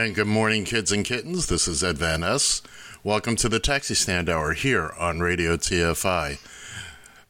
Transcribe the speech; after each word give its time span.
And 0.00 0.14
good 0.14 0.28
morning, 0.28 0.64
kids 0.64 0.92
and 0.92 1.04
kittens. 1.04 1.48
This 1.48 1.68
is 1.68 1.84
Ed 1.84 1.98
Van 1.98 2.22
Ness. 2.22 2.62
Welcome 3.04 3.36
to 3.36 3.50
the 3.50 3.60
Taxi 3.60 3.92
Stand 3.92 4.30
Hour 4.30 4.54
here 4.54 4.94
on 4.98 5.20
Radio 5.20 5.58
TFI. 5.58 6.38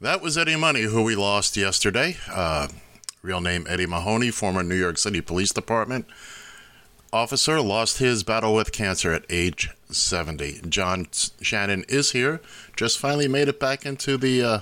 That 0.00 0.22
was 0.22 0.38
Eddie 0.38 0.54
Money, 0.54 0.82
who 0.82 1.02
we 1.02 1.16
lost 1.16 1.56
yesterday. 1.56 2.16
Uh, 2.30 2.68
real 3.22 3.40
name 3.40 3.66
Eddie 3.68 3.86
Mahoney, 3.86 4.30
former 4.30 4.62
New 4.62 4.76
York 4.76 4.98
City 4.98 5.20
Police 5.20 5.52
Department 5.52 6.06
officer, 7.12 7.60
lost 7.60 7.98
his 7.98 8.22
battle 8.22 8.54
with 8.54 8.70
cancer 8.70 9.12
at 9.12 9.24
age 9.28 9.70
70. 9.90 10.60
John 10.68 11.08
Shannon 11.42 11.84
is 11.88 12.12
here. 12.12 12.40
Just 12.76 13.00
finally 13.00 13.26
made 13.26 13.48
it 13.48 13.58
back 13.58 13.84
into 13.84 14.16
the 14.16 14.44
uh, 14.44 14.58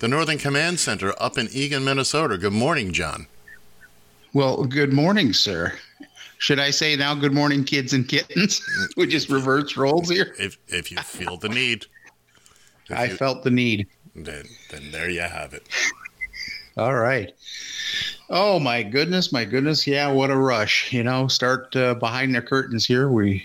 the 0.00 0.08
Northern 0.08 0.38
Command 0.38 0.80
Center 0.80 1.14
up 1.22 1.38
in 1.38 1.46
Eagan, 1.52 1.84
Minnesota. 1.84 2.38
Good 2.38 2.52
morning, 2.52 2.90
John. 2.90 3.28
Well, 4.32 4.64
good 4.64 4.92
morning, 4.92 5.32
sir. 5.32 5.74
Should 6.38 6.58
I 6.58 6.70
say 6.70 6.96
now 6.96 7.14
good 7.14 7.32
morning, 7.32 7.64
kids 7.64 7.92
and 7.92 8.06
kittens? 8.06 8.60
we 8.96 9.06
just 9.06 9.28
reverse 9.28 9.76
roles 9.76 10.08
here. 10.10 10.34
If 10.38 10.58
if 10.68 10.90
you 10.90 10.98
feel 10.98 11.36
the 11.36 11.48
need, 11.48 11.86
If 12.90 12.96
I 12.96 13.04
you- 13.04 13.16
felt 13.16 13.42
the 13.42 13.50
need. 13.50 13.86
then 14.14 14.44
then 14.70 14.90
there 14.92 15.08
you 15.10 15.20
have 15.22 15.54
it. 15.54 15.66
All 16.76 16.94
right. 16.94 17.32
Oh 18.28 18.58
my 18.58 18.82
goodness, 18.82 19.32
my 19.32 19.44
goodness. 19.44 19.86
Yeah, 19.86 20.10
what 20.12 20.30
a 20.30 20.36
rush. 20.36 20.92
You 20.92 21.02
know, 21.04 21.26
start 21.28 21.74
uh, 21.76 21.94
behind 21.94 22.34
the 22.34 22.42
curtains 22.42 22.84
here. 22.84 23.08
We 23.10 23.44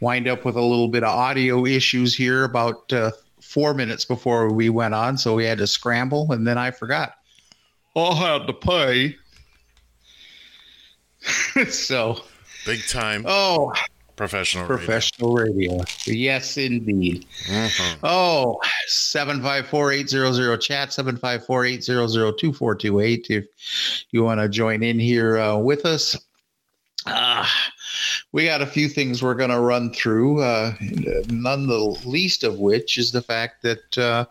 wind 0.00 0.26
up 0.26 0.44
with 0.44 0.56
a 0.56 0.60
little 0.62 0.88
bit 0.88 1.04
of 1.04 1.10
audio 1.10 1.64
issues 1.64 2.14
here 2.16 2.42
about 2.44 2.92
uh, 2.92 3.12
four 3.40 3.72
minutes 3.74 4.04
before 4.04 4.52
we 4.52 4.68
went 4.68 4.94
on. 4.94 5.16
So 5.16 5.34
we 5.34 5.44
had 5.44 5.58
to 5.58 5.66
scramble, 5.66 6.32
and 6.32 6.46
then 6.46 6.58
I 6.58 6.70
forgot. 6.72 7.14
I 7.94 8.14
had 8.14 8.46
to 8.48 8.52
pay. 8.52 9.16
so, 11.68 12.20
Big 12.64 12.86
time 12.88 13.24
oh, 13.26 13.72
professional. 14.16 14.66
professional 14.66 15.32
radio. 15.34 15.78
Yes, 16.04 16.56
indeed. 16.56 17.26
Mhm. 17.46 17.98
Oh, 18.02 18.58
754-800 18.88 20.60
chat 20.60 20.88
754-800-2428 20.90 23.26
if 23.30 23.44
you 24.10 24.24
want 24.24 24.40
to 24.40 24.48
join 24.48 24.82
in 24.82 24.98
here 24.98 25.38
uh, 25.38 25.56
with 25.56 25.84
us. 25.84 26.18
Uh, 27.06 27.46
we 28.32 28.46
got 28.46 28.62
a 28.62 28.66
few 28.66 28.88
things 28.88 29.22
we're 29.22 29.34
going 29.34 29.50
to 29.50 29.60
run 29.60 29.92
through, 29.92 30.40
uh, 30.42 30.72
none 31.28 31.68
the 31.68 31.78
least 32.04 32.42
of 32.42 32.58
which 32.58 32.98
is 32.98 33.12
the 33.12 33.22
fact 33.22 33.62
that 33.62 33.96
uh, 33.98 34.24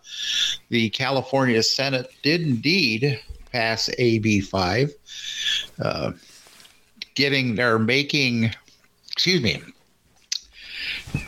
the 0.69 0.89
California 0.89 1.63
Senate 1.63 2.11
did 2.21 2.41
indeed 2.41 3.17
pass 3.51 3.89
AB 3.97 4.41
5, 4.41 4.91
uh, 5.79 6.11
getting 7.15 7.59
or 7.59 7.79
making, 7.79 8.51
excuse 9.11 9.41
me, 9.41 9.61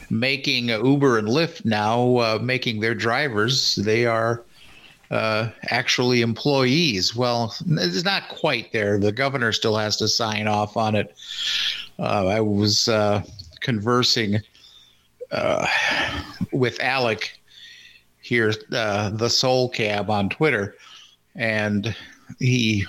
making 0.09 0.69
Uber 0.69 1.17
and 1.17 1.27
Lyft 1.27 1.65
now 1.65 2.17
uh, 2.17 2.39
making 2.41 2.79
their 2.79 2.95
drivers 2.95 3.75
they 3.75 4.05
are 4.05 4.43
uh, 5.11 5.49
actually 5.69 6.21
employees. 6.21 7.15
Well, 7.15 7.55
it's 7.65 8.03
not 8.03 8.27
quite 8.29 8.71
there. 8.73 8.99
The 8.99 9.11
governor 9.11 9.51
still 9.51 9.77
has 9.77 9.97
to 9.97 10.07
sign 10.07 10.47
off 10.47 10.75
on 10.75 10.95
it. 10.95 11.17
Uh, 11.99 12.27
I 12.27 12.41
was 12.41 12.87
uh, 12.87 13.23
conversing 13.61 14.39
uh, 15.31 15.67
with 16.51 16.79
Alec 16.81 17.39
here, 18.21 18.53
uh, 18.73 19.09
the 19.11 19.29
Soul 19.29 19.69
Cab 19.69 20.09
on 20.09 20.29
Twitter, 20.29 20.75
and 21.35 21.95
he 22.39 22.85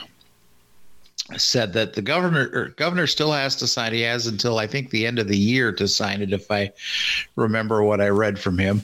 said 1.37 1.73
that 1.75 1.95
the 1.95 2.03
governor 2.03 2.51
or 2.53 2.69
governor 2.71 3.07
still 3.07 3.33
has 3.33 3.57
to 3.57 3.67
sign. 3.67 3.93
He 3.93 4.01
has 4.03 4.27
until 4.27 4.59
I 4.59 4.67
think 4.67 4.91
the 4.91 5.07
end 5.07 5.19
of 5.19 5.29
the 5.29 5.37
year 5.37 5.73
to 5.73 5.87
sign 5.87 6.23
it, 6.23 6.33
if 6.33 6.51
I 6.51 6.71
remember 7.37 7.83
what 7.83 8.01
I 8.01 8.09
read 8.09 8.39
from 8.39 8.59
him. 8.59 8.83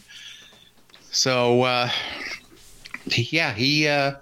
So 1.11 1.62
uh, 1.62 1.91
yeah, 3.06 3.52
he 3.52 3.88
uh, 3.88 4.14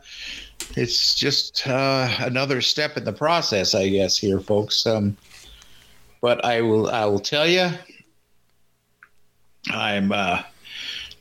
it's 0.77 1.15
just 1.15 1.67
uh, 1.67 2.09
another 2.21 2.61
step 2.61 2.97
in 2.97 3.05
the 3.05 3.13
process, 3.13 3.75
I 3.75 3.89
guess, 3.89 4.17
here, 4.17 4.41
folks. 4.41 4.87
Um, 4.87 5.17
but 6.21 6.45
I 6.45 6.61
will 6.61 6.89
I 6.91 7.05
will 7.07 7.21
tell 7.21 7.47
you, 7.47 7.71
I'm 9.71 10.13
uh, 10.13 10.43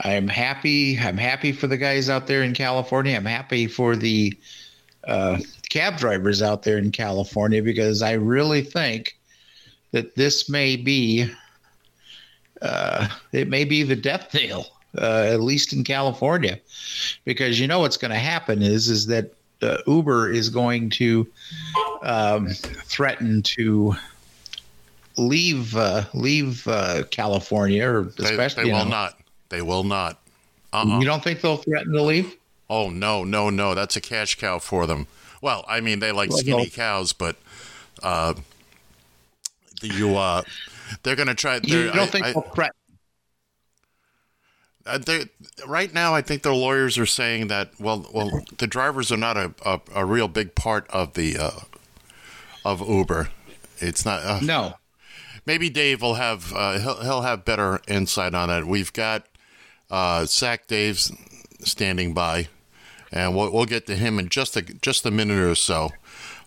I'm 0.01 0.27
happy. 0.27 1.00
I'm 1.00 1.18
happy 1.18 1.51
for 1.51 1.68
the 1.68 1.77
guys 1.77 2.09
out 2.09 2.27
there 2.27 2.44
in 2.44 2.53
California. 2.53 3.15
I'm 3.15 3.25
happy 3.25 3.68
for 3.68 3.95
the 3.95 4.38
uh, 5.07 5.39
cab 5.71 5.97
drivers 5.97 6.41
out 6.41 6.63
there 6.63 6.77
in 6.77 6.91
California 6.91 7.63
because 7.63 8.01
I 8.01 8.12
really 8.12 8.62
think 8.62 9.18
that 9.94 10.15
this 10.15 10.50
may 10.50 10.75
be 10.75 11.31
uh, 12.62 13.07
it 13.31 13.47
may 13.47 13.63
be 13.63 13.81
the 13.81 13.95
death 13.95 14.33
nail, 14.33 14.65
uh, 14.97 15.23
at 15.29 15.39
least 15.39 15.73
in 15.73 15.83
California, 15.83 16.59
because 17.23 17.59
you 17.59 17.68
know 17.68 17.79
what's 17.79 17.97
going 17.97 18.12
to 18.12 18.18
happen 18.18 18.62
is 18.62 18.89
is 18.89 19.07
that 19.07 19.33
uh, 19.62 19.77
Uber 19.88 20.29
is 20.29 20.50
going 20.50 20.89
to 20.91 21.25
um, 22.03 22.50
threaten 22.50 23.41
to 23.44 23.95
leave 25.17 25.75
uh, 25.77 26.03
leave 26.13 26.67
uh, 26.67 27.03
California, 27.12 27.88
or 27.88 28.12
especially 28.19 28.63
they 28.63 28.69
you 28.69 28.75
will 28.75 28.83
know, 28.83 28.91
not. 28.91 29.19
They 29.47 29.62
will 29.62 29.85
not. 29.85 30.19
Uh-uh. 30.74 31.00
You 31.00 31.06
don't 31.06 31.24
think 31.24 31.39
they'll 31.39 31.57
threaten 31.57 31.94
to 31.94 32.03
leave? 32.03 32.35
Oh 32.69 32.89
no, 32.89 33.24
no, 33.24 33.50
no! 33.50 33.74
That's 33.74 33.95
a 33.95 34.01
cash 34.01 34.35
cow 34.35 34.59
for 34.59 34.85
them. 34.85 35.07
Well, 35.41 35.65
I 35.67 35.81
mean, 35.81 35.99
they 35.99 36.11
like 36.11 36.31
skinny 36.31 36.69
cows, 36.69 37.13
but 37.13 37.35
uh, 38.03 38.35
you 39.81 40.15
uh, 40.15 40.43
they're 41.03 41.15
gonna 41.15 41.35
try. 41.35 41.55
You 41.55 41.61
they're- 41.61 41.85
don't 41.93 41.99
I- 41.99 42.05
think 42.07 42.25
I- 42.25 42.31
they'll 42.33 42.41
threaten? 42.53 42.75
Uh, 44.85 44.97
they 44.97 45.25
right 45.67 45.93
now, 45.93 46.15
I 46.15 46.21
think 46.23 46.41
the 46.41 46.53
lawyers 46.53 46.97
are 46.97 47.05
saying 47.05 47.47
that 47.47 47.71
well, 47.79 48.07
well, 48.13 48.41
the 48.57 48.65
drivers 48.67 49.11
are 49.11 49.17
not 49.17 49.38
a, 49.38 49.53
a, 49.63 49.79
a 49.95 50.05
real 50.05 50.27
big 50.27 50.55
part 50.55 50.88
of 50.89 51.13
the 51.13 51.38
uh, 51.38 51.59
of 52.65 52.81
Uber. 52.88 53.29
It's 53.77 54.05
not. 54.05 54.23
Uh, 54.23 54.39
No. 54.41 54.73
Maybe 55.45 55.69
Dave 55.71 56.01
will 56.03 56.15
have 56.15 56.51
uh, 56.53 56.79
he'll 56.79 57.01
he'll 57.01 57.21
have 57.21 57.45
better 57.45 57.79
insight 57.88 58.33
on 58.35 58.49
it. 58.49 58.65
We've 58.65 58.91
got 58.93 59.25
uh, 59.89 60.25
Sack 60.25 60.65
Dave's 60.67 61.11
standing 61.63 62.13
by, 62.13 62.47
and 63.12 63.36
we'll 63.36 63.52
we'll 63.52 63.66
get 63.66 63.86
to 63.88 63.96
him 63.96 64.19
in 64.19 64.30
just 64.30 64.56
a 64.56 64.62
just 64.62 65.06
a 65.06 65.12
minute 65.12 65.40
or 65.40 65.56
so. 65.56 65.92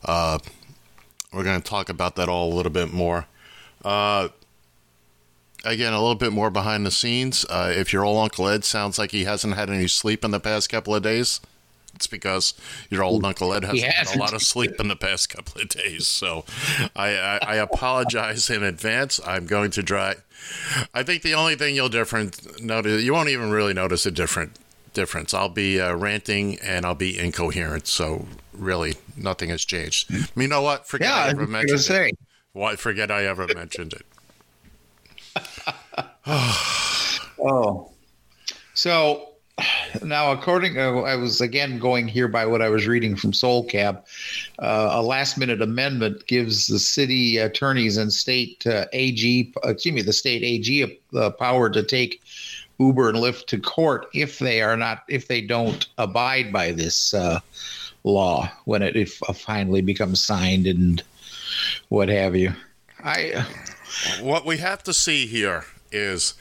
Uh, 0.04 0.38
we're 1.32 1.44
going 1.44 1.60
to 1.60 1.68
talk 1.68 1.88
about 1.88 2.16
that 2.16 2.28
all 2.28 2.52
a 2.52 2.54
little 2.54 2.72
bit 2.72 2.92
more. 2.92 3.26
Uh, 3.84 4.28
again, 5.64 5.92
a 5.92 5.98
little 5.98 6.14
bit 6.14 6.32
more 6.32 6.50
behind 6.50 6.86
the 6.86 6.90
scenes. 6.90 7.44
Uh, 7.48 7.72
if 7.74 7.92
your 7.92 8.04
old 8.04 8.22
Uncle 8.22 8.48
Ed 8.48 8.64
sounds 8.64 8.98
like 8.98 9.10
he 9.10 9.24
hasn't 9.24 9.54
had 9.54 9.68
any 9.68 9.88
sleep 9.88 10.24
in 10.24 10.30
the 10.30 10.40
past 10.40 10.68
couple 10.68 10.94
of 10.94 11.02
days, 11.02 11.40
it's 11.94 12.06
because 12.06 12.54
your 12.90 13.02
old 13.02 13.24
Uncle 13.24 13.52
Ed 13.52 13.64
hasn't 13.64 13.92
had 13.92 14.14
a 14.14 14.18
lot 14.18 14.32
of 14.32 14.42
sleep 14.42 14.78
in 14.78 14.88
the 14.88 14.96
past 14.96 15.28
couple 15.28 15.60
of 15.60 15.68
days. 15.68 16.06
So 16.06 16.44
I, 16.94 17.16
I, 17.16 17.38
I 17.42 17.54
apologize 17.56 18.48
in 18.50 18.62
advance. 18.62 19.20
I'm 19.26 19.46
going 19.46 19.70
to 19.72 19.82
try. 19.82 20.16
I 20.92 21.02
think 21.02 21.22
the 21.22 21.34
only 21.34 21.56
thing 21.56 21.74
you'll 21.74 21.88
different 21.88 22.62
notice, 22.62 23.02
you 23.02 23.12
won't 23.12 23.28
even 23.28 23.50
really 23.50 23.74
notice 23.74 24.06
a 24.06 24.10
different 24.10 24.58
difference. 24.94 25.34
I'll 25.34 25.48
be 25.48 25.80
uh, 25.80 25.94
ranting 25.94 26.58
and 26.60 26.86
I'll 26.86 26.94
be 26.94 27.18
incoherent. 27.18 27.86
So 27.86 28.26
really, 28.52 28.94
nothing 29.16 29.50
has 29.50 29.64
changed. 29.64 30.10
You 30.36 30.48
know 30.48 30.62
what? 30.62 30.86
Forget 30.88 31.08
Yeah, 31.08 31.16
I 31.16 31.26
I 31.26 31.28
ever 31.30 31.46
to 31.46 31.52
mentioned 31.52 31.80
it. 31.80 31.82
say. 31.82 32.12
Why 32.52 32.76
forget 32.76 33.10
I 33.10 33.24
ever 33.26 33.46
mentioned 33.54 33.94
it? 33.94 34.06
Oh. 37.46 37.90
So 38.72 39.34
now, 40.02 40.32
according, 40.32 40.78
uh, 40.78 41.00
I 41.02 41.14
was 41.16 41.40
again 41.40 41.78
going 41.78 42.08
here 42.08 42.26
by 42.26 42.46
what 42.46 42.62
I 42.62 42.68
was 42.68 42.86
reading 42.86 43.14
from 43.16 43.32
Soul 43.32 43.64
Cab. 43.64 44.04
Uh, 44.58 44.88
a 44.92 45.02
last 45.02 45.38
minute 45.38 45.62
amendment 45.62 46.26
gives 46.26 46.66
the 46.66 46.78
city 46.78 47.38
attorneys 47.38 47.96
and 47.98 48.12
state 48.12 48.66
uh, 48.66 48.86
AG, 48.92 49.52
excuse 49.64 49.94
me, 49.94 50.02
the 50.02 50.12
state 50.12 50.42
AG 50.42 51.00
the 51.12 51.30
power 51.32 51.68
to 51.70 51.82
take 51.82 52.22
Uber 52.78 53.10
and 53.10 53.18
Lyft 53.18 53.46
to 53.46 53.58
court 53.58 54.06
if 54.14 54.38
they 54.38 54.62
are 54.62 54.76
not, 54.76 55.04
if 55.08 55.28
they 55.28 55.40
don't 55.40 55.86
abide 55.98 56.52
by 56.52 56.72
this 56.72 57.14
uh, 57.14 57.40
law 58.02 58.50
when 58.64 58.82
it 58.82 58.96
if, 58.96 59.18
finally 59.34 59.80
becomes 59.80 60.24
signed 60.24 60.66
and 60.66 61.02
what 61.88 62.08
have 62.08 62.34
you. 62.34 62.52
I 63.02 63.46
What 64.20 64.44
we 64.44 64.58
have 64.58 64.82
to 64.84 64.92
see 64.92 65.26
here 65.26 65.64
is 65.92 66.34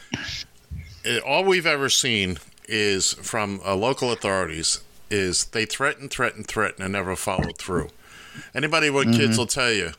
eh, 1.06 1.19
all 1.19 1.44
we've 1.44 1.65
ever 1.65 1.89
seen 1.89 2.38
is 2.68 3.13
from 3.13 3.62
uh, 3.65 3.75
local 3.75 4.12
authorities 4.12 4.81
is 5.09 5.45
they 5.45 5.65
threaten, 5.65 6.09
threaten, 6.09 6.44
threaten, 6.44 6.83
and 6.83 6.94
never 6.94 7.15
follow 7.15 7.51
through. 7.57 7.89
Anybody 8.56 8.89
with 8.89 9.15
kids 9.15 9.38
will 9.38 9.45
tell 9.45 9.71
you, 9.71 9.91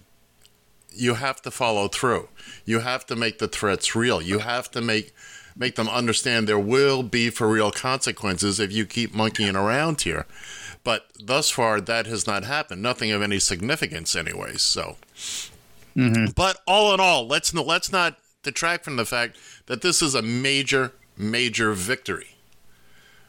you 0.91 1.15
have 1.15 1.41
to 1.43 1.51
follow 1.51 1.87
through. 1.87 2.29
You 2.65 2.81
have 2.81 3.07
to 3.07 3.17
make 3.17 3.39
the 3.39 3.47
threats 3.47 3.95
real. 3.95 4.21
You 4.21 4.41
have 4.41 4.71
to 4.73 4.81
make 4.81 5.14
make 5.57 5.77
them 5.77 5.89
understand 5.89 6.49
there 6.49 6.59
will 6.59 7.03
be 7.03 7.31
for 7.31 7.49
real 7.49 7.71
consequences 7.71 8.59
if 8.61 8.73
you 8.73 8.87
keep 8.87 9.15
monkeying 9.15 9.57
around 9.57 10.03
here. 10.03 10.27
But 10.83 11.07
thus 11.19 11.51
far, 11.51 11.81
that 11.81 12.07
has 12.07 12.27
not 12.27 12.45
happened. 12.45 12.83
Nothing 12.83 13.11
of 13.11 13.23
any 13.23 13.39
significance, 13.39 14.15
anyways. 14.15 14.63
So. 14.63 14.97
But 16.35 16.59
all 16.67 16.93
in 16.93 17.01
all, 17.01 17.27
let's 17.27 17.55
let's 17.55 17.91
not 17.91 18.19
detract 18.43 18.85
from 18.85 18.97
the 18.97 19.05
fact 19.05 19.39
that 19.67 19.81
this 19.81 20.03
is 20.03 20.15
a 20.15 20.23
major, 20.23 20.93
major 21.17 21.73
victory 21.73 22.35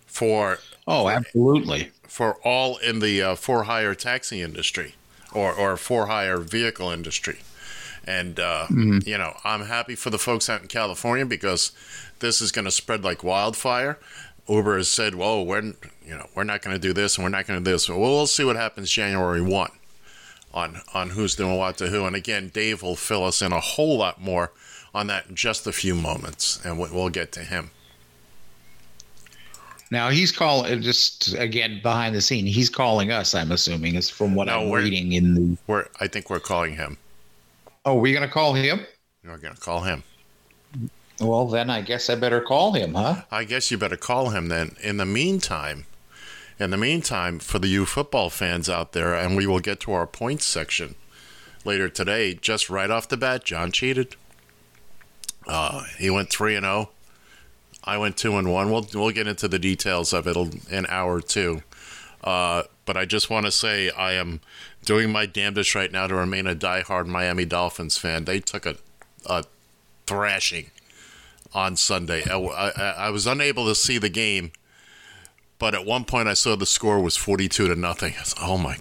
for 0.05 0.59
oh, 0.87 1.09
absolutely. 1.09 1.91
for 2.03 2.35
all 2.43 2.77
in 2.77 2.99
the 2.99 3.21
uh, 3.21 3.35
for 3.35 3.63
hire 3.63 3.93
taxi 3.95 4.41
industry 4.41 4.95
or 5.33 5.53
or 5.53 5.77
for 5.77 6.07
hire 6.07 6.37
vehicle 6.37 6.89
industry. 6.89 7.39
And 8.07 8.39
uh, 8.39 8.67
you 8.69 9.17
know, 9.17 9.35
I'm 9.43 9.65
happy 9.65 9.95
for 9.95 10.09
the 10.11 10.19
folks 10.19 10.49
out 10.49 10.61
in 10.61 10.67
California 10.67 11.25
because 11.25 11.71
this 12.19 12.39
is 12.41 12.51
going 12.51 12.65
to 12.65 12.71
spread 12.71 13.03
like 13.03 13.23
wildfire. 13.23 13.97
Uber 14.47 14.77
has 14.77 14.87
said, 14.89 15.15
"Whoa, 15.15 15.41
we're 15.41 15.61
you 15.63 15.73
know 16.09 16.27
we're 16.35 16.43
not 16.43 16.61
going 16.61 16.75
to 16.75 16.79
do 16.81 16.93
this 16.93 17.17
and 17.17 17.23
we're 17.23 17.29
not 17.31 17.47
going 17.47 17.59
to 17.59 17.65
do 17.65 17.71
this." 17.71 17.89
Well, 17.89 17.99
we'll 17.99 18.27
see 18.27 18.43
what 18.43 18.55
happens 18.57 18.91
January 18.91 19.41
one 19.41 19.71
on 20.53 20.81
on 20.93 21.09
who's 21.11 21.35
doing 21.35 21.57
what 21.57 21.77
to 21.79 21.87
who. 21.87 22.05
And 22.05 22.15
again, 22.15 22.49
Dave 22.53 22.83
will 22.83 22.95
fill 22.95 23.23
us 23.25 23.41
in 23.41 23.51
a 23.51 23.59
whole 23.59 23.97
lot 23.97 24.21
more 24.21 24.51
on 24.93 25.07
that 25.07 25.25
in 25.27 25.35
just 25.35 25.65
a 25.65 25.71
few 25.71 25.95
moments, 25.95 26.63
and 26.63 26.77
we- 26.79 26.89
we'll 26.91 27.09
get 27.09 27.31
to 27.33 27.41
him. 27.41 27.71
Now 29.91 30.09
he's 30.09 30.31
calling 30.31 30.81
just 30.81 31.33
again 31.35 31.79
behind 31.81 32.15
the 32.15 32.21
scene. 32.21 32.45
He's 32.45 32.69
calling 32.69 33.11
us. 33.11 33.35
I'm 33.35 33.51
assuming 33.51 33.95
is 33.95 34.09
from 34.09 34.35
what 34.35 34.47
No, 34.47 34.61
I'm 34.61 34.71
reading 34.71 35.11
in 35.13 35.33
the. 35.35 35.57
We're 35.67 35.87
I 35.99 36.07
think 36.07 36.29
we're 36.29 36.39
calling 36.39 36.75
him. 36.75 36.97
Oh, 37.85 37.95
we're 37.95 38.13
gonna 38.13 38.27
call 38.27 38.53
him. 38.53 38.85
We're 39.25 39.37
going 39.37 39.55
to 39.55 39.61
call 39.61 39.81
him. 39.81 40.03
Well, 41.19 41.47
then 41.47 41.69
I 41.69 41.81
guess 41.81 42.09
I 42.09 42.15
better 42.15 42.41
call 42.41 42.73
him, 42.73 42.93
huh? 42.93 43.23
I 43.31 43.43
guess 43.43 43.71
you 43.71 43.77
better 43.77 43.97
call 43.97 44.29
him 44.29 44.49
then. 44.49 44.75
In 44.83 44.97
the 44.97 45.05
meantime, 45.05 45.85
in 46.59 46.69
the 46.69 46.77
meantime, 46.77 47.39
for 47.39 47.57
the 47.57 47.67
you 47.67 47.85
football 47.85 48.29
fans 48.29 48.69
out 48.69 48.91
there, 48.91 49.15
and 49.15 49.35
we 49.35 49.47
will 49.47 49.59
get 49.59 49.79
to 49.81 49.93
our 49.93 50.05
points 50.05 50.45
section 50.45 50.95
later 51.63 51.89
today. 51.89 52.33
Just 52.33 52.69
right 52.69 52.91
off 52.91 53.07
the 53.07 53.17
bat, 53.17 53.45
John 53.45 53.71
cheated. 53.71 54.15
Uh, 55.47 55.83
he 55.97 56.09
went 56.09 56.29
three 56.29 56.55
and 56.55 56.65
zero. 56.65 56.89
I 57.83 57.97
went 57.97 58.17
two 58.17 58.37
and 58.37 58.51
one. 58.51 58.71
We'll 58.71 58.87
we'll 58.93 59.11
get 59.11 59.27
into 59.27 59.47
the 59.47 59.59
details 59.59 60.11
of 60.11 60.27
it 60.27 60.35
in 60.69 60.85
hour 60.87 61.21
two. 61.21 61.63
Uh, 62.23 62.63
but 62.85 62.97
I 62.97 63.05
just 63.05 63.29
want 63.29 63.45
to 63.45 63.51
say 63.51 63.89
I 63.91 64.13
am 64.13 64.41
doing 64.85 65.11
my 65.11 65.25
damnedest 65.25 65.75
right 65.75 65.91
now 65.91 66.07
to 66.07 66.15
remain 66.15 66.47
a 66.47 66.55
diehard 66.55 67.07
Miami 67.07 67.45
Dolphins 67.45 67.97
fan. 67.97 68.25
They 68.25 68.39
took 68.39 68.65
a, 68.65 68.75
a 69.25 69.43
thrashing 70.07 70.71
on 71.53 71.75
Sunday. 71.75 72.23
I, 72.29 72.37
I, 72.37 72.69
I 72.91 73.09
was 73.09 73.27
unable 73.27 73.65
to 73.65 73.75
see 73.75 73.97
the 73.97 74.09
game, 74.09 74.51
but 75.59 75.73
at 75.73 75.85
one 75.85 76.05
point 76.05 76.27
I 76.27 76.33
saw 76.33 76.55
the 76.55 76.65
score 76.65 76.99
was 77.01 77.17
42 77.17 77.67
to 77.67 77.75
nothing. 77.75 78.13
I 78.17 78.21
was, 78.21 78.35
oh 78.41 78.57
my. 78.57 78.77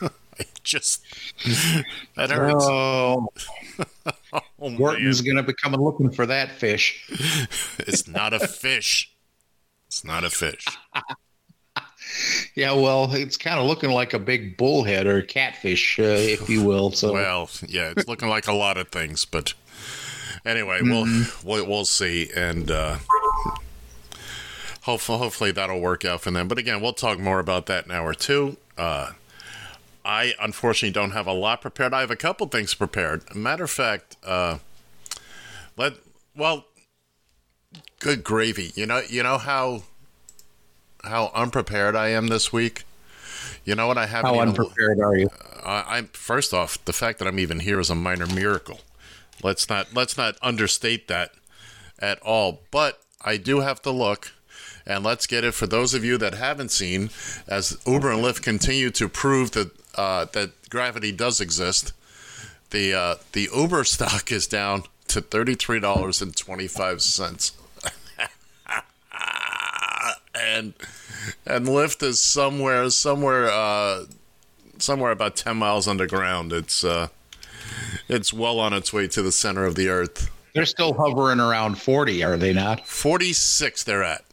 it 0.38 0.60
just. 0.62 1.02
That 2.16 2.30
hurts. 2.30 2.64
Oh, 2.68 3.28
Oh. 4.32 4.76
Wharton's 4.76 5.20
gonna 5.20 5.42
be 5.42 5.54
coming 5.54 5.80
looking 5.80 6.10
for 6.10 6.26
that 6.26 6.52
fish. 6.52 7.08
It's 7.78 8.06
not 8.06 8.32
a 8.32 8.46
fish. 8.46 9.12
It's 9.86 10.04
not 10.04 10.22
a 10.22 10.30
fish. 10.30 10.64
Yeah, 12.54 12.72
well, 12.72 13.12
it's 13.14 13.36
kind 13.36 13.58
of 13.60 13.66
looking 13.66 13.90
like 13.90 14.12
a 14.14 14.18
big 14.18 14.56
bullhead 14.56 15.06
or 15.06 15.22
catfish, 15.22 15.98
uh, 15.98 16.02
if 16.02 16.48
you 16.48 16.62
will. 16.64 16.90
So, 16.92 17.12
Well, 17.12 17.50
yeah, 17.66 17.92
it's 17.96 18.08
looking 18.08 18.28
like 18.28 18.48
a 18.48 18.52
lot 18.52 18.76
of 18.76 18.88
things, 18.88 19.24
but 19.24 19.54
anyway, 20.44 20.80
we'll 20.82 21.26
we'll, 21.44 21.66
we'll 21.66 21.84
see, 21.84 22.30
and 22.34 22.70
uh, 22.70 22.98
hopefully, 24.82 25.18
hopefully 25.18 25.52
that'll 25.52 25.80
work 25.80 26.04
out 26.04 26.22
for 26.22 26.30
them. 26.30 26.48
But 26.48 26.58
again, 26.58 26.80
we'll 26.80 26.92
talk 26.92 27.18
more 27.18 27.38
about 27.38 27.66
that 27.66 27.86
in 27.86 27.92
hour 27.92 28.14
two. 28.14 28.56
Uh, 28.76 29.12
I 30.04 30.34
unfortunately 30.40 30.92
don't 30.92 31.12
have 31.12 31.26
a 31.26 31.32
lot 31.32 31.60
prepared. 31.60 31.92
I 31.92 32.00
have 32.00 32.10
a 32.10 32.16
couple 32.16 32.46
things 32.48 32.74
prepared. 32.74 33.34
Matter 33.34 33.64
of 33.64 33.70
fact, 33.70 34.16
uh, 34.24 34.58
let 35.76 35.94
well, 36.34 36.64
good 37.98 38.24
gravy. 38.24 38.72
You 38.74 38.86
know, 38.86 39.02
you 39.08 39.22
know 39.22 39.38
how 39.38 39.82
how 41.04 41.30
unprepared 41.34 41.96
I 41.96 42.08
am 42.08 42.28
this 42.28 42.52
week. 42.52 42.84
You 43.64 43.74
know 43.74 43.86
what 43.86 43.98
I 43.98 44.06
haven't 44.06 44.34
how 44.34 44.36
even- 44.36 44.48
unprepared 44.48 45.00
are 45.00 45.16
you? 45.16 45.30
I, 45.64 45.84
I'm 45.98 46.06
first 46.08 46.54
off, 46.54 46.82
the 46.84 46.92
fact 46.92 47.18
that 47.18 47.28
I'm 47.28 47.38
even 47.38 47.60
here 47.60 47.78
is 47.80 47.90
a 47.90 47.94
minor 47.94 48.26
miracle. 48.26 48.80
Let's 49.42 49.68
not 49.68 49.94
let's 49.94 50.16
not 50.16 50.36
understate 50.42 51.08
that 51.08 51.32
at 51.98 52.18
all. 52.20 52.60
But 52.70 53.00
I 53.22 53.36
do 53.36 53.60
have 53.60 53.80
to 53.82 53.90
look, 53.90 54.32
and 54.86 55.04
let's 55.04 55.26
get 55.26 55.44
it 55.44 55.52
for 55.54 55.66
those 55.66 55.94
of 55.94 56.04
you 56.04 56.18
that 56.18 56.34
haven't 56.34 56.70
seen, 56.70 57.10
as 57.46 57.78
Uber 57.86 58.10
and 58.12 58.22
Lyft 58.24 58.42
continue 58.42 58.90
to 58.90 59.08
prove 59.08 59.52
that 59.52 59.70
uh, 59.94 60.26
that 60.32 60.52
gravity 60.70 61.12
does 61.12 61.40
exist. 61.40 61.92
The 62.70 62.94
uh, 62.94 63.14
the 63.32 63.48
Uber 63.54 63.84
stock 63.84 64.30
is 64.30 64.46
down 64.46 64.84
to 65.08 65.20
thirty 65.20 65.54
three 65.54 65.80
dollars 65.80 66.20
and 66.22 66.36
twenty 66.36 66.68
five 66.68 67.02
cents, 67.02 67.52
and 70.34 70.74
and 71.46 71.66
Lyft 71.66 72.02
is 72.02 72.22
somewhere 72.22 72.90
somewhere 72.90 73.50
uh, 73.50 74.04
somewhere 74.78 75.12
about 75.12 75.36
ten 75.36 75.56
miles 75.56 75.88
underground. 75.88 76.52
It's 76.52 76.84
uh, 76.84 77.08
it's 78.08 78.32
well 78.32 78.58
on 78.60 78.72
its 78.72 78.92
way 78.92 79.08
to 79.08 79.22
the 79.22 79.32
center 79.32 79.64
of 79.64 79.74
the 79.74 79.88
earth. 79.88 80.30
They're 80.54 80.66
still 80.66 80.94
hovering 80.94 81.38
around 81.38 81.76
40, 81.76 82.24
are 82.24 82.36
they 82.36 82.52
not? 82.52 82.86
Forty 82.86 83.32
six, 83.32 83.84
they're 83.84 84.02
at. 84.02 84.24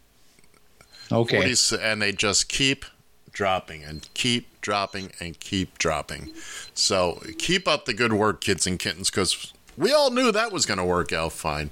Okay. 1.12 1.54
40, 1.56 1.84
and 1.84 2.02
they 2.02 2.12
just 2.12 2.50
keep 2.50 2.86
dropping 3.32 3.84
and 3.84 4.10
keep 4.16 4.60
dropping 4.62 5.12
and 5.20 5.40
keep 5.40 5.78
dropping. 5.78 6.32
So 6.74 7.22
keep 7.38 7.68
up 7.68 7.86
the 7.86 7.94
good 7.94 8.14
work, 8.14 8.42
kids 8.42 8.66
and 8.66 8.80
kittens, 8.80 9.10
because 9.12 9.54
we 9.78 9.94
all 9.94 10.10
knew 10.10 10.32
that 10.32 10.52
was 10.52 10.66
going 10.66 10.80
to 10.80 10.84
work 10.84 11.14
out 11.14 11.34
fine. 11.34 11.70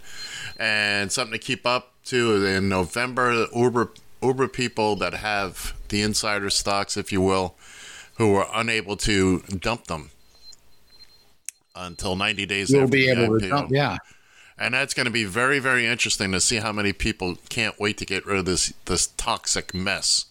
And 0.57 1.11
something 1.11 1.33
to 1.33 1.43
keep 1.43 1.65
up 1.65 1.91
to 2.05 2.45
in 2.45 2.69
November, 2.69 3.47
Uber 3.53 3.89
Uber 4.25 4.47
people 4.47 4.95
that 4.97 5.13
have 5.15 5.73
the 5.89 6.01
insider 6.01 6.49
stocks, 6.49 6.97
if 6.97 7.11
you 7.11 7.21
will, 7.21 7.55
who 8.17 8.31
were 8.31 8.47
unable 8.53 8.97
to 8.97 9.39
dump 9.41 9.87
them 9.87 10.09
until 11.75 12.15
90 12.15 12.45
days 12.45 12.69
You'll 12.71 12.87
be 12.87 13.09
able 13.09 13.39
to 13.39 13.49
dump. 13.49 13.71
Yeah. 13.71 13.97
And 14.57 14.73
that's 14.73 14.93
going 14.93 15.05
to 15.05 15.11
be 15.11 15.25
very, 15.25 15.59
very 15.59 15.85
interesting 15.85 16.31
to 16.31 16.39
see 16.39 16.57
how 16.57 16.71
many 16.71 16.93
people 16.93 17.37
can't 17.49 17.77
wait 17.79 17.97
to 17.97 18.05
get 18.05 18.25
rid 18.25 18.37
of 18.37 18.45
this 18.45 18.71
this 18.85 19.07
toxic 19.07 19.73
mess. 19.73 20.25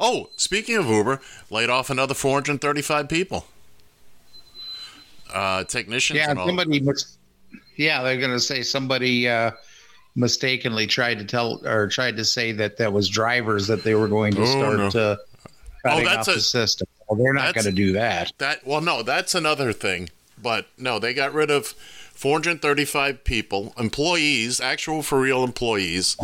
Oh, 0.00 0.30
speaking 0.36 0.76
of 0.76 0.86
Uber, 0.86 1.20
laid 1.50 1.68
off 1.68 1.90
another 1.90 2.14
435 2.14 3.06
people. 3.06 3.46
Uh, 5.30 5.64
technicians 5.64 6.18
Yeah. 6.18 6.30
and 6.30 6.38
all. 6.38 6.46
Somebody. 6.46 6.82
Yeah, 7.76 8.02
they're 8.02 8.18
going 8.18 8.30
to 8.30 8.40
say 8.40 8.62
somebody 8.62 9.28
uh, 9.28 9.50
mistakenly 10.16 10.86
tried 10.86 11.18
to 11.18 11.24
tell 11.24 11.64
or 11.66 11.88
tried 11.88 12.16
to 12.16 12.24
say 12.24 12.52
that 12.52 12.76
that 12.78 12.92
was 12.92 13.08
drivers 13.08 13.66
that 13.66 13.82
they 13.82 13.94
were 13.94 14.08
going 14.08 14.32
to 14.34 14.42
Oh, 14.42 14.46
start 14.46 14.94
no. 14.94 15.00
uh, 15.00 15.16
cutting 15.82 16.04
that's 16.04 16.28
off 16.28 16.34
a- 16.34 16.38
the 16.38 16.42
system. 16.42 16.86
Well, 17.08 17.22
they're 17.22 17.34
not 17.34 17.54
going 17.54 17.64
to 17.66 17.72
do 17.72 17.92
that. 17.92 18.32
That 18.38 18.66
well, 18.66 18.80
no, 18.80 19.02
that's 19.02 19.34
another 19.34 19.72
thing. 19.72 20.08
But 20.42 20.66
no, 20.78 20.98
they 20.98 21.12
got 21.14 21.32
rid 21.34 21.50
of 21.50 21.74
435 22.14 23.24
people, 23.24 23.74
employees, 23.78 24.60
actual 24.60 25.02
for 25.02 25.20
real 25.20 25.44
employees, 25.44 26.16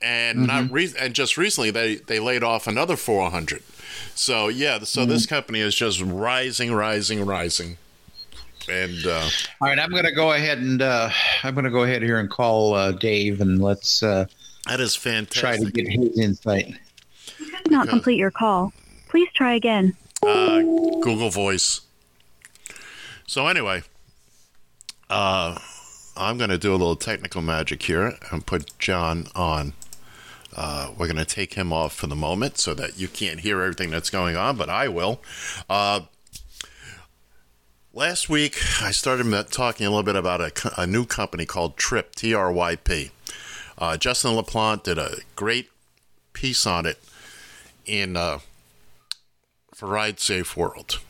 and 0.00 0.46
not 0.46 0.70
re- 0.70 0.92
and 0.98 1.14
just 1.14 1.36
recently 1.36 1.70
they 1.70 1.96
they 1.96 2.20
laid 2.20 2.42
off 2.44 2.66
another 2.66 2.96
400. 2.96 3.62
So 4.14 4.48
yeah, 4.48 4.80
so 4.80 5.04
this 5.04 5.26
company 5.26 5.60
is 5.60 5.74
just 5.74 6.00
rising, 6.00 6.72
rising, 6.72 7.24
rising, 7.24 7.78
and 8.68 9.06
uh, 9.06 9.28
All 9.60 9.68
right, 9.68 9.78
I'm 9.78 9.90
going 9.90 10.04
to 10.04 10.12
go 10.12 10.32
ahead 10.32 10.58
and 10.58 10.80
uh, 10.82 11.10
I'm 11.42 11.54
going 11.54 11.64
to 11.64 11.70
go 11.70 11.82
ahead 11.82 12.02
here 12.02 12.18
and 12.18 12.28
call 12.30 12.74
uh, 12.74 12.92
Dave 12.92 13.40
and 13.40 13.62
let's 13.62 14.02
uh, 14.02 14.26
that 14.66 14.80
is 14.80 14.94
fantastic 14.96 15.40
try 15.40 15.56
to 15.56 15.70
get 15.70 15.88
his 15.88 16.18
insight. 16.18 16.74
did 17.38 17.70
not 17.70 17.88
complete 17.88 18.16
your 18.16 18.30
call. 18.30 18.72
Please 19.08 19.28
try 19.34 19.54
again. 19.54 19.96
uh, 20.22 20.60
Google 20.60 21.30
Voice. 21.30 21.82
So 23.26 23.46
anyway, 23.46 23.82
uh, 25.10 25.58
I'm 26.16 26.38
going 26.38 26.50
to 26.50 26.58
do 26.58 26.70
a 26.70 26.76
little 26.76 26.96
technical 26.96 27.42
magic 27.42 27.82
here 27.82 28.14
and 28.30 28.44
put 28.44 28.78
John 28.78 29.26
on. 29.34 29.72
Uh, 30.56 30.92
we're 30.96 31.06
going 31.06 31.16
to 31.16 31.24
take 31.24 31.54
him 31.54 31.72
off 31.72 31.94
for 31.94 32.06
the 32.06 32.14
moment 32.16 32.58
so 32.58 32.74
that 32.74 32.96
you 32.98 33.08
can't 33.08 33.40
hear 33.40 33.60
everything 33.60 33.90
that's 33.90 34.10
going 34.10 34.36
on, 34.36 34.56
but 34.56 34.68
I 34.70 34.86
will. 34.88 35.20
Uh, 35.68 36.02
last 37.94 38.28
week, 38.28 38.58
I 38.82 38.90
started 38.90 39.30
talking 39.50 39.86
a 39.86 39.90
little 39.90 40.02
bit 40.02 40.16
about 40.16 40.40
a, 40.40 40.80
a 40.80 40.86
new 40.86 41.06
company 41.06 41.46
called 41.46 41.76
Trip, 41.76 42.14
T 42.14 42.34
R 42.34 42.52
Y 42.52 42.76
P. 42.76 43.10
Uh, 43.78 43.96
Justin 43.96 44.32
LaPlante 44.32 44.82
did 44.84 44.98
a 44.98 45.16
great 45.36 45.70
piece 46.32 46.66
on 46.66 46.86
it 46.86 46.98
in 47.86 48.16
uh, 48.16 48.40
for 49.72 49.88
Ride 49.88 50.20
Safe 50.20 50.56
World. 50.56 51.00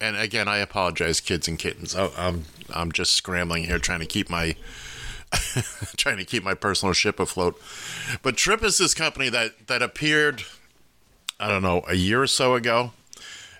And 0.00 0.16
again, 0.16 0.46
I 0.46 0.58
apologize, 0.58 1.20
kids 1.20 1.48
and 1.48 1.58
kittens. 1.58 1.94
I, 1.94 2.10
I'm 2.16 2.44
I'm 2.74 2.92
just 2.92 3.14
scrambling 3.14 3.64
here, 3.64 3.78
trying 3.78 4.00
to 4.00 4.06
keep 4.06 4.28
my 4.28 4.56
trying 5.96 6.18
to 6.18 6.24
keep 6.24 6.44
my 6.44 6.54
personal 6.54 6.92
ship 6.92 7.18
afloat. 7.18 7.60
But 8.22 8.36
Trip 8.36 8.62
is 8.62 8.78
this 8.78 8.94
company 8.94 9.28
that 9.30 9.66
that 9.68 9.82
appeared, 9.82 10.44
I 11.40 11.48
don't 11.48 11.62
know, 11.62 11.82
a 11.88 11.94
year 11.94 12.22
or 12.22 12.26
so 12.26 12.54
ago, 12.54 12.92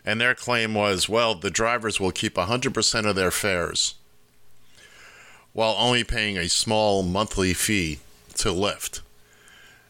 and 0.06 0.20
their 0.20 0.36
claim 0.36 0.72
was, 0.72 1.08
well, 1.08 1.34
the 1.34 1.50
drivers 1.50 1.98
will 1.98 2.12
keep 2.12 2.36
100% 2.36 3.06
of 3.06 3.16
their 3.16 3.32
fares, 3.32 3.96
while 5.52 5.75
only 5.76 6.04
paying 6.04 6.38
a 6.38 6.48
small 6.48 7.02
monthly 7.02 7.52
fee 7.52 7.98
to 8.34 8.50
Lyft. 8.50 9.00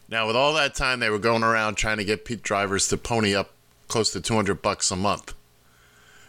Now, 0.09 0.25
with 0.25 0.35
all 0.35 0.53
that 0.53 0.73
time, 0.73 0.99
they 0.99 1.09
were 1.09 1.19
going 1.19 1.43
around 1.43 1.75
trying 1.75 1.97
to 1.97 2.05
get 2.05 2.25
drivers 2.41 2.87
to 2.87 2.97
pony 2.97 3.35
up 3.35 3.51
close 3.87 4.11
to 4.11 4.21
200 4.21 4.61
bucks 4.61 4.89
a 4.89 4.95
month 4.95 5.33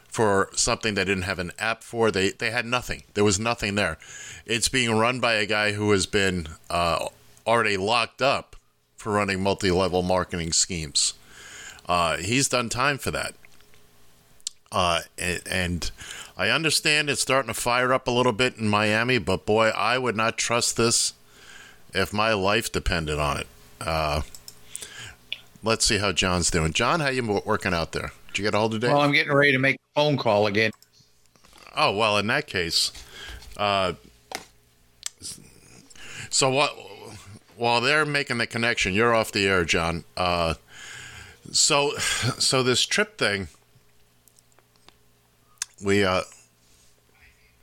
for 0.09 0.51
something 0.55 0.95
they 0.95 1.05
didn't 1.05 1.23
have 1.23 1.39
an 1.39 1.53
app 1.59 1.83
for. 1.83 2.11
They 2.11 2.31
they 2.31 2.51
had 2.51 2.67
nothing. 2.67 3.05
There 3.15 3.25
was 3.25 3.39
nothing 3.39 3.77
there. 3.77 3.99
It's 4.47 4.69
being 4.69 4.91
run 4.91 5.21
by 5.21 5.35
a 5.35 5.47
guy 5.47 5.73
who 5.73 5.91
has 5.93 6.07
been 6.07 6.49
uh, 6.69 7.07
already 7.47 7.77
locked 7.77 8.21
up 8.21 8.57
for 8.97 9.13
running 9.13 9.43
multi-level 9.43 10.03
marketing 10.03 10.53
schemes. 10.53 11.15
Uh, 11.89 12.17
he's 12.17 12.49
done 12.49 12.69
time 12.69 12.99
for 12.99 13.11
that. 13.13 13.35
Uh, 14.71 15.01
and, 15.19 15.91
I 16.37 16.51
understand 16.51 17.11
it's 17.11 17.21
starting 17.21 17.53
to 17.53 17.61
fire 17.61 17.93
up 17.93 18.07
a 18.07 18.13
little 18.13 18.33
bit 18.33 18.59
in 18.59 18.69
Miami, 18.69 19.19
but 19.19 19.45
boy, 19.45 19.71
I 19.71 19.99
would 19.99 20.15
not 20.15 20.39
trust 20.39 20.77
this 20.77 21.15
if 21.93 22.13
my 22.13 22.33
life 22.33 22.71
depended 22.71 23.19
on 23.19 23.39
it. 23.39 23.47
Uh, 23.81 24.23
let's 25.65 25.85
see 25.85 25.99
how 25.99 26.13
John's 26.13 26.49
doing. 26.49 26.73
John, 26.73 27.01
how 27.01 27.09
you 27.09 27.43
working 27.45 27.75
out 27.75 27.91
there? 27.91 28.13
Did 28.29 28.39
you 28.39 28.45
get 28.45 28.55
a 28.55 28.59
hold 28.59 28.75
of 28.75 28.81
Dave? 28.81 28.93
Well, 28.93 29.01
I'm 29.01 29.11
getting 29.11 29.33
ready 29.33 29.51
to 29.51 29.59
make 29.59 29.77
a 29.77 30.01
phone 30.01 30.17
call 30.17 30.47
again. 30.47 30.71
Oh 31.77 31.97
well, 31.97 32.19
in 32.19 32.29
that 32.29 32.47
case, 32.47 32.93
uh, 33.57 33.95
so 36.31 36.51
what? 36.51 36.77
While 37.57 37.81
they're 37.81 38.07
making 38.07 38.39
the 38.39 38.47
connection, 38.47 38.95
you're 38.95 39.13
off 39.13 39.33
the 39.33 39.47
air, 39.47 39.65
John. 39.65 40.05
Uh, 40.17 40.55
so, 41.51 41.97
so 42.39 42.63
this 42.63 42.87
trip 42.87 43.19
thing, 43.19 43.49
we 45.85 46.05
uh, 46.05 46.23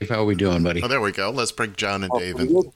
How 0.10 0.22
are 0.22 0.26
we 0.26 0.36
doing, 0.36 0.64
buddy? 0.64 0.82
oh, 0.84 0.88
there 0.88 1.02
we 1.02 1.12
go. 1.12 1.30
Let's 1.32 1.52
bring 1.52 1.74
John 1.76 2.04
and 2.04 2.12
Dave 2.18 2.40
in. 2.40 2.72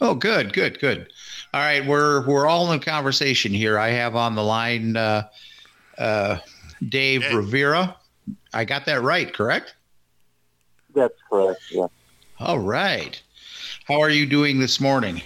Oh, 0.00 0.14
good, 0.14 0.52
good, 0.52 0.78
good. 0.80 1.08
All 1.52 1.60
right, 1.60 1.84
we're 1.84 2.26
we're 2.26 2.46
all 2.46 2.70
in 2.72 2.80
conversation 2.80 3.52
here. 3.52 3.78
I 3.78 3.88
have 3.88 4.14
on 4.14 4.34
the 4.34 4.42
line 4.44 4.96
uh, 4.96 5.28
uh, 5.96 6.38
Dave 6.88 7.22
Hey. 7.22 7.34
Rivera. 7.36 7.96
I 8.52 8.64
got 8.64 8.84
that 8.86 9.02
right, 9.02 9.32
correct? 9.32 9.74
That's 10.94 11.14
correct. 11.30 11.60
Yeah. 11.70 11.86
All 12.38 12.58
right. 12.58 13.20
How 13.86 14.00
are 14.00 14.10
you 14.10 14.26
doing 14.26 14.58
this 14.58 14.80
morning? 14.80 15.22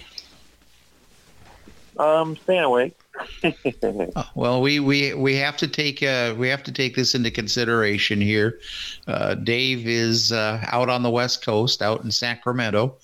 Um, 1.97 2.35
staying 2.37 2.63
awake. 2.63 2.97
Well, 4.35 4.61
we, 4.61 4.79
we 4.79 5.13
we 5.13 5.35
have 5.35 5.57
to 5.57 5.67
take 5.67 6.01
uh, 6.01 6.33
we 6.37 6.47
have 6.49 6.63
to 6.63 6.71
take 6.71 6.95
this 6.95 7.13
into 7.13 7.29
consideration 7.29 8.19
here. 8.19 8.59
Uh, 9.07 9.35
Dave 9.35 9.87
is 9.87 10.31
uh, 10.31 10.63
out 10.71 10.89
on 10.89 11.03
the 11.03 11.09
West 11.09 11.45
Coast, 11.45 11.81
out 11.81 12.03
in 12.03 12.11
Sacramento, 12.11 12.97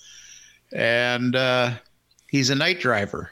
and 0.74 1.36
uh, 1.36 1.72
he's 2.30 2.50
a 2.50 2.56
night 2.56 2.80
driver. 2.80 3.32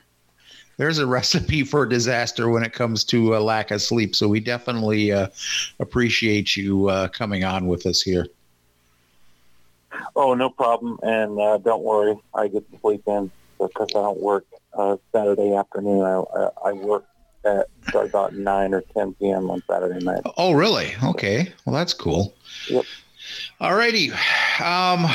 There's 0.78 1.00
a 1.00 1.08
recipe 1.18 1.64
for 1.64 1.86
disaster 1.86 2.50
when 2.50 2.64
it 2.64 2.74
comes 2.74 3.04
to 3.06 3.36
a 3.36 3.40
lack 3.40 3.72
of 3.72 3.82
sleep. 3.82 4.16
So 4.16 4.28
we 4.28 4.40
definitely 4.40 5.12
uh, 5.12 5.28
appreciate 5.80 6.56
you 6.56 6.90
uh, 6.90 7.08
coming 7.10 7.44
on 7.44 7.68
with 7.68 7.86
us 7.86 8.02
here. 8.02 8.28
oh, 10.16 10.34
no 10.36 10.50
problem. 10.50 11.00
And 11.02 11.40
uh, 11.40 11.58
don't 11.58 11.84
worry, 11.84 12.16
I 12.34 12.48
get 12.48 12.72
to 12.72 12.80
sleep 12.80 13.04
in 13.08 13.32
because 13.60 13.90
I 13.96 14.00
don't 14.00 14.22
work 14.22 14.46
uh, 14.78 14.98
Saturday 15.12 15.56
afternoon. 15.56 16.02
I, 16.02 16.22
I, 16.36 16.50
I 16.70 16.74
work 16.74 17.06
at 17.46 17.68
start 17.88 18.08
about 18.08 18.34
nine 18.34 18.74
or 18.74 18.82
ten 18.96 19.14
p.m. 19.16 19.50
on 19.50 19.62
Saturday 19.70 20.04
night. 20.04 20.22
Oh, 20.38 20.54
really? 20.54 20.94
Okay. 21.04 21.52
Well, 21.66 21.76
that's 21.76 21.94
cool. 21.94 22.34
Yep. 22.70 22.86
All 23.60 23.76
righty. 23.76 24.12
Um, 24.64 25.08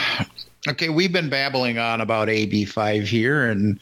okay, 0.69 0.89
we've 0.89 1.13
been 1.13 1.31
babbling 1.31 1.79
on 1.79 2.01
about 2.01 2.29
AB5 2.29 3.07
here, 3.07 3.49
and 3.49 3.81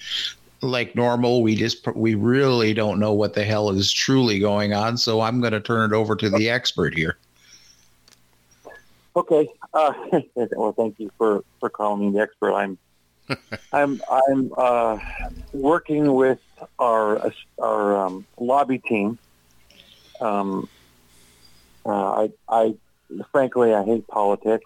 like 0.62 0.94
normal, 0.94 1.42
we 1.42 1.54
just 1.54 1.86
we 1.94 2.14
really 2.14 2.74
don't 2.74 3.00
know 3.00 3.12
what 3.12 3.34
the 3.34 3.44
hell 3.44 3.70
is 3.70 3.92
truly 3.92 4.38
going 4.38 4.72
on. 4.72 4.96
So 4.96 5.20
I'm 5.22 5.40
going 5.40 5.52
to 5.52 5.60
turn 5.60 5.92
it 5.92 5.96
over 5.96 6.14
to 6.16 6.30
the 6.30 6.50
expert 6.50 6.94
here. 6.94 7.16
Okay. 9.16 9.48
Uh, 9.74 9.92
well, 10.52 10.72
thank 10.72 11.00
you 11.00 11.10
for 11.16 11.42
for 11.58 11.70
calling 11.70 12.00
me 12.00 12.12
the 12.12 12.20
expert. 12.20 12.52
I'm 12.52 12.78
I'm 13.72 14.00
I'm 14.10 14.52
uh, 14.56 14.98
working 15.52 16.12
with 16.12 16.38
our 16.78 17.32
our 17.58 18.06
um, 18.06 18.26
lobby 18.38 18.78
team. 18.78 19.18
Um, 20.20 20.68
uh, 21.86 22.26
I 22.26 22.30
I 22.48 22.74
frankly 23.32 23.74
I 23.74 23.84
hate 23.84 24.06
politics. 24.08 24.64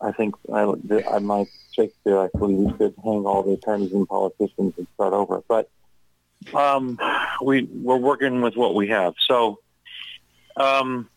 I 0.00 0.12
think 0.12 0.34
I 0.52 0.62
I'm 0.62 1.26
like 1.26 1.48
Shakespeare. 1.72 2.18
I 2.18 2.28
believe 2.38 2.58
we 2.58 2.72
should 2.78 2.94
hang 3.02 3.24
all 3.24 3.42
the 3.42 3.52
attorneys 3.52 3.92
and 3.92 4.06
politicians 4.06 4.74
and 4.76 4.86
start 4.94 5.14
over. 5.14 5.42
But 5.48 5.68
um, 6.52 6.98
we 7.42 7.62
we're 7.62 7.96
working 7.96 8.42
with 8.42 8.56
what 8.56 8.74
we 8.74 8.88
have. 8.88 9.14
So 9.26 9.60
um, 10.56 11.08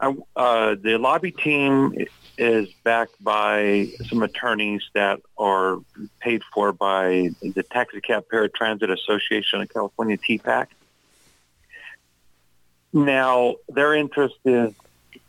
I, 0.00 0.14
uh, 0.36 0.76
the 0.82 0.98
lobby 0.98 1.32
team 1.32 1.94
is 2.36 2.68
backed 2.82 3.22
by 3.22 3.88
some 4.08 4.22
attorneys 4.22 4.82
that 4.94 5.20
are 5.38 5.78
paid 6.20 6.42
for 6.52 6.72
by 6.72 7.30
the 7.42 7.62
Taxi 7.62 8.00
Cab 8.00 8.24
Paratransit 8.32 8.90
Association 8.90 9.60
of 9.60 9.68
California, 9.68 10.18
TPAC. 10.18 10.66
Now, 12.92 13.56
their 13.68 13.94
interest 13.94 14.36
is 14.44 14.72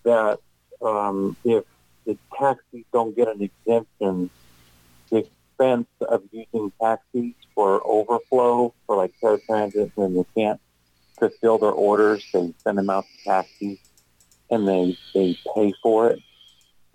that 0.03 0.39
um, 0.81 1.35
if 1.43 1.63
the 2.05 2.17
taxis 2.37 2.83
don't 2.91 3.15
get 3.15 3.27
an 3.27 3.41
exemption, 3.41 4.29
the 5.09 5.17
expense 5.17 5.87
of 6.01 6.23
using 6.31 6.71
taxis 6.81 7.33
for 7.53 7.81
overflow 7.85 8.73
for 8.85 8.97
like 8.97 9.13
paratransit 9.21 9.91
when 9.95 10.15
they 10.15 10.25
can't 10.35 10.59
fulfill 11.17 11.57
their 11.57 11.71
orders, 11.71 12.25
they 12.33 12.53
send 12.63 12.77
them 12.77 12.89
out 12.89 13.05
to 13.05 13.23
taxis 13.23 13.79
and 14.51 14.67
they, 14.67 14.97
they 15.13 15.37
pay 15.55 15.73
for 15.81 16.09
it 16.11 16.19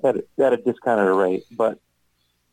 at, 0.04 0.16
a- 0.16 0.44
at 0.44 0.52
a 0.52 0.56
discounted 0.56 1.14
rate. 1.14 1.44
But 1.50 1.78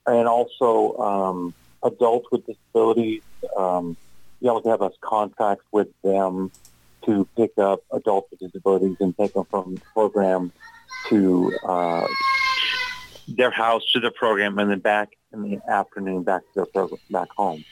and 0.05 0.27
also 0.27 0.97
um, 0.97 1.53
adults 1.83 2.27
with 2.31 2.45
disabilities, 2.45 3.21
um, 3.55 3.97
you 4.39 4.61
to 4.61 4.69
have 4.69 4.81
us 4.81 4.93
contracts 5.01 5.65
with 5.71 5.89
them 6.03 6.51
to 7.05 7.27
pick 7.35 7.57
up 7.57 7.81
adults 7.91 8.29
with 8.31 8.39
disabilities 8.39 8.97
and 8.99 9.17
take 9.17 9.33
them 9.33 9.45
from 9.45 9.75
the 9.75 9.81
program 9.93 10.51
to 11.09 11.57
uh, 11.63 12.07
their 13.27 13.51
house 13.51 13.83
to 13.93 13.99
the 13.99 14.11
program 14.11 14.57
and 14.59 14.71
then 14.71 14.79
back 14.79 15.09
in 15.33 15.41
the 15.41 15.59
afternoon 15.69 16.23
back 16.23 16.41
to 16.41 16.47
their 16.55 16.65
program, 16.65 16.99
back 17.09 17.29
home. 17.35 17.63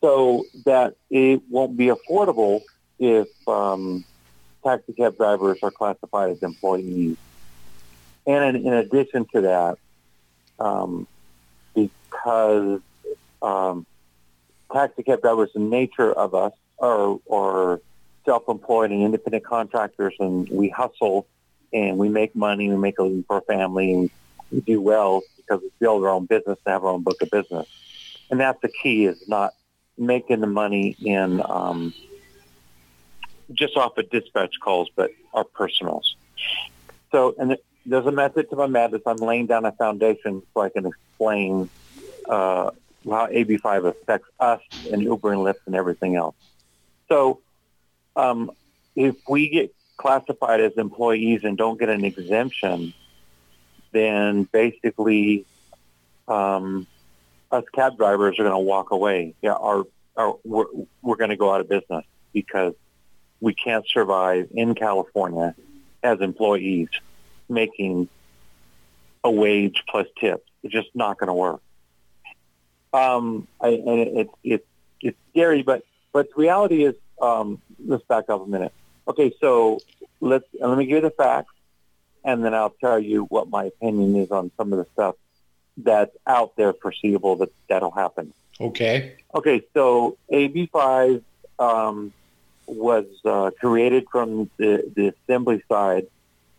So 0.00 0.44
that 0.64 0.96
it 1.10 1.42
won't 1.48 1.76
be 1.76 1.86
affordable 1.86 2.62
if 2.98 3.28
um, 3.48 4.04
taxi 4.64 4.92
cab 4.92 5.16
drivers 5.16 5.58
are 5.62 5.70
classified 5.70 6.30
as 6.30 6.42
employees. 6.42 7.16
And 8.26 8.56
in, 8.56 8.66
in 8.66 8.72
addition 8.72 9.26
to 9.34 9.40
that, 9.42 9.78
um, 10.58 11.06
because 11.74 12.80
um, 13.40 13.86
taxi 14.72 15.02
cab 15.02 15.22
drivers, 15.22 15.50
the 15.54 15.60
nature 15.60 16.12
of 16.12 16.34
us 16.34 16.52
are, 16.78 17.18
are 17.30 17.80
self-employed 18.24 18.90
and 18.90 19.02
independent 19.02 19.44
contractors, 19.44 20.14
and 20.20 20.48
we 20.48 20.68
hustle 20.68 21.26
and 21.72 21.98
we 21.98 22.08
make 22.08 22.36
money, 22.36 22.68
we 22.68 22.76
make 22.76 22.98
a 22.98 23.02
living 23.02 23.24
for 23.24 23.36
our 23.36 23.42
family, 23.42 23.92
and 23.92 24.10
we 24.50 24.60
do 24.60 24.80
well 24.80 25.22
because 25.36 25.62
we 25.62 25.70
build 25.78 26.04
our 26.04 26.10
own 26.10 26.26
business 26.26 26.58
to 26.64 26.70
have 26.70 26.84
our 26.84 26.90
own 26.90 27.02
book 27.02 27.20
of 27.22 27.30
business. 27.30 27.66
And 28.30 28.38
that's 28.38 28.60
the 28.60 28.68
key 28.68 29.06
is 29.06 29.26
not 29.26 29.54
making 29.98 30.40
the 30.40 30.46
money 30.46 30.96
in 31.00 31.42
um, 31.44 31.94
just 33.52 33.76
off 33.76 33.96
of 33.98 34.08
dispatch 34.10 34.54
calls, 34.60 34.90
but 34.94 35.10
our 35.34 35.44
personals. 35.44 36.16
So, 37.10 37.34
and 37.38 37.56
there's 37.84 38.06
a 38.06 38.12
method 38.12 38.50
to 38.50 38.56
my 38.56 38.66
madness. 38.66 39.02
I'm 39.06 39.16
laying 39.16 39.46
down 39.46 39.64
a 39.64 39.72
foundation 39.72 40.42
so 40.54 40.60
I 40.60 40.68
can 40.68 40.86
explain 40.86 41.68
uh, 42.28 42.70
how 43.04 43.26
AB5 43.26 43.88
affects 43.88 44.28
us 44.38 44.60
and 44.90 45.02
Uber 45.02 45.32
and 45.32 45.40
Lyft 45.42 45.66
and 45.66 45.74
everything 45.74 46.16
else. 46.16 46.36
So, 47.08 47.40
um, 48.14 48.50
if 48.94 49.16
we 49.28 49.48
get 49.48 49.74
classified 49.96 50.60
as 50.60 50.72
employees 50.76 51.44
and 51.44 51.56
don't 51.56 51.78
get 51.78 51.88
an 51.88 52.04
exemption, 52.04 52.92
then 53.92 54.44
basically 54.44 55.44
um, 56.28 56.86
us 57.50 57.64
cab 57.74 57.96
drivers 57.96 58.38
are 58.38 58.44
going 58.44 58.54
to 58.54 58.58
walk 58.58 58.90
away. 58.90 59.34
Yeah, 59.42 59.52
our, 59.52 59.84
our, 60.16 60.36
we're, 60.44 60.66
we're 61.02 61.16
going 61.16 61.30
to 61.30 61.36
go 61.36 61.52
out 61.52 61.60
of 61.60 61.68
business 61.68 62.04
because 62.32 62.74
we 63.40 63.54
can't 63.54 63.86
survive 63.88 64.48
in 64.52 64.74
California 64.74 65.54
as 66.02 66.20
employees 66.20 66.88
making 67.48 68.08
a 69.24 69.30
wage 69.30 69.82
plus 69.88 70.06
tips. 70.18 70.48
It's 70.62 70.72
just 70.72 70.88
not 70.94 71.18
going 71.18 71.28
to 71.28 71.34
work. 71.34 71.60
Um, 72.92 73.46
I, 73.60 73.68
and 73.68 74.00
it, 74.00 74.08
it, 74.08 74.30
it, 74.44 74.66
it's 75.00 75.18
scary, 75.30 75.62
but 75.62 75.84
but 76.12 76.28
the 76.28 76.42
reality 76.42 76.84
is, 76.84 76.94
um, 77.20 77.60
let's 77.84 78.04
back 78.04 78.28
up 78.28 78.44
a 78.44 78.46
minute. 78.46 78.72
Okay, 79.08 79.34
so 79.40 79.80
let's 80.20 80.44
let 80.60 80.76
me 80.76 80.84
give 80.86 80.96
you 80.96 81.00
the 81.02 81.10
facts, 81.10 81.54
and 82.24 82.44
then 82.44 82.54
I'll 82.54 82.74
tell 82.80 82.98
you 82.98 83.24
what 83.24 83.48
my 83.48 83.64
opinion 83.64 84.16
is 84.16 84.30
on 84.30 84.50
some 84.56 84.72
of 84.72 84.78
the 84.78 84.86
stuff 84.92 85.16
that's 85.78 86.14
out 86.26 86.54
there 86.56 86.72
foreseeable 86.74 87.36
that 87.36 87.52
that'll 87.68 87.90
happen. 87.90 88.32
Okay. 88.60 89.16
Okay, 89.34 89.62
so 89.74 90.16
AB5 90.30 91.22
um, 91.58 92.12
was 92.66 93.06
uh, 93.24 93.50
created 93.58 94.06
from 94.10 94.50
the, 94.58 94.90
the 94.94 95.08
assembly 95.08 95.62
side, 95.68 96.06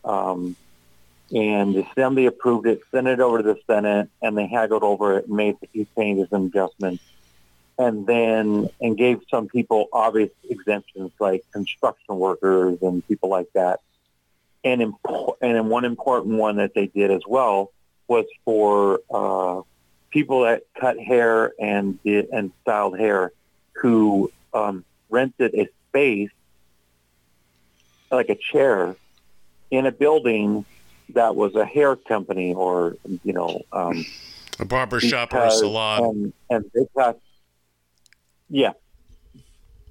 um, 0.04 0.56
and 1.32 1.76
the 1.76 1.86
assembly 1.92 2.26
approved 2.26 2.68
it, 2.68 2.82
sent 2.92 3.08
it 3.08 3.20
over 3.20 3.38
to 3.38 3.44
the 3.44 3.60
Senate, 3.66 4.10
and 4.22 4.38
they 4.38 4.48
haggled 4.48 4.84
over 4.84 5.18
it, 5.18 5.30
made 5.30 5.56
a 5.64 5.68
few 5.68 5.88
changes 5.96 6.28
and 6.32 6.54
adjustments, 6.54 7.04
and 7.78 8.06
then 8.06 8.70
and 8.82 8.98
gave 8.98 9.22
some 9.32 9.48
people 9.48 9.88
obvious 9.92 10.30
exemptions 10.50 11.12
like 11.20 11.44
construction 11.52 12.18
workers 12.18 12.78
and 12.82 13.08
people 13.08 13.30
like 13.30 13.48
that. 13.54 13.80
And 14.64 14.82
impo- 14.82 15.36
and 15.42 15.70
one 15.70 15.86
important 15.86 16.38
one 16.38 16.58
that 16.58 16.74
they 16.74 16.88
did 16.88 17.12
as 17.12 17.24
well 17.28 17.72
was 18.08 18.26
for 18.46 19.00
uh, 19.12 19.62
people 20.12 20.44
that 20.44 20.64
cut 20.80 21.00
hair 21.00 21.54
and 21.60 22.02
did, 22.04 22.30
and 22.32 22.52
styled 22.62 22.98
hair 22.98 23.32
who 23.74 24.32
um, 24.54 24.86
rented 25.10 25.56
a 25.56 25.68
space 25.90 26.30
like 28.12 28.30
a 28.30 28.36
chair 28.36 28.96
in 29.72 29.88
a 29.88 29.92
building 29.92 30.66
that 31.10 31.36
was 31.36 31.56
a 31.56 31.66
hair 31.66 31.96
company 31.96 32.54
or 32.54 32.98
you 33.24 33.34
know 33.34 33.62
um, 33.72 34.06
A 34.60 34.66
barber 34.66 35.00
shop 35.00 35.34
or 35.34 35.46
a 35.46 35.52
salon. 35.52 36.04
and, 36.04 36.34
and 36.50 36.72
they 36.74 36.86
class, 36.94 37.16
yeah, 38.50 38.74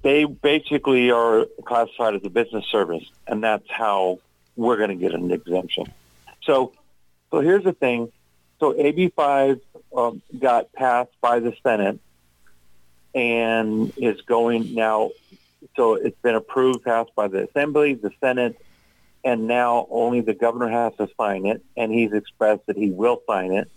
they 0.01 0.25
basically 0.25 1.11
are 1.11 1.45
classified 1.65 2.15
as 2.15 2.21
a 2.23 2.29
business 2.29 2.65
service, 2.65 3.09
and 3.27 3.43
that's 3.43 3.69
how 3.69 4.19
we're 4.55 4.77
going 4.77 4.89
to 4.89 4.95
get 4.95 5.13
an 5.13 5.31
exemption. 5.31 5.91
So, 6.43 6.73
so 7.31 7.39
here's 7.39 7.63
the 7.63 7.73
thing. 7.73 8.11
So 8.59 8.79
AB 8.79 9.09
five 9.09 9.59
um, 9.95 10.21
got 10.37 10.71
passed 10.73 11.11
by 11.21 11.39
the 11.39 11.53
Senate, 11.63 11.99
and 13.15 13.91
is 13.97 14.21
going 14.21 14.73
now. 14.75 15.11
So 15.75 15.95
it's 15.95 16.17
been 16.21 16.35
approved, 16.35 16.83
passed 16.83 17.15
by 17.15 17.27
the 17.29 17.47
Assembly, 17.47 17.93
the 17.93 18.11
Senate, 18.19 18.59
and 19.23 19.47
now 19.47 19.87
only 19.89 20.21
the 20.21 20.33
governor 20.33 20.69
has 20.69 20.93
to 20.97 21.07
sign 21.17 21.45
it, 21.45 21.63
and 21.77 21.91
he's 21.91 22.13
expressed 22.13 22.65
that 22.67 22.77
he 22.77 22.89
will 22.89 23.21
sign 23.27 23.51
it. 23.53 23.69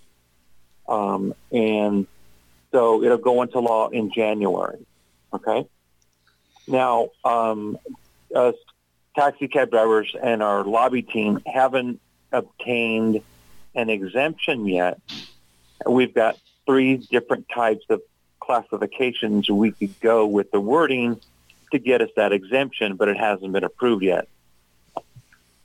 Um, 0.88 1.34
and 1.52 2.06
so 2.72 3.02
it'll 3.02 3.18
go 3.18 3.42
into 3.42 3.60
law 3.60 3.88
in 3.88 4.12
January. 4.12 4.84
Okay. 5.32 5.66
Now, 6.68 7.10
um, 7.24 7.78
us 8.34 8.54
taxi 9.14 9.48
cab 9.48 9.70
drivers 9.70 10.14
and 10.20 10.42
our 10.42 10.64
lobby 10.64 11.02
team 11.02 11.40
haven't 11.46 12.00
obtained 12.32 13.22
an 13.74 13.88
exemption 13.88 14.66
yet. 14.66 15.00
We've 15.88 16.14
got 16.14 16.38
three 16.66 16.96
different 16.96 17.48
types 17.48 17.84
of 17.88 18.02
classifications 18.40 19.48
we 19.48 19.72
could 19.72 19.98
go 20.00 20.26
with 20.26 20.50
the 20.50 20.60
wording 20.60 21.20
to 21.72 21.78
get 21.78 22.00
us 22.00 22.10
that 22.16 22.32
exemption, 22.32 22.96
but 22.96 23.08
it 23.08 23.16
hasn't 23.16 23.52
been 23.52 23.64
approved 23.64 24.02
yet. 24.02 24.28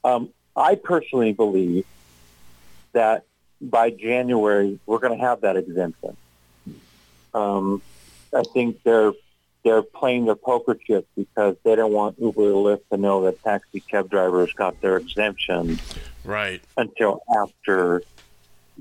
Um, 0.03 0.29
I 0.55 0.75
personally 0.75 1.33
believe 1.33 1.85
that 2.93 3.25
by 3.61 3.89
January 3.91 4.79
we're 4.85 4.99
going 4.99 5.17
to 5.17 5.23
have 5.23 5.41
that 5.41 5.55
exemption. 5.55 6.17
Um, 7.33 7.81
I 8.35 8.43
think 8.53 8.81
they're 8.83 9.13
they're 9.63 9.83
playing 9.83 10.25
their 10.25 10.35
poker 10.35 10.73
chip 10.73 11.07
because 11.15 11.55
they 11.63 11.75
don't 11.75 11.93
want 11.93 12.17
Uber 12.19 12.41
or 12.41 12.75
Lyft 12.77 12.81
to 12.91 12.97
know 12.97 13.23
that 13.25 13.43
taxi 13.43 13.79
cab 13.79 14.09
drivers 14.09 14.51
got 14.53 14.81
their 14.81 14.97
exemption 14.97 15.79
Right. 16.23 16.61
until 16.77 17.21
after 17.39 18.01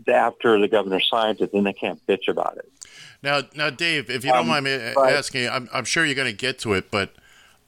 after 0.08 0.58
the 0.58 0.68
governor 0.68 1.00
signs 1.00 1.40
it. 1.42 1.52
Then 1.52 1.64
they 1.64 1.74
can't 1.74 2.04
bitch 2.06 2.28
about 2.28 2.56
it. 2.56 2.70
Now, 3.22 3.42
now, 3.54 3.68
Dave, 3.68 4.08
if 4.08 4.24
you 4.24 4.32
don't 4.32 4.42
Um, 4.42 4.48
mind 4.48 4.64
me 4.64 4.74
right. 4.96 5.12
asking, 5.12 5.48
I'm, 5.50 5.68
I'm 5.74 5.84
sure 5.84 6.06
you're 6.06 6.14
going 6.14 6.30
to 6.30 6.36
get 6.36 6.58
to 6.60 6.72
it, 6.72 6.90
but 6.90 7.10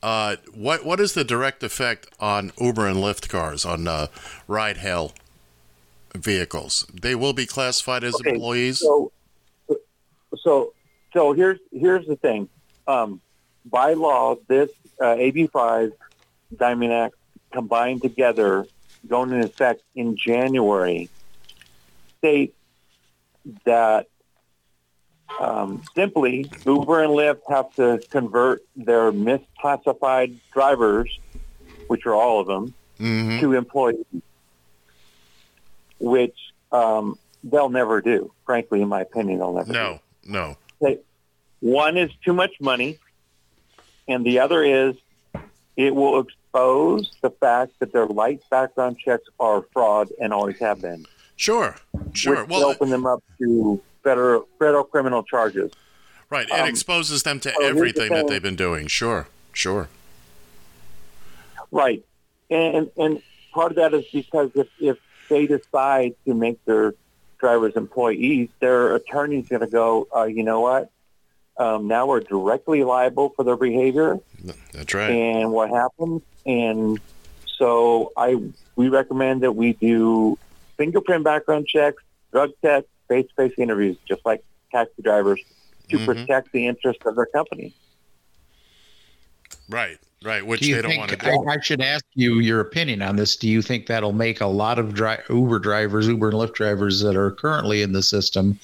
uh, 0.02 0.36
what 0.54 0.84
what 0.84 1.00
is 1.00 1.14
the 1.14 1.24
direct 1.24 1.62
effect 1.62 2.08
on 2.18 2.52
Uber 2.58 2.86
and 2.86 2.96
Lyft 2.96 3.28
cars 3.28 3.64
on 3.64 3.86
uh, 3.86 4.08
ride 4.48 4.78
hail 4.78 5.12
vehicles? 6.14 6.86
They 6.92 7.14
will 7.14 7.32
be 7.32 7.46
classified 7.46 8.04
as 8.04 8.14
Okay, 8.16 8.30
employees. 8.30 8.80
So, 8.80 9.12
so 10.36 10.72
so 11.12 11.32
here's 11.32 11.60
here's 11.70 12.06
the 12.06 12.16
thing. 12.16 12.48
Um, 12.86 13.20
by 13.64 13.92
law, 13.92 14.36
this 14.48 14.70
uh, 15.00 15.14
AB5 15.14 15.92
Dynamex 16.56 17.12
combined 17.52 18.02
together, 18.02 18.66
going 19.06 19.30
into 19.30 19.46
effect 19.46 19.82
in 19.94 20.16
January, 20.16 21.08
state 22.18 22.54
that 23.64 24.08
um, 25.40 25.82
simply 25.94 26.50
Uber 26.66 27.02
and 27.02 27.12
Lyft 27.12 27.40
have 27.48 27.74
to 27.74 28.02
convert 28.10 28.62
their 28.76 29.12
misclassified 29.12 30.36
drivers, 30.52 31.18
which 31.88 32.06
are 32.06 32.14
all 32.14 32.40
of 32.40 32.46
them, 32.46 32.74
hmm 32.98 33.40
to 33.40 33.54
employees, 33.54 34.04
which 35.98 36.36
um, 36.70 37.18
they'll 37.42 37.70
never 37.70 38.00
do. 38.00 38.32
Frankly, 38.46 38.82
in 38.82 38.88
my 38.88 39.00
opinion, 39.00 39.38
they'll 39.38 39.52
never. 39.54 39.72
do. 39.72 39.78
No, 39.78 40.00
no. 40.24 40.56
One 41.60 41.96
is 41.96 42.10
too 42.24 42.32
much 42.32 42.50
money, 42.60 42.98
and 44.08 44.26
the 44.26 44.40
other 44.40 44.64
is 44.64 44.96
it 45.76 45.94
will 45.94 46.18
expose 46.20 47.12
the 47.22 47.30
fact 47.30 47.74
that 47.78 47.92
their 47.92 48.06
light 48.06 48.40
background 48.50 48.98
checks 48.98 49.28
are 49.38 49.64
fraud 49.72 50.08
and 50.20 50.32
always 50.32 50.58
have 50.58 50.82
been. 50.82 51.06
Sure, 51.36 51.76
sure. 52.14 52.40
which 52.40 52.50
Well, 52.50 52.60
will 52.60 52.66
open 52.70 52.90
them 52.90 53.06
up 53.06 53.22
to 53.38 53.80
federal 54.02 54.48
federal 54.58 54.84
criminal 54.84 55.22
charges. 55.22 55.72
right. 56.30 56.48
It 56.48 56.60
um, 56.60 56.68
exposes 56.68 57.22
them 57.22 57.40
to 57.40 57.52
so 57.52 57.64
everything 57.64 58.12
that 58.12 58.28
they've 58.28 58.42
been 58.42 58.56
doing. 58.56 58.86
Sure, 58.86 59.28
sure. 59.52 59.88
Right. 61.70 62.04
And 62.50 62.90
and 62.96 63.22
part 63.52 63.72
of 63.72 63.76
that 63.76 63.94
is 63.94 64.04
because 64.12 64.50
if, 64.54 64.68
if 64.80 64.98
they 65.28 65.46
decide 65.46 66.14
to 66.26 66.34
make 66.34 66.62
their 66.64 66.94
drivers 67.38 67.74
employees, 67.74 68.48
their 68.60 68.94
attorney's 68.94 69.48
going 69.48 69.60
to 69.60 69.66
go, 69.66 70.06
uh, 70.14 70.24
you 70.24 70.42
know 70.42 70.60
what? 70.60 70.90
Um, 71.56 71.86
now 71.88 72.06
we're 72.06 72.20
directly 72.20 72.82
liable 72.82 73.30
for 73.30 73.44
their 73.44 73.56
behavior 73.56 74.18
That's 74.72 74.94
right. 74.94 75.10
and 75.10 75.52
what 75.52 75.70
happens. 75.70 76.22
And 76.46 76.98
so 77.46 78.12
I 78.16 78.40
we 78.74 78.88
recommend 78.88 79.42
that 79.42 79.52
we 79.52 79.74
do 79.74 80.38
fingerprint 80.76 81.24
background 81.24 81.66
checks, 81.66 82.02
drug 82.32 82.50
tests, 82.62 82.88
face-to-face 83.08 83.52
interviews, 83.58 83.96
just 84.08 84.24
like 84.24 84.44
taxi 84.70 85.02
drivers, 85.02 85.40
to 85.88 85.98
Mhm. 85.98 86.04
protect 86.06 86.52
the 86.52 86.66
interests 86.66 87.02
of 87.06 87.16
their 87.16 87.26
company. 87.26 87.74
Right, 89.68 89.98
right. 90.24 90.44
Which 90.44 90.60
Do 90.60 90.68
you 90.68 90.76
they 90.76 90.82
don't 90.82 90.96
want 90.98 91.10
to 91.10 91.16
do. 91.16 91.26
I, 91.48 91.54
I 91.54 91.60
should 91.60 91.80
ask 91.80 92.04
you 92.14 92.40
your 92.40 92.60
opinion 92.60 93.02
on 93.02 93.16
this? 93.16 93.36
Do 93.36 93.48
you 93.48 93.62
think 93.62 93.86
that'll 93.86 94.12
make 94.12 94.40
a 94.40 94.46
lot 94.46 94.78
of 94.78 94.94
dri- 94.94 95.18
Uber 95.28 95.58
drivers, 95.60 96.06
Uber 96.08 96.28
and 96.30 96.36
Lyft 96.38 96.54
drivers 96.54 97.00
that 97.00 97.16
are 97.16 97.30
currently 97.32 97.82
in 97.82 97.92
the 97.92 98.02
system? 98.02 98.58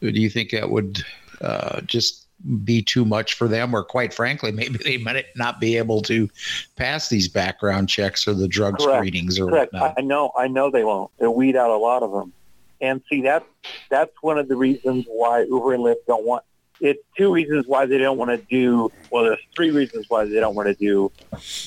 Do 0.00 0.08
you 0.10 0.30
think 0.30 0.50
that 0.50 0.70
would 0.70 1.02
uh, 1.40 1.80
just 1.82 2.26
be 2.64 2.82
too 2.82 3.04
much 3.04 3.34
for 3.34 3.48
them, 3.48 3.74
or 3.74 3.84
quite 3.84 4.14
frankly, 4.14 4.50
maybe 4.50 4.78
they 4.82 4.96
might 4.96 5.26
not 5.36 5.60
be 5.60 5.76
able 5.76 6.00
to 6.02 6.28
pass 6.76 7.08
these 7.10 7.28
background 7.28 7.88
checks 7.88 8.26
or 8.26 8.32
the 8.34 8.48
drug 8.48 8.78
Correct. 8.78 8.96
screenings 8.98 9.38
or 9.38 9.46
Correct. 9.46 9.72
whatnot? 9.74 9.94
I 9.98 10.00
know. 10.00 10.32
I 10.38 10.48
know 10.48 10.70
they 10.70 10.84
won't. 10.84 11.10
They'll 11.18 11.34
weed 11.34 11.54
out 11.56 11.70
a 11.70 11.76
lot 11.76 12.02
of 12.02 12.12
them. 12.12 12.32
And 12.80 13.02
see, 13.10 13.22
that's 13.22 13.44
that's 13.90 14.12
one 14.22 14.38
of 14.38 14.48
the 14.48 14.56
reasons 14.56 15.04
why 15.08 15.42
Uber 15.42 15.74
and 15.74 15.84
Lyft 15.84 16.06
don't 16.06 16.24
want. 16.24 16.44
It's 16.80 17.02
two 17.16 17.30
reasons 17.32 17.66
why 17.66 17.84
they 17.86 17.98
don't 17.98 18.16
want 18.16 18.30
to 18.30 18.38
do. 18.38 18.90
Well, 19.10 19.24
there's 19.24 19.38
three 19.54 19.70
reasons 19.70 20.06
why 20.08 20.24
they 20.24 20.40
don't 20.40 20.54
want 20.54 20.68
to 20.68 20.74
do 20.74 21.12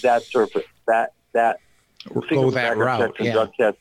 that 0.01 0.23
surface 0.23 0.63
that 0.87 1.13
that 1.33 1.59
Go 2.29 2.51
that 2.51 2.77
route, 2.77 3.15
yeah. 3.19 3.31
drug 3.31 3.51
tests. 3.57 3.79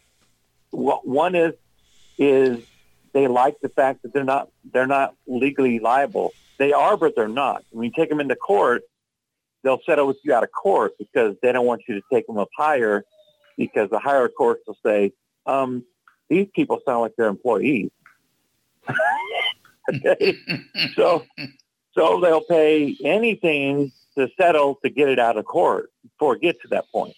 Wha- 0.70 1.00
One 1.02 1.34
is 1.34 1.54
is 2.18 2.64
they 3.12 3.26
like 3.26 3.56
the 3.60 3.68
fact 3.68 4.02
that 4.02 4.12
they're 4.12 4.24
not 4.24 4.48
they're 4.72 4.86
not 4.86 5.14
legally 5.26 5.78
liable. 5.78 6.32
They 6.58 6.72
are, 6.72 6.96
but 6.96 7.16
they're 7.16 7.28
not. 7.28 7.64
When 7.70 7.84
you 7.84 7.92
take 7.96 8.08
them 8.10 8.20
into 8.20 8.36
court, 8.36 8.82
they'll 9.64 9.80
settle 9.84 10.06
with 10.06 10.18
you 10.22 10.32
out 10.34 10.44
of 10.44 10.50
court 10.52 10.92
because 10.98 11.34
they 11.42 11.50
don't 11.50 11.66
want 11.66 11.82
you 11.88 11.94
to 11.96 12.02
take 12.12 12.26
them 12.26 12.38
up 12.38 12.48
higher 12.56 13.04
because 13.56 13.90
the 13.90 13.98
higher 13.98 14.28
courts 14.28 14.62
will 14.66 14.76
say, 14.84 15.12
um, 15.46 15.84
these 16.32 16.48
people 16.54 16.80
sound 16.86 17.02
like 17.02 17.12
they're 17.16 17.28
employees. 17.28 17.90
okay. 19.94 20.36
so 20.96 21.24
so 21.92 22.20
they'll 22.20 22.40
pay 22.44 22.96
anything 23.04 23.92
to 24.16 24.28
settle 24.40 24.78
to 24.82 24.90
get 24.90 25.08
it 25.08 25.18
out 25.18 25.36
of 25.36 25.44
court 25.44 25.90
before 26.02 26.36
it 26.36 26.42
gets 26.42 26.60
to 26.62 26.68
that 26.68 26.84
point. 26.90 27.14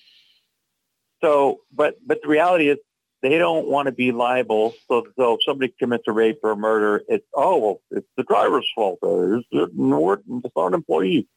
So 1.22 1.60
but 1.72 1.94
but 2.04 2.22
the 2.22 2.28
reality 2.28 2.68
is 2.68 2.78
they 3.22 3.38
don't 3.38 3.68
want 3.68 3.86
to 3.86 3.92
be 3.92 4.12
liable. 4.12 4.74
So, 4.88 5.06
so 5.16 5.34
if 5.34 5.40
somebody 5.46 5.72
commits 5.78 6.04
a 6.08 6.12
rape 6.12 6.40
or 6.42 6.50
a 6.50 6.56
murder, 6.56 7.02
it's 7.08 7.26
oh 7.34 7.58
well, 7.58 7.80
it's 7.92 8.08
the 8.16 8.24
driver's 8.24 8.68
fault. 8.74 8.98
Uh, 9.02 9.38
It's, 9.38 9.46
it's 9.52 9.72
not 9.76 10.20
an 10.66 10.74
employee, 10.74 11.28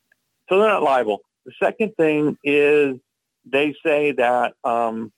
so 0.50 0.60
they're 0.60 0.68
not 0.68 0.84
liable. 0.84 1.22
The 1.46 1.54
second 1.62 1.96
thing 1.96 2.38
is 2.44 2.98
they 3.46 3.74
say 3.86 4.14
that 4.14 4.56
um, 4.64 5.14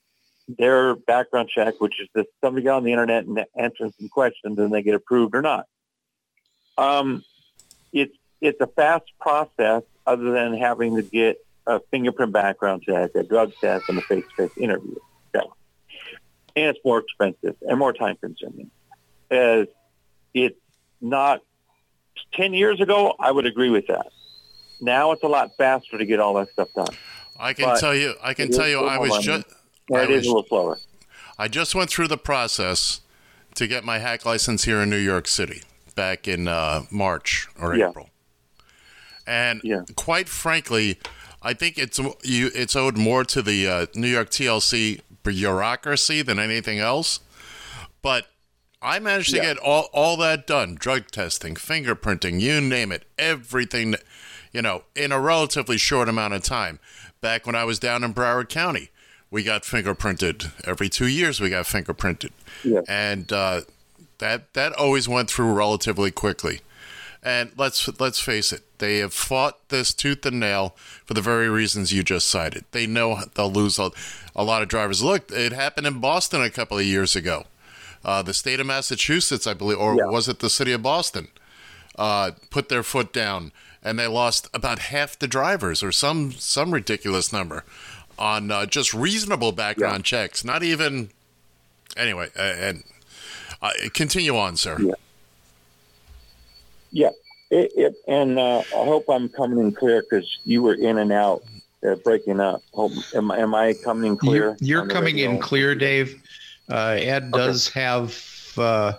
their 0.58 0.96
background 0.96 1.48
check, 1.48 1.80
which 1.80 2.02
is 2.02 2.08
that 2.16 2.26
somebody 2.42 2.64
got 2.64 2.78
on 2.78 2.84
the 2.84 2.92
internet 2.92 3.26
and 3.26 3.46
answering 3.56 3.94
some 4.00 4.10
questions 4.10 4.58
and 4.58 4.74
they 4.74 4.82
get 4.82 4.96
approved 4.96 5.36
or 5.36 5.44
not. 5.44 5.68
Um, 6.76 7.24
it's 7.94 8.16
it's 8.42 8.60
a 8.60 8.68
fast 8.68 9.06
process, 9.20 9.84
other 10.08 10.32
than 10.32 10.56
having 10.58 10.96
to 10.96 11.04
get 11.04 11.38
a 11.68 11.80
fingerprint 11.92 12.34
background 12.34 12.82
check, 12.82 13.12
a 13.14 13.22
drug 13.22 13.54
test, 13.62 13.90
and 13.90 14.00
a 14.00 14.02
face-to-face 14.02 14.58
interview. 14.58 14.96
Okay. 15.36 15.46
And 16.56 16.76
it's 16.76 16.80
more 16.84 17.00
expensive 17.00 17.56
and 17.62 17.78
more 17.78 17.94
time-consuming. 17.94 18.72
As 19.30 19.68
it's 20.34 20.60
not 21.00 21.42
ten 22.34 22.54
years 22.54 22.82
ago, 22.82 23.14
I 23.20 23.32
would 23.32 23.46
agree 23.46 23.70
with 23.70 23.86
that. 23.88 24.08
Now 24.82 25.12
it's 25.12 25.22
a 25.22 25.28
lot 25.28 25.52
faster 25.58 25.98
to 25.98 26.06
get 26.06 26.20
all 26.20 26.34
that 26.36 26.50
stuff 26.50 26.70
done. 26.76 26.96
I 27.40 27.54
can 27.54 27.66
but 27.66 27.80
tell 27.80 27.94
you. 27.94 28.16
I 28.24 28.34
can 28.34 28.50
tell 28.52 28.68
you. 28.68 28.80
I 28.80 28.98
was 28.98 29.24
just. 29.24 29.46
I 29.94 30.04
it 30.04 30.10
is 30.12 30.18
was- 30.20 30.26
a 30.26 30.30
little 30.30 30.46
slower. 30.48 30.80
I 31.38 31.48
just 31.48 31.74
went 31.74 31.90
through 31.90 32.10
the 32.10 32.18
process 32.18 33.00
to 33.56 33.66
get 33.66 33.84
my 33.86 34.00
hack 34.00 34.26
license 34.26 34.66
here 34.66 34.82
in 34.82 34.90
New 34.90 34.98
York 34.98 35.28
City 35.28 35.64
back 35.96 36.28
in 36.28 36.48
uh, 36.48 36.84
March 36.92 37.48
or 37.60 37.76
Yeah. 37.76 37.90
April. 37.90 38.10
And 39.26 39.62
Yeah. 39.64 39.82
quite 39.96 40.28
frankly, 40.28 41.00
I 41.42 41.54
think 41.54 41.78
it's 41.78 41.98
you. 42.24 42.52
It's 42.54 42.76
owed 42.76 42.98
more 42.98 43.24
to 43.26 43.42
the 43.42 43.68
uh, 43.68 43.86
New 43.96 44.08
York 44.10 44.30
TLC 44.30 45.02
bureaucracy 45.24 46.22
than 46.22 46.40
anything 46.40 46.80
else. 46.80 47.20
But 48.02 48.28
I 48.82 49.00
managed 49.00 49.30
to 49.32 49.38
Yeah. 49.38 49.44
get 49.54 49.58
all 49.58 49.90
all 49.94 50.18
that 50.18 50.46
done: 50.48 50.76
drug 50.76 51.10
testing, 51.12 51.56
fingerprinting, 51.56 52.42
you 52.42 52.60
name 52.60 52.92
it, 52.92 53.06
everything. 53.18 53.96
You 54.52 54.62
know, 54.64 54.84
in 54.96 55.12
a 55.12 55.20
relatively 55.20 55.78
short 55.78 56.10
amount 56.10 56.34
of 56.34 56.44
time. 56.44 56.80
Back 57.22 57.46
when 57.46 57.56
I 57.56 57.64
was 57.66 57.78
down 57.80 58.04
in 58.04 58.14
Broward 58.14 58.50
County, 58.50 58.90
we 59.32 59.44
got 59.44 59.64
fingerprinted 59.64 60.52
every 60.68 60.90
two 60.90 61.08
years. 61.08 61.40
We 61.40 61.50
got 61.50 61.66
fingerprinted, 61.66 62.32
Yeah. 62.64 62.82
and 62.88 63.32
uh, 63.32 63.62
that 64.20 64.54
that 64.54 64.74
always 64.74 65.08
went 65.08 65.30
through 65.30 65.54
relatively 65.54 66.12
quickly. 66.12 66.62
And 67.22 67.52
let's 67.58 67.90
let's 68.00 68.20
face 68.20 68.54
it, 68.54 68.62
they 68.80 69.00
have 69.00 69.14
fought 69.14 69.68
this 69.70 69.94
tooth 69.94 70.26
and 70.26 70.40
nail 70.40 70.76
for 71.06 71.14
the 71.14 71.22
very 71.22 71.50
reasons 71.50 71.92
you 71.92 72.02
just 72.02 72.28
cited. 72.30 72.64
They 72.72 72.88
know 72.88 73.20
they'll 73.36 73.52
lose 73.52 73.78
a, 73.78 73.92
a 74.36 74.44
lot 74.44 74.62
of 74.62 74.70
drivers. 74.70 75.04
Look, 75.04 75.30
it 75.32 75.52
happened 75.52 75.86
in 75.86 76.00
Boston 76.00 76.42
a 76.42 76.50
couple 76.50 76.78
of 76.78 76.86
years 76.86 77.16
ago. 77.18 77.46
Uh, 78.06 78.22
the 78.22 78.34
state 78.34 78.62
of 78.62 78.68
Massachusetts, 78.68 79.46
I 79.46 79.54
believe, 79.54 79.78
or 79.78 79.96
Yeah. 79.98 80.06
was 80.06 80.30
it 80.30 80.40
the 80.40 80.50
city 80.50 80.72
of 80.72 80.82
Boston, 80.82 81.28
uh, 81.98 82.32
put 82.50 82.70
their 82.70 82.84
foot 82.84 83.12
down, 83.12 83.52
and 83.84 84.00
they 84.00 84.08
lost 84.08 84.48
about 84.54 84.80
half 84.80 85.20
the 85.20 85.28
drivers, 85.28 85.84
or 85.84 85.92
some 85.92 86.32
some 86.32 86.74
ridiculous 86.74 87.34
number, 87.34 87.66
on 88.20 88.52
uh, 88.52 88.66
just 88.68 88.94
reasonable 88.94 89.52
background 89.52 90.04
checks. 90.04 90.44
Not 90.44 90.62
even 90.62 91.10
anyway. 91.98 92.28
Uh, 92.38 92.42
and 92.42 92.84
uh, 93.62 93.72
continue 93.94 94.38
on, 94.38 94.56
sir. 94.58 94.78
Yeah. 94.80 94.94
Yeah, 96.92 97.10
it, 97.52 97.72
it, 97.76 97.96
and 98.08 98.40
uh, 98.40 98.60
I 98.60 98.84
hope 98.84 99.06
I'm 99.10 99.30
coming 99.30 99.60
in 99.60 99.72
clear 99.74 100.02
because 100.02 100.40
you 100.44 100.64
were 100.64 100.74
in 100.74 100.98
and 100.98 101.12
out, 101.12 101.44
uh, 101.88 101.94
breaking 101.96 102.40
up. 102.40 102.64
Hope, 102.74 102.94
am, 103.14 103.30
am 103.30 103.54
I 103.54 103.76
coming 103.84 104.12
in 104.12 104.18
clear? 104.18 104.58
You're, 104.60 104.82
you're 104.82 104.88
coming 104.88 105.20
in 105.20 105.38
clear, 105.38 105.76
Dave. 105.76 106.20
Uh, 106.68 106.98
Ed 107.00 107.32
does 107.32 107.70
have 107.70 108.18
uh, 108.58 108.94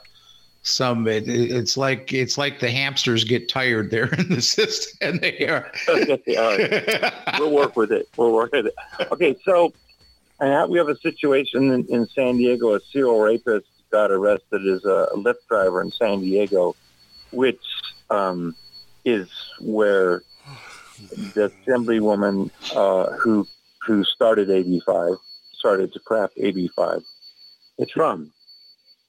some. 0.63 1.07
It, 1.07 1.29
it's 1.29 1.77
like 1.77 2.13
it's 2.13 2.37
like 2.37 2.61
the 2.61 2.71
hamsters 2.71 3.25
get 3.25 3.49
tired 3.49 3.91
there 3.91 4.13
in 4.15 4.29
the 4.29 4.43
system, 4.43 4.99
and 5.01 5.21
they 5.21 5.47
are. 5.47 5.71
We'll 7.39 7.51
work 7.51 7.77
with 7.77 7.93
it. 7.93 8.09
We'll 8.17 8.33
work 8.33 8.53
with 8.53 8.67
it. 8.67 8.75
Okay, 9.13 9.37
so 9.45 9.73
uh, 10.41 10.67
we 10.69 10.79
have 10.79 10.89
a 10.89 10.97
situation 10.97 11.73
in, 11.73 11.87
in 11.87 12.07
San 12.09 12.37
Diego. 12.37 12.75
A 12.75 12.81
serial 12.81 13.21
rapist 13.21 13.67
got 13.91 14.11
arrested 14.11 14.67
as 14.67 14.85
a 14.85 15.09
Lyft 15.15 15.47
driver 15.49 15.83
in 15.83 15.91
San 15.91 16.21
Diego, 16.21 16.77
which 17.33 17.63
um, 18.11 18.55
is 19.05 19.29
where 19.61 20.23
the 21.35 21.51
assemblywoman 21.67 22.51
uh, 22.75 23.11
who 23.17 23.47
who 23.87 24.05
started 24.05 24.49
AB5 24.49 25.17
started 25.55 25.93
to 25.93 26.01
craft 26.01 26.37
AB5 26.37 27.03
is 27.79 27.91
from. 27.91 28.31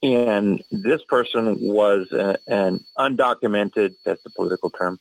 And 0.02 0.62
this 0.70 1.02
person 1.04 1.56
was 1.60 2.10
a, 2.12 2.36
an 2.48 2.80
undocumented, 2.98 3.94
that's 4.04 4.22
the 4.22 4.30
political 4.30 4.70
term, 4.70 4.98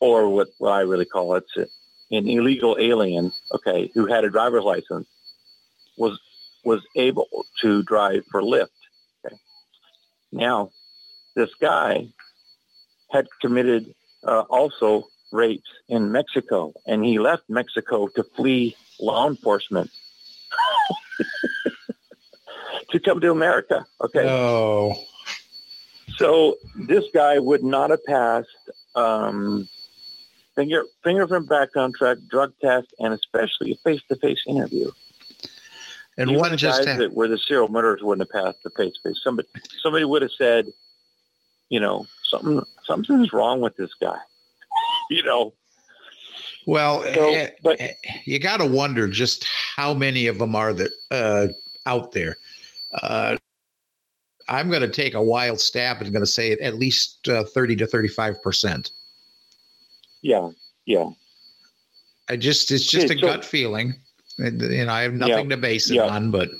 or 0.00 0.28
what, 0.28 0.48
what 0.58 0.72
I 0.72 0.80
really 0.80 1.04
call 1.04 1.36
it, 1.36 1.44
an 1.56 2.28
illegal 2.28 2.76
alien, 2.78 3.32
okay, 3.52 3.90
who 3.94 4.06
had 4.06 4.24
a 4.24 4.30
driver's 4.30 4.64
license, 4.64 5.06
was 5.96 6.18
was 6.64 6.82
able 6.96 7.28
to 7.60 7.82
drive 7.82 8.24
for 8.30 8.40
Lyft. 8.40 8.68
Okay. 9.24 9.36
Now, 10.32 10.70
this 11.36 11.50
guy 11.60 12.08
had 13.10 13.26
committed 13.40 13.94
uh, 14.26 14.40
also 14.48 15.06
rapes 15.30 15.68
in 15.88 16.10
Mexico, 16.10 16.72
and 16.86 17.04
he 17.04 17.18
left 17.18 17.42
Mexico 17.48 18.08
to 18.08 18.24
flee 18.34 18.76
law 18.98 19.28
enforcement 19.28 19.90
to 22.90 23.00
come 23.00 23.20
to 23.20 23.30
America. 23.30 23.84
Okay. 24.00 24.28
Oh, 24.28 24.94
So 26.18 26.56
this 26.76 27.04
guy 27.12 27.38
would 27.38 27.62
not 27.62 27.90
have 27.90 28.04
passed 28.04 28.48
um, 28.94 29.68
finger 30.54 30.84
fingerprint 31.02 31.48
background 31.48 31.94
check, 31.98 32.18
drug 32.28 32.52
test, 32.60 32.94
and 32.98 33.12
especially 33.12 33.72
a 33.72 33.76
face-to-face 33.76 34.42
interview. 34.46 34.90
and 36.16 36.30
Even 36.30 36.56
just 36.56 36.78
guys 36.80 36.86
ha- 36.88 36.98
that 36.98 37.12
were 37.14 37.28
the 37.28 37.38
serial 37.38 37.68
murderers 37.68 38.02
wouldn't 38.02 38.28
have 38.32 38.44
passed 38.44 38.62
the 38.62 38.70
face-to-face. 38.70 39.20
Somebody 39.22 39.48
somebody 39.82 40.04
would 40.04 40.22
have 40.22 40.32
said, 40.32 40.66
you 41.70 41.80
know, 41.80 42.06
something 42.22 42.62
something's 42.84 43.32
wrong 43.32 43.60
with 43.60 43.76
this 43.76 43.90
guy. 44.00 44.18
you 45.10 45.22
know. 45.22 45.52
well, 46.66 47.02
So, 47.14 47.34
eh, 47.34 47.50
but 47.62 47.80
eh, 47.80 47.92
you 48.24 48.38
got 48.38 48.58
to 48.58 48.66
wonder 48.66 49.08
just 49.08 49.44
how 49.76 49.94
many 49.94 50.26
of 50.28 50.38
them 50.38 50.54
are 50.54 50.72
that 50.72 50.92
uh, 51.10 51.48
out 51.86 52.12
there. 52.12 52.36
Uh, 52.94 53.36
I'm 54.48 54.68
going 54.68 54.82
to 54.82 54.88
take 54.88 55.14
a 55.14 55.22
wild 55.22 55.60
stab 55.60 56.00
and 56.00 56.12
going 56.12 56.22
to 56.22 56.30
say 56.30 56.52
at 56.52 56.74
least 56.74 57.28
uh, 57.28 57.44
30 57.44 57.76
to 57.76 57.86
35 57.86 58.42
percent. 58.42 58.90
yeah, 60.22 60.50
yeah, 60.86 61.10
I 62.28 62.36
just 62.36 62.70
it's 62.70 62.86
just 62.86 63.10
a 63.10 63.18
so- 63.18 63.26
gut 63.26 63.44
feeling, 63.44 63.94
and, 64.38 64.60
and 64.62 64.90
I 64.90 65.02
have 65.02 65.14
nothing 65.14 65.48
to 65.50 65.56
base 65.56 65.90
it 65.90 65.96
yeah. 65.96 66.08
on. 66.08 66.30
But 66.30 66.50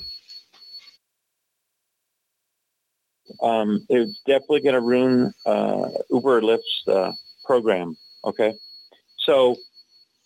um, 3.42 3.84
it's 3.88 4.20
definitely 4.26 4.60
going 4.60 4.74
to 4.74 4.80
ruin 4.80 5.32
uh, 5.46 5.88
Uber 6.10 6.38
or 6.38 6.42
Lyft's 6.42 6.88
uh, 6.88 7.12
program. 7.44 7.96
Okay, 8.24 8.54
so 9.18 9.56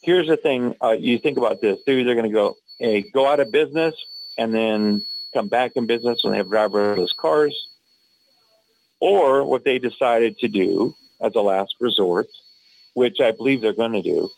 here's 0.03 0.29
the 0.29 0.37
thing: 0.37 0.75
uh, 0.83 0.97
you 0.99 1.19
think 1.19 1.39
about 1.39 1.61
this. 1.61 1.81
They're 1.87 1.99
either 1.99 2.15
going 2.15 2.31
to 2.31 2.35
go, 2.35 2.55
hey, 2.79 3.05
go 3.13 3.27
out 3.27 3.41
of 3.41 3.51
business, 3.51 3.95
and 4.39 4.55
then 4.55 5.05
come 5.35 5.49
back 5.49 5.73
in 5.77 5.87
business 5.87 6.21
when 6.23 6.33
they 6.33 6.39
have 6.39 6.49
driverless 6.49 7.15
cars, 7.17 7.69
or 9.01 9.45
what 9.45 9.65
they 9.65 9.79
decided 9.79 10.39
to 10.39 10.49
do 10.49 10.95
as 11.21 11.35
a 11.35 11.41
last 11.41 11.75
resort, 11.81 12.27
which 12.95 13.21
I 13.21 13.31
believe 13.33 13.61
they're 13.61 13.73
going 13.73 13.93
to 13.93 14.03
do. 14.03 14.31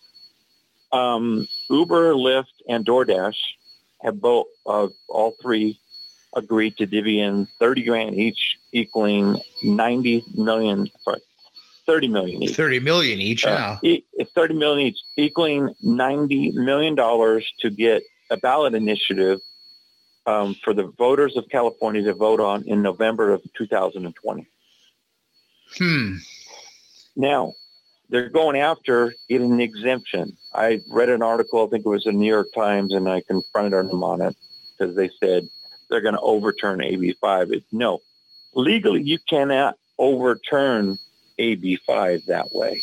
Um, 0.93 1.47
Uber, 1.69 2.15
Lyft, 2.15 2.47
and 2.69 2.85
DoorDash 2.85 3.37
have 4.03 4.21
both, 4.21 4.47
uh, 4.67 4.89
all 5.09 5.37
three 5.41 5.79
agreed 6.35 6.77
to 6.79 6.87
divvy 6.87 7.21
in 7.21 7.47
30 7.59 7.83
grand 7.85 8.15
each, 8.17 8.57
equaling 8.73 9.41
90 9.63 10.25
million, 10.35 10.89
sorry, 11.05 11.21
30 11.87 12.09
million 12.09 12.43
each. 12.43 12.57
30 12.57 12.81
million 12.81 13.21
each. 13.21 13.45
Uh, 13.45 13.51
Yeah. 13.51 13.79
e- 13.91 14.05
it's 14.15 14.31
30 14.33 14.55
million 14.55 14.89
each, 14.89 14.99
equaling 15.17 15.75
90 15.83 16.53
million 16.53 16.95
dollars 16.95 17.45
to 17.61 17.71
get 17.71 18.03
a 18.31 18.37
ballot 18.37 18.75
initiative 18.75 19.41
um, 20.31 20.55
for 20.63 20.73
the 20.73 20.85
voters 20.99 21.37
of 21.37 21.49
California 21.49 22.03
to 22.03 22.15
vote 22.15 22.41
on 22.41 22.63
in 22.65 22.83
November 22.83 23.33
of 23.33 23.43
2020. 23.57 24.47
Hmm. 25.77 26.17
Now, 27.17 27.55
they're 28.09 28.29
going 28.29 28.57
after 28.57 29.15
getting 29.29 29.53
an 29.53 29.61
exemption. 29.61 30.37
I 30.55 30.81
read 30.91 31.09
an 31.09 31.23
article, 31.23 31.67
I 31.67 31.71
think 31.71 31.87
it 31.87 31.89
was 31.89 32.07
in 32.07 32.15
the 32.15 32.21
New 32.21 32.27
York 32.29 32.49
Times, 32.55 32.95
and 32.95 33.09
I 33.09 33.23
confronted 33.23 33.89
them 33.89 34.03
on 34.03 34.21
it 34.21 34.37
because 34.79 34.95
they 34.97 35.11
said 35.21 35.49
they're 35.89 36.01
going 36.01 36.15
to 36.15 36.21
overturn 36.21 36.81
AB5. 36.81 37.53
It, 37.53 37.65
no, 37.73 38.01
legally, 38.55 39.03
you 39.03 39.19
cannot 39.29 39.77
overturn 39.99 40.99
AB5 41.39 42.27
that 42.27 42.53
way. 42.53 42.81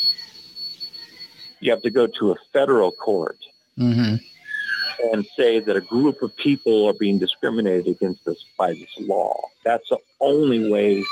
You 1.60 1.72
have 1.72 1.82
to 1.82 1.90
go 1.90 2.08
to 2.08 2.32
a 2.32 2.36
federal 2.54 2.92
court 2.92 3.38
hmm 3.78 4.16
and 5.12 5.26
say 5.36 5.60
that 5.60 5.76
a 5.76 5.82
group 5.82 6.22
of 6.22 6.36
people 6.36 6.86
are 6.88 6.94
being 6.94 7.20
discriminated 7.20 7.88
against 7.88 8.26
this 8.26 8.44
by 8.58 8.74
this 8.74 8.90
law. 9.00 9.40
That's 9.64 9.88
the 9.90 10.00
only 10.20 10.70
way 10.70 11.04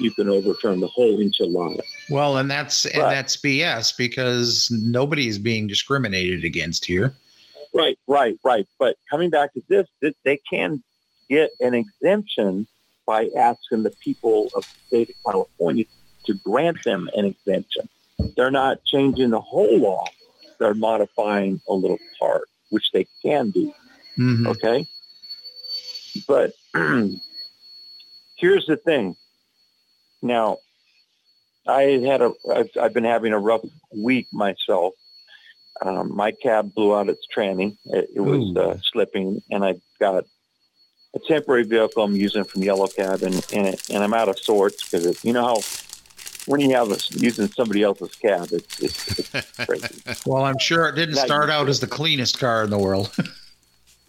you 0.00 0.10
can 0.10 0.28
overturn 0.28 0.80
the 0.80 0.86
whole 0.88 1.18
enchilada. 1.18 1.82
Well, 2.10 2.36
and 2.36 2.50
that's 2.50 2.84
and 2.86 3.02
that's 3.02 3.36
BS 3.36 3.96
because 3.96 4.70
nobody's 4.70 5.38
being 5.38 5.66
discriminated 5.66 6.44
against 6.44 6.84
here. 6.84 7.14
Right, 7.74 7.98
right, 8.06 8.38
right. 8.44 8.66
But 8.78 8.96
coming 9.10 9.30
back 9.30 9.54
to 9.54 9.62
this, 9.68 9.88
this 10.00 10.14
they 10.24 10.38
can 10.50 10.82
get 11.30 11.50
an 11.60 11.74
exemption 11.74 12.66
by 13.06 13.28
asking 13.36 13.82
the 13.82 13.94
people 14.02 14.50
of 14.54 14.62
the 14.62 14.86
state 14.86 15.10
of 15.10 15.32
California 15.32 15.84
to 16.26 16.34
grant 16.44 16.82
them 16.84 17.08
an 17.16 17.24
exemption. 17.24 17.88
They're 18.36 18.50
not 18.50 18.84
changing 18.84 19.30
the 19.30 19.40
whole 19.40 19.78
law. 19.78 20.04
They're 20.58 20.74
modifying 20.74 21.60
a 21.68 21.74
little 21.74 21.98
part, 22.20 22.48
which 22.72 22.90
they 22.92 23.06
can 23.22 23.50
do. 23.50 23.72
Mhm. 24.18 24.46
Okay. 24.48 24.86
But 26.26 26.52
here's 28.36 28.66
the 28.66 28.76
thing. 28.76 29.14
Now, 30.22 30.56
I 31.66 31.82
had 32.04 32.22
a, 32.22 32.32
I've, 32.50 32.70
I've 32.80 32.94
been 32.94 33.04
having 33.04 33.32
a 33.32 33.38
rough 33.38 33.62
week 33.94 34.26
myself. 34.32 34.94
Um, 35.84 36.14
my 36.14 36.32
cab 36.32 36.74
blew 36.74 36.94
out 36.94 37.08
its 37.08 37.26
tranny. 37.34 37.76
It, 37.86 38.10
it 38.16 38.20
was 38.20 38.56
uh, 38.56 38.78
slipping, 38.92 39.42
and 39.50 39.64
I 39.64 39.74
got 40.00 40.24
a 41.14 41.18
temporary 41.26 41.64
vehicle 41.64 42.02
I'm 42.04 42.16
using 42.16 42.44
from 42.44 42.62
Yellow 42.62 42.86
Cab, 42.86 43.22
and 43.22 43.34
and, 43.52 43.66
it, 43.68 43.90
and 43.90 44.02
I'm 44.02 44.14
out 44.14 44.28
of 44.28 44.38
sorts 44.38 44.88
because 44.88 45.24
you 45.24 45.32
know 45.32 45.42
how 45.44 45.60
when 46.46 46.60
you 46.60 46.74
have 46.74 46.90
us 46.90 47.10
using 47.12 47.48
somebody 47.48 47.82
else's 47.82 48.14
cab, 48.16 48.48
it's 48.52 48.80
it's, 48.80 49.34
it's 49.34 49.56
crazy. 49.66 50.02
Well, 50.26 50.44
I'm 50.44 50.58
sure 50.58 50.88
it 50.88 50.94
didn't 50.94 51.14
Now 51.14 51.24
start 51.24 51.50
out 51.50 51.68
as 51.68 51.80
the 51.80 51.86
cleanest 51.86 52.38
car 52.38 52.64
in 52.64 52.70
the 52.70 52.78
world. 52.78 53.12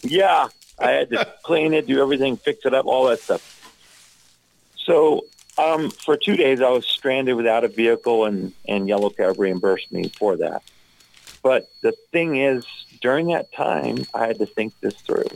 Yeah, 0.05 0.49
I 0.79 0.91
had 0.91 1.09
to 1.11 1.25
clean 1.43 1.73
it, 1.73 1.87
do 1.87 2.01
everything, 2.01 2.35
fix 2.35 2.65
it 2.65 2.73
up, 2.73 2.85
all 2.85 3.05
that 3.05 3.21
stuff. 3.21 3.49
So 4.77 5.25
um, 5.57 5.91
for 5.91 6.17
two 6.17 6.35
days, 6.35 6.61
I 6.61 6.69
was 6.69 6.85
stranded 6.85 7.35
without 7.35 7.63
a 7.63 7.69
vehicle, 7.69 8.25
and, 8.25 8.51
and 8.67 8.87
Yellow 8.87 9.09
Cab 9.09 9.39
reimbursed 9.39 9.91
me 9.91 10.09
for 10.09 10.35
that. 10.37 10.61
But 11.41 11.69
the 11.81 11.93
thing 12.11 12.37
is, 12.37 12.65
during 13.01 13.27
that 13.27 13.51
time, 13.53 14.05
I 14.13 14.27
had 14.27 14.39
to 14.39 14.45
think 14.45 14.73
this 14.81 14.95
through. 14.95 15.27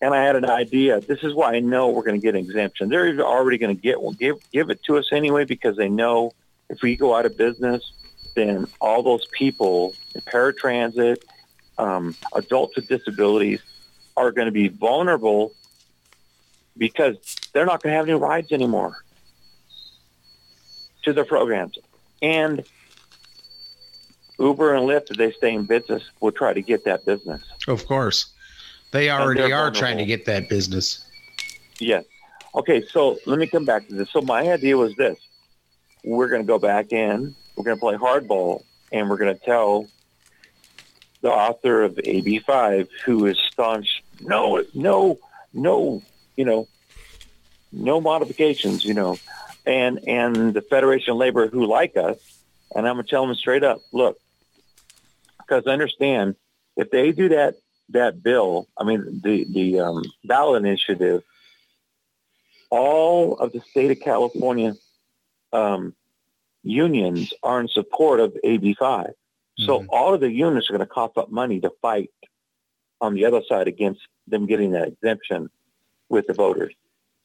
And 0.00 0.14
I 0.14 0.22
had 0.22 0.36
an 0.36 0.44
idea. 0.44 1.00
This 1.00 1.22
is 1.22 1.34
why 1.34 1.54
I 1.54 1.60
know 1.60 1.88
we're 1.88 2.02
going 2.02 2.20
to 2.20 2.24
get 2.24 2.34
an 2.34 2.44
exemption. 2.44 2.88
They're 2.88 3.18
already 3.20 3.58
going 3.58 3.74
to 3.74 3.80
get 3.80 4.00
one. 4.00 4.14
Give, 4.14 4.36
give 4.52 4.70
it 4.70 4.82
to 4.84 4.98
us 4.98 5.08
anyway 5.10 5.44
because 5.44 5.76
they 5.76 5.88
know 5.88 6.32
if 6.68 6.82
we 6.82 6.96
go 6.96 7.14
out 7.14 7.24
of 7.24 7.36
business, 7.36 7.92
then 8.34 8.66
all 8.80 9.02
those 9.02 9.26
people 9.32 9.94
in 10.14 10.20
paratransit, 10.20 11.16
um, 11.78 12.14
adults 12.34 12.76
with 12.76 12.88
disabilities 12.88 13.60
are 14.16 14.32
going 14.32 14.46
to 14.46 14.52
be 14.52 14.68
vulnerable 14.68 15.52
because 16.76 17.16
they're 17.52 17.66
not 17.66 17.82
going 17.82 17.92
to 17.92 17.96
have 17.96 18.08
any 18.08 18.18
rides 18.18 18.52
anymore 18.52 18.98
to 21.04 21.12
their 21.12 21.24
programs. 21.24 21.78
And 22.20 22.64
Uber 24.38 24.74
and 24.74 24.86
Lyft, 24.86 25.10
if 25.10 25.16
they 25.16 25.32
stay 25.32 25.54
in 25.54 25.64
business, 25.64 26.02
will 26.20 26.32
try 26.32 26.52
to 26.52 26.62
get 26.62 26.84
that 26.84 27.04
business. 27.06 27.42
of 27.68 27.86
course, 27.86 28.26
they 28.96 29.10
already 29.10 29.52
are 29.52 29.70
trying 29.70 29.98
to 29.98 30.06
get 30.06 30.24
that 30.24 30.48
business. 30.48 31.04
Yes. 31.78 32.04
Okay, 32.54 32.82
so 32.86 33.18
let 33.26 33.38
me 33.38 33.46
come 33.46 33.66
back 33.66 33.86
to 33.88 33.94
this. 33.94 34.10
So 34.10 34.22
my 34.22 34.50
idea 34.50 34.76
was 34.76 34.94
this. 34.96 35.18
We're 36.04 36.28
going 36.28 36.40
to 36.40 36.46
go 36.46 36.58
back 36.58 36.92
in, 36.92 37.34
we're 37.56 37.64
going 37.64 37.76
to 37.76 37.80
play 37.80 37.96
hardball, 37.96 38.62
and 38.92 39.10
we're 39.10 39.18
going 39.18 39.36
to 39.36 39.44
tell 39.44 39.86
the 41.20 41.30
author 41.30 41.82
of 41.82 41.96
AB5, 41.96 42.88
who 43.04 43.26
is 43.26 43.38
staunch, 43.52 44.02
no, 44.20 44.64
no, 44.72 45.18
no, 45.52 46.02
you 46.36 46.44
know, 46.44 46.68
no 47.72 48.00
modifications, 48.00 48.84
you 48.84 48.94
know, 48.94 49.18
and 49.66 50.00
and 50.06 50.54
the 50.54 50.62
Federation 50.62 51.10
of 51.10 51.16
Labor 51.18 51.48
who 51.48 51.66
like 51.66 51.96
us, 51.96 52.18
and 52.74 52.86
I'm 52.86 52.94
going 52.94 53.04
to 53.04 53.10
tell 53.10 53.26
them 53.26 53.34
straight 53.34 53.64
up, 53.64 53.80
look, 53.92 54.16
because 55.38 55.64
I 55.66 55.70
understand, 55.70 56.36
if 56.76 56.90
they 56.90 57.12
do 57.12 57.30
that 57.30 57.56
that 57.90 58.22
bill, 58.22 58.68
I 58.78 58.84
mean 58.84 59.20
the 59.22 59.46
the 59.50 59.80
um, 59.80 60.02
ballot 60.24 60.64
initiative, 60.64 61.22
all 62.70 63.36
of 63.38 63.52
the 63.52 63.60
state 63.70 63.90
of 63.90 64.00
California 64.00 64.74
um, 65.52 65.94
unions 66.62 67.32
are 67.42 67.60
in 67.60 67.68
support 67.68 68.20
of 68.20 68.36
AB5. 68.44 69.12
So 69.58 69.80
Mhm. 69.80 69.86
all 69.88 70.12
of 70.14 70.20
the 70.20 70.30
unions 70.30 70.68
are 70.68 70.72
going 70.74 70.80
to 70.80 70.86
cough 70.86 71.16
up 71.16 71.30
money 71.30 71.60
to 71.60 71.70
fight 71.80 72.10
on 73.00 73.14
the 73.14 73.24
other 73.24 73.42
side 73.48 73.68
against 73.68 74.00
them 74.26 74.46
getting 74.46 74.72
that 74.72 74.88
exemption 74.88 75.48
with 76.08 76.26
the 76.26 76.34
voters. 76.34 76.74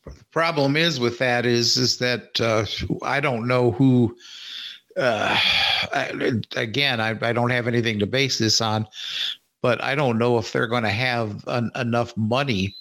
The 0.06 0.26
problem 0.32 0.76
is 0.76 1.00
with 1.00 1.18
that 1.20 1.46
is 1.46 1.78
is 1.78 1.98
that 1.98 2.40
uh, 2.40 2.66
I 3.04 3.20
don't 3.20 3.48
know 3.48 3.72
who. 3.72 4.16
Uh, 4.98 5.38
I, 5.94 6.42
again, 6.58 7.00
I, 7.00 7.18
I 7.22 7.32
don't 7.32 7.50
have 7.50 7.68
anything 7.68 8.00
to 8.00 8.06
base 8.06 8.38
this 8.40 8.60
on, 8.60 8.86
but 9.62 9.82
I 9.84 9.96
don't 9.96 10.18
know 10.18 10.38
if 10.38 10.52
they're 10.52 10.68
going 10.68 10.84
to 10.84 10.90
have 10.90 11.48
en- 11.48 11.72
enough 11.76 12.16
money. 12.18 12.76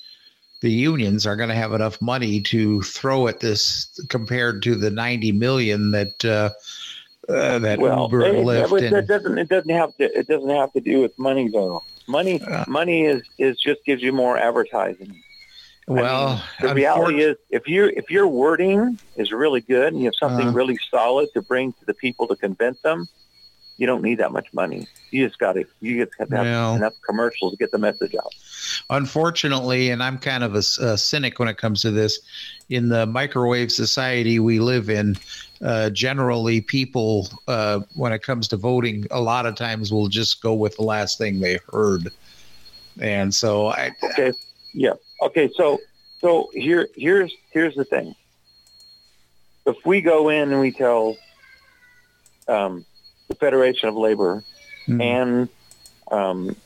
The 0.60 0.70
unions 0.70 1.26
are 1.26 1.36
going 1.36 1.48
to 1.48 1.54
have 1.54 1.72
enough 1.72 2.00
money 2.02 2.40
to 2.42 2.82
throw 2.82 3.28
at 3.28 3.40
this 3.40 3.98
compared 4.08 4.62
to 4.64 4.74
the 4.74 4.90
ninety 4.90 5.32
million 5.32 5.90
that 5.92 6.22
uh, 6.24 6.50
uh, 7.32 7.58
that 7.60 7.78
well, 7.78 8.02
Uber 8.02 8.24
and 8.24 8.46
Lyft 8.46 8.82
it, 8.82 8.92
and 8.92 9.06
doesn't. 9.06 9.38
It 9.38 9.48
doesn't 9.48 9.70
have 9.70 9.96
to. 9.96 10.04
It 10.18 10.28
doesn't 10.28 10.50
have 10.50 10.72
to 10.74 10.80
do 10.80 11.00
with 11.00 11.18
money 11.18 11.48
though. 11.48 11.82
Money, 12.06 12.42
Uh. 12.42 12.64
money 12.68 13.04
is 13.04 13.22
is 13.38 13.58
just 13.58 13.84
gives 13.84 14.02
you 14.02 14.12
more 14.12 14.36
advertising. 14.36 15.22
I 15.88 15.92
mean, 15.92 16.02
well, 16.02 16.44
the 16.60 16.74
reality 16.74 17.22
is, 17.22 17.36
if 17.50 17.66
you 17.66 17.86
if 17.96 18.10
your 18.10 18.28
wording 18.28 18.98
is 19.16 19.32
really 19.32 19.60
good 19.60 19.92
and 19.92 19.98
you 20.00 20.06
have 20.06 20.14
something 20.14 20.48
Uh-huh. 20.48 20.56
really 20.56 20.78
solid 20.90 21.28
to 21.34 21.42
bring 21.42 21.72
to 21.72 21.84
the 21.86 21.94
people 21.94 22.26
to 22.28 22.36
convince 22.36 22.80
them, 22.82 23.08
you 23.80 23.86
don't 23.86 24.02
need 24.02 24.18
that 24.18 24.30
much 24.30 24.46
money. 24.52 24.86
You 25.10 25.26
just 25.26 25.38
got 25.38 25.54
to 25.54 25.64
you 25.80 26.04
just 26.04 26.14
have 26.18 26.28
to 26.28 26.36
have 26.36 26.44
Well- 26.46 26.74
enough 26.76 26.92
commercials 27.08 27.52
to 27.52 27.56
get 27.56 27.72
the 27.72 27.78
message 27.78 28.14
out. 28.14 28.32
unfortunately, 28.90 29.88
and 29.90 30.02
I'm 30.02 30.18
kind 30.18 30.44
of 30.44 30.54
a 30.54 30.62
cynic 30.62 31.38
when 31.38 31.48
it 31.48 31.56
comes 31.56 31.80
to 31.82 31.90
this, 31.90 32.20
in 32.68 32.90
the 32.90 33.06
microwave 33.06 33.72
society 33.72 34.38
we 34.38 34.60
live 34.60 34.90
in, 34.90 35.16
uh, 35.64 35.88
generally 35.90 36.60
people, 36.60 37.28
uh, 37.48 37.80
when 37.94 38.12
it 38.12 38.22
comes 38.22 38.48
to 38.48 38.58
voting, 38.58 39.06
a 39.10 39.20
lot 39.20 39.46
of 39.46 39.54
times 39.54 39.90
will 39.90 40.08
just 40.08 40.42
go 40.42 40.52
with 40.54 40.76
the 40.76 40.82
last 40.82 41.16
thing 41.16 41.40
they 41.40 41.58
heard. 41.72 42.10
And 43.00 43.34
so 43.34 43.68
I, 43.68 43.92
Okay. 44.02 44.32
Yeah. 44.74 44.92
Okay. 45.22 45.48
So 45.56 45.80
so 46.20 46.50
here 46.52 46.86
here's 46.94 47.32
here's 47.50 47.74
the 47.76 47.84
thing. 47.86 48.14
If 49.64 49.76
we 49.86 50.02
go 50.02 50.28
in 50.28 50.52
and 50.52 50.60
we 50.60 50.70
tell 50.70 51.16
um, 52.46 52.84
the 53.30 53.36
Federation 53.36 53.88
of 53.88 53.94
Labor 53.96 54.44
Mhm. 54.86 55.00
and 55.02 55.48
um, 56.10 56.56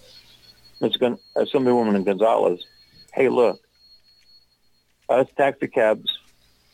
Ms. 0.81 0.96
Gon- 0.96 1.18
Assemblywoman 1.37 2.03
Gonzalez, 2.05 2.64
hey, 3.12 3.29
look, 3.29 3.61
us 5.11 5.29
taxi 5.37 5.68
cabs 5.68 6.11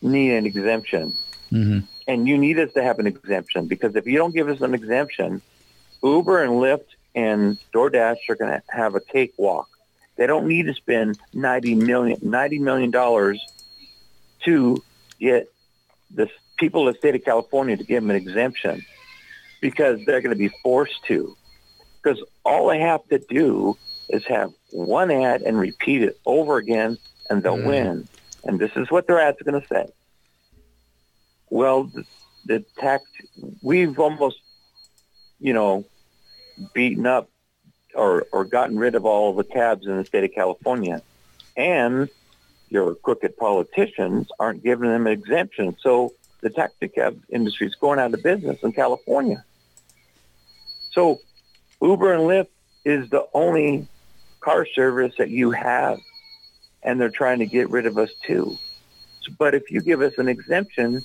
need 0.01 0.33
an 0.35 0.47
exemption, 0.47 1.13
Mhm. 1.51 1.83
and 2.07 2.29
you 2.29 2.39
need 2.39 2.59
us 2.61 2.73
to 2.75 2.83
have 2.83 3.01
an 3.01 3.09
exemption 3.09 3.67
because 3.67 3.97
if 3.97 4.07
you 4.07 4.17
don't 4.17 4.33
give 4.33 4.49
us 4.49 4.61
an 4.61 4.73
exemption, 4.75 5.43
Uber 6.03 6.43
and 6.45 6.53
Lyft 6.53 6.87
and 7.17 7.59
DoorDash 7.75 8.19
are 8.29 8.37
going 8.37 8.53
to 8.53 8.63
have 8.71 8.95
a 8.95 9.01
cakewalk. 9.01 9.69
They 10.17 10.27
don't 10.29 10.47
need 10.47 10.67
to 10.67 10.75
spend 10.75 11.19
ninety 11.35 11.75
million 11.75 12.19
ninety 12.23 12.59
million 12.61 12.91
dollars 12.93 13.41
to 14.45 14.81
get 15.19 15.51
the 16.15 16.29
people 16.57 16.87
of 16.87 16.95
the 16.95 16.99
state 16.99 17.15
of 17.17 17.25
California 17.25 17.77
to 17.77 17.83
give 17.85 18.03
them 18.03 18.11
an 18.11 18.17
exemption 18.17 18.85
because 19.61 20.01
they're 20.07 20.21
going 20.21 20.31
to 20.35 20.37
be 20.37 20.51
forced 20.63 21.05
to. 21.07 21.37
Because 22.03 22.23
all 22.45 22.69
they 22.69 22.81
have 22.81 23.07
to 23.09 23.19
do 23.19 23.77
is 24.09 24.25
have 24.27 24.51
one 24.71 25.11
ad 25.11 25.43
and 25.43 25.59
repeat 25.59 26.03
it 26.03 26.19
over 26.27 26.57
again, 26.57 26.99
and 27.29 27.43
they'll 27.43 27.59
Mm. 27.59 27.65
win. 27.65 28.09
And 28.45 28.59
this 28.59 28.71
is 28.77 28.91
what 28.91 29.07
their 29.07 29.21
ads 29.21 29.41
are 29.41 29.45
going 29.45 29.61
to 29.61 29.67
say. 29.69 29.87
Well, 31.51 31.85
the, 31.85 32.05
the 32.47 32.65
tax 32.79 33.05
we've 33.63 33.99
almost, 33.99 34.39
you 35.41 35.53
know, 35.53 35.85
beaten 36.73 37.07
up 37.07 37.29
or 37.95 38.27
or 38.33 38.45
gotten 38.45 38.79
rid 38.79 38.95
of 38.95 39.05
all 39.05 39.35
the 39.35 39.45
cabs 39.45 39.87
in 39.87 39.97
the 39.97 40.05
state 40.05 40.25
of 40.25 40.33
California, 40.33 41.03
and 41.57 42.09
your 42.69 42.95
crooked 42.95 43.37
politicians 43.37 44.29
aren't 44.39 44.63
giving 44.63 44.89
them 44.89 45.07
an 45.07 45.13
exemption. 45.13 45.77
So 45.81 46.13
the 46.41 46.51
taxi 46.51 46.89
cab 46.89 47.21
industry 47.29 47.67
is 47.67 47.75
going 47.75 47.99
out 47.99 48.15
of 48.15 48.23
business 48.23 48.59
in 48.63 48.73
California. 48.73 49.45
So 50.93 51.21
Uber 51.81 52.13
and 52.13 52.23
Lyft 52.23 52.49
is 52.85 53.09
the 53.11 53.27
only 53.35 53.87
car 54.41 54.67
service 54.75 55.15
that 55.19 55.31
you 55.31 55.51
have, 55.51 55.99
and 56.83 57.01
they're 57.01 57.11
trying 57.11 57.39
to 57.41 57.47
get 57.47 57.71
rid 57.71 57.87
of 57.87 57.99
us 57.99 58.11
too. 58.27 58.59
But 59.39 59.55
if 59.55 59.71
you 59.71 59.81
give 59.81 60.01
us 60.01 60.13
an 60.19 60.29
exemption, 60.29 61.05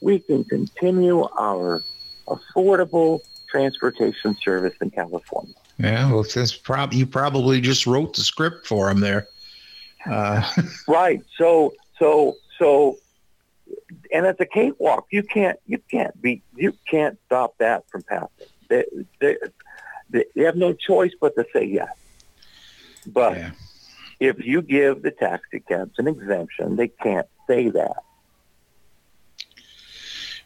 we 0.00 0.18
can 0.18 0.44
continue 0.44 1.26
our 1.38 1.82
affordable 2.28 3.20
transportation 3.48 4.36
service 4.42 4.74
in 4.80 4.90
California. 4.90 5.54
yeah, 5.78 6.10
well, 6.10 6.24
since 6.24 6.56
prob- 6.56 6.92
you 6.92 7.06
probably 7.06 7.60
just 7.60 7.86
wrote 7.86 8.14
the 8.14 8.22
script 8.22 8.66
for 8.66 8.88
them 8.88 9.00
there. 9.00 9.28
Uh, 10.10 10.48
Right. 10.88 11.22
So 11.38 11.72
so 11.98 12.36
so 12.58 12.96
and 14.12 14.26
it's 14.26 14.40
a 14.40 14.46
cakewalk. 14.46 15.06
You 15.10 15.22
can't 15.22 15.58
you 15.66 15.78
can't 15.90 16.20
be 16.20 16.42
you 16.54 16.76
can't 16.90 17.18
stop 17.26 17.54
that 17.58 17.84
from 17.90 18.02
passing. 18.02 18.28
They 18.68 18.84
they, 19.20 19.36
they, 20.10 20.42
have 20.42 20.56
no 20.56 20.72
choice 20.72 21.12
but 21.20 21.34
to 21.36 21.46
say 21.52 21.64
yes. 21.64 21.92
But 23.06 23.36
yeah. 23.36 23.50
if 24.20 24.44
you 24.44 24.62
give 24.62 25.02
the 25.02 25.10
taxi 25.10 25.60
cabs 25.60 25.98
an 25.98 26.08
exemption, 26.08 26.76
they 26.76 26.88
can't 26.88 27.26
say 27.46 27.68
that. 27.70 28.02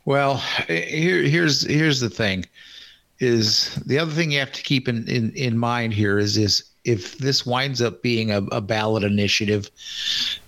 Well, 0.04 0.38
here, 0.66 1.22
here's 1.22 1.66
here's 1.66 2.00
the 2.00 2.10
thing: 2.10 2.46
is 3.18 3.74
the 3.86 3.98
other 3.98 4.12
thing 4.12 4.30
you 4.30 4.38
have 4.38 4.52
to 4.52 4.62
keep 4.62 4.88
in 4.88 5.06
in, 5.08 5.32
in 5.32 5.58
mind 5.58 5.92
here 5.94 6.18
is 6.18 6.36
is 6.36 6.64
if 6.84 7.18
this 7.18 7.44
winds 7.44 7.82
up 7.82 8.02
being 8.02 8.30
a, 8.30 8.38
a 8.50 8.62
ballot 8.62 9.04
initiative, 9.04 9.70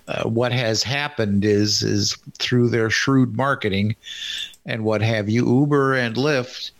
uh, 0.07 0.23
what 0.27 0.51
has 0.51 0.81
happened 0.81 1.45
is 1.45 1.83
is 1.83 2.17
through 2.39 2.69
their 2.69 2.89
shrewd 2.89 3.35
marketing 3.35 3.95
and 4.65 4.83
what 4.83 5.01
have 5.01 5.29
you, 5.29 5.47
Uber 5.47 5.93
and 5.93 6.15
Lyft. 6.15 6.71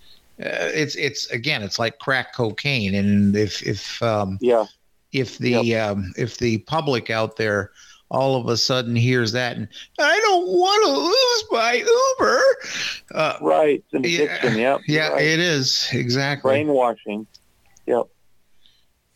Uh, 0.42 0.72
it's 0.74 0.96
it's 0.96 1.30
again, 1.32 1.62
it's 1.62 1.78
like 1.80 2.00
crack 2.00 2.34
cocaine, 2.34 2.96
and 2.96 3.36
if 3.36 3.62
if 3.64 4.02
um, 4.02 4.38
Yeah. 4.42 4.66
if 5.12 5.38
the 5.38 5.76
um, 5.76 6.12
if 6.18 6.38
the 6.38 6.60
public 6.60 7.10
out 7.10 7.36
there 7.38 7.72
all 8.10 8.36
of 8.36 8.48
a 8.50 8.58
sudden 8.58 8.94
hears 8.94 9.32
that 9.32 9.56
and 9.56 9.70
I 9.98 10.20
don't 10.20 10.46
want 10.48 10.86
to 10.86 10.92
lose 10.92 11.44
my 11.50 11.74
Uber. 12.20 12.42
Uh, 13.14 13.38
Right. 13.42 13.82
It's 13.94 13.94
an 13.94 14.04
Yeah. 14.04 14.54
Yep. 14.54 14.82
yeah, 14.88 15.08
Right. 15.14 15.24
it 15.24 15.40
is 15.40 15.88
exactly. 15.94 16.50
Brainwashing. 16.52 17.26
Yep. 17.88 18.08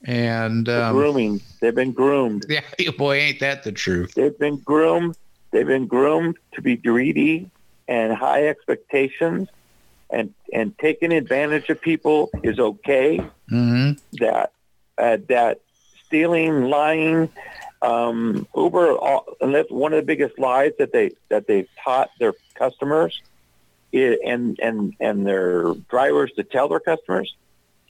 And 0.06 0.66
The 0.66 0.86
um, 0.86 0.96
grooming. 0.96 1.42
They've 1.60 1.76
been 1.76 1.92
groomed. 1.92 2.46
yeah, 2.50 2.62
boy, 2.98 3.18
ain't 3.18 3.40
that 3.42 3.64
the 3.64 3.72
truth? 3.74 4.14
They've 4.14 4.38
been 4.38 4.58
groomed. 4.60 5.18
They've 5.52 5.68
been 5.68 5.88
groomed 5.88 6.38
to 6.54 6.62
be 6.62 6.78
greedy 6.78 7.50
and 7.90 8.14
high 8.14 8.48
expectations, 8.48 9.50
and 10.10 10.34
and 10.54 10.78
taking 10.78 11.12
advantage 11.12 11.70
of 11.70 11.82
people 11.82 12.30
is 12.44 12.60
okay. 12.60 13.18
hmm 13.50 13.92
That 14.14 14.52
uh, 14.98 15.18
that 15.30 15.62
stealing, 16.06 16.66
lying, 16.70 17.30
um, 17.82 18.48
Uber, 18.56 18.98
all- 18.98 19.26
and 19.42 19.54
that's 19.56 19.70
one 19.72 19.92
of 19.94 19.98
the 19.98 20.06
biggest 20.06 20.38
lies 20.40 20.72
that 20.80 20.92
they 20.94 21.12
that 21.30 21.48
they've 21.48 21.68
taught 21.84 22.10
their 22.20 22.34
customers, 22.54 23.22
i- 23.94 24.18
and 24.26 24.60
and 24.62 24.94
and 25.00 25.26
their 25.28 25.74
drivers 25.90 26.32
to 26.34 26.44
tell 26.44 26.68
their 26.70 26.80
customers, 26.80 27.34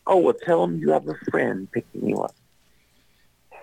oh, 0.07 0.17
well, 0.17 0.33
tell 0.33 0.65
them 0.65 0.79
you 0.79 0.91
have 0.91 1.07
a 1.07 1.15
friend 1.29 1.69
picking 1.71 2.09
you 2.09 2.17
up. 2.21 2.33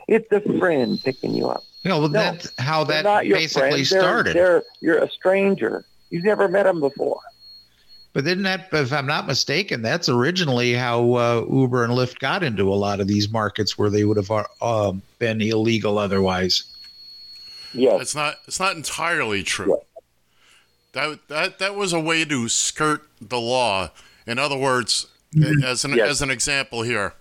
It's 0.08 0.30
a 0.32 0.40
friend 0.58 1.00
picking 1.02 1.32
you 1.34 1.48
up. 1.48 1.62
Know, 1.84 2.00
well, 2.00 2.08
No, 2.08 2.20
that's 2.20 2.52
how 2.60 2.84
They're 2.84 2.98
that 3.02 3.08
not 3.08 3.26
your 3.26 3.38
basically 3.38 3.84
friend. 3.84 3.86
They're- 3.86 4.00
started. 4.00 4.36
They're, 4.36 4.62
you're 4.80 4.98
a 4.98 5.10
stranger. 5.10 5.84
You've 6.10 6.24
never 6.24 6.46
met 6.48 6.64
them 6.64 6.78
before. 6.80 7.20
But 8.12 8.26
isn't 8.26 8.42
that, 8.42 8.68
if 8.72 8.92
I'm 8.92 9.06
not 9.06 9.26
mistaken, 9.26 9.80
that's 9.80 10.08
originally 10.08 10.74
how 10.74 11.14
uh, 11.14 11.46
Uber 11.50 11.84
and 11.84 11.94
Lyft 11.94 12.18
got 12.18 12.42
into 12.42 12.68
a 12.70 12.74
lot 12.74 13.00
of 13.00 13.08
these 13.08 13.30
markets 13.30 13.78
where 13.78 13.88
they 13.88 14.04
would 14.04 14.18
have 14.18 14.30
uh, 14.60 14.92
been 15.18 15.40
illegal 15.40 15.96
otherwise. 15.98 16.64
Yeah, 17.72 17.96
It's 17.96 18.14
not. 18.14 18.36
It's 18.46 18.60
not 18.60 18.76
entirely 18.76 19.42
true. 19.42 19.78
That 20.92 21.26
that 21.28 21.58
that 21.58 21.74
was 21.74 21.94
a 21.94 22.00
way 22.00 22.26
to 22.26 22.48
skirt 22.48 23.08
the 23.18 23.40
law. 23.40 23.92
In 24.26 24.38
other 24.38 24.58
words, 24.58 25.06
as 25.64 25.82
an 25.86 25.92
Yes. 25.94 26.10
as 26.10 26.20
an 26.20 26.28
example 26.28 26.82
here, 26.82 27.14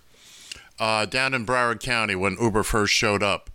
uh, 0.78 1.06
down 1.06 1.34
in 1.34 1.46
Broward 1.46 1.80
County 1.80 2.16
when 2.16 2.36
Uber 2.42 2.64
first 2.64 2.92
showed 2.92 3.24
up, 3.24 3.50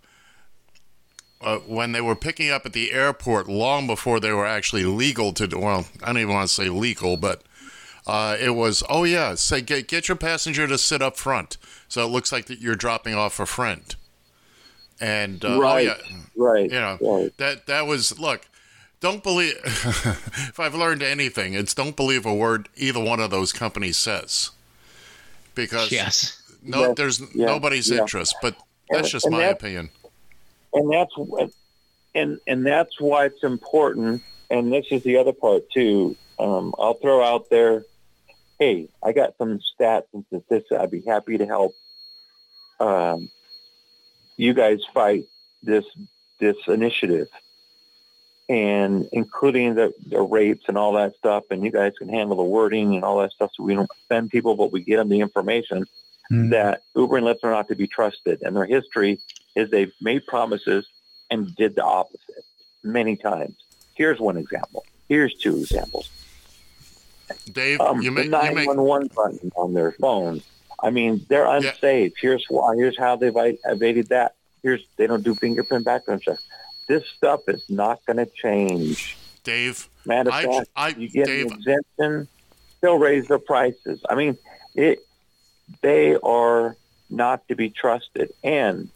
uh, 1.41 1.57
when 1.59 1.91
they 1.91 2.01
were 2.01 2.15
picking 2.15 2.49
up 2.49 2.65
at 2.65 2.73
the 2.73 2.91
airport, 2.91 3.47
long 3.47 3.85
before 3.87 4.19
they 4.19 4.31
were 4.31 4.45
actually 4.47 4.85
legal 4.85 5.33
to. 5.33 5.47
do 5.47 5.59
Well, 5.59 5.85
I 6.03 6.07
don't 6.07 6.17
even 6.17 6.33
want 6.33 6.47
to 6.49 6.53
say 6.53 6.69
legal, 6.69 7.17
but 7.17 7.43
uh, 8.07 8.37
it 8.39 8.51
was. 8.51 8.83
Oh 8.89 9.03
yeah, 9.03 9.35
say 9.35 9.61
get 9.61 9.87
get 9.87 10.07
your 10.07 10.17
passenger 10.17 10.67
to 10.67 10.77
sit 10.77 11.01
up 11.01 11.17
front, 11.17 11.57
so 11.87 12.03
it 12.03 12.09
looks 12.09 12.31
like 12.31 12.45
that 12.47 12.59
you're 12.59 12.75
dropping 12.75 13.13
off 13.15 13.39
a 13.39 13.45
friend. 13.45 13.95
And 14.99 15.45
uh, 15.45 15.59
right. 15.61 15.87
oh 15.89 15.93
yeah, 16.07 16.17
Right. 16.35 16.63
you 16.71 16.79
know 16.79 16.97
Right. 16.99 17.37
that 17.37 17.67
that 17.67 17.85
was 17.85 18.19
look 18.19 18.47
don't 18.99 19.21
believe 19.21 19.53
if 19.63 20.59
i've 20.59 20.73
learned 20.73 21.03
anything 21.03 21.53
it's 21.53 21.75
don't 21.75 21.95
believe 21.95 22.25
a 22.25 22.33
word 22.33 22.67
either 22.75 22.99
one 22.99 23.19
of 23.19 23.29
those 23.29 23.53
companies 23.53 23.95
says 23.95 24.49
because 25.53 25.91
Yes. 25.91 26.41
no 26.63 26.79
Yes, 26.87 26.93
there's 26.97 27.19
yeah, 27.35 27.45
nobody's 27.45 27.91
yeah. 27.91 27.99
interest 27.99 28.35
but 28.41 28.55
that's 28.89 29.11
just 29.11 29.25
and 29.25 29.33
my 29.35 29.41
that- 29.41 29.51
opinion 29.53 29.89
and 30.77 30.91
that's 30.91 31.13
and 32.15 32.39
and 32.47 32.65
that's 32.65 32.99
why 32.99 33.25
it's 33.25 33.43
important. 33.43 34.21
And 34.49 34.71
this 34.71 34.85
is 34.91 35.03
the 35.03 35.17
other 35.17 35.33
part 35.33 35.63
too. 35.73 36.15
Um, 36.39 36.73
I'll 36.79 36.93
throw 36.95 37.23
out 37.23 37.49
there. 37.49 37.83
Hey, 38.59 38.89
I 39.03 39.11
got 39.11 39.37
some 39.37 39.59
stats 39.59 40.05
and 40.13 40.25
statistics. 40.27 40.71
I'd 40.71 40.91
be 40.91 41.01
happy 41.01 41.37
to 41.37 41.45
help 41.45 41.73
um, 42.79 43.29
you 44.37 44.53
guys 44.53 44.79
fight 44.93 45.25
this 45.63 45.85
this 46.39 46.55
initiative, 46.67 47.27
and 48.47 49.07
including 49.11 49.75
the, 49.75 49.93
the 50.07 50.21
rapes 50.21 50.65
and 50.67 50.77
all 50.77 50.93
that 50.93 51.15
stuff. 51.15 51.45
And 51.49 51.63
you 51.63 51.71
guys 51.71 51.93
can 51.97 52.09
handle 52.09 52.37
the 52.37 52.43
wording 52.43 52.95
and 52.95 53.03
all 53.03 53.19
that 53.19 53.31
stuff, 53.31 53.51
so 53.55 53.63
we 53.63 53.75
don't 53.75 53.89
offend 54.05 54.29
people, 54.29 54.55
but 54.55 54.71
we 54.71 54.81
get 54.83 54.97
them 54.97 55.09
the 55.09 55.19
information. 55.19 55.85
That 56.29 56.81
Uber 56.95 57.17
and 57.17 57.25
Lyft 57.25 57.43
are 57.43 57.51
not 57.51 57.67
to 57.69 57.75
be 57.75 57.87
trusted. 57.87 58.41
And 58.41 58.55
their 58.55 58.65
history 58.65 59.19
is 59.55 59.69
they've 59.69 59.91
made 60.01 60.25
promises 60.27 60.87
and 61.29 61.55
did 61.55 61.75
the 61.75 61.83
opposite 61.83 62.43
many 62.83 63.15
times. 63.15 63.55
Here's 63.95 64.19
one 64.19 64.37
example. 64.37 64.85
Here's 65.09 65.33
two 65.35 65.57
examples. 65.57 66.09
Dave, 67.51 67.81
Um, 67.81 68.01
you 68.01 68.09
the 68.09 68.15
make 68.15 68.25
you 68.25 68.31
make 68.31 68.67
911 68.67 69.09
button 69.15 69.51
on 69.55 69.73
their 69.73 69.91
phone. 69.93 70.41
I 70.81 70.91
mean, 70.91 71.25
they're 71.27 71.47
unsafe. 71.47 72.13
Here's 72.21 72.45
why. 72.49 72.75
Here's 72.75 72.97
how 72.97 73.15
they've 73.15 73.33
evaded 73.65 74.09
that. 74.09 74.35
Here's 74.63 74.81
they 74.97 75.07
don't 75.07 75.23
do 75.23 75.33
fingerprint 75.35 75.85
background 75.85 76.21
checks. 76.21 76.43
This 76.87 77.03
stuff 77.17 77.41
is 77.47 77.63
not 77.69 78.05
going 78.05 78.17
to 78.17 78.25
change. 78.27 79.17
Dave. 79.43 79.89
Matter 80.05 80.29
of 80.29 80.35
I- 80.35 80.43
fact, 80.45 80.69
I- 80.75 80.87
you 80.89 81.09
get 81.09 81.25
Dave- 81.25 81.47
an 81.47 81.53
exemption, 81.53 82.27
they'll 82.81 82.97
raise 82.99 83.27
their 83.27 83.39
prices. 83.39 84.01
I 84.09 84.15
mean, 84.15 84.37
it. 84.75 84.99
They 85.81 86.15
are 86.15 86.75
not 87.09 87.47
to 87.47 87.55
be 87.55 87.69
trusted, 87.69 88.33
and 88.43 88.89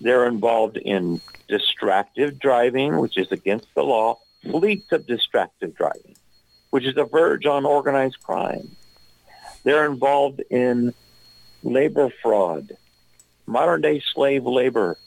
they're 0.00 0.26
involved 0.26 0.76
in 0.76 1.20
distracted 1.48 2.38
driving, 2.38 2.98
which 2.98 3.16
is 3.16 3.30
against 3.32 3.68
the 3.74 3.82
law. 3.82 4.18
Fleets 4.42 4.92
of 4.92 5.06
distracted 5.06 5.74
driving, 5.74 6.16
which 6.70 6.84
is 6.84 6.96
a 6.96 7.04
verge 7.04 7.46
on 7.46 7.64
organized 7.64 8.22
crime. 8.22 8.70
They're 9.64 9.86
involved 9.86 10.42
in 10.50 10.94
labor 11.62 12.10
fraud, 12.22 12.76
modern 13.46 13.80
day 13.80 14.02
slave 14.14 14.44
labor. 14.44 14.98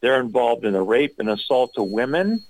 They're 0.00 0.20
involved 0.20 0.64
in 0.64 0.72
the 0.72 0.82
rape 0.82 1.14
and 1.18 1.30
assault 1.30 1.72
of 1.78 1.88
women, 1.88 2.42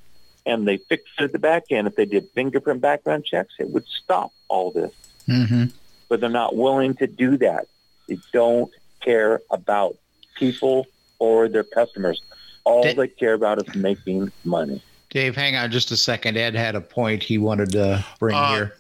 and 0.47 0.67
they 0.67 0.79
fixed 0.79 1.13
it 1.19 1.25
at 1.25 1.33
the 1.33 1.39
back 1.39 1.65
end. 1.71 1.87
If 1.87 1.95
they 1.95 2.07
did 2.07 2.29
fingerprint 2.35 2.81
background 2.81 3.25
checks, 3.25 3.55
it 3.61 3.71
would 3.71 3.87
stop 3.87 4.33
all 4.49 4.73
this. 4.73 4.93
hmm 5.27 5.65
But 6.13 6.21
they're 6.21 6.29
not 6.29 6.55
willing 6.55 6.95
to 6.97 7.07
do 7.07 7.39
that. 7.39 7.69
They 8.07 8.19
don't 8.35 8.71
care 9.01 9.41
about 9.51 9.97
people 10.39 10.87
or 11.19 11.49
their 11.49 11.65
customers. 11.65 12.21
All 12.65 12.83
Did- 12.83 12.99
they 12.99 13.09
care 13.09 13.33
about 13.33 13.67
is 13.67 13.75
making 13.75 14.31
money. 14.45 14.83
Dave, 15.09 15.35
hang 15.35 15.57
on 15.57 15.71
just 15.71 15.91
a 15.91 15.97
second. 15.97 16.37
Ed 16.37 16.55
had 16.55 16.75
a 16.75 16.83
point 16.83 17.23
he 17.23 17.39
wanted 17.39 17.71
to 17.73 18.05
bring 18.19 18.37
Uh, 18.37 18.53
here. 18.53 18.77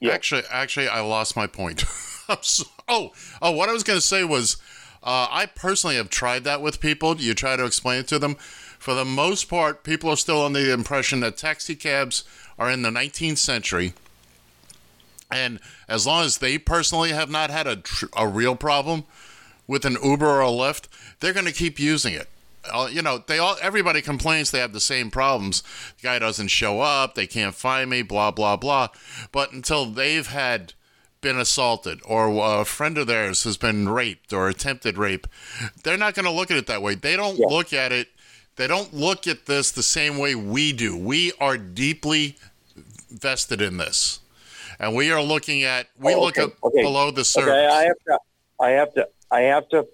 Yeah. 0.00 0.12
Actually, 0.12 0.44
actually, 0.50 0.88
I 0.88 1.00
lost 1.02 1.36
my 1.36 1.46
point. 1.46 1.84
So, 2.40 2.64
oh, 2.88 3.12
oh, 3.42 3.50
what 3.50 3.68
I 3.68 3.74
was 3.74 3.82
going 3.82 3.98
to 3.98 4.06
say 4.06 4.24
was, 4.24 4.56
uh, 5.02 5.28
I 5.30 5.44
personally 5.44 5.96
have 5.96 6.08
tried 6.08 6.44
that 6.44 6.62
with 6.62 6.80
people. 6.80 7.14
You 7.16 7.34
try 7.34 7.54
to 7.54 7.66
explain 7.66 8.00
it 8.00 8.08
to 8.08 8.18
them. 8.18 8.36
For 8.36 8.94
the 8.94 9.04
most 9.04 9.50
part, 9.50 9.84
people 9.84 10.08
are 10.08 10.16
still 10.16 10.42
under 10.42 10.62
the 10.62 10.72
impression 10.72 11.20
that 11.20 11.36
taxi 11.36 11.76
cabs 11.76 12.24
are 12.58 12.70
in 12.70 12.80
the 12.80 12.88
19th 12.88 13.36
century. 13.36 13.92
And 15.30 15.58
as 15.88 16.06
long 16.06 16.24
as 16.24 16.38
they 16.38 16.58
personally 16.58 17.10
have 17.10 17.30
not 17.30 17.50
had 17.50 17.66
a, 17.66 17.76
tr- 17.76 18.06
a 18.16 18.28
real 18.28 18.54
problem 18.56 19.04
with 19.66 19.84
an 19.84 19.96
Uber 20.02 20.26
or 20.26 20.42
a 20.42 20.46
Lyft, 20.46 20.88
they're 21.20 21.32
going 21.32 21.46
to 21.46 21.52
keep 21.52 21.78
using 21.78 22.14
it. 22.14 22.28
Uh, 22.72 22.88
you 22.90 23.02
know, 23.02 23.18
they 23.18 23.38
all 23.38 23.56
everybody 23.60 24.00
complains 24.00 24.50
they 24.50 24.58
have 24.58 24.72
the 24.72 24.80
same 24.80 25.10
problems. 25.10 25.62
The 26.00 26.02
guy 26.04 26.18
doesn't 26.18 26.48
show 26.48 26.80
up, 26.80 27.14
they 27.14 27.26
can't 27.26 27.54
find 27.54 27.90
me, 27.90 28.00
blah 28.00 28.30
blah 28.30 28.56
blah. 28.56 28.88
But 29.32 29.52
until 29.52 29.84
they've 29.84 30.26
had 30.26 30.72
been 31.20 31.38
assaulted 31.38 32.00
or 32.06 32.60
a 32.60 32.64
friend 32.64 32.96
of 32.96 33.06
theirs 33.06 33.44
has 33.44 33.58
been 33.58 33.88
raped 33.90 34.32
or 34.32 34.48
attempted 34.48 34.96
rape, 34.96 35.26
they're 35.82 35.98
not 35.98 36.14
going 36.14 36.24
to 36.24 36.30
look 36.30 36.50
at 36.50 36.56
it 36.56 36.66
that 36.68 36.80
way. 36.80 36.94
They 36.94 37.16
don't 37.16 37.38
Yeah. 37.38 37.46
look 37.48 37.72
at 37.74 37.92
it. 37.92 38.08
They 38.56 38.66
don't 38.66 38.94
look 38.94 39.26
at 39.26 39.44
this 39.46 39.70
the 39.70 39.82
same 39.82 40.16
way 40.16 40.34
we 40.34 40.72
do. 40.72 40.96
We 40.96 41.32
are 41.40 41.58
deeply 41.58 42.36
vested 43.10 43.60
in 43.60 43.76
this, 43.76 44.20
and 44.84 44.94
we 44.94 45.10
are 45.10 45.22
looking 45.22 45.62
at 45.64 45.88
we 45.98 46.14
Oh, 46.14 46.20
look 46.20 46.38
at 46.38 46.50
okay. 46.62 46.82
below 46.82 47.10
the 47.10 47.24
surface. 47.24 47.48
Okay, 47.52 47.66
I 47.66 47.84
have 47.84 47.96
to, 48.06 48.18
I 48.60 48.70
have 48.70 48.90
to, 48.90 49.86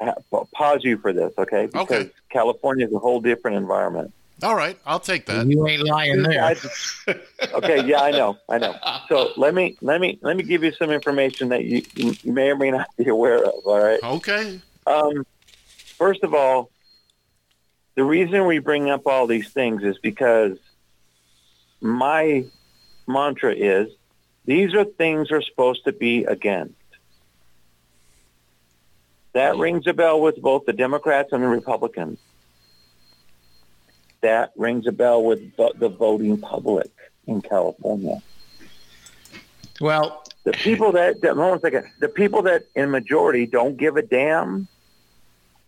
I 0.00 0.04
have 0.06 0.16
to 0.32 0.44
pause 0.54 0.80
you 0.82 0.98
for 0.98 1.12
this, 1.12 1.32
okay? 1.38 1.66
Because 1.66 1.90
Okay. 1.90 2.10
California 2.30 2.86
is 2.86 2.92
a 2.92 2.98
whole 2.98 3.20
different 3.20 3.56
environment. 3.56 4.12
All 4.42 4.54
right, 4.54 4.76
I'll 4.86 5.00
take 5.00 5.26
that. 5.26 5.46
you 5.46 5.66
ain't 5.66 5.82
lying 5.84 6.22
there. 6.22 6.44
I- 6.44 7.14
okay, 7.54 7.84
yeah, 7.84 8.00
I 8.02 8.10
know, 8.12 8.36
I 8.48 8.58
know. 8.58 8.74
So 9.08 9.32
let 9.36 9.54
me 9.54 9.76
let 9.80 10.00
me 10.00 10.18
let 10.22 10.36
me 10.36 10.42
give 10.42 10.62
you 10.62 10.72
some 10.72 10.90
information 10.90 11.48
that 11.50 11.64
you, 11.64 11.82
you 11.94 12.14
may 12.24 12.50
or 12.50 12.56
may 12.56 12.70
not 12.70 12.88
be 12.96 13.08
aware 13.08 13.44
of. 13.44 13.54
All 13.64 13.80
right. 13.80 14.00
Okay. 14.02 14.60
Um, 14.86 15.24
first 15.96 16.22
of 16.22 16.34
all, 16.34 16.70
the 17.96 18.04
reason 18.04 18.46
we 18.46 18.58
bring 18.58 18.90
up 18.90 19.06
all 19.06 19.26
these 19.26 19.50
things 19.50 19.82
is 19.82 19.98
because 19.98 20.56
my 21.80 22.44
mantra 23.08 23.52
is 23.54 23.88
these 24.48 24.72
are 24.72 24.84
things 24.84 25.30
we're 25.30 25.42
supposed 25.42 25.84
to 25.84 25.92
be 25.92 26.24
against. 26.24 26.72
That 29.34 29.56
rings 29.58 29.86
a 29.86 29.92
bell 29.92 30.22
with 30.22 30.40
both 30.40 30.64
the 30.64 30.72
Democrats 30.72 31.32
and 31.32 31.42
the 31.42 31.48
Republicans. 31.48 32.18
That 34.22 34.52
rings 34.56 34.86
a 34.86 34.92
bell 34.92 35.22
with 35.22 35.54
the 35.56 35.90
voting 35.90 36.38
public 36.38 36.90
in 37.26 37.42
California. 37.42 38.22
Well, 39.82 40.24
The 40.44 40.52
people 40.52 40.92
that, 40.92 41.20
that 41.20 41.34
hold 41.36 41.52
on 41.52 41.58
a 41.58 41.60
second, 41.60 41.90
the 42.00 42.08
people 42.08 42.40
that 42.42 42.64
in 42.74 42.90
majority 42.90 43.44
don't 43.44 43.76
give 43.76 43.98
a 43.98 44.02
damn 44.02 44.66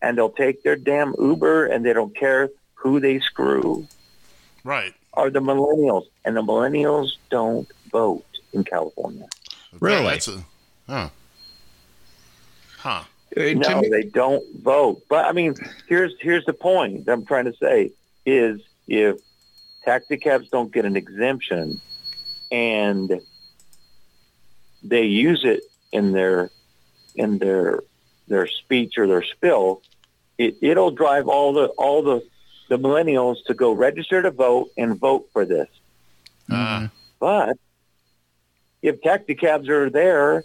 and 0.01 0.16
they'll 0.16 0.31
take 0.31 0.62
their 0.62 0.76
damn 0.76 1.14
Uber 1.18 1.66
and 1.66 1.85
they 1.85 1.93
don't 1.93 2.16
care 2.16 2.49
who 2.76 2.99
they 2.99 3.20
screw 3.20 3.87
Right. 4.64 4.95
are 5.12 5.28
the 5.28 5.41
millennials. 5.41 6.07
And 6.24 6.35
the 6.35 6.41
millennials 6.43 7.11
don't 7.28 7.68
vote 7.93 8.24
in 8.53 8.64
California. 8.64 9.26
Really? 9.78 10.05
That's 10.05 10.28
a, 10.28 10.44
huh. 10.88 11.09
Huh. 12.78 13.03
uh, 13.36 13.40
No, 13.55 13.82
they 13.88 14.03
don't 14.03 14.44
vote. 14.61 15.03
But 15.09 15.26
I 15.26 15.32
mean, 15.32 15.55
here's 15.88 16.12
here's 16.20 16.44
the 16.46 16.53
point 16.53 17.07
that 17.07 17.12
I'm 17.12 17.24
trying 17.26 17.44
to 17.44 17.55
say 17.55 17.92
is 18.26 18.61
if 18.88 19.16
taxi 19.84 20.16
cabs 20.16 20.48
don't 20.48 20.72
get 20.72 20.84
an 20.84 20.96
exemption 20.96 21.80
and 22.51 23.20
they 24.82 25.05
use 25.05 25.44
it 25.44 25.62
in 25.92 26.12
their 26.12 26.51
in 27.14 27.38
their 27.38 27.80
their 28.28 28.46
speech 28.46 28.98
or 28.98 29.07
their 29.07 29.22
spill, 29.22 29.82
it, 30.38 30.57
it'll 30.61 30.90
drive 30.90 31.28
all 31.28 31.53
the 31.53 31.66
all 31.78 32.03
the 32.03 32.22
the 32.68 32.78
millennials 32.78 33.36
to 33.46 33.55
go 33.55 33.72
register 33.72 34.22
to 34.22 34.30
vote 34.30 34.70
and 34.78 34.98
vote 34.98 35.28
for 35.32 35.44
this. 35.44 35.68
Uh, 36.51 36.88
But 37.18 37.59
if 38.83 39.03
taxi 39.03 39.35
cabs 39.35 39.68
are 39.68 39.91
there, 39.91 40.45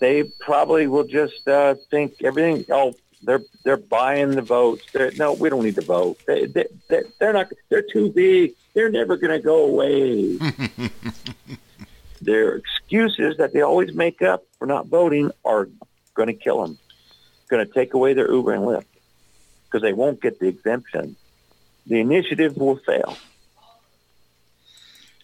they 0.00 0.24
probably 0.40 0.86
will 0.86 1.04
just 1.04 1.46
uh, 1.48 1.74
think 1.90 2.14
everything. 2.22 2.64
Oh, 2.70 2.94
they're 3.22 3.42
they're 3.64 3.76
buying 3.76 4.32
the 4.32 4.42
votes. 4.42 4.84
They're, 4.92 5.10
no, 5.16 5.32
we 5.32 5.48
don't 5.48 5.64
need 5.64 5.74
to 5.74 5.82
vote. 5.82 6.18
They, 6.26 6.46
they, 6.46 6.66
they, 6.88 7.02
they're 7.18 7.32
not. 7.32 7.50
They're 7.68 7.82
too 7.82 8.10
big. 8.10 8.54
They're 8.74 8.90
never 8.90 9.16
going 9.16 9.32
to 9.32 9.44
go 9.44 9.64
away. 9.64 10.38
Their 12.20 12.56
excuses 12.56 13.36
that 13.38 13.52
they 13.52 13.62
always 13.62 13.94
make 13.94 14.22
up 14.22 14.44
for 14.58 14.66
not 14.66 14.86
voting 14.86 15.30
are 15.44 15.68
going 16.14 16.28
to 16.28 16.34
kill 16.34 16.62
them. 16.62 16.78
Going 17.48 17.66
to 17.66 17.72
take 17.72 17.94
away 17.94 18.12
their 18.12 18.30
Uber 18.30 18.52
and 18.52 18.64
Lyft 18.64 18.84
because 19.64 19.82
they 19.82 19.92
won't 19.92 20.20
get 20.20 20.38
the 20.38 20.48
exemption. 20.48 21.16
The 21.86 22.00
initiative 22.00 22.56
will 22.56 22.76
fail. 22.76 23.16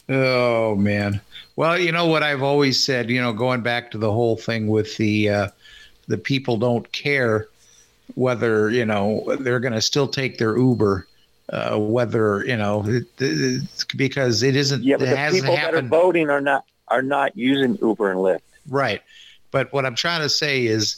Oh 0.09 0.75
man. 0.75 1.21
Well, 1.55 1.79
you 1.79 1.91
know 1.91 2.05
what 2.05 2.21
I've 2.21 2.43
always 2.43 2.83
said, 2.83 3.09
you 3.09 3.21
know, 3.21 3.33
going 3.33 3.61
back 3.61 3.91
to 3.91 3.97
the 3.97 4.11
whole 4.11 4.35
thing 4.35 4.67
with 4.67 4.97
the 4.97 5.29
uh 5.29 5.47
the 6.07 6.17
people 6.17 6.57
don't 6.57 6.91
care 6.91 7.47
whether, 8.13 8.69
you 8.69 8.85
know, 8.85 9.23
they're 9.39 9.59
going 9.59 9.73
to 9.73 9.81
still 9.81 10.07
take 10.07 10.37
their 10.37 10.57
Uber 10.57 11.07
uh 11.49 11.77
whether, 11.79 12.45
you 12.45 12.57
know, 12.57 12.83
it, 12.85 13.05
it's 13.19 13.83
because 13.85 14.43
it 14.43 14.55
isn't 14.55 14.83
Yeah, 14.83 14.97
but 14.97 15.07
it 15.07 15.31
the 15.31 15.41
people 15.41 15.55
that 15.55 15.73
are 15.73 15.81
voting 15.81 16.29
are 16.29 16.41
not 16.41 16.65
are 16.89 17.01
not 17.01 17.35
using 17.35 17.77
Uber 17.81 18.11
and 18.11 18.19
Lyft. 18.19 18.41
right. 18.69 19.01
But 19.51 19.71
what 19.73 19.85
I'm 19.85 19.95
trying 19.95 20.21
to 20.21 20.29
say 20.29 20.65
is 20.65 20.97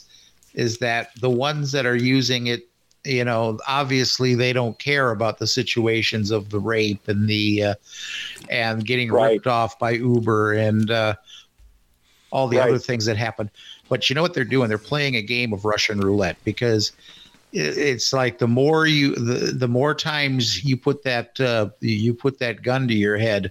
is 0.54 0.78
that 0.78 1.10
the 1.20 1.30
ones 1.30 1.72
that 1.72 1.86
are 1.86 1.96
using 1.96 2.48
it 2.48 2.67
you 3.04 3.24
know 3.24 3.58
obviously 3.66 4.34
they 4.34 4.52
don't 4.52 4.78
care 4.78 5.10
about 5.10 5.38
the 5.38 5.46
situations 5.46 6.30
of 6.30 6.50
the 6.50 6.60
rape 6.60 7.08
and 7.08 7.28
the 7.28 7.62
uh, 7.62 7.74
and 8.50 8.84
getting 8.84 9.10
Right. 9.10 9.32
ripped 9.34 9.46
off 9.46 9.78
by 9.78 9.92
uber 9.92 10.52
and 10.52 10.90
uh, 10.90 11.14
all 12.30 12.48
the 12.48 12.58
Right. 12.58 12.68
other 12.68 12.78
things 12.78 13.04
that 13.06 13.16
happen 13.16 13.50
but 13.88 14.08
you 14.08 14.14
know 14.14 14.22
what 14.22 14.34
they're 14.34 14.44
doing 14.44 14.68
they're 14.68 14.78
playing 14.78 15.16
a 15.16 15.22
game 15.22 15.52
of 15.52 15.64
russian 15.64 16.00
roulette 16.00 16.38
because 16.44 16.92
it's 17.52 18.12
like 18.12 18.38
the 18.38 18.46
more 18.46 18.86
you 18.86 19.14
the, 19.14 19.52
the 19.52 19.68
more 19.68 19.94
times 19.94 20.62
you 20.64 20.76
put 20.76 21.02
that 21.04 21.40
uh, 21.40 21.70
you 21.80 22.12
put 22.12 22.38
that 22.38 22.62
gun 22.62 22.86
to 22.88 22.94
your 22.94 23.16
head 23.16 23.50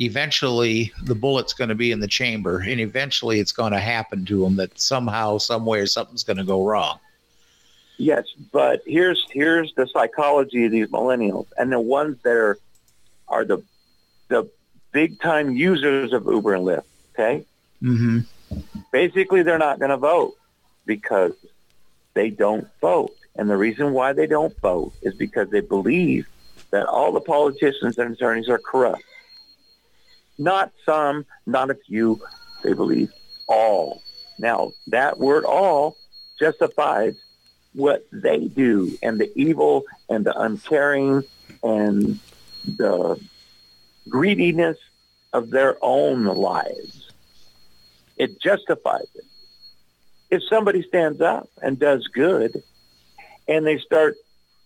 eventually 0.00 0.92
the 1.04 1.14
bullet's 1.14 1.52
going 1.52 1.68
to 1.68 1.74
be 1.74 1.92
in 1.92 2.00
the 2.00 2.08
chamber 2.08 2.58
and 2.58 2.80
eventually 2.80 3.38
it's 3.38 3.52
going 3.52 3.72
to 3.72 3.78
happen 3.78 4.24
to 4.24 4.42
them 4.42 4.56
that 4.56 4.78
somehow 4.78 5.38
somewhere 5.38 5.86
something's 5.86 6.24
going 6.24 6.36
to 6.36 6.44
go 6.44 6.64
wrong 6.66 6.98
Yes, 7.98 8.26
but 8.52 8.82
here's 8.86 9.24
here's 9.30 9.72
the 9.74 9.86
psychology 9.86 10.66
of 10.66 10.72
these 10.72 10.88
millennials, 10.88 11.46
and 11.56 11.72
the 11.72 11.80
ones 11.80 12.18
that 12.24 12.36
are 12.36 12.58
are 13.28 13.44
the 13.44 13.62
the 14.28 14.48
big 14.92 15.18
time 15.20 15.56
users 15.56 16.12
of 16.12 16.26
Uber 16.26 16.54
and 16.54 16.64
Lyft. 16.64 16.84
Okay, 17.14 17.46
mm-hmm. 17.82 18.18
basically 18.92 19.42
they're 19.42 19.58
not 19.58 19.78
going 19.78 19.90
to 19.90 19.96
vote 19.96 20.34
because 20.84 21.32
they 22.12 22.28
don't 22.28 22.68
vote, 22.82 23.16
and 23.34 23.48
the 23.48 23.56
reason 23.56 23.92
why 23.92 24.12
they 24.12 24.26
don't 24.26 24.58
vote 24.60 24.92
is 25.00 25.14
because 25.14 25.48
they 25.48 25.60
believe 25.60 26.26
that 26.70 26.86
all 26.86 27.12
the 27.12 27.20
politicians 27.20 27.96
and 27.96 28.12
attorneys 28.12 28.48
are 28.50 28.58
corrupt. 28.58 29.02
Not 30.38 30.70
some, 30.84 31.24
not 31.46 31.70
a 31.70 31.74
few. 31.74 32.20
They 32.62 32.74
believe 32.74 33.10
all. 33.48 34.02
Now 34.38 34.72
that 34.88 35.18
word 35.18 35.46
"all" 35.46 35.96
justifies 36.38 37.16
what 37.76 38.06
they 38.10 38.46
do 38.46 38.96
and 39.02 39.20
the 39.20 39.30
evil 39.38 39.84
and 40.08 40.24
the 40.24 40.36
uncaring 40.40 41.22
and 41.62 42.18
the 42.64 43.20
greediness 44.08 44.78
of 45.32 45.50
their 45.50 45.76
own 45.82 46.24
lives. 46.24 47.10
It 48.16 48.40
justifies 48.40 49.06
it. 49.14 49.24
If 50.30 50.42
somebody 50.48 50.82
stands 50.82 51.20
up 51.20 51.48
and 51.62 51.78
does 51.78 52.08
good 52.08 52.62
and 53.46 53.66
they 53.66 53.78
start 53.78 54.16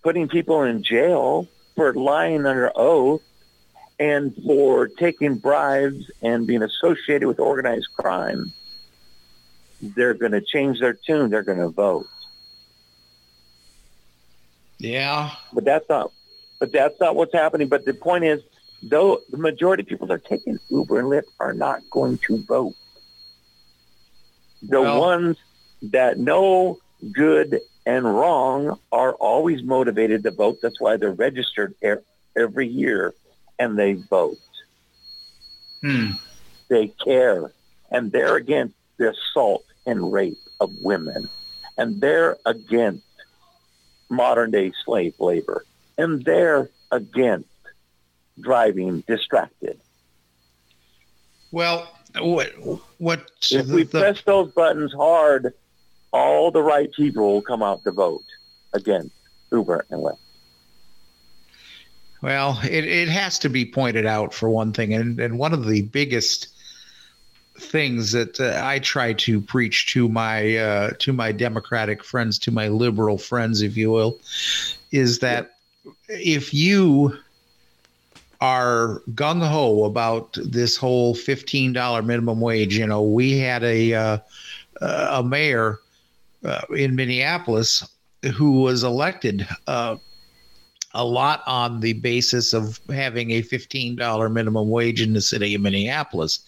putting 0.02 0.28
people 0.28 0.62
in 0.62 0.82
jail 0.82 1.48
for 1.74 1.92
lying 1.92 2.46
under 2.46 2.70
oath 2.76 3.22
and 3.98 4.34
for 4.46 4.86
taking 4.86 5.36
bribes 5.36 6.10
and 6.22 6.46
being 6.46 6.62
associated 6.62 7.26
with 7.26 7.40
organized 7.40 7.88
crime, 7.96 8.52
they're 9.82 10.14
going 10.14 10.32
to 10.32 10.40
change 10.40 10.78
their 10.78 10.94
tune. 10.94 11.28
They're 11.28 11.42
going 11.42 11.58
to 11.58 11.68
vote. 11.68 12.06
Yeah. 14.80 15.30
But 15.52 15.64
that's 15.64 15.88
not 15.88 16.12
but 16.58 16.72
that's 16.72 16.98
not 17.00 17.14
what's 17.16 17.32
happening. 17.32 17.68
But 17.68 17.84
the 17.84 17.94
point 17.94 18.24
is 18.24 18.42
though 18.82 19.20
the 19.30 19.36
majority 19.36 19.82
of 19.82 19.88
people 19.88 20.06
that 20.08 20.14
are 20.14 20.18
taking 20.18 20.58
uber 20.70 20.98
and 20.98 21.08
lyft 21.08 21.24
are 21.38 21.52
not 21.52 21.80
going 21.90 22.18
to 22.26 22.42
vote. 22.44 22.74
The 24.62 24.80
Well- 24.80 25.00
ones 25.00 25.36
that 25.82 26.18
know 26.18 26.78
good 27.12 27.60
and 27.86 28.04
wrong 28.04 28.78
are 28.92 29.14
always 29.14 29.62
motivated 29.62 30.22
to 30.24 30.30
vote. 30.30 30.58
That's 30.62 30.80
why 30.80 30.96
they're 30.96 31.12
registered 31.12 31.74
every 32.36 32.68
year 32.68 33.14
and 33.58 33.78
they 33.78 33.94
vote. 33.94 34.38
Hmm. 35.82 36.10
they 36.68 36.88
care. 36.88 37.52
And 37.90 38.12
they're 38.12 38.36
against 38.36 38.74
the 38.98 39.10
assault 39.10 39.64
and 39.86 40.12
rape 40.12 40.38
of 40.60 40.70
women. 40.82 41.28
And 41.78 42.00
they're 42.00 42.36
against 42.46 43.02
modern 44.10 44.50
day 44.50 44.72
slave 44.84 45.14
labor. 45.18 45.64
And 45.96 46.24
they're 46.24 46.68
against 46.90 47.48
driving 48.40 49.02
distracted. 49.06 49.80
Well 51.52 51.88
what 52.18 52.52
what 52.98 53.30
if 53.50 53.66
we 53.66 53.84
the- 53.84 54.00
press 54.00 54.22
those 54.22 54.50
buttons 54.52 54.92
hard 54.92 55.54
all 56.12 56.50
the 56.50 56.62
right 56.62 56.92
people 56.92 57.34
will 57.34 57.42
come 57.42 57.62
out 57.62 57.84
to 57.84 57.92
vote 57.92 58.24
against 58.72 59.14
uber 59.52 59.86
and 59.90 60.02
lyft 60.02 60.18
Well, 62.22 62.58
it, 62.64 62.84
it 62.84 63.08
has 63.08 63.38
to 63.40 63.48
be 63.48 63.64
pointed 63.64 64.06
out 64.06 64.34
for 64.34 64.50
one 64.50 64.72
thing, 64.72 64.92
and, 64.92 65.18
and 65.18 65.38
one 65.38 65.54
of 65.54 65.66
the 65.66 65.82
biggest 65.82 66.48
things 67.60 68.12
that 68.12 68.40
uh, 68.40 68.60
I 68.62 68.78
try 68.78 69.12
to 69.14 69.40
preach 69.40 69.86
to 69.92 70.08
my 70.08 70.56
uh, 70.56 70.90
to 70.98 71.12
my 71.12 71.32
Democratic 71.32 72.02
friends, 72.04 72.38
to 72.40 72.50
my 72.50 72.68
liberal 72.68 73.18
friends, 73.18 73.62
if 73.62 73.76
you 73.76 73.90
will, 73.90 74.18
is 74.90 75.18
that 75.20 75.56
if 76.08 76.52
you 76.54 77.16
are 78.40 79.02
gung 79.12 79.46
ho 79.46 79.84
about 79.84 80.36
this 80.42 80.76
whole 80.76 81.14
fifteen 81.14 81.72
dollar 81.72 82.02
minimum 82.02 82.40
wage, 82.40 82.76
you 82.76 82.86
know, 82.86 83.02
we 83.02 83.38
had 83.38 83.62
a 83.62 83.94
uh, 83.94 84.18
a 84.80 85.22
mayor 85.22 85.78
uh, 86.44 86.62
in 86.76 86.96
Minneapolis 86.96 87.86
who 88.34 88.60
was 88.60 88.82
elected. 88.84 89.46
Uh, 89.66 89.96
a 90.94 91.04
lot 91.04 91.42
on 91.46 91.80
the 91.80 91.92
basis 91.94 92.52
of 92.52 92.80
having 92.90 93.30
a 93.30 93.42
$15 93.42 94.32
minimum 94.32 94.68
wage 94.68 95.00
in 95.00 95.12
the 95.12 95.20
city 95.20 95.54
of 95.54 95.62
Minneapolis. 95.62 96.40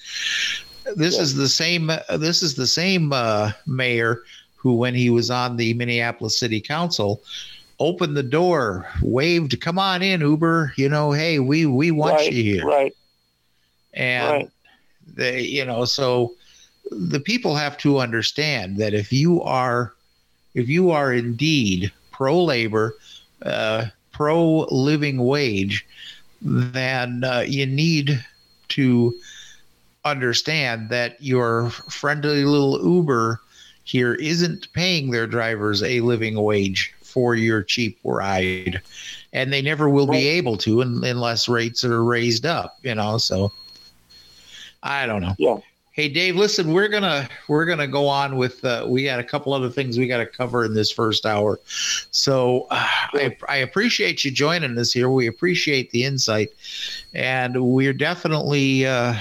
This 0.96 1.18
is 1.18 1.34
the 1.34 1.48
same 1.48 1.90
this 2.10 2.42
is 2.42 2.54
the 2.54 2.66
same 2.66 3.12
uh, 3.12 3.52
mayor 3.66 4.22
who 4.56 4.74
when 4.74 4.94
he 4.94 5.10
was 5.10 5.30
on 5.30 5.56
the 5.56 5.74
Minneapolis 5.74 6.38
City 6.38 6.60
Council 6.60 7.22
opened 7.78 8.16
the 8.16 8.22
door, 8.22 8.86
waved, 9.02 9.60
"Come 9.60 9.78
on 9.78 10.02
in, 10.02 10.20
Uber, 10.20 10.72
you 10.76 10.88
know, 10.88 11.12
hey, 11.12 11.38
we 11.38 11.66
we 11.66 11.90
want 11.90 12.14
right 12.14 12.32
you 12.32 12.42
here." 12.42 12.64
right. 12.64 12.94
And 13.94 14.32
right. 14.32 14.50
they 15.14 15.40
you 15.42 15.64
know 15.64 15.84
so 15.84 16.34
the 16.90 17.20
people 17.20 17.54
have 17.54 17.76
to 17.78 17.98
understand 17.98 18.76
that 18.78 18.94
if 18.94 19.12
you 19.12 19.42
are 19.42 19.94
if 20.54 20.68
you 20.68 20.90
are 20.90 21.12
indeed 21.12 21.92
pro 22.10 22.42
labor 22.42 22.96
uh, 23.42 23.86
pro 24.12 24.60
living 24.70 25.18
wage 25.24 25.86
then 26.40 27.24
uh, 27.24 27.44
you 27.46 27.66
need 27.66 28.24
to 28.68 29.14
understand 30.04 30.88
that 30.90 31.22
your 31.22 31.70
friendly 31.70 32.44
little 32.44 32.82
uber 32.84 33.40
here 33.84 34.14
isn't 34.14 34.72
paying 34.72 35.10
their 35.10 35.26
drivers 35.26 35.82
a 35.82 36.00
living 36.00 36.40
wage 36.40 36.94
for 37.02 37.34
your 37.34 37.62
cheap 37.62 37.98
ride 38.04 38.80
and 39.32 39.52
they 39.52 39.62
never 39.62 39.88
will 39.88 40.06
be 40.06 40.26
able 40.28 40.56
to 40.56 40.80
unless 40.80 41.48
rates 41.48 41.84
are 41.84 42.02
raised 42.02 42.46
up 42.46 42.78
you 42.82 42.94
know 42.94 43.18
so 43.18 43.52
I 44.82 45.06
don't 45.06 45.22
know. 45.22 45.34
Yeah. 45.38 45.58
Hey 45.94 46.08
Dave, 46.08 46.36
listen, 46.36 46.72
we're 46.72 46.88
gonna 46.88 47.28
we're 47.48 47.66
gonna 47.66 47.86
go 47.86 48.08
on 48.08 48.36
with 48.38 48.64
uh, 48.64 48.86
we 48.88 49.04
got 49.04 49.20
a 49.20 49.24
couple 49.24 49.52
other 49.52 49.68
things 49.68 49.98
we 49.98 50.06
got 50.06 50.18
to 50.18 50.26
cover 50.26 50.64
in 50.64 50.72
this 50.72 50.90
first 50.90 51.26
hour. 51.26 51.60
So 52.10 52.66
uh, 52.70 52.86
I, 53.12 53.36
I 53.46 53.56
appreciate 53.58 54.24
you 54.24 54.30
joining 54.30 54.78
us 54.78 54.90
here. 54.90 55.10
We 55.10 55.26
appreciate 55.26 55.90
the 55.90 56.04
insight, 56.04 56.48
and 57.12 57.62
we're 57.62 57.92
definitely 57.92 58.86
uh, 58.86 59.12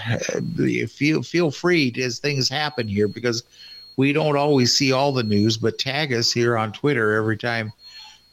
feel 0.88 1.24
feel 1.24 1.52
free 1.52 1.94
as 2.02 2.20
things 2.20 2.48
happen 2.48 2.88
here 2.88 3.10
because 3.10 3.44
we 3.98 4.14
don't 4.14 4.38
always 4.38 4.74
see 4.74 4.94
all 4.94 5.12
the 5.12 5.24
news, 5.24 5.58
but 5.58 5.78
tag 5.78 6.14
us 6.14 6.32
here 6.32 6.58
on 6.58 6.72
Twitter 6.72 7.16
every 7.16 7.36
time 7.36 7.74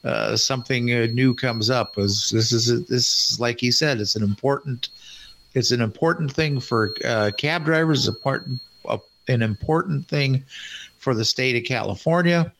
uh, 0.05 0.37
something 0.37 0.93
uh, 0.93 1.07
new 1.11 1.33
comes 1.35 1.69
up. 1.69 1.97
As 1.97 2.29
this 2.29 2.53
is 2.53 2.85
this 2.85 3.31
is 3.31 3.39
like 3.41 3.61
you 3.61 3.73
said, 3.73 3.99
it's 3.99 4.15
an 4.15 4.23
important 4.23 4.87
it's 5.59 5.71
an 5.71 5.81
important 5.81 6.31
thing 6.31 6.59
for 6.59 6.95
uh, 7.05 7.31
cab 7.37 7.65
drivers. 7.65 8.07
It's 8.07 8.15
important, 8.15 8.61
uh, 8.87 8.97
an 9.27 9.41
important 9.43 10.07
thing 10.07 10.43
for 10.97 11.13
the 11.13 11.25
state 11.25 11.55
of 11.55 11.63
California, 11.65 12.51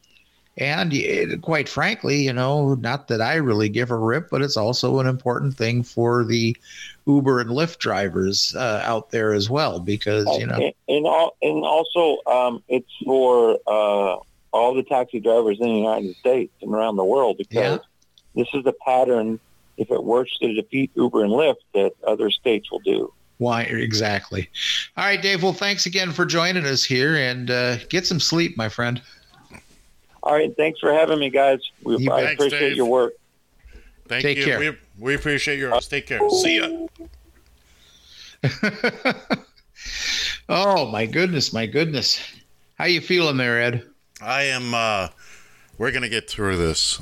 and 0.58 0.94
it, 0.94 1.42
quite 1.42 1.68
frankly, 1.70 2.22
you 2.22 2.34
know, 2.34 2.76
not 2.76 3.08
that 3.08 3.22
I 3.22 3.36
really 3.36 3.70
give 3.70 3.92
a 3.92 3.96
rip, 3.96 4.30
but 4.30 4.42
it's 4.42 4.58
also 4.58 5.00
an 5.00 5.08
important 5.08 5.58
thing 5.58 5.84
for 5.84 6.24
the 6.24 6.56
Uber 7.08 7.40
and 7.40 7.50
Lyft 7.50 7.80
drivers 7.80 8.54
uh, 8.56 8.82
out 8.84 9.10
there 9.12 9.34
as 9.34 9.50
well, 9.50 9.80
because 9.80 10.28
you 10.38 10.46
know, 10.46 10.56
and, 10.56 10.74
and, 10.88 11.06
all, 11.08 11.36
and 11.42 11.64
also 11.64 12.18
um, 12.30 12.62
it's 12.68 12.92
for 13.06 13.58
uh, 13.66 14.18
all 14.52 14.74
the 14.74 14.84
taxi 14.84 15.20
drivers 15.20 15.60
in 15.60 15.68
the 15.68 15.74
United 15.74 16.16
States 16.18 16.54
and 16.62 16.74
around 16.74 16.98
the 16.98 17.06
world 17.06 17.38
because 17.38 17.80
Yeah. 17.80 18.44
this 18.44 18.48
is 18.54 18.66
a 18.66 18.74
pattern. 18.86 19.40
If 19.80 19.90
it 19.92 20.04
works 20.04 20.38
to 20.40 20.54
defeat 20.54 20.92
Uber 20.96 21.24
and 21.24 21.32
Lyft, 21.32 21.56
that 21.74 21.94
other 22.06 22.30
states 22.30 22.70
will 22.70 22.80
do. 22.80 23.14
why 23.38 23.62
exactly? 23.64 24.50
All 24.98 25.06
right, 25.06 25.22
Dave. 25.22 25.42
Well, 25.42 25.54
thanks 25.54 25.86
again 25.86 26.12
for 26.12 26.26
joining 26.26 26.66
us 26.66 26.84
here, 26.84 27.16
and 27.16 27.50
uh, 27.50 27.78
get 27.88 28.06
some 28.06 28.20
sleep, 28.20 28.58
my 28.58 28.68
friend. 28.70 29.02
All 30.22 30.34
right, 30.34 30.54
thanks 30.58 30.80
for 30.82 30.94
having 30.94 31.18
me, 31.18 31.30
guys. 31.30 31.60
We, 31.82 31.96
You 31.98 32.12
I 32.12 32.24
bet. 32.24 32.34
appreciate 32.34 32.60
Thanks, 32.60 32.76
your 32.76 32.88
work. 32.88 33.14
Thank 34.10 34.22
Take 34.24 34.38
you. 34.40 34.44
care. 34.46 34.60
We, 34.60 34.78
we 35.00 35.16
appreciate 35.16 35.58
yours. 35.60 35.88
Take 35.88 36.08
care. 36.08 36.20
See 36.30 36.58
ya. 36.60 36.88
oh 40.50 40.88
my 40.92 41.06
goodness, 41.06 41.54
my 41.54 41.66
goodness. 41.66 42.20
How 42.78 42.86
you 42.86 43.02
feeling 43.02 43.38
there, 43.38 43.62
Ed? 43.62 43.84
I 44.22 44.44
am. 44.44 44.74
Uh, 44.74 45.08
we're 45.78 45.92
gonna 45.92 46.10
get 46.10 46.30
through 46.30 46.58
this. 46.58 47.00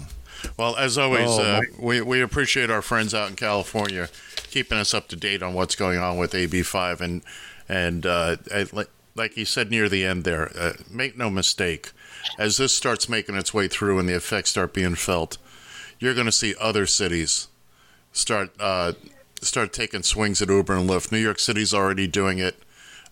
Well, 0.57 0.75
as 0.75 0.97
always, 0.97 1.29
Oh, 1.29 1.41
uh, 1.41 1.61
we 1.79 2.01
we 2.01 2.21
appreciate 2.21 2.69
our 2.69 2.81
friends 2.81 3.13
out 3.13 3.29
in 3.29 3.35
California 3.35 4.09
keeping 4.49 4.77
us 4.77 4.93
up 4.93 5.07
to 5.09 5.15
date 5.15 5.43
on 5.43 5.53
what's 5.53 5.75
going 5.75 5.99
on 5.99 6.17
with 6.17 6.31
AB5 6.31 7.01
and 7.01 7.21
and 7.69 8.05
uh, 8.05 8.37
like 8.71 8.89
like 9.15 9.35
you 9.35 9.45
said 9.45 9.69
near 9.69 9.89
the 9.89 10.05
end 10.05 10.23
there. 10.23 10.51
Uh, 10.57 10.73
make 10.89 11.17
no 11.17 11.29
mistake, 11.29 11.91
as 12.37 12.57
this 12.57 12.73
starts 12.73 13.09
making 13.09 13.35
its 13.35 13.53
way 13.53 13.67
through 13.67 13.99
and 13.99 14.07
the 14.07 14.15
effects 14.15 14.51
start 14.51 14.73
being 14.73 14.95
felt, 14.95 15.37
you're 15.99 16.13
going 16.13 16.25
to 16.27 16.31
see 16.31 16.53
other 16.59 16.85
cities 16.85 17.47
start 18.13 18.51
uh, 18.59 18.93
start 19.41 19.73
taking 19.73 20.03
swings 20.03 20.41
at 20.41 20.49
Uber 20.49 20.75
and 20.75 20.89
Lyft. 20.89 21.11
New 21.11 21.17
York 21.19 21.39
City's 21.39 21.73
already 21.73 22.07
doing 22.07 22.37
it. 22.39 22.55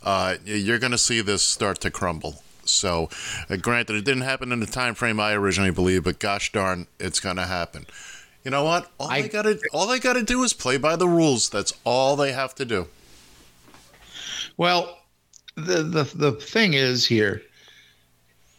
Uh, 0.04 0.36
you're 0.46 0.80
going 0.80 0.92
to 0.92 0.98
see 0.98 1.22
this 1.22 1.44
start 1.44 1.80
to 1.82 1.90
crumble. 1.92 2.44
So, 2.66 3.10
uh, 3.50 3.56
granted, 3.58 3.96
it 3.96 4.06
didn't 4.06 4.24
happen 4.24 4.52
in 4.52 4.60
the 4.60 4.66
time 4.66 4.96
frame 4.96 5.20
I 5.20 5.34
originally 5.34 5.72
believed, 5.72 6.04
but 6.06 6.20
gosh 6.20 6.52
darn, 6.52 6.88
it's 7.00 7.20
going 7.20 7.36
to 7.38 7.46
happen. 7.46 7.86
You 8.44 8.52
know 8.52 8.64
what? 8.64 8.92
All 9.00 9.10
I- 9.10 9.22
they 9.24 9.30
got 9.30 9.44
to 9.44 9.60
all 9.74 9.88
they 9.88 10.00
got 10.00 10.14
to 10.14 10.24
do 10.24 10.44
is 10.44 10.54
play 10.54 10.78
by 10.78 10.96
the 10.96 11.08
rules. 11.08 11.50
That's 11.50 11.74
all 11.84 12.16
they 12.16 12.32
have 12.32 12.54
to 12.56 12.66
do. 12.66 12.88
Well, 14.58 15.00
the 15.56 15.84
the 15.84 16.04
the 16.16 16.32
thing 16.34 16.74
is 16.74 17.06
here 17.06 17.42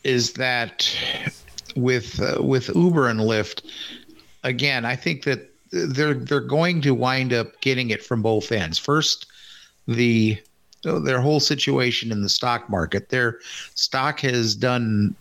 is 0.05 0.33
that 0.35 0.91
with 1.77 2.21
uh, 2.21 2.43
with 2.43 2.69
Uber 2.75 3.09
and 3.09 3.21
Lyft, 3.21 3.65
again, 4.45 4.85
I 4.85 4.97
think 4.97 5.25
that 5.25 5.51
they're 5.71 6.15
they're 6.15 6.41
going 6.41 6.81
to 6.83 6.95
wind 6.95 7.33
up 7.33 7.61
getting 7.61 7.91
it 7.91 8.03
from 8.05 8.23
both 8.23 8.51
ends. 8.53 8.79
First, 8.79 9.27
the 9.87 10.39
their 10.83 11.21
whole 11.21 11.41
situation 11.41 12.13
in 12.13 12.23
the 12.23 12.29
stock 12.29 12.71
market. 12.71 13.09
Their 13.09 13.39
stock 13.75 14.21
has 14.21 14.55
done 14.55 15.15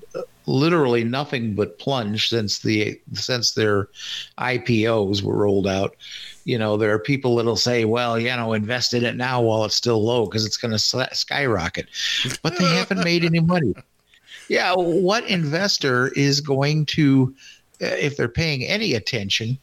literally 0.46 1.04
nothing 1.04 1.56
but 1.56 1.80
plunge 1.80 2.30
since 2.30 2.60
the 2.60 3.00
since 3.14 3.54
their 3.54 3.90
IPOs 4.38 5.24
were 5.24 5.36
rolled 5.36 5.68
out. 5.68 5.96
You 6.44 6.60
know, 6.60 6.78
there 6.78 6.94
are 6.94 7.00
people 7.00 7.36
that'll 7.36 7.56
say, 7.56 7.86
"Well, 7.86 8.20
you 8.20 8.28
know, 8.28 8.54
invest 8.54 8.94
in 8.94 9.04
it 9.04 9.16
now 9.16 9.42
while 9.42 9.66
it's 9.66 9.76
still 9.76 10.04
low 10.04 10.26
because 10.26 10.46
it's 10.46 10.58
going 10.58 10.78
to 10.78 10.80
skyrocket," 11.16 11.88
but 12.44 12.58
they 12.58 12.66
haven't 12.66 13.04
made 13.04 13.26
any 13.26 13.40
money. 13.40 13.74
Yeah, 14.48 14.76
what 14.76 15.28
investor 15.28 16.10
is 16.10 16.40
going 16.40 16.86
to, 16.88 17.34
if 17.80 18.16
they're 18.16 18.28
paying 18.28 18.64
any 18.64 18.94
attention? 18.94 19.58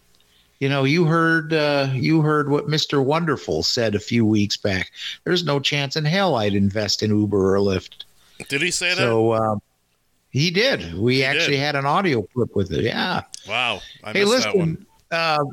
You 0.62 0.68
know, 0.68 0.84
you 0.84 1.06
heard 1.06 1.52
uh, 1.52 1.88
you 1.92 2.20
heard 2.20 2.48
what 2.48 2.68
Mister 2.68 3.02
Wonderful 3.02 3.64
said 3.64 3.96
a 3.96 3.98
few 3.98 4.24
weeks 4.24 4.56
back. 4.56 4.92
There's 5.24 5.42
no 5.44 5.58
chance 5.58 5.96
in 5.96 6.04
hell 6.04 6.36
I'd 6.36 6.54
invest 6.54 7.02
in 7.02 7.10
Uber 7.10 7.56
or 7.56 7.58
Lyft. 7.58 8.04
Did 8.48 8.62
he 8.62 8.70
say 8.70 8.90
that? 8.90 8.98
So 8.98 9.34
um, 9.34 9.60
he 10.30 10.52
did. 10.52 10.94
We 10.94 11.16
He 11.16 11.24
actually 11.24 11.56
did. 11.56 11.64
had 11.64 11.74
an 11.74 11.84
audio 11.84 12.22
clip 12.22 12.54
with 12.54 12.70
it. 12.70 12.84
Yeah. 12.84 13.22
wow, 13.48 13.80
I 14.04 14.12
hey, 14.12 14.24
missed 14.24 14.44
that 14.44 14.56
one. 14.56 14.68
listen. 14.68 14.86
Uh, 15.10 15.44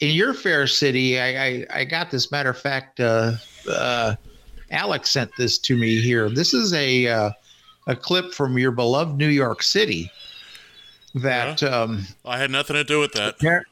in 0.00 0.16
your 0.16 0.34
fair 0.34 0.66
city, 0.66 1.20
I, 1.20 1.46
I, 1.46 1.66
I 1.70 1.84
got 1.84 2.10
this. 2.10 2.32
Matter 2.32 2.50
of 2.50 2.58
fact, 2.58 2.98
uh, 2.98 3.34
uh, 3.70 4.16
Alex 4.72 5.10
sent 5.10 5.30
this 5.38 5.58
to 5.58 5.76
me 5.76 6.00
here. 6.00 6.28
This 6.28 6.52
is 6.52 6.72
a 6.72 7.06
uh, 7.06 7.30
a 7.86 7.94
clip 7.94 8.34
from 8.34 8.58
your 8.58 8.72
beloved 8.72 9.16
New 9.16 9.28
York 9.28 9.62
City. 9.62 10.10
That 11.14 11.62
um, 11.62 12.04
I 12.24 12.38
had 12.38 12.50
nothing 12.50 12.74
to 12.74 12.82
do 12.82 12.98
with 12.98 13.12
that. 13.12 13.38
appar- 13.38 13.62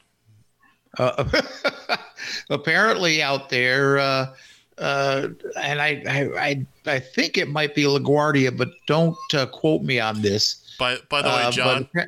uh, 0.97 1.97
apparently 2.49 3.21
out 3.21 3.49
there, 3.49 3.97
uh, 3.99 4.33
uh, 4.77 5.27
and 5.61 5.81
I, 5.81 6.03
I 6.07 6.39
I 6.39 6.65
I 6.85 6.99
think 6.99 7.37
it 7.37 7.47
might 7.49 7.75
be 7.75 7.83
LaGuardia, 7.83 8.55
but 8.57 8.69
don't 8.87 9.17
uh, 9.33 9.45
quote 9.45 9.81
me 9.83 9.99
on 9.99 10.21
this. 10.21 10.75
By 10.79 10.97
by 11.09 11.21
the 11.21 11.29
way, 11.29 11.43
Uh, 11.43 11.51
John, 11.51 11.89
but 11.93 12.07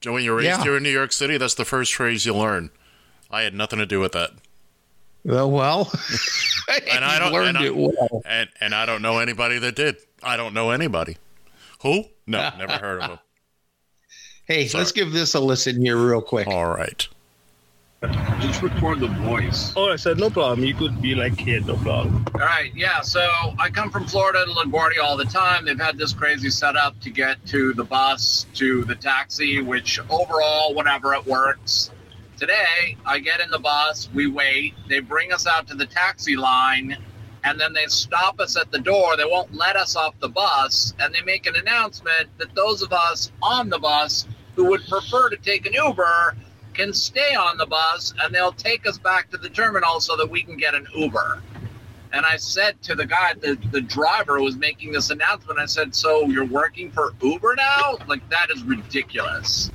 John, 0.00 0.14
when 0.14 0.24
you're 0.24 0.36
raised 0.36 0.46
Yeah. 0.48 0.62
here 0.62 0.76
in 0.76 0.82
New 0.82 0.90
York 0.90 1.12
City, 1.12 1.36
that's 1.36 1.54
the 1.54 1.64
first 1.64 1.94
phrase 1.94 2.24
you 2.24 2.34
learn. 2.34 2.70
I 3.30 3.42
had 3.42 3.54
nothing 3.54 3.78
to 3.78 3.86
do 3.86 4.00
with 4.00 4.12
that, 4.12 4.30
Well, 5.24 5.50
well, 5.50 5.92
And 6.90 7.04
I 7.04 7.18
don't- 7.18 7.32
learned 7.32 7.48
and 7.56 7.58
I- 7.58 7.64
it 7.66 7.76
well. 7.76 8.22
and 8.24 8.48
and 8.60 8.74
I 8.74 8.86
don't 8.86 9.02
know 9.02 9.18
anybody 9.18 9.58
that 9.58 9.76
did. 9.76 9.96
I 10.22 10.36
don't 10.36 10.52
know 10.54 10.70
anybody. 10.70 11.16
Who? 11.82 12.04
No, 12.26 12.50
never 12.58 12.72
heard 12.74 13.02
of 13.02 13.10
him. 13.10 13.18
Hey, 14.46 14.66
Sorry. 14.66 14.80
let's 14.80 14.92
give 14.92 15.12
this 15.12 15.34
a 15.34 15.40
listen 15.40 15.80
here, 15.80 15.96
real 15.96 16.20
quick. 16.20 16.46
All 16.48 16.66
right. 16.68 17.06
Just 18.40 18.62
record 18.62 19.00
the 19.00 19.08
voice. 19.08 19.74
Oh, 19.76 19.92
I 19.92 19.96
said 19.96 20.16
no 20.16 20.30
problem. 20.30 20.64
You 20.64 20.72
could 20.72 21.02
be 21.02 21.14
like 21.14 21.36
kid, 21.36 21.66
no 21.66 21.76
problem. 21.76 22.24
All 22.32 22.40
right, 22.40 22.72
yeah. 22.74 23.02
So 23.02 23.20
I 23.58 23.68
come 23.68 23.90
from 23.90 24.06
Florida 24.06 24.42
to 24.46 24.50
LaGuardia 24.50 25.02
all 25.02 25.18
the 25.18 25.26
time. 25.26 25.66
They've 25.66 25.78
had 25.78 25.98
this 25.98 26.14
crazy 26.14 26.48
setup 26.48 26.98
to 27.00 27.10
get 27.10 27.44
to 27.48 27.74
the 27.74 27.84
bus, 27.84 28.46
to 28.54 28.84
the 28.84 28.94
taxi, 28.94 29.60
which 29.60 30.00
overall, 30.08 30.74
whenever 30.74 31.12
it 31.12 31.26
works. 31.26 31.90
Today, 32.38 32.96
I 33.04 33.18
get 33.18 33.40
in 33.40 33.50
the 33.50 33.58
bus, 33.58 34.08
we 34.14 34.26
wait, 34.26 34.72
they 34.88 35.00
bring 35.00 35.30
us 35.30 35.46
out 35.46 35.68
to 35.68 35.74
the 35.74 35.84
taxi 35.84 36.36
line, 36.36 36.96
and 37.44 37.60
then 37.60 37.74
they 37.74 37.84
stop 37.84 38.40
us 38.40 38.56
at 38.56 38.72
the 38.72 38.78
door. 38.78 39.18
They 39.18 39.26
won't 39.26 39.52
let 39.54 39.76
us 39.76 39.94
off 39.94 40.14
the 40.20 40.28
bus, 40.30 40.94
and 41.00 41.14
they 41.14 41.20
make 41.20 41.44
an 41.44 41.56
announcement 41.56 42.30
that 42.38 42.54
those 42.54 42.80
of 42.80 42.94
us 42.94 43.30
on 43.42 43.68
the 43.68 43.78
bus 43.78 44.26
who 44.56 44.64
would 44.70 44.88
prefer 44.88 45.28
to 45.28 45.36
take 45.36 45.66
an 45.66 45.74
Uber 45.74 46.34
can 46.80 46.94
stay 46.94 47.34
on 47.34 47.58
the 47.58 47.66
bus 47.66 48.14
and 48.22 48.34
they'll 48.34 48.52
take 48.52 48.86
us 48.86 48.96
back 48.96 49.30
to 49.30 49.36
the 49.36 49.50
terminal 49.50 50.00
so 50.00 50.16
that 50.16 50.28
we 50.28 50.42
can 50.42 50.56
get 50.56 50.74
an 50.74 50.86
Uber. 50.96 51.42
And 52.12 52.24
I 52.24 52.36
said 52.36 52.80
to 52.82 52.94
the 52.94 53.04
guy, 53.04 53.34
the, 53.34 53.58
the 53.70 53.82
driver 53.82 54.40
was 54.40 54.56
making 54.56 54.92
this 54.92 55.10
announcement, 55.10 55.58
I 55.58 55.66
said, 55.66 55.94
So 55.94 56.26
you're 56.26 56.46
working 56.46 56.90
for 56.90 57.12
Uber 57.20 57.54
now? 57.54 57.98
Like, 58.08 58.28
that 58.30 58.48
is 58.50 58.64
ridiculous. 58.64 59.70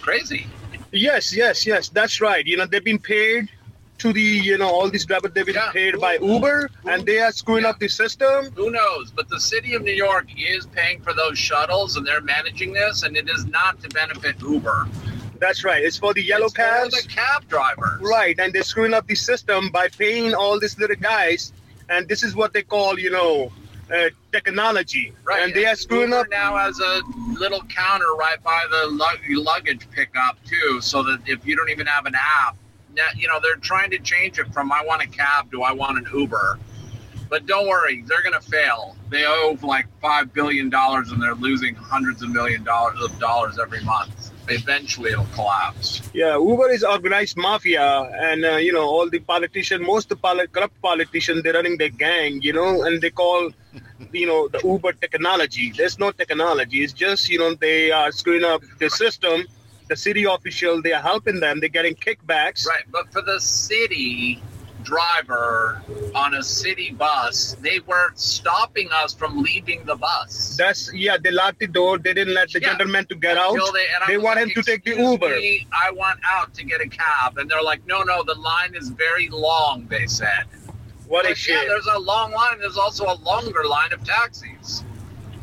Crazy. 0.00 0.46
Yes, 0.92 1.36
yes, 1.36 1.66
yes. 1.66 1.88
That's 1.88 2.20
right. 2.20 2.46
You 2.46 2.56
know, 2.56 2.64
they've 2.64 2.82
been 2.82 3.00
paid 3.00 3.50
to 3.98 4.12
the, 4.12 4.20
you 4.20 4.56
know, 4.58 4.68
all 4.68 4.88
these 4.88 5.04
drivers. 5.04 5.32
They've 5.34 5.44
been 5.46 5.54
Yeah. 5.56 5.70
paid 5.72 6.00
by 6.00 6.18
Uber, 6.18 6.70
and 6.88 7.04
they 7.04 7.18
are 7.20 7.32
screwing 7.32 7.64
Yeah. 7.64 7.70
up 7.70 7.78
the 7.78 7.88
system. 7.88 8.50
Who 8.54 8.70
knows? 8.70 9.10
But 9.10 9.28
the 9.28 9.40
city 9.40 9.74
of 9.74 9.82
New 9.82 9.92
York 9.92 10.26
is 10.36 10.66
paying 10.66 11.00
for 11.02 11.12
those 11.12 11.38
shuttles 11.38 11.96
and 11.96 12.06
they're 12.06 12.20
managing 12.20 12.72
this, 12.72 13.02
and 13.02 13.16
it 13.16 13.28
is 13.28 13.44
not 13.46 13.80
to 13.82 13.88
benefit 13.90 14.36
Uber. 14.40 14.88
That's 15.40 15.64
right. 15.64 15.84
It's 15.84 15.96
for 15.96 16.12
the 16.14 16.22
yellow 16.22 16.46
it's 16.46 16.54
for 16.54 16.62
cabs. 16.62 17.02
the 17.02 17.08
cab 17.08 17.48
drivers. 17.48 18.00
Right, 18.00 18.36
and 18.38 18.52
they're 18.52 18.62
screwing 18.64 18.94
up 18.94 19.06
the 19.06 19.14
system 19.14 19.70
by 19.70 19.88
paying 19.88 20.34
all 20.34 20.58
these 20.58 20.78
little 20.78 20.96
guys, 20.96 21.52
and 21.88 22.08
this 22.08 22.22
is 22.22 22.34
what 22.34 22.52
they 22.52 22.62
call, 22.62 22.98
you 22.98 23.10
know, 23.10 23.52
uh, 23.92 24.10
technology. 24.32 25.12
Right. 25.24 25.42
And 25.42 25.54
they 25.54 25.64
are 25.64 25.74
screwing 25.76 26.10
Uber 26.10 26.20
up. 26.20 26.26
now 26.30 26.56
as 26.56 26.78
a 26.78 27.02
little 27.38 27.62
counter 27.74 28.12
right 28.18 28.42
by 28.42 28.62
the 28.70 28.86
lug- 28.88 29.20
luggage 29.28 29.88
pickup 29.90 30.36
too, 30.44 30.80
so 30.80 31.02
that 31.04 31.20
if 31.26 31.46
you 31.46 31.56
don't 31.56 31.70
even 31.70 31.86
have 31.86 32.04
an 32.06 32.14
app, 32.14 32.56
now, 32.98 33.08
you 33.16 33.28
know 33.28 33.38
they're 33.42 33.56
trying 33.56 33.90
to 33.92 33.98
change 33.98 34.38
it 34.38 34.52
from 34.52 34.70
I 34.70 34.82
want 34.84 35.02
a 35.02 35.08
cab 35.08 35.50
to 35.52 35.62
I 35.62 35.72
want 35.72 35.96
an 35.98 36.06
Uber. 36.12 36.58
But 37.30 37.44
don't 37.46 37.68
worry, 37.68 38.02
they're 38.06 38.22
going 38.22 38.40
to 38.42 38.50
fail. 38.50 38.96
They 39.10 39.24
owe 39.26 39.58
like 39.62 39.86
five 40.00 40.32
billion 40.32 40.70
dollars, 40.70 41.10
and 41.12 41.22
they're 41.22 41.34
losing 41.34 41.74
hundreds 41.74 42.22
of 42.22 42.30
million 42.30 42.64
dollars 42.64 42.98
of 43.02 43.18
dollars 43.18 43.58
every 43.58 43.82
month. 43.84 44.32
Eventually, 44.48 45.12
it'll 45.12 45.26
collapse. 45.34 46.00
Yeah, 46.14 46.38
Uber 46.38 46.70
is 46.70 46.82
organized 46.82 47.36
mafia, 47.36 47.86
and 48.28 48.44
uh, 48.44 48.56
you 48.56 48.72
know 48.72 48.86
all 48.94 49.08
the 49.10 49.18
politicians, 49.18 49.86
most 49.86 50.08
the 50.08 50.16
corrupt 50.16 50.80
politicians, 50.80 51.42
they're 51.42 51.52
running 51.52 51.76
their 51.76 51.90
gang, 51.90 52.40
you 52.40 52.54
know, 52.54 52.82
and 52.84 53.02
they 53.02 53.10
call, 53.10 53.50
you 54.12 54.26
know, 54.26 54.48
the 54.48 54.60
Uber 54.64 54.92
technology. 54.94 55.70
There's 55.76 55.98
no 55.98 56.10
technology. 56.12 56.82
It's 56.82 56.94
just 56.94 57.28
you 57.28 57.38
know 57.38 57.54
they 57.54 57.90
are 57.90 58.10
screwing 58.10 58.44
up 58.44 58.62
the 58.78 58.88
system. 58.88 59.44
The 59.88 59.96
city 59.96 60.24
official, 60.24 60.82
they 60.82 60.92
are 60.92 61.02
helping 61.02 61.40
them. 61.40 61.60
They're 61.60 61.68
getting 61.68 61.94
kickbacks. 61.94 62.66
Right, 62.66 62.84
but 62.90 63.10
for 63.12 63.22
the 63.22 63.40
city 63.40 64.42
driver 64.82 65.82
on 66.14 66.34
a 66.34 66.42
city 66.42 66.92
bus, 66.92 67.56
they 67.60 67.80
weren't 67.80 68.18
stopping 68.18 68.88
us 68.92 69.12
from 69.12 69.42
leaving 69.42 69.84
the 69.84 69.96
bus. 69.96 70.56
That's 70.56 70.92
yeah. 70.94 71.16
They 71.22 71.30
locked 71.30 71.58
the 71.60 71.66
door. 71.66 71.98
They 71.98 72.14
didn't 72.14 72.34
let 72.34 72.50
the 72.52 72.60
Yeah. 72.60 72.68
gentleman 72.70 73.06
to 73.06 73.14
get 73.14 73.36
out. 73.36 73.54
They, 73.74 73.86
They 74.06 74.18
want 74.18 74.36
like, 74.38 74.48
him 74.56 74.62
to 74.62 74.62
take 74.70 74.84
the 74.84 74.96
Uber." 74.96 75.28
me, 75.40 75.66
I 75.72 75.90
want 75.90 76.20
out 76.24 76.54
to 76.54 76.64
get 76.64 76.80
a 76.80 76.88
cab, 76.88 77.38
and 77.38 77.50
they're 77.50 77.62
like, 77.62 77.84
"No, 77.86 78.02
no, 78.02 78.22
the 78.22 78.34
line 78.34 78.74
is 78.74 78.88
very 78.90 79.28
long." 79.28 79.86
They 79.88 80.06
said. 80.06 80.44
What 81.06 81.24
a 81.24 81.30
Like, 81.30 81.46
yeah, 81.48 81.64
there's 81.66 81.86
a 81.86 81.98
long 81.98 82.32
line. 82.32 82.58
There's 82.58 82.76
also 82.76 83.04
a 83.06 83.16
longer 83.30 83.64
line 83.64 83.92
of 83.94 84.04
taxis. 84.04 84.84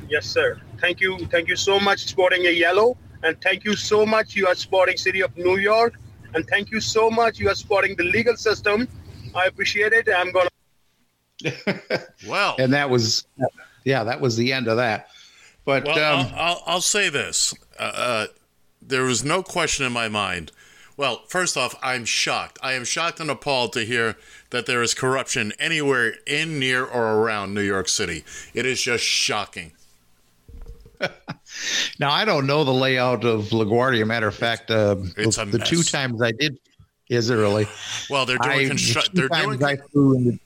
Yes, 0.08 0.28
sir. 0.28 0.62
Thank 0.80 1.02
you. 1.02 1.18
Thank 1.32 1.48
you 1.48 1.56
so 1.56 1.80
much, 1.80 2.06
sporting 2.06 2.46
a 2.46 2.52
yellow, 2.52 2.98
and 3.26 3.41
thank 3.41 3.65
you 3.65 3.76
so 3.76 4.05
much. 4.05 4.36
You 4.36 4.47
are 4.47 4.55
sporting 4.55 4.97
City 4.97 5.21
of 5.21 5.36
New 5.36 5.57
York, 5.57 5.95
and 6.34 6.47
thank 6.47 6.71
you 6.71 6.80
so 6.80 7.09
much. 7.09 7.39
You 7.39 7.49
are 7.49 7.55
sporting 7.55 7.95
the 7.95 8.03
legal 8.03 8.38
system. 8.38 8.88
I 9.34 9.45
appreciate 9.45 9.93
it. 9.93 10.07
I'm 10.15 10.32
gonna. 10.32 10.49
Well, 12.28 12.55
and 12.57 12.73
that 12.73 12.89
was, 12.89 13.28
yeah, 13.84 14.03
that 14.05 14.21
was 14.21 14.38
the 14.38 14.53
end 14.53 14.67
of 14.67 14.78
that. 14.78 15.09
But 15.65 15.86
well, 15.86 15.97
um, 15.97 16.28
I'll, 16.34 16.39
I'll, 16.39 16.63
I'll 16.65 16.82
say 16.82 17.09
this: 17.09 17.53
uh, 17.80 17.84
uh, 17.84 18.28
there 18.82 19.03
was 19.03 19.23
no 19.23 19.43
question 19.43 19.86
in 19.86 19.91
my 19.91 20.07
mind. 20.07 20.51
Well, 20.97 21.23
first 21.28 21.57
off, 21.57 21.76
I'm 21.84 22.05
shocked. 22.05 22.57
I 22.63 22.73
am 22.73 22.86
shocked 22.86 23.19
and 23.19 23.30
appalled 23.30 23.73
to 23.73 23.84
hear 23.84 24.15
that 24.51 24.65
there 24.65 24.82
is 24.82 24.93
corruption 24.93 25.51
anywhere 25.59 26.15
in, 26.26 26.57
near, 26.57 26.86
or 26.86 27.15
around 27.15 27.53
New 27.53 27.61
York 27.61 27.89
City. 27.89 28.23
It 28.53 28.65
is 28.65 28.82
just 28.82 29.03
shocking. 29.03 29.73
Now 32.00 32.12
I 32.12 32.26
don't 32.26 32.48
know 32.48 32.64
the 32.64 32.74
layout 32.74 33.24
of 33.24 33.46
LaGuardia. 33.50 34.06
Matter 34.06 34.28
of 34.28 34.36
fact, 34.36 34.72
uh, 34.72 34.96
a 35.18 35.46
the 35.46 35.62
two 35.66 35.84
times 35.84 36.22
I 36.22 36.32
did, 36.32 36.58
is 37.10 37.30
it 37.30 37.36
really? 37.36 37.68
Well, 38.10 38.26
they're 38.26 38.38
doing 38.38 38.68
construction. 38.70 39.14
the 39.16 39.22
They're 39.28 39.41
doing. 39.43 39.64
I 39.64 39.76
the- 39.93 40.39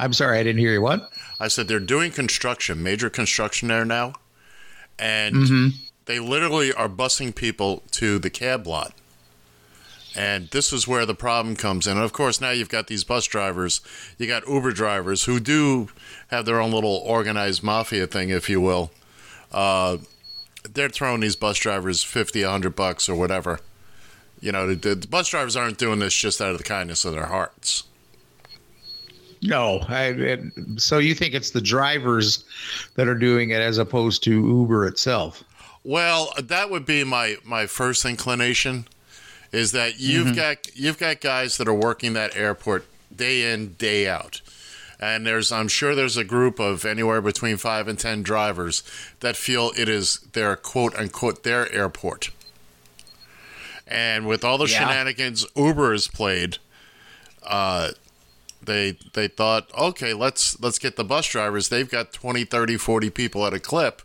I'm 0.00 0.12
sorry, 0.12 0.38
I 0.38 0.42
didn't 0.42 0.58
hear 0.58 0.72
you. 0.72 0.80
What? 0.80 1.08
I 1.38 1.48
said 1.48 1.68
they're 1.68 1.78
doing 1.78 2.10
construction, 2.10 2.82
major 2.82 3.08
construction 3.10 3.68
there 3.68 3.84
now, 3.84 4.14
and 4.98 5.72
they 6.06 6.18
literally 6.18 6.72
are 6.72 6.88
busing 6.88 7.34
people 7.34 7.82
to 7.92 8.18
the 8.18 8.30
cab 8.30 8.66
lot. 8.66 8.92
And 10.16 10.48
this 10.50 10.72
is 10.72 10.86
where 10.86 11.06
the 11.06 11.14
problem 11.14 11.56
comes 11.56 11.86
in. 11.86 11.96
And 11.96 12.04
of 12.04 12.12
course, 12.12 12.40
now 12.40 12.50
you've 12.50 12.68
got 12.68 12.86
these 12.86 13.02
bus 13.02 13.24
drivers, 13.26 13.80
you 14.16 14.26
got 14.26 14.46
Uber 14.46 14.72
drivers 14.72 15.24
who 15.24 15.40
do 15.40 15.88
have 16.28 16.44
their 16.44 16.60
own 16.60 16.70
little 16.70 17.02
organized 17.04 17.62
mafia 17.62 18.06
thing, 18.06 18.30
if 18.30 18.48
you 18.48 18.60
will. 18.60 18.92
Uh, 19.50 19.98
they're 20.72 20.88
throwing 20.88 21.20
these 21.20 21.36
bus 21.36 21.58
drivers 21.58 22.02
50, 22.02 22.42
100 22.42 22.76
bucks 22.76 23.08
or 23.08 23.14
whatever. 23.14 23.58
You 24.40 24.52
know, 24.52 24.72
the, 24.74 24.94
the 24.94 25.06
bus 25.08 25.28
drivers 25.28 25.56
aren't 25.56 25.78
doing 25.78 25.98
this 25.98 26.14
just 26.14 26.40
out 26.40 26.52
of 26.52 26.58
the 26.58 26.64
kindness 26.64 27.04
of 27.04 27.12
their 27.12 27.26
hearts. 27.26 27.84
No, 29.42 29.80
I, 29.88 30.04
it, 30.06 30.40
so 30.76 30.98
you 30.98 31.14
think 31.14 31.34
it's 31.34 31.50
the 31.50 31.60
drivers 31.60 32.44
that 32.94 33.08
are 33.08 33.14
doing 33.14 33.50
it 33.50 33.60
as 33.60 33.78
opposed 33.78 34.22
to 34.24 34.30
Uber 34.32 34.86
itself? 34.86 35.44
Well, 35.84 36.32
that 36.42 36.70
would 36.70 36.86
be 36.86 37.04
my 37.04 37.36
my 37.44 37.66
first 37.66 38.06
inclination 38.06 38.86
is 39.54 39.70
that 39.72 40.00
you've 40.00 40.34
got 40.34 40.58
you've 40.74 40.98
got 40.98 41.20
guys 41.20 41.56
that 41.58 41.68
are 41.68 41.74
working 41.74 42.12
that 42.14 42.36
airport 42.36 42.84
day 43.14 43.52
in 43.52 43.74
day 43.74 44.08
out. 44.08 44.40
And 45.00 45.26
there's 45.26 45.52
I'm 45.52 45.68
sure 45.68 45.94
there's 45.94 46.16
a 46.16 46.24
group 46.24 46.58
of 46.58 46.84
anywhere 46.84 47.20
between 47.20 47.56
5 47.56 47.88
and 47.88 47.98
10 47.98 48.22
drivers 48.22 48.82
that 49.20 49.36
feel 49.36 49.72
it 49.76 49.88
is 49.88 50.18
their 50.32 50.56
quote 50.56 50.94
unquote 50.96 51.42
their 51.44 51.70
airport. 51.72 52.30
And 53.86 54.26
with 54.26 54.44
all 54.44 54.58
the 54.58 54.66
Yeah. 54.66 54.80
shenanigans 54.88 55.46
Uber 55.56 55.92
has 55.92 56.08
played, 56.08 56.58
uh, 57.42 57.90
they 58.62 58.96
they 59.12 59.28
thought, 59.28 59.70
okay, 59.76 60.14
let's 60.14 60.58
let's 60.60 60.78
get 60.78 60.96
the 60.96 61.04
bus 61.04 61.26
drivers. 61.28 61.68
They've 61.68 61.90
got 61.90 62.12
20, 62.12 62.44
30, 62.44 62.76
40 62.76 63.10
people 63.10 63.46
at 63.46 63.52
a 63.52 63.60
clip. 63.60 64.02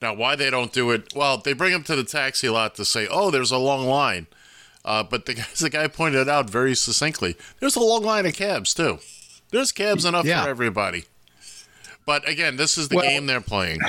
Now, 0.00 0.14
why 0.14 0.36
they 0.36 0.48
don't 0.48 0.72
do 0.72 0.92
it? 0.92 1.12
Well, 1.14 1.38
they 1.38 1.52
bring 1.54 1.72
them 1.72 1.82
to 1.84 1.96
the 1.96 2.04
taxi 2.04 2.48
lot 2.48 2.76
to 2.76 2.84
say, 2.84 3.08
"Oh, 3.10 3.32
there's 3.32 3.50
a 3.50 3.58
long 3.58 3.84
line," 3.88 4.28
uh, 4.88 5.02
but 5.04 5.26
the, 5.26 5.38
as 5.52 5.58
the 5.60 5.70
guy 5.70 5.86
pointed 5.86 6.28
out 6.28 6.48
very 6.50 6.74
succinctly, 6.74 7.36
there's 7.60 7.76
a 7.76 7.80
long 7.80 8.02
line 8.02 8.26
of 8.26 8.34
cabs 8.34 8.72
too. 8.74 8.98
There's 9.50 9.70
cabs 9.72 10.04
enough 10.04 10.24
Yeah. 10.26 10.42
for 10.44 10.48
everybody. 10.50 11.04
But 12.06 12.26
again, 12.28 12.56
this 12.56 12.76
is 12.78 12.88
the 12.88 12.96
Well- 12.96 13.04
game 13.06 13.26
they're 13.26 13.40
playing. 13.40 13.80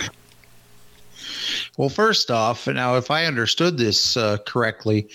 Well, 1.77 1.89
first 1.89 2.29
off, 2.31 2.67
now 2.67 2.97
if 2.97 3.09
I 3.11 3.25
understood 3.25 3.77
this 3.77 4.17
uh, 4.17 4.37
correctly, 4.45 5.07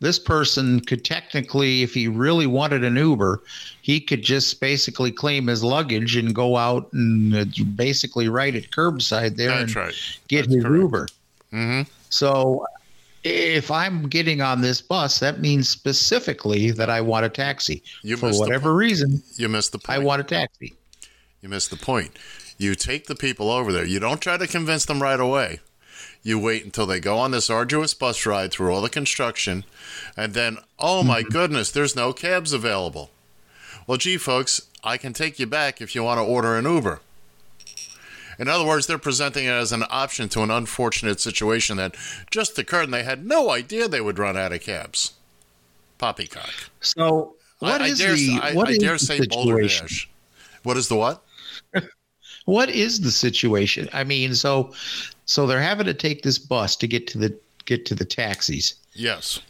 this 0.00 0.18
person 0.18 0.80
could 0.80 1.04
technically, 1.04 1.82
if 1.82 1.92
he 1.94 2.08
really 2.08 2.46
wanted 2.46 2.84
an 2.84 2.96
Uber, 2.96 3.42
he 3.82 4.00
could 4.00 4.22
just 4.22 4.58
basically 4.60 5.12
claim 5.12 5.46
his 5.46 5.62
luggage 5.62 6.16
and 6.16 6.34
go 6.34 6.56
out 6.56 6.90
and 6.92 7.34
uh, 7.34 7.44
basically 7.74 8.28
write 8.28 8.54
at 8.54 8.70
curbside 8.70 9.36
there 9.36 9.48
That's 9.50 9.62
and 9.74 9.76
right. 9.76 9.94
get 10.28 10.42
That's 10.44 10.54
his 10.54 10.64
correct. 10.64 10.80
Uber. 10.82 11.08
hmm 11.50 11.82
So 12.08 12.66
if 13.26 13.70
I'm 13.70 14.08
getting 14.08 14.40
on 14.40 14.60
this 14.60 14.80
bus, 14.80 15.18
that 15.18 15.40
means 15.40 15.68
specifically 15.68 16.70
that 16.70 16.88
I 16.88 17.00
want 17.00 17.26
a 17.26 17.28
taxi. 17.28 17.82
You 18.02 18.16
For 18.16 18.30
whatever 18.30 18.74
reason, 18.74 19.22
You 19.36 19.48
missed 19.48 19.72
the 19.72 19.78
point. 19.78 19.98
I 19.98 20.02
want 20.02 20.20
a 20.20 20.24
taxi. 20.24 20.74
You 21.42 21.48
missed 21.48 21.70
the 21.70 21.76
point. 21.76 22.16
You 22.58 22.74
take 22.74 23.06
the 23.06 23.14
people 23.14 23.50
over 23.50 23.72
there. 23.72 23.84
You 23.84 23.98
don't 23.98 24.20
try 24.20 24.36
to 24.36 24.46
convince 24.46 24.84
them 24.84 25.02
right 25.02 25.20
away. 25.20 25.60
You 26.22 26.38
wait 26.38 26.64
until 26.64 26.86
they 26.86 27.00
go 27.00 27.18
on 27.18 27.30
this 27.30 27.50
arduous 27.50 27.94
bus 27.94 28.26
ride 28.26 28.50
through 28.50 28.74
all 28.74 28.80
the 28.82 28.88
construction, 28.88 29.64
and 30.16 30.34
then, 30.34 30.58
oh 30.78 31.02
my 31.04 31.22
mm-hmm. 31.22 31.30
goodness, 31.30 31.70
there's 31.70 31.94
no 31.94 32.12
cabs 32.12 32.52
available. 32.52 33.10
Well, 33.86 33.98
gee, 33.98 34.16
folks, 34.16 34.62
I 34.82 34.96
can 34.96 35.12
take 35.12 35.38
you 35.38 35.46
back 35.46 35.80
if 35.80 35.94
you 35.94 36.02
want 36.02 36.18
to 36.18 36.24
order 36.24 36.56
an 36.56 36.64
Uber. 36.64 37.00
In 38.38 38.48
other 38.48 38.64
words, 38.64 38.86
they're 38.86 38.98
presenting 38.98 39.46
it 39.46 39.50
as 39.50 39.72
an 39.72 39.84
option 39.90 40.28
to 40.30 40.42
an 40.42 40.50
unfortunate 40.50 41.20
situation 41.20 41.76
that 41.78 41.96
just 42.30 42.58
occurred, 42.58 42.84
and 42.84 42.94
they 42.94 43.04
had 43.04 43.26
no 43.26 43.50
idea 43.50 43.88
they 43.88 44.00
would 44.00 44.18
run 44.18 44.36
out 44.36 44.52
of 44.52 44.60
cabs. 44.60 45.12
Poppycock. 45.98 46.50
So 46.80 47.36
what 47.60 47.80
I, 47.80 47.86
is 47.86 48.00
I 48.00 48.04
dare, 48.04 48.14
the 48.14 48.38
I, 48.42 48.52
what 48.54 48.68
I 48.68 48.72
is 48.72 48.78
dare 48.78 48.92
the 48.92 48.98
say 48.98 49.18
situation? 49.18 49.86
Boulder 49.86 50.62
What 50.62 50.76
is 50.76 50.88
the 50.88 50.96
what? 50.96 51.22
What 52.46 52.70
is 52.70 53.00
the 53.00 53.10
situation? 53.10 53.88
I 53.92 54.04
mean, 54.04 54.32
so 54.36 54.72
so 55.24 55.48
they're 55.48 55.60
having 55.60 55.86
to 55.86 55.94
take 55.94 56.22
this 56.22 56.38
bus 56.38 56.76
to 56.76 56.86
get 56.86 57.08
to 57.08 57.18
the 57.18 57.36
get 57.64 57.84
to 57.86 57.94
the 57.96 58.04
taxis. 58.04 58.74
Yes. 58.94 59.40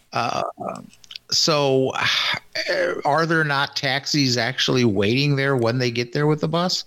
So 1.31 1.93
uh, 1.95 2.95
are 3.05 3.27
there 3.27 3.45
not 3.45 3.77
taxis 3.77 4.39
actually 4.39 4.87
waiting 4.87 5.37
there 5.37 5.57
when 5.57 5.79
they 5.79 5.91
get 5.91 6.15
there 6.15 6.27
with 6.27 6.41
the 6.41 6.49
bus? 6.49 6.85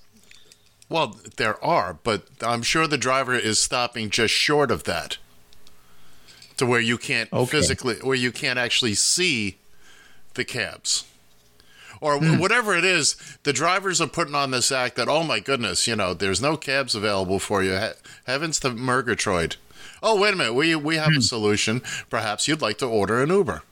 Well, 0.90 1.18
there 1.38 1.64
are, 1.64 1.94
but 2.04 2.24
I'm 2.42 2.64
sure 2.64 2.88
the 2.88 2.98
driver 2.98 3.36
is 3.36 3.60
stopping 3.62 4.10
just 4.10 4.34
short 4.34 4.72
of 4.72 4.84
that. 4.86 5.18
To 6.58 6.66
where 6.66 6.80
you 6.82 6.98
can't 6.98 7.32
Okay. 7.32 7.52
physically, 7.52 7.96
where 8.02 8.18
you 8.18 8.32
can't 8.32 8.60
actually 8.60 8.96
see 8.96 9.58
the 10.34 10.44
cabs. 10.44 11.06
Or 12.02 12.18
Hmm. 12.18 12.36
wh- 12.36 12.40
whatever 12.42 12.76
it 12.76 12.84
is, 12.84 13.16
the 13.44 13.54
drivers 13.54 14.02
are 14.02 14.08
putting 14.08 14.36
on 14.36 14.52
this 14.52 14.72
act 14.72 14.96
that, 14.96 15.08
oh 15.08 15.24
my 15.24 15.40
goodness, 15.40 15.86
you 15.88 15.96
know, 15.96 16.14
there's 16.14 16.42
no 16.42 16.58
cabs 16.58 16.96
available 16.96 17.40
for 17.40 17.62
you. 17.64 17.78
He- 17.78 17.90
heavens 18.26 18.60
to 18.62 18.72
Murgatroyd. 18.72 19.58
Oh, 20.02 20.16
wait 20.20 20.34
a 20.34 20.38
minute, 20.38 20.54
we, 20.54 20.76
we 20.76 20.96
have 20.98 21.12
Hmm. 21.12 21.20
a 21.20 21.22
solution. 21.22 21.82
Perhaps 22.10 22.48
you'd 22.48 22.62
like 22.62 22.78
to 22.80 22.86
order 22.86 23.22
an 23.22 23.30
Uber. 23.30 23.64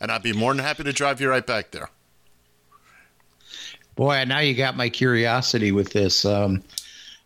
And 0.00 0.12
I'd 0.12 0.22
be 0.22 0.32
more 0.32 0.52
than 0.54 0.64
happy 0.64 0.84
to 0.84 0.92
drive 0.92 1.20
you 1.20 1.30
right 1.30 1.46
back 1.46 1.70
there. 1.70 1.90
Boy, 3.98 4.24
now 4.28 4.38
you 4.38 4.54
got 4.54 4.76
my 4.76 4.88
curiosity 4.88 5.72
with 5.72 5.92
this. 5.92 6.24
Um, 6.24 6.62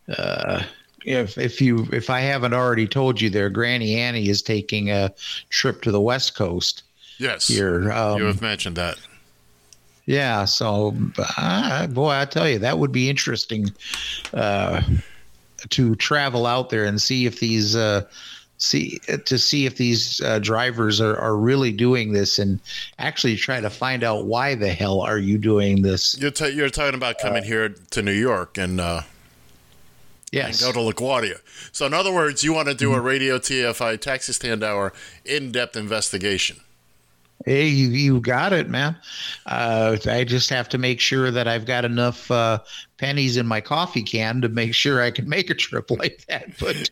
uh, 0.08 0.62
if 1.04 1.36
if 1.36 1.60
you 1.60 1.86
if 1.92 2.08
I 2.08 2.20
haven't 2.20 2.54
already 2.54 2.88
told 2.88 3.20
you, 3.20 3.28
there, 3.28 3.50
Granny 3.50 3.96
Annie 3.96 4.30
is 4.30 4.40
taking 4.40 4.90
a 4.90 5.12
trip 5.50 5.82
to 5.82 5.90
the 5.90 6.00
West 6.00 6.34
Coast 6.34 6.84
Yes. 7.18 7.46
here. 7.46 7.92
Um, 7.92 8.20
you 8.20 8.24
have 8.24 8.40
mentioned 8.40 8.76
that. 8.76 8.98
Yeah, 10.06 10.46
so 10.46 10.96
uh, 11.36 11.88
boy, 11.88 12.08
I 12.08 12.24
tell 12.24 12.48
you, 12.48 12.58
that 12.60 12.78
would 12.78 12.90
be 12.90 13.10
interesting 13.10 13.70
uh, 14.32 14.80
to 15.68 15.94
travel 15.96 16.46
out 16.46 16.70
there 16.70 16.86
and 16.86 17.02
see 17.02 17.26
if 17.26 17.38
these 17.38 17.76
uh, 17.76 18.06
see 18.62 18.98
to 19.24 19.38
see 19.38 19.66
if 19.66 19.76
these 19.76 20.20
uh, 20.20 20.38
drivers 20.38 21.00
are, 21.00 21.18
are 21.18 21.36
really 21.36 21.72
doing 21.72 22.12
this 22.12 22.38
and 22.38 22.60
actually 22.98 23.36
try 23.36 23.60
to 23.60 23.70
find 23.70 24.04
out 24.04 24.26
why 24.26 24.54
the 24.54 24.68
hell 24.68 25.00
are 25.00 25.18
you 25.18 25.38
doing 25.38 25.82
this? 25.82 26.16
You're, 26.18 26.30
ta- 26.30 26.46
you're 26.46 26.70
talking 26.70 26.94
about 26.94 27.18
coming 27.18 27.42
here 27.42 27.70
to 27.90 28.02
New 28.02 28.12
York 28.12 28.58
and 28.58 28.80
uh, 28.80 29.02
Yes, 30.30 30.62
and 30.62 30.74
go 30.74 30.90
to 30.90 30.94
LaGuardia. 30.94 31.40
So, 31.72 31.84
in 31.84 31.92
other 31.92 32.12
words, 32.12 32.42
you 32.42 32.54
want 32.54 32.68
to 32.68 32.74
do 32.74 32.94
a 32.94 33.00
Radio 33.00 33.38
TFI 33.38 34.00
taxi 34.00 34.32
stand 34.32 34.64
hour 34.64 34.94
in 35.26 35.52
depth 35.52 35.76
investigation. 35.76 36.60
Hey, 37.44 37.66
you, 37.66 37.88
you 37.88 38.20
got 38.20 38.52
it, 38.52 38.68
man. 38.68 38.96
Uh, 39.46 39.96
I 40.06 40.24
just 40.24 40.50
have 40.50 40.68
to 40.70 40.78
make 40.78 41.00
sure 41.00 41.30
that 41.30 41.48
I've 41.48 41.66
got 41.66 41.84
enough 41.84 42.30
uh, 42.30 42.60
pennies 42.98 43.36
in 43.36 43.46
my 43.46 43.60
coffee 43.60 44.02
can 44.02 44.40
to 44.42 44.48
make 44.48 44.74
sure 44.74 45.02
I 45.02 45.10
can 45.10 45.28
make 45.28 45.50
a 45.50 45.54
trip 45.54 45.90
like 45.90 46.24
that. 46.28 46.58
But 46.58 46.90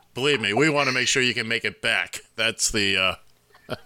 Believe 0.16 0.40
me, 0.40 0.54
we 0.54 0.70
want 0.70 0.88
to 0.88 0.94
make 0.94 1.08
sure 1.08 1.22
you 1.22 1.34
can 1.34 1.46
make 1.46 1.66
it 1.66 1.82
back. 1.82 2.20
That's 2.36 2.70
the. 2.70 2.96
Uh, 2.96 3.76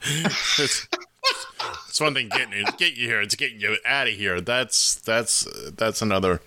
it's, 0.00 0.88
it's 1.88 2.00
one 2.00 2.14
thing 2.14 2.30
getting 2.30 2.54
you, 2.54 2.64
get 2.78 2.96
you 2.96 3.06
here. 3.06 3.20
It's 3.20 3.34
getting 3.34 3.60
you 3.60 3.76
out 3.84 4.08
of 4.08 4.14
here. 4.14 4.40
That's 4.40 4.94
that's 4.94 5.46
that's 5.72 6.00
another 6.00 6.40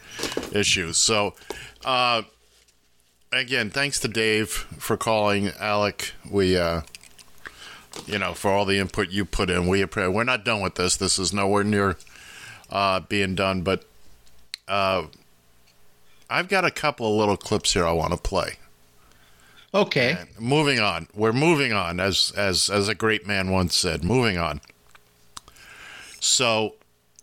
issue. 0.51 0.93
So, 0.93 1.35
uh, 1.85 2.23
again, 3.31 3.69
thanks 3.69 3.99
to 3.99 4.07
Dave 4.07 4.49
for 4.49 4.97
calling. 4.97 5.51
Alec, 5.59 6.13
we 6.27 6.57
uh, 6.57 6.81
you 8.05 8.17
know, 8.19 8.33
for 8.33 8.51
all 8.51 8.65
the 8.65 8.77
input 8.77 9.09
you 9.09 9.25
put 9.25 9.49
in. 9.49 9.67
We 9.67 9.81
appre- 9.83 10.11
we're 10.11 10.23
not 10.23 10.45
done 10.45 10.61
with 10.61 10.75
this. 10.75 10.97
This 10.97 11.19
is 11.19 11.33
nowhere 11.33 11.63
near 11.63 11.97
uh, 12.69 13.01
being 13.01 13.35
done, 13.35 13.61
but 13.61 13.85
uh, 14.67 15.03
I've 16.29 16.47
got 16.47 16.65
a 16.65 16.71
couple 16.71 17.07
of 17.11 17.17
little 17.17 17.37
clips 17.37 17.73
here 17.73 17.85
I 17.85 17.91
want 17.91 18.11
to 18.13 18.17
play. 18.17 18.53
okay, 19.73 20.15
And 20.19 20.29
moving 20.39 20.79
on. 20.79 21.07
We're 21.13 21.33
moving 21.33 21.73
on, 21.73 21.99
as 21.99 22.31
as 22.37 22.69
as 22.69 22.87
a 22.87 22.95
great 22.95 23.27
man 23.27 23.51
once 23.51 23.75
said. 23.75 24.03
Moving 24.03 24.37
on. 24.37 24.61
So, 26.19 26.75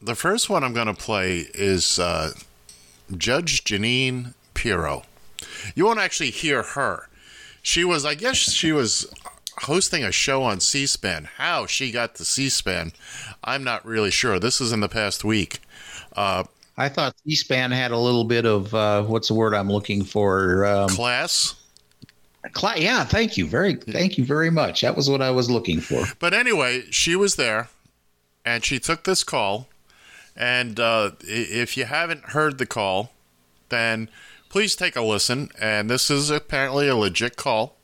the 0.02 0.14
first 0.14 0.50
one 0.50 0.64
I'm 0.64 0.72
going 0.74 0.86
to 0.88 0.94
play 0.94 1.46
is 1.54 1.98
uh, 1.98 2.32
Judge 3.16 3.64
Jeanine 3.64 4.34
Pirro. 4.54 5.04
You 5.74 5.84
won't 5.86 6.00
actually 6.00 6.30
hear 6.30 6.62
her. 6.62 7.08
She 7.62 7.84
was, 7.84 8.04
I 8.04 8.14
guess, 8.14 8.36
she 8.36 8.72
was 8.72 9.06
hosting 9.62 10.04
a 10.04 10.12
show 10.12 10.42
on 10.42 10.60
C-SPAN. 10.60 11.28
How 11.36 11.66
she 11.66 11.90
got 11.92 12.14
to 12.16 12.24
C-SPAN, 12.24 12.92
I'm 13.44 13.64
not 13.64 13.84
really 13.84 14.10
sure. 14.10 14.38
This 14.38 14.60
is 14.60 14.72
in 14.72 14.80
the 14.80 14.88
past 14.88 15.24
week. 15.24 15.60
Uh, 16.16 16.44
I 16.76 16.88
thought 16.88 17.14
C-SPAN 17.24 17.70
had 17.72 17.90
a 17.90 17.98
little 17.98 18.24
bit 18.24 18.46
of 18.46 18.74
uh, 18.74 19.02
what's 19.04 19.28
the 19.28 19.34
word 19.34 19.54
I'm 19.54 19.70
looking 19.70 20.04
for? 20.04 20.64
Um, 20.64 20.88
class. 20.88 21.54
cla- 22.52 22.78
yeah, 22.78 23.04
thank 23.04 23.36
you, 23.36 23.46
very, 23.46 23.74
thank 23.74 24.16
you 24.18 24.24
very 24.24 24.50
much. 24.50 24.80
That 24.82 24.96
was 24.96 25.10
what 25.10 25.20
I 25.22 25.30
was 25.30 25.50
looking 25.50 25.80
for. 25.80 26.04
But 26.18 26.34
anyway, 26.34 26.84
she 26.90 27.16
was 27.16 27.36
there 27.36 27.68
and 28.44 28.64
she 28.64 28.78
took 28.78 29.04
this 29.04 29.24
call 29.24 29.68
And 30.36 30.78
uh, 30.78 31.10
if 31.22 31.76
you 31.76 31.84
haven't 31.86 32.26
heard 32.26 32.58
the 32.58 32.66
call, 32.66 33.10
then 33.70 34.08
please 34.48 34.76
take 34.76 34.94
a 34.94 35.02
listen. 35.02 35.50
And 35.60 35.90
this 35.90 36.10
is 36.10 36.30
apparently 36.30 36.86
a 36.88 36.94
legit 36.96 37.36
call. 37.36 37.74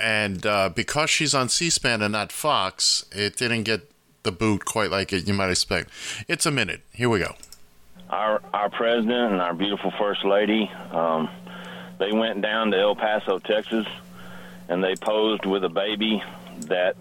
And 0.00 0.46
uh, 0.46 0.70
because 0.70 1.10
she's 1.10 1.34
on 1.34 1.48
C 1.48 1.70
SPAN 1.70 2.02
and 2.02 2.12
not 2.12 2.32
Fox, 2.32 3.04
it 3.12 3.36
didn't 3.36 3.64
get 3.64 3.90
the 4.22 4.32
boot 4.32 4.64
quite 4.64 4.90
like 4.90 5.12
it 5.12 5.26
you 5.26 5.34
might 5.34 5.50
expect. 5.50 5.90
It's 6.28 6.46
a 6.46 6.50
minute. 6.50 6.80
Here 6.92 7.08
we 7.08 7.18
go. 7.20 7.34
our 8.08 8.40
our 8.52 8.70
president 8.70 9.32
and 9.32 9.40
our 9.40 9.54
beautiful 9.54 9.92
first 9.98 10.24
lady 10.24 10.70
um, 10.92 11.28
they 11.98 12.12
went 12.12 12.40
down 12.40 12.70
to 12.70 12.78
El 12.78 12.96
Paso, 12.96 13.38
Texas, 13.38 13.86
and 14.68 14.82
they 14.82 14.96
posed 14.96 15.44
with 15.44 15.62
a 15.64 15.68
baby 15.68 16.22
that 16.68 16.96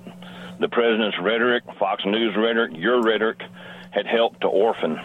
the 0.60 0.68
president's 0.68 1.18
rhetoric, 1.20 1.64
Fox 1.80 2.04
News 2.06 2.36
rhetoric, 2.36 2.74
your 2.76 3.02
rhetoric, 3.02 3.42
had 3.92 4.06
helped 4.06 4.42
to 4.42 4.48
orphan. 4.48 5.00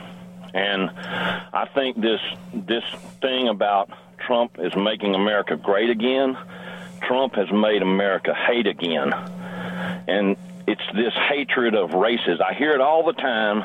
And 0.52 0.90
I 0.90 1.68
think 1.74 2.00
this 2.00 2.20
this 2.52 2.84
thing 3.20 3.48
about 3.48 3.90
Trump 4.18 4.58
is 4.58 4.74
making 4.74 5.14
America 5.14 5.56
great 5.56 5.90
again. 5.90 6.36
Trump 7.06 7.34
has 7.34 7.50
made 7.52 7.82
America 7.82 8.34
hate 8.34 8.66
again. 8.66 9.12
And 10.06 10.36
it's 10.66 10.82
this 10.94 11.12
hatred 11.28 11.74
of 11.74 11.92
races. 11.92 12.40
I 12.40 12.54
hear 12.54 12.70
it 12.70 12.80
all 12.80 13.04
the 13.04 13.12
time 13.12 13.62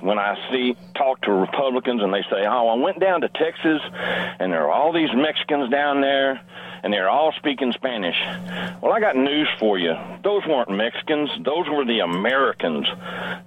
when 0.00 0.18
I 0.18 0.36
see 0.50 0.76
talk 0.94 1.20
to 1.22 1.32
Republicans 1.32 2.02
and 2.02 2.12
they 2.12 2.22
say, 2.30 2.46
"Oh, 2.46 2.68
I 2.68 2.74
went 2.74 3.00
down 3.00 3.22
to 3.22 3.28
Texas 3.28 3.80
and 4.38 4.52
there 4.52 4.62
are 4.64 4.70
all 4.70 4.92
these 4.92 5.12
Mexicans 5.14 5.70
down 5.70 6.00
there 6.00 6.40
and 6.82 6.92
they're 6.92 7.08
all 7.08 7.32
speaking 7.32 7.72
Spanish." 7.72 8.16
Well, 8.80 8.92
I 8.92 9.00
got 9.00 9.16
news 9.16 9.48
for 9.58 9.78
you. 9.78 9.96
Those 10.22 10.46
weren't 10.46 10.70
Mexicans. 10.70 11.30
Those 11.40 11.68
were 11.68 11.84
the 11.84 12.00
Americans. 12.00 12.86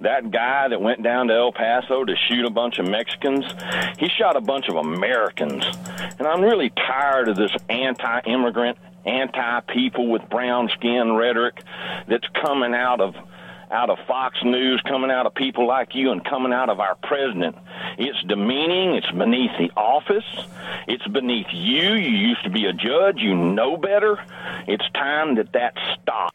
That 0.00 0.30
guy 0.30 0.68
that 0.68 0.80
went 0.80 1.02
down 1.02 1.28
to 1.28 1.34
El 1.34 1.52
Paso 1.52 2.04
to 2.04 2.16
shoot 2.28 2.44
a 2.44 2.50
bunch 2.50 2.78
of 2.78 2.88
Mexicans, 2.88 3.44
he 3.98 4.08
shot 4.08 4.36
a 4.36 4.40
bunch 4.40 4.68
of 4.68 4.76
Americans. 4.76 5.64
And 6.18 6.26
I'm 6.26 6.42
really 6.42 6.70
tired 6.70 7.28
of 7.28 7.36
this 7.36 7.52
anti-immigrant, 7.68 8.76
anti-people 9.08 10.08
with 10.08 10.28
brown 10.28 10.68
skin 10.74 11.12
rhetoric 11.12 11.62
that's 12.08 12.26
coming 12.42 12.74
out 12.74 13.00
of 13.00 13.14
out 13.70 13.90
of 13.90 13.98
Fox 14.06 14.38
News, 14.42 14.80
coming 14.88 15.10
out 15.10 15.26
of 15.26 15.34
people 15.34 15.66
like 15.66 15.94
you, 15.94 16.10
and 16.10 16.24
coming 16.24 16.52
out 16.52 16.70
of 16.70 16.80
our 16.80 16.94
president. 17.02 17.56
It's 17.98 18.22
demeaning. 18.22 18.94
It's 18.94 19.10
beneath 19.10 19.50
the 19.58 19.70
office. 19.76 20.24
It's 20.86 21.06
beneath 21.08 21.48
you. 21.52 21.94
You 21.94 22.10
used 22.10 22.44
to 22.44 22.50
be 22.50 22.64
a 22.64 22.72
judge. 22.72 23.18
You 23.18 23.34
know 23.34 23.76
better. 23.76 24.18
It's 24.66 24.88
time 24.94 25.34
that 25.34 25.52
that 25.52 25.74
stops. 26.00 26.34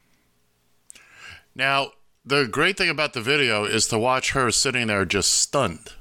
Now, 1.56 1.92
the 2.26 2.46
great 2.46 2.78
thing 2.78 2.90
about 2.90 3.14
the 3.14 3.22
video 3.22 3.66
is 3.66 3.88
to 3.88 3.98
watch 3.98 4.32
her 4.32 4.52
sitting 4.52 4.88
there 4.88 5.06
just 5.06 5.34
stunned 5.34 5.94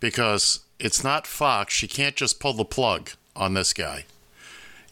because 0.00 0.60
it's 0.78 1.04
not 1.04 1.26
Fox. 1.26 1.72
She 1.72 1.88
can't 1.88 2.16
just 2.16 2.40
pull 2.40 2.52
the 2.52 2.64
plug 2.64 3.10
on 3.34 3.54
this 3.54 3.72
guy. 3.72 4.04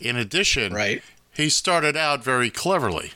In 0.01 0.17
addition, 0.17 0.73
Right. 0.73 1.03
he 1.33 1.49
started 1.49 1.97
out 1.97 2.25
very 2.25 2.51
cleverly. 2.51 3.13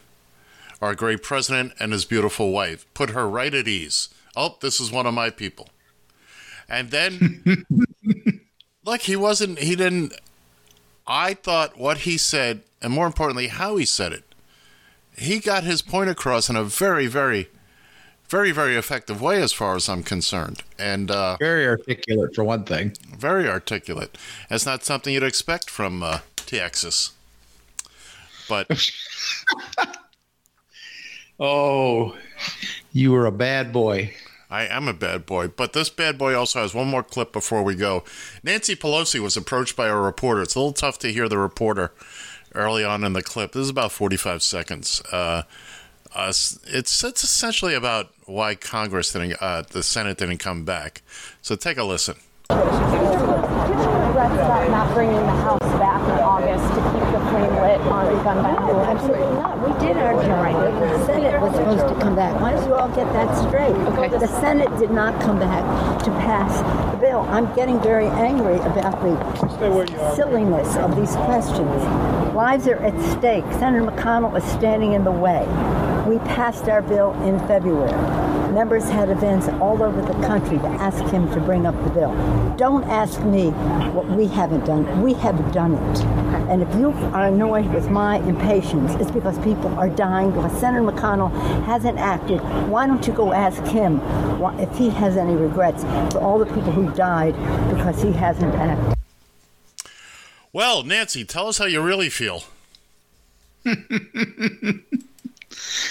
Our 0.82 0.94
great 0.94 1.22
president 1.22 1.72
and 1.80 1.92
his 1.92 2.04
beautiful 2.04 2.50
wife 2.52 2.84
put 2.94 3.10
her 3.10 3.28
right 3.28 3.54
at 3.54 3.66
ease. 3.68 4.08
Oh, 4.36 4.56
this 4.60 4.80
is 4.80 4.90
one 4.92 5.06
of 5.06 5.14
my 5.14 5.30
people. 5.30 5.68
And 6.68 6.90
then, 6.90 7.64
look, 8.84 9.02
he 9.02 9.16
wasn't, 9.16 9.58
he 9.60 9.76
didn't, 9.76 10.12
I 11.06 11.34
thought 11.34 11.78
what 11.78 11.98
he 11.98 12.18
said, 12.18 12.62
and 12.82 12.92
more 12.92 13.06
importantly, 13.06 13.48
how 13.48 13.76
he 13.76 13.84
said 13.84 14.12
it, 14.12 14.24
he 15.16 15.38
got 15.38 15.62
his 15.64 15.80
point 15.82 16.10
across 16.10 16.48
in 16.50 16.56
a 16.56 16.64
very, 16.64 17.06
very, 17.06 17.48
very, 18.28 18.50
very 18.50 18.76
effective 18.76 19.20
way 19.22 19.40
as 19.40 19.52
far 19.52 19.76
as 19.76 19.88
I'm 19.88 20.02
concerned. 20.02 20.62
And 20.78 21.10
uh, 21.10 21.36
Very 21.38 21.66
articulate, 21.66 22.34
for 22.34 22.42
one 22.44 22.64
thing. 22.64 22.94
very 23.16 23.48
articulate. 23.48 24.18
That's 24.50 24.66
not 24.66 24.84
something 24.84 25.14
you'd 25.14 25.22
expect 25.22 25.70
from 25.70 26.02
uh, 26.02 26.18
Texas. 26.46 27.12
But 28.48 28.68
Oh, 31.38 32.16
you 32.92 33.10
were 33.12 33.26
a 33.26 33.32
bad 33.32 33.72
boy. 33.72 34.14
I 34.50 34.66
am 34.66 34.86
a 34.86 34.92
bad 34.92 35.26
boy. 35.26 35.48
But 35.48 35.72
this 35.72 35.90
bad 35.90 36.16
boy 36.16 36.34
also 36.34 36.60
has 36.60 36.74
one 36.74 36.86
more 36.86 37.02
clip 37.02 37.32
before 37.32 37.62
we 37.62 37.74
go. 37.74 38.04
Nancy 38.44 38.76
Pelosi 38.76 39.18
was 39.18 39.36
approached 39.36 39.74
by 39.74 39.88
a 39.88 39.96
reporter. 39.96 40.42
It's 40.42 40.54
a 40.54 40.60
little 40.60 40.72
tough 40.72 40.98
to 41.00 41.12
hear 41.12 41.28
the 41.28 41.38
reporter 41.38 41.92
early 42.54 42.84
on 42.84 43.02
in 43.02 43.14
the 43.14 43.22
clip. 43.22 43.52
This 43.52 43.62
is 43.62 43.70
about 43.70 43.90
45 43.90 44.42
seconds. 44.42 45.02
Uh, 45.10 45.42
uh, 46.14 46.28
it's 46.28 47.02
it's 47.02 47.24
essentially 47.24 47.74
about 47.74 48.12
why 48.26 48.54
Congress 48.54 49.12
didn't, 49.12 49.36
uh, 49.42 49.62
the 49.68 49.82
Senate 49.82 50.18
didn't 50.18 50.38
come 50.38 50.64
back. 50.64 51.02
So 51.42 51.56
take 51.56 51.76
a 51.76 51.82
listen. 51.82 52.14
regrets 52.48 54.34
about 54.34 54.70
not 54.70 54.94
bringing 54.94 55.16
the 55.16 55.32
House 55.42 55.58
back 55.80 56.00
in 56.04 56.20
August 56.20 56.68
to 56.68 56.80
keep 56.92 57.12
the 57.12 57.20
flame 57.30 57.43
lit 57.60 57.80
on 57.80 58.24
gun 58.24 58.42
violence? 58.42 59.02
Absolutely 59.02 59.36
not. 59.36 59.54
We 59.58 59.86
did 59.86 59.96
our 59.96 60.14
job. 60.22 60.80
The 60.80 61.06
Senate 61.06 61.40
was 61.40 61.54
supposed 61.54 61.88
to 61.88 62.00
come 62.00 62.14
back. 62.16 62.40
Why 62.40 62.52
don't 62.52 62.66
you 62.66 62.74
all 62.74 62.88
get 62.88 63.12
that 63.12 63.34
straight? 63.46 63.74
The 64.20 64.26
Senate 64.40 64.76
did 64.78 64.90
not 64.90 65.20
come 65.20 65.38
back 65.38 65.64
to 66.04 66.10
pass 66.10 66.62
the 66.92 66.98
bill. 66.98 67.20
I'm 67.30 67.52
getting 67.54 67.80
very 67.80 68.06
angry 68.06 68.56
about 68.56 69.00
the 69.02 70.14
silliness 70.14 70.76
of 70.76 70.96
these 70.96 71.14
questions. 71.16 71.84
Lives 72.34 72.66
are 72.66 72.76
at 72.76 73.00
stake. 73.12 73.44
Senator 73.52 73.84
McConnell 73.84 74.36
is 74.36 74.44
standing 74.44 74.92
in 74.92 75.04
the 75.04 75.12
way. 75.12 75.46
We 76.06 76.18
passed 76.18 76.68
our 76.68 76.82
bill 76.82 77.12
in 77.22 77.38
February. 77.46 77.92
Members 78.52 78.88
had 78.88 79.08
events 79.08 79.48
all 79.60 79.82
over 79.82 80.02
the 80.02 80.12
country 80.26 80.58
to 80.58 80.66
ask 80.66 81.02
him 81.12 81.28
to 81.32 81.40
bring 81.40 81.66
up 81.66 81.74
the 81.82 81.90
bill. 81.90 82.12
Don't 82.56 82.84
ask 82.84 83.20
me 83.22 83.50
what 83.90 84.06
we 84.08 84.26
haven't 84.26 84.64
done. 84.64 85.02
We 85.02 85.14
have 85.14 85.52
done 85.52 85.74
it. 85.74 86.00
And 86.50 86.62
if 86.62 86.74
you 86.74 86.90
are 87.14 87.26
annoyed 87.28 87.53
with 87.62 87.90
my 87.90 88.18
impatience, 88.18 88.92
it's 89.00 89.10
because 89.10 89.38
people 89.38 89.68
are 89.78 89.88
dying 89.88 90.30
because 90.30 90.52
Senator 90.58 90.84
McConnell 90.84 91.30
hasn't 91.64 91.98
acted. 91.98 92.40
Why 92.68 92.86
don't 92.86 93.06
you 93.06 93.12
go 93.12 93.32
ask 93.32 93.62
him 93.64 94.00
if 94.58 94.76
he 94.76 94.90
has 94.90 95.16
any 95.16 95.34
regrets 95.34 95.82
for 96.12 96.18
all 96.18 96.38
the 96.38 96.46
people 96.46 96.72
who 96.72 96.90
died 96.94 97.34
because 97.74 98.02
he 98.02 98.12
hasn't 98.12 98.54
acted? 98.54 98.98
Well, 100.52 100.82
Nancy, 100.82 101.24
tell 101.24 101.48
us 101.48 101.58
how 101.58 101.64
you 101.64 101.80
really 101.80 102.10
feel. 102.10 102.44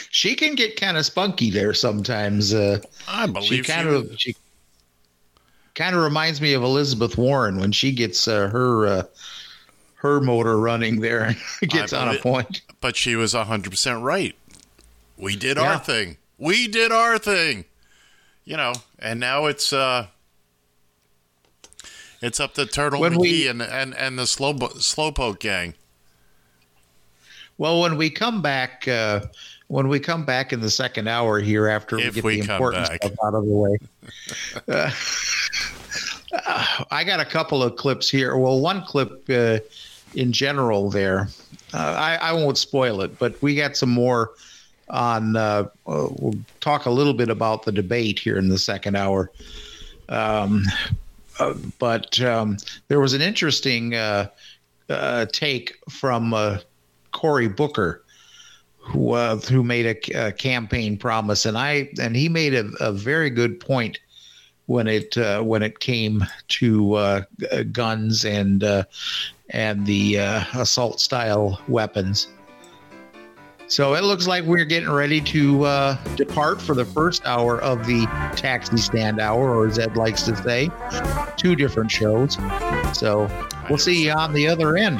She 0.09 0.35
can 0.35 0.55
get 0.55 0.79
kind 0.79 0.97
of 0.97 1.05
spunky 1.05 1.49
there 1.49 1.73
sometimes. 1.73 2.53
Uh, 2.53 2.79
I 3.07 3.25
believe 3.27 3.47
she 3.49 3.63
kind 3.63 3.89
you. 3.89 3.95
of 3.95 4.19
she 4.19 4.35
kind 5.75 5.95
of 5.95 6.03
reminds 6.03 6.39
me 6.39 6.53
of 6.53 6.63
Elizabeth 6.63 7.17
Warren 7.17 7.59
when 7.59 7.71
she 7.71 7.91
gets 7.91 8.27
uh, 8.27 8.47
her 8.49 8.85
uh, 8.85 9.03
her 10.03 10.19
motor 10.19 10.59
running 10.59 10.99
there 10.99 11.23
and 11.23 11.37
gets 11.69 11.93
on 11.93 12.13
a 12.13 12.19
point. 12.19 12.61
But 12.81 12.95
she 12.95 13.15
was 13.15 13.33
100% 13.33 14.03
right. 14.03 14.35
We 15.17 15.35
did 15.35 15.57
Yeah. 15.57 15.63
our 15.73 15.79
thing. 15.79 16.17
We 16.37 16.67
did 16.67 16.91
our 16.91 17.17
thing. 17.17 17.65
You 18.45 18.57
know, 18.57 18.73
and 18.99 19.19
now 19.21 19.45
it's 19.45 19.71
uh 19.71 20.07
it's 22.21 22.39
up 22.41 22.53
to 22.55 22.65
Turtle 22.65 22.99
When 22.99 23.13
McGee 23.13 23.19
we- 23.21 23.47
and, 23.47 23.61
and 23.61 23.95
and 23.95 24.19
the 24.19 24.27
slow 24.27 24.53
slowpoke 24.53 25.39
gang. 25.39 25.73
Well, 27.57 27.79
when 27.81 27.95
we 27.97 28.09
come 28.09 28.41
back, 28.41 28.85
uh, 28.87 29.21
when 29.67 29.87
we 29.87 29.99
come 29.99 30.25
back 30.25 30.51
in 30.51 30.59
the 30.59 30.71
second 30.71 31.07
hour 31.07 31.39
here 31.39 31.67
after 31.69 31.95
we 31.97 32.09
get 32.11 32.23
we 32.23 32.41
the 32.41 32.51
important 32.51 32.89
back. 32.89 33.01
stuff 33.03 33.13
out 33.23 33.35
of 33.35 33.45
the 33.45 33.51
way, 33.51 33.77
uh, 34.67 34.91
I 36.91 37.03
got 37.05 37.19
a 37.21 37.25
couple 37.25 37.61
of 37.63 37.75
clips 37.77 38.09
here. 38.09 38.35
Well, 38.35 38.59
one 38.59 38.83
clip 38.83 39.23
uh, 39.29 39.59
in 40.15 40.31
general 40.31 40.89
there. 40.89 41.27
Uh, 41.73 41.95
I, 41.97 42.15
I 42.15 42.33
won't 42.33 42.57
spoil 42.57 43.01
it, 43.01 43.17
but 43.17 43.41
we 43.41 43.55
got 43.55 43.75
some 43.75 43.89
more 43.89 44.31
on. 44.89 45.35
Uh, 45.35 45.69
uh, 45.87 46.07
we'll 46.17 46.35
talk 46.61 46.85
a 46.85 46.91
little 46.91 47.13
bit 47.13 47.29
about 47.29 47.63
the 47.63 47.71
debate 47.71 48.19
here 48.19 48.37
in 48.37 48.49
the 48.49 48.59
second 48.59 48.95
hour. 48.95 49.31
Um, 50.09 50.63
uh, 51.39 51.55
but 51.79 52.21
um, 52.21 52.57
there 52.87 52.99
was 52.99 53.13
an 53.13 53.21
interesting 53.21 53.95
uh, 53.95 54.29
uh, 54.89 55.25
take 55.31 55.77
from 55.89 56.59
Cory 57.11 57.47
Booker, 57.47 58.03
who 58.77 59.15
who 59.15 59.63
made 59.63 59.85
a, 59.85 60.27
a 60.27 60.31
campaign 60.31 60.97
promise, 60.97 61.45
and 61.45 61.57
I 61.57 61.89
and 61.99 62.15
he 62.15 62.29
made 62.29 62.53
a, 62.53 62.69
a 62.79 62.91
very 62.91 63.29
good 63.29 63.59
point 63.59 63.99
when 64.65 64.87
it 64.87 65.17
uh, 65.17 65.41
when 65.41 65.63
it 65.63 65.79
came 65.79 66.25
to 66.47 66.93
uh, 66.93 67.21
guns 67.71 68.25
and 68.25 68.63
uh, 68.63 68.83
and 69.49 69.85
the 69.85 70.19
uh, 70.19 70.43
assault 70.53 70.99
style 70.99 71.61
weapons. 71.67 72.29
So 73.67 73.95
it 73.95 74.03
looks 74.03 74.27
like 74.27 74.43
we're 74.43 74.65
getting 74.65 74.91
ready 74.91 75.19
to 75.21 75.63
uh, 75.63 75.97
depart 76.15 76.61
for 76.61 76.75
the 76.75 76.85
first 76.85 77.25
hour 77.25 77.59
of 77.61 77.87
the 77.87 78.05
taxi 78.35 78.77
stand 78.77 79.19
hour, 79.19 79.55
or 79.55 79.65
as 79.65 79.79
Ed 79.79 79.95
likes 79.95 80.23
to 80.23 80.35
say, 80.35 80.69
two 81.37 81.55
different 81.55 81.89
shows. 81.89 82.37
So 82.93 83.29
we'll 83.69 83.79
see 83.79 84.05
you 84.05 84.11
on 84.11 84.33
the 84.33 84.47
other 84.47 84.77
end. 84.77 84.99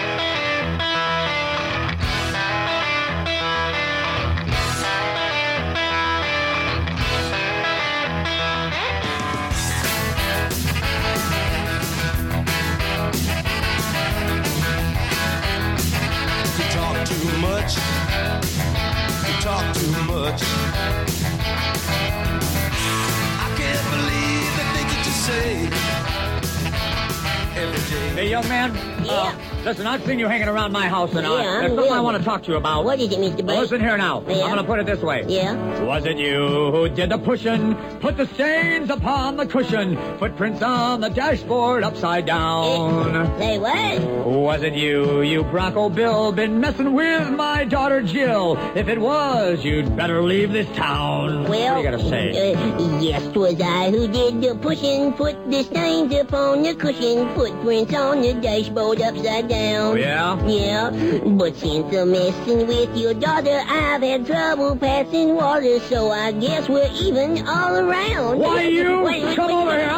Young 28.31 28.47
man. 28.47 28.73
Yeah. 29.03 29.35
Oh, 29.35 29.50
listen, 29.63 29.87
I've 29.87 30.03
seen 30.05 30.19
you 30.19 30.27
hanging 30.27 30.47
around 30.47 30.71
my 30.71 30.87
house, 30.87 31.13
and 31.13 31.25
Yeah, 31.25 31.33
I, 31.33 31.43
there's 31.61 31.75
something 31.75 31.93
I 31.93 32.01
want 32.01 32.17
to 32.17 32.23
talk 32.23 32.43
to 32.43 32.51
you 32.51 32.57
about. 32.57 32.83
What 32.85 32.99
is 32.99 33.11
it, 33.11 33.19
Mr. 33.19 33.45
Bird? 33.45 33.57
Listen 33.59 33.79
here 33.79 33.97
now. 33.97 34.23
Yeah. 34.27 34.43
I'm 34.43 34.49
going 34.51 34.57
to 34.57 34.63
put 34.63 34.79
it 34.79 34.85
this 34.85 35.01
way. 35.01 35.25
Yeah? 35.27 35.55
Was 35.83 36.05
it 36.05 36.17
you 36.17 36.71
who 36.71 36.89
did 36.89 37.09
the 37.09 37.17
pushing? 37.17 37.75
Put 37.99 38.17
the 38.17 38.27
stains 38.27 38.89
upon 38.89 39.37
the 39.37 39.45
cushion. 39.45 39.97
Footprints 40.17 40.61
on 40.61 41.01
the 41.01 41.09
dashboard 41.09 41.83
upside 41.83 42.25
down. 42.25 43.39
Say 43.39 43.57
what? 43.59 44.01
Was 44.25 44.63
it 44.63 44.73
you, 44.73 45.21
you 45.21 45.43
Bronco 45.43 45.89
Bill, 45.89 46.31
been 46.31 46.59
messing 46.59 46.93
with 46.93 47.29
my 47.31 47.63
daughter 47.63 48.01
Jill? 48.01 48.57
If 48.75 48.87
it 48.87 48.99
was, 48.99 49.63
you'd 49.63 49.95
better 49.95 50.21
leave 50.23 50.51
this 50.51 50.67
town. 50.75 51.43
Well, 51.49 51.75
what 51.75 51.81
do 51.81 51.87
you 51.87 51.97
gotta 51.97 52.09
say? 52.09 52.53
Uh, 52.53 52.99
yes, 52.99 53.21
'twas 53.33 53.59
I 53.61 53.89
who 53.91 54.07
did 54.07 54.41
the 54.41 54.55
pushing, 54.55 55.13
put 55.13 55.35
the 55.51 55.63
stains 55.63 56.13
upon 56.15 56.63
the 56.63 56.73
cushion, 56.75 57.33
footprints 57.35 57.93
on 57.93 58.21
the 58.21 58.33
dashboard 58.33 59.01
upside 59.01 59.47
down. 59.47 59.50
Oh, 59.53 59.95
yeah? 59.95 60.41
Yeah, 60.47 60.89
but 61.25 61.55
since 61.57 61.93
I'm 61.93 62.11
messing 62.11 62.67
with 62.67 62.95
your 62.95 63.13
daughter, 63.13 63.61
I've 63.67 64.01
had 64.01 64.25
trouble 64.25 64.77
passing 64.77 65.35
water, 65.35 65.79
so 65.81 66.11
I 66.11 66.31
guess 66.31 66.69
we're 66.69 66.89
even 66.93 67.45
all 67.45 67.75
around. 67.75 68.39
Why, 68.39 68.63
you 68.63 69.01
Wait, 69.01 69.23
wait, 69.23 69.35
come 69.35 69.47
wait, 69.47 69.53
over 69.53 69.69
wait, 69.71 69.81
here. 69.81 69.91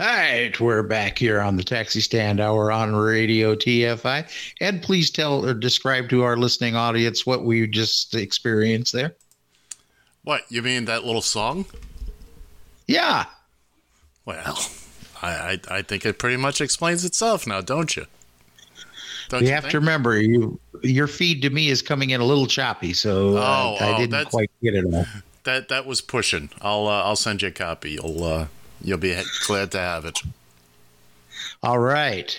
All 0.00 0.06
right, 0.06 0.60
we're 0.60 0.84
back 0.84 1.18
here 1.18 1.40
on 1.40 1.56
the 1.56 1.64
Taxi 1.64 2.00
Stand 2.00 2.38
Hour 2.38 2.70
on 2.70 2.94
Radio 2.94 3.56
TFI. 3.56 4.54
Ed, 4.60 4.82
please 4.82 5.10
tell 5.10 5.44
or 5.44 5.54
describe 5.54 6.08
to 6.10 6.22
our 6.22 6.36
listening 6.36 6.76
audience 6.76 7.26
what 7.26 7.42
we 7.44 7.66
just 7.66 8.14
experienced 8.14 8.92
there. 8.92 9.16
What, 10.28 10.42
you 10.50 10.60
mean 10.60 10.84
that 10.84 11.06
little 11.06 11.22
song? 11.22 11.64
Yeah. 12.86 13.24
Well, 14.26 14.58
I, 15.22 15.30
I, 15.30 15.60
I 15.70 15.80
think 15.80 16.04
it 16.04 16.18
pretty 16.18 16.36
much 16.36 16.60
explains 16.60 17.02
itself 17.02 17.46
now, 17.46 17.62
don't 17.62 17.96
you? 17.96 18.04
Don't 19.30 19.40
you 19.40 19.46
you 19.46 19.54
have 19.54 19.62
think? 19.62 19.70
to 19.70 19.80
remember, 19.80 20.20
you 20.20 20.60
your 20.82 21.06
feed 21.06 21.40
to 21.40 21.48
me 21.48 21.70
is 21.70 21.80
coming 21.80 22.10
in 22.10 22.20
a 22.20 22.26
little 22.26 22.46
choppy, 22.46 22.92
so 22.92 23.38
uh, 23.38 23.40
Oh, 23.40 23.76
I 23.80 23.94
oh, 23.94 23.96
didn't 23.96 24.28
quite 24.28 24.50
get 24.62 24.74
it 24.74 24.84
all. 24.84 25.06
That 25.44 25.70
that 25.70 25.86
was 25.86 26.02
pushing. 26.02 26.50
I'll 26.60 26.86
uh, 26.88 27.04
I'll 27.04 27.16
send 27.16 27.40
you 27.40 27.48
a 27.48 27.50
copy. 27.50 27.92
You'll 27.92 28.22
uh, 28.22 28.46
you'll 28.82 28.98
be 28.98 29.18
glad 29.46 29.70
to 29.72 29.78
have 29.78 30.04
it. 30.04 30.20
All 31.62 31.78
right. 31.78 32.38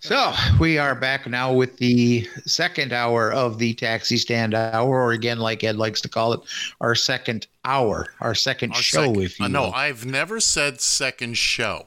So 0.00 0.32
we 0.58 0.78
are 0.78 0.94
back 0.94 1.26
now 1.26 1.52
with 1.52 1.76
the 1.76 2.28
second 2.46 2.92
hour 2.92 3.32
of 3.32 3.58
the 3.58 3.74
taxi 3.74 4.16
stand 4.16 4.54
hour, 4.54 4.88
or 5.02 5.12
again, 5.12 5.38
like 5.38 5.62
Ed 5.64 5.76
likes 5.76 6.00
to 6.02 6.08
call 6.08 6.32
it, 6.32 6.40
our 6.80 6.94
second 6.94 7.46
hour, 7.64 8.06
our 8.20 8.34
second 8.34 8.72
Our 8.72 8.82
show, 8.82 9.14
sec- 9.14 9.22
if 9.24 9.38
you 9.38 9.44
uh, 9.46 9.48
no. 9.48 9.70
I've 9.70 10.04
never 10.06 10.40
said 10.40 10.80
second 10.80 11.36
show. 11.36 11.86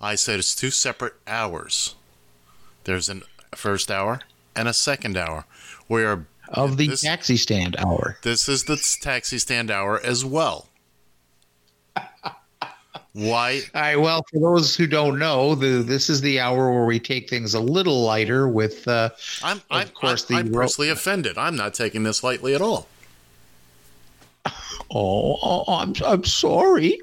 I 0.00 0.14
said 0.16 0.38
it's 0.38 0.54
two 0.54 0.70
separate 0.70 1.14
hours. 1.26 1.94
There's 2.84 3.08
a 3.08 3.20
first 3.54 3.90
hour 3.90 4.20
and 4.56 4.68
a 4.68 4.72
second 4.74 5.16
hour. 5.16 5.46
We 5.88 6.04
are 6.04 6.26
of 6.48 6.76
the 6.76 6.88
this- 6.88 7.02
taxi 7.02 7.36
stand 7.36 7.76
hour. 7.78 8.18
This 8.22 8.48
is 8.48 8.64
the 8.64 8.76
taxi 9.00 9.38
stand 9.38 9.70
hour 9.70 10.00
as 10.00 10.24
well. 10.24 10.68
Why? 13.14 13.60
All 13.74 13.80
right. 13.80 13.96
Well, 13.96 14.24
for 14.30 14.40
those 14.40 14.74
who 14.74 14.88
don't 14.88 15.18
know, 15.18 15.54
the 15.54 15.82
this 15.82 16.10
is 16.10 16.20
the 16.20 16.40
hour 16.40 16.72
where 16.72 16.84
we 16.84 16.98
take 16.98 17.30
things 17.30 17.54
a 17.54 17.60
little 17.60 18.02
lighter 18.02 18.48
with, 18.48 18.86
uh, 18.88 19.10
I'm, 19.42 19.58
of 19.58 19.64
I'm, 19.70 19.88
course, 19.88 20.28
I'm, 20.28 20.34
the 20.34 20.40
I'm 20.40 20.52
ro- 20.52 20.64
personally 20.64 20.90
offended. 20.90 21.38
I'm 21.38 21.54
not 21.54 21.74
taking 21.74 22.02
this 22.02 22.24
lightly 22.24 22.54
at 22.54 22.60
all. 22.60 22.88
Oh, 24.90 25.38
oh, 25.42 25.64
I'm 25.68 25.94
I'm 26.04 26.24
sorry. 26.24 27.00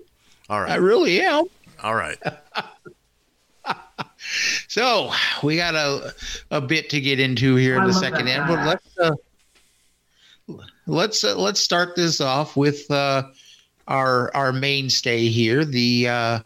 All 0.50 0.62
right. 0.62 0.72
I 0.72 0.76
really 0.76 1.22
am. 1.22 1.46
All 1.82 1.96
right. 1.96 2.18
So 4.68 5.12
we 5.44 5.58
got 5.58 5.76
a 5.76 6.14
a 6.52 6.62
bit 6.62 6.90
to 6.92 7.02
get 7.02 7.20
into 7.20 7.56
here 7.56 7.76
in 7.76 7.84
I 7.84 7.88
the 7.88 7.94
second 7.94 8.26
that 8.26 8.40
end, 8.40 8.48
but 8.48 8.66
let's 8.66 8.98
uh, 8.98 10.58
let's 10.86 11.24
uh, 11.24 11.36
let's 11.36 11.60
start 11.60 11.96
this 11.96 12.22
off 12.22 12.56
with 12.56 12.90
uh, 12.90 13.24
our 13.88 14.36
our 14.36 14.54
mainstay 14.54 15.28
here, 15.28 15.66
the 15.66 16.08
uh, 16.08 16.40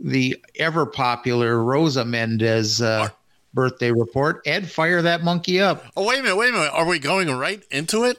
the 0.00 0.36
ever 0.58 0.86
popular 0.86 1.62
Rosa 1.62 2.04
Mendez 2.04 2.80
uh, 2.80 3.08
birthday 3.54 3.92
report. 3.92 4.42
Ed, 4.46 4.70
fire 4.70 5.02
that 5.02 5.22
monkey 5.22 5.60
up. 5.60 5.84
Oh 5.96 6.06
wait 6.06 6.20
a 6.20 6.22
minute, 6.22 6.36
wait 6.36 6.50
a 6.50 6.52
minute. 6.52 6.72
Are 6.72 6.86
we 6.86 6.98
going 6.98 7.30
right 7.30 7.62
into 7.70 8.04
it? 8.04 8.18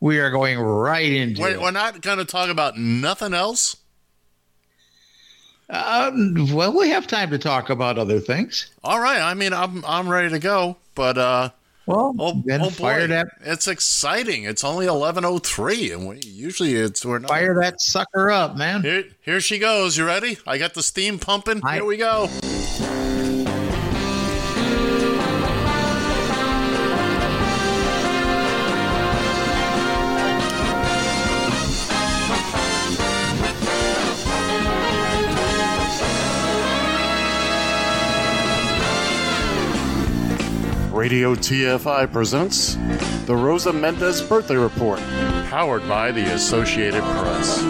We 0.00 0.18
are 0.18 0.30
going 0.30 0.58
right 0.58 1.10
into 1.10 1.40
Wait, 1.40 1.54
it. 1.54 1.60
we're 1.60 1.70
not 1.70 2.02
going 2.02 2.18
to 2.18 2.26
talk 2.26 2.50
about 2.50 2.76
nothing 2.76 3.32
else. 3.32 3.76
Um, 5.70 6.34
well, 6.52 6.76
we 6.76 6.90
have 6.90 7.06
time 7.06 7.30
to 7.30 7.38
talk 7.38 7.70
about 7.70 7.98
other 7.98 8.20
things. 8.20 8.70
All 8.84 9.00
right. 9.00 9.20
I 9.20 9.34
mean, 9.34 9.52
I'm 9.52 9.84
I'm 9.84 10.08
ready 10.08 10.28
to 10.30 10.38
go, 10.38 10.76
but 10.94 11.18
uh, 11.18 11.50
well, 11.86 12.14
oh, 12.18 12.42
oh 12.48 12.70
fire 12.70 13.00
boy, 13.02 13.06
that- 13.08 13.28
it's 13.42 13.68
exciting. 13.68 14.44
It's 14.44 14.64
only 14.64 14.86
eleven 14.86 15.24
oh 15.24 15.38
three, 15.38 15.92
and 15.92 16.08
we 16.08 16.20
usually 16.20 16.74
it's 16.74 17.04
we're 17.04 17.18
not. 17.20 17.28
Fire 17.28 17.54
that 17.60 17.80
sucker 17.80 18.30
up, 18.30 18.56
man. 18.56 18.82
Here, 18.82 19.04
here 19.22 19.40
she 19.40 19.58
goes. 19.58 19.96
You 19.96 20.04
ready? 20.06 20.38
I 20.46 20.58
got 20.58 20.74
the 20.74 20.82
steam 20.82 21.18
pumping. 21.18 21.62
Here 21.70 21.84
we 21.84 21.96
go. 21.96 22.28
Radio 40.96 41.34
TFI 41.34 42.10
presents 42.10 42.74
the 43.26 43.36
Rosa 43.36 43.70
Mendez 43.72 44.22
Birthday 44.22 44.56
Report, 44.56 44.98
powered 45.50 45.86
by 45.86 46.10
the 46.10 46.22
Associated 46.34 47.02
Press. 47.02 47.60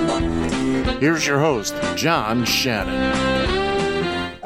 Here's 1.00 1.26
your 1.26 1.40
host, 1.40 1.74
John 1.96 2.44
Shannon. 2.44 2.94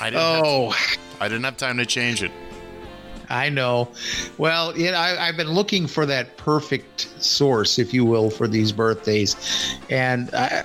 I 0.00 0.10
didn't 0.10 0.16
Oh. 0.16 0.70
have, 0.70 0.98
I 1.20 1.28
didn't 1.28 1.44
have 1.44 1.56
time 1.56 1.76
to 1.78 1.86
change 1.86 2.22
it. 2.24 2.32
I 3.28 3.48
know. 3.48 3.90
Well, 4.38 4.76
you 4.76 4.90
know, 4.90 4.96
I, 4.98 5.28
I've 5.28 5.36
been 5.36 5.50
looking 5.52 5.86
for 5.86 6.04
that 6.06 6.36
perfect 6.36 7.08
source, 7.22 7.78
if 7.78 7.94
you 7.94 8.04
will, 8.04 8.28
for 8.30 8.48
these 8.48 8.72
birthdays, 8.72 9.36
and 9.88 10.30
I, 10.34 10.64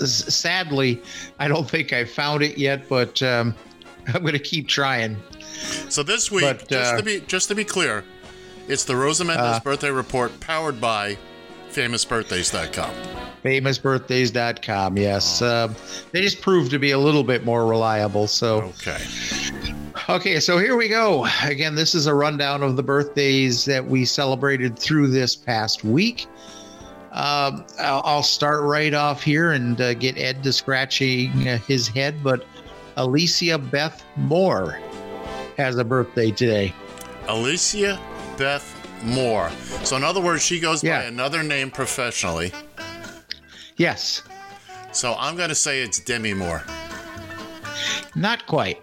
s- 0.00 0.32
sadly, 0.34 1.02
I 1.38 1.48
don't 1.48 1.68
think 1.68 1.92
I 1.94 2.04
found 2.04 2.42
it 2.42 2.58
yet. 2.58 2.86
But 2.88 3.22
um, 3.22 3.54
I'm 4.08 4.20
going 4.22 4.34
to 4.34 4.38
keep 4.38 4.68
trying. 4.68 5.16
So 5.88 6.02
this 6.02 6.30
week, 6.30 6.42
But, 6.42 6.68
just 6.68 6.94
uh, 6.94 6.96
to 6.98 7.02
be 7.02 7.20
just 7.20 7.48
to 7.48 7.54
be 7.54 7.64
clear, 7.64 8.04
it's 8.68 8.84
the 8.84 8.96
Rosa 8.96 9.24
Mendez 9.24 9.56
Uh, 9.56 9.60
Birthday 9.60 9.90
Report, 9.90 10.38
powered 10.40 10.80
by 10.80 11.16
FamousBirthdays.com. 11.70 12.94
FamousBirthdays.com. 13.44 14.98
Yes, 14.98 15.42
um, 15.42 15.74
they 16.12 16.20
just 16.20 16.40
proved 16.40 16.70
to 16.70 16.78
be 16.78 16.90
a 16.90 16.98
little 16.98 17.24
bit 17.24 17.44
more 17.44 17.66
reliable. 17.66 18.26
So 18.26 18.72
okay. 18.80 18.98
Okay, 20.08 20.40
so 20.40 20.58
here 20.58 20.76
we 20.76 20.88
go. 20.88 21.26
Again, 21.44 21.74
this 21.74 21.94
is 21.94 22.06
a 22.06 22.14
rundown 22.14 22.62
of 22.62 22.76
the 22.76 22.82
birthdays 22.82 23.64
that 23.66 23.84
we 23.84 24.04
celebrated 24.04 24.78
through 24.78 25.08
this 25.08 25.36
past 25.36 25.84
week. 25.84 26.26
Um, 27.12 27.64
I'll, 27.80 28.02
I'll 28.04 28.22
start 28.22 28.62
right 28.62 28.94
off 28.94 29.22
here 29.22 29.52
and 29.52 29.80
uh, 29.80 29.94
get 29.94 30.16
Ed 30.16 30.42
to 30.44 30.52
scratching 30.52 31.48
uh, 31.48 31.58
his 31.58 31.88
head, 31.88 32.22
but 32.22 32.44
Alecia 32.96 33.58
Beth 33.70 34.04
Moore 34.16 34.78
has 35.58 35.76
a 35.76 35.84
birthday 35.84 36.30
today. 36.30 36.72
Alecia 37.24 37.98
Beth 38.38 38.64
Moore. 39.02 39.50
So 39.84 39.96
in 39.96 40.04
other 40.04 40.20
words, 40.20 40.42
she 40.42 40.60
goes 40.60 40.82
by 40.82 41.02
another 41.02 41.42
name 41.42 41.70
professionally. 41.70 42.52
Yes. 43.76 44.22
So 44.92 45.14
I'm 45.18 45.36
going 45.36 45.48
to 45.50 45.54
say 45.54 45.82
it's 45.82 45.98
Demi 45.98 46.32
Moore. 46.32 46.62
Not 48.14 48.46
quite. 48.46 48.82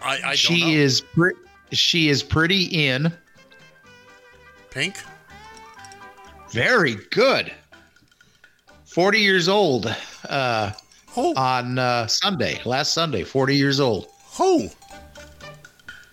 I, 0.00 0.16
I 0.16 0.20
don't 0.20 0.36
she 0.36 0.60
know. 0.60 0.80
is 0.80 1.00
pre- 1.00 1.34
she 1.72 2.08
is 2.08 2.22
pretty 2.22 2.64
in. 2.64 3.12
Pink? 4.70 4.96
Very 6.50 6.96
good. 7.10 7.52
40 8.86 9.18
years 9.18 9.48
old 9.48 9.94
uh, 10.28 10.72
on 11.16 11.78
uh, 11.78 12.06
Sunday, 12.06 12.60
last 12.64 12.92
Sunday, 12.92 13.24
40 13.24 13.56
years 13.56 13.80
old. 13.80 14.06
Who? 14.36 14.68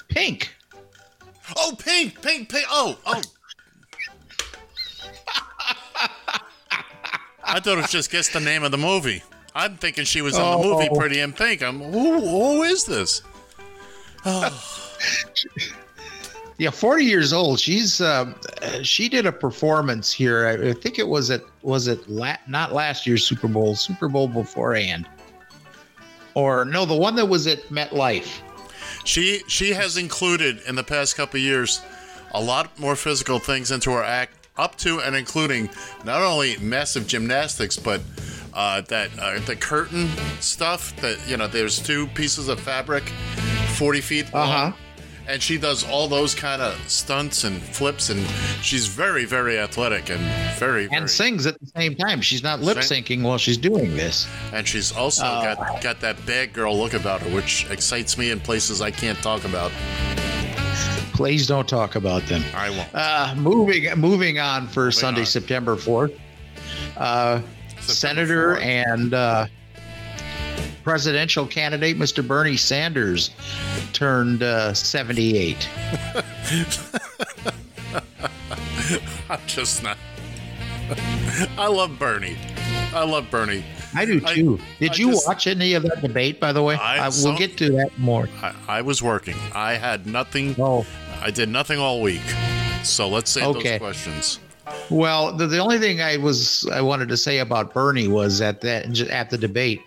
Pink. 0.10 0.54
Oh, 1.56 1.76
pink, 1.80 2.22
pink, 2.22 2.50
pink. 2.50 2.66
Oh, 2.70 2.98
oh. 3.06 3.22
I 7.44 7.60
thought 7.60 7.78
it 7.78 7.82
was 7.82 7.92
just 7.92 8.12
guess 8.12 8.30
the 8.30 8.40
name 8.40 8.64
of 8.64 8.72
the 8.72 8.78
movie. 8.78 9.24
I'm 9.56 9.78
thinking 9.78 10.06
she 10.06 10.22
was 10.22 10.38
in 10.38 10.44
the 10.44 10.58
movie 10.58 10.88
Oh. 10.92 10.96
Pretty 10.96 11.20
in 11.20 11.34
Pink. 11.34 11.64
I'm 11.64 11.80
who, 11.80 12.20
who 12.22 12.64
is 12.64 12.86
this? 12.86 13.22
Yeah, 16.60 16.72
40 16.72 17.06
years 17.06 17.32
old. 17.32 17.58
She's 17.58 18.02
uh, 18.02 18.34
she 18.84 19.08
did 19.08 19.26
a 19.26 19.32
performance 19.32 20.12
here. 20.12 20.46
I, 20.46 20.72
I 20.72 20.74
think 20.74 21.00
it 21.00 21.08
was 21.08 21.32
at 21.32 21.42
was 21.62 21.88
it 21.88 22.06
la- 22.10 22.36
not 22.50 22.74
last 22.74 23.08
year's 23.08 23.26
Super 23.26 23.48
Bowl, 23.48 23.76
Super 23.76 24.10
Bowl 24.10 24.28
beforehand. 24.28 25.08
Or 26.34 26.66
no, 26.66 26.86
the 26.86 26.98
one 26.98 27.16
that 27.16 27.26
was 27.28 27.48
at 27.48 27.60
MetLife. 27.70 28.42
She 29.06 29.42
she 29.48 29.74
has 29.74 29.98
included 29.98 30.62
in 30.68 30.76
the 30.76 30.84
past 30.84 31.16
couple 31.16 31.38
of 31.40 31.44
years 31.44 31.82
a 32.34 32.42
lot 32.42 32.78
more 32.80 32.96
physical 32.96 33.40
things 33.40 33.72
into 33.72 33.92
her 33.92 34.04
act, 34.04 34.48
up 34.58 34.76
to 34.78 35.00
and 35.00 35.16
including 35.16 35.70
not 36.06 36.22
only 36.22 36.58
massive 36.58 37.08
gymnastics, 37.08 37.78
but 37.78 38.02
uh, 38.54 38.82
that 38.82 39.10
uh, 39.20 39.40
the 39.46 39.56
curtain 39.56 40.10
stuff. 40.40 40.96
That 41.02 41.18
you 41.28 41.38
know, 41.38 41.48
there's 41.48 41.80
two 41.80 42.08
pieces 42.08 42.50
of 42.50 42.60
fabric, 42.60 43.04
forty 43.76 44.02
feet 44.02 44.32
long, 44.34 44.50
Uh-huh. 44.50 44.72
And 45.30 45.42
she 45.42 45.58
does 45.60 45.88
all 45.88 46.08
those 46.08 46.34
kind 46.34 46.62
of 46.62 46.76
stunts 46.90 47.44
and 47.44 47.62
flips, 47.62 48.10
and 48.10 48.26
she's 48.62 48.88
very 48.88 49.26
very 49.26 49.58
athletic 49.60 50.10
and 50.10 50.20
very 50.58 50.88
very. 50.88 50.98
And 50.98 51.10
sings 51.10 51.46
at 51.46 51.60
the 51.60 51.68
same 51.76 51.96
time. 51.96 52.20
She's 52.22 52.44
not 52.44 52.60
lip 52.62 52.78
syncing 52.80 53.22
while 53.22 53.38
she's 53.38 53.58
doing 53.58 53.96
this. 53.96 54.28
And 54.52 54.68
she's 54.68 54.92
also 54.92 55.24
Uh, 55.26 55.56
got 55.56 55.82
got 55.82 56.00
that 56.02 56.26
bad 56.26 56.52
girl 56.54 56.78
look 56.78 56.94
about 56.94 57.22
her, 57.22 57.30
which 57.30 57.66
excites 57.70 58.18
me 58.18 58.32
in 58.32 58.40
places 58.40 58.82
I 58.82 58.92
can't 58.92 59.18
talk 59.20 59.46
about. 59.46 59.72
Please 61.14 61.48
don't 61.48 61.68
talk 61.68 61.96
about 61.96 62.26
them. 62.28 62.44
I 62.56 62.70
won't. 62.70 62.90
Uh, 62.94 63.36
moving 63.38 63.90
moving 64.00 64.40
on 64.40 64.68
for 64.68 64.92
Sunday, 64.92 65.22
on. 65.22 65.28
September 65.28 65.76
fourth. 65.76 66.12
Uh, 66.98 67.42
Senator 67.80 68.58
and 68.58 69.14
uh, 69.14 69.48
presidential 70.90 71.46
candidate 71.46 72.00
Mr. 72.00 72.28
Bernie 72.28 72.58
Sanders 72.58 73.30
turned 73.94 74.42
uh, 74.42 74.74
seventy 74.74 75.38
eight. 75.38 75.70
I'm 79.30 79.40
just 79.46 79.84
not. 79.84 80.00
I 81.60 81.68
love 81.68 82.00
Bernie. 82.00 82.40
I 82.92 83.04
love 83.06 83.30
Bernie. 83.30 83.64
I 83.94 84.04
do 84.06 84.20
too. 84.20 84.60
Did 84.80 84.94
I 84.94 84.96
you 84.96 85.12
just- 85.12 85.28
watch 85.28 85.46
any 85.46 85.76
of 85.76 85.84
that 85.84 86.02
debate? 86.02 86.40
By 86.40 86.52
the 86.54 86.64
way, 86.64 86.74
I 86.74 87.06
I, 87.06 87.10
we'll 87.22 87.38
get 87.38 87.56
to 87.58 87.70
that 87.74 87.96
more. 88.00 88.28
I, 88.42 88.56
I 88.68 88.82
was 88.82 89.04
working. 89.04 89.36
I 89.54 89.74
had 89.74 90.08
nothing. 90.08 90.56
Oh. 90.58 90.88
I 91.22 91.30
did 91.30 91.50
nothing 91.50 91.78
all 91.78 92.02
week. 92.02 92.24
So 92.82 93.08
let's 93.10 93.30
save 93.30 93.44
Okay. 93.44 93.78
those 93.78 93.80
questions. 93.80 94.40
Well, 94.90 95.34
the, 95.36 95.48
the 95.48 95.60
only 95.60 95.78
thing 95.80 96.02
I 96.02 96.18
was 96.18 96.68
I 96.72 96.82
wanted 96.82 97.10
to 97.10 97.18
say 97.18 97.40
about 97.40 97.74
Bernie 97.74 98.08
was 98.08 98.42
at 98.42 98.62
that 98.62 99.00
at 99.10 99.30
the 99.30 99.38
debate 99.38 99.82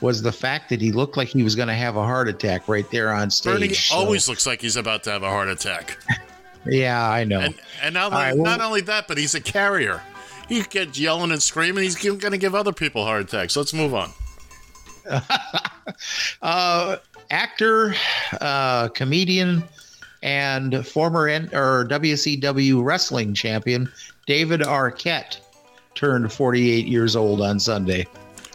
was 0.00 0.22
the 0.22 0.32
fact 0.32 0.68
that 0.70 0.80
he 0.80 0.92
looked 0.92 1.16
like 1.16 1.28
he 1.28 1.42
was 1.42 1.54
going 1.56 1.68
to 1.68 1.74
have 1.74 1.96
a 1.96 2.02
heart 2.02 2.28
attack 2.28 2.68
right 2.68 2.88
there 2.90 3.12
on 3.12 3.30
stage. 3.30 3.54
Bernie 3.54 3.74
So, 3.74 3.96
always 3.96 4.28
looks 4.28 4.46
like 4.46 4.60
he's 4.60 4.76
about 4.76 5.02
to 5.04 5.10
have 5.10 5.22
a 5.22 5.28
heart 5.30 5.48
attack. 5.48 5.98
yeah, 6.66 7.08
I 7.08 7.24
know. 7.24 7.40
And 7.40 7.54
and 7.82 7.96
All 7.96 8.10
right, 8.10 8.34
well- 8.34 8.44
not 8.44 8.60
only 8.60 8.80
that, 8.82 9.08
but 9.08 9.18
he's 9.18 9.34
a 9.34 9.40
carrier. 9.40 10.02
He 10.48 10.62
gets 10.62 10.98
yelling 10.98 11.30
and 11.32 11.42
screaming. 11.42 11.84
He's 11.84 11.96
going 11.96 12.20
to 12.20 12.38
give 12.38 12.54
other 12.54 12.72
people 12.72 13.04
heart 13.04 13.22
attacks. 13.22 13.56
Let's 13.56 13.72
move 13.72 13.94
on. 13.94 14.10
uh, 16.42 16.96
actor, 17.30 17.94
uh, 18.40 18.88
comedian, 18.88 19.64
and 20.22 20.86
former 20.86 21.28
N- 21.28 21.50
or 21.52 21.86
WCW 21.86 22.84
wrestling 22.84 23.34
champion 23.34 23.90
David 24.26 24.60
Arquette 24.60 25.38
turned 25.94 26.32
48 26.32 26.86
years 26.86 27.16
old 27.16 27.40
on 27.40 27.60
Sunday. 27.60 28.06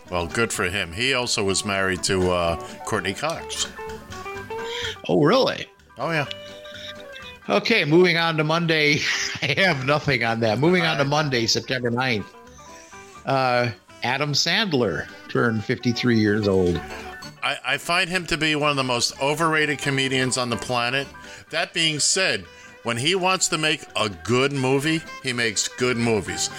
Well, 0.10 0.28
good 0.28 0.52
for 0.52 0.66
him. 0.66 0.92
He 0.92 1.14
also 1.14 1.44
was 1.44 1.64
married 1.64 2.04
to 2.04 2.32
uh, 2.32 2.56
Courteney 2.86 3.14
Cox. 3.14 3.68
Oh, 5.08 5.22
really? 5.24 5.66
Oh 5.98 6.12
yeah. 6.12 6.26
Okay, 7.48 7.84
moving 7.86 8.18
on 8.18 8.38
to 8.38 8.44
Monday. 8.44 9.00
I 9.42 9.54
have 9.58 9.86
nothing 9.86 10.24
on 10.24 10.40
that. 10.42 10.60
Moving 10.60 10.84
on 10.84 10.98
to 10.98 11.06
Monday, 11.06 11.46
September 11.46 11.90
9th. 11.90 12.26
Uh, 13.26 13.72
Adam 14.04 14.34
Sandler 14.34 15.08
turned 15.30 15.64
53 15.64 16.18
years 16.20 16.48
old. 16.48 16.80
I, 17.44 17.58
I 17.66 17.78
find 17.78 18.10
him 18.10 18.26
to 18.28 18.38
be 18.38 18.56
one 18.56 18.70
of 18.70 18.76
the 18.76 18.84
most 18.84 19.20
overrated 19.22 19.80
comedians 19.80 20.38
on 20.38 20.50
the 20.50 20.58
planet. 20.58 21.08
That 21.50 21.74
being 21.74 22.00
said, 22.00 22.46
when 22.84 22.98
he 22.98 23.16
wants 23.16 23.48
to 23.50 23.58
make 23.58 23.82
a 23.96 24.10
good 24.10 24.52
movie, 24.54 25.02
he 25.24 25.34
makes 25.34 25.68
good 25.68 25.98
movies. 25.98 26.50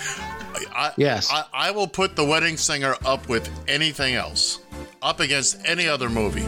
I, 0.75 0.93
Yes. 0.97 1.31
I, 1.33 1.45
I 1.53 1.71
will 1.71 1.87
put 1.89 2.17
The 2.17 2.25
Wedding 2.25 2.57
Singer 2.57 2.95
up 3.05 3.29
with 3.29 3.49
anything 3.69 4.15
else, 4.15 4.61
up 5.03 5.21
against 5.21 5.59
any 5.65 5.89
other 5.89 6.09
movie. 6.09 6.45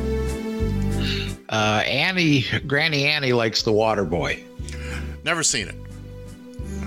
Uh, 1.48 1.82
Annie, 1.86 2.44
Granny 2.66 3.04
Annie 3.06 3.32
likes 3.32 3.62
The 3.62 3.72
Water 3.72 4.04
Boy. 4.04 4.42
Never 5.24 5.42
seen 5.42 5.68
it. 5.68 5.74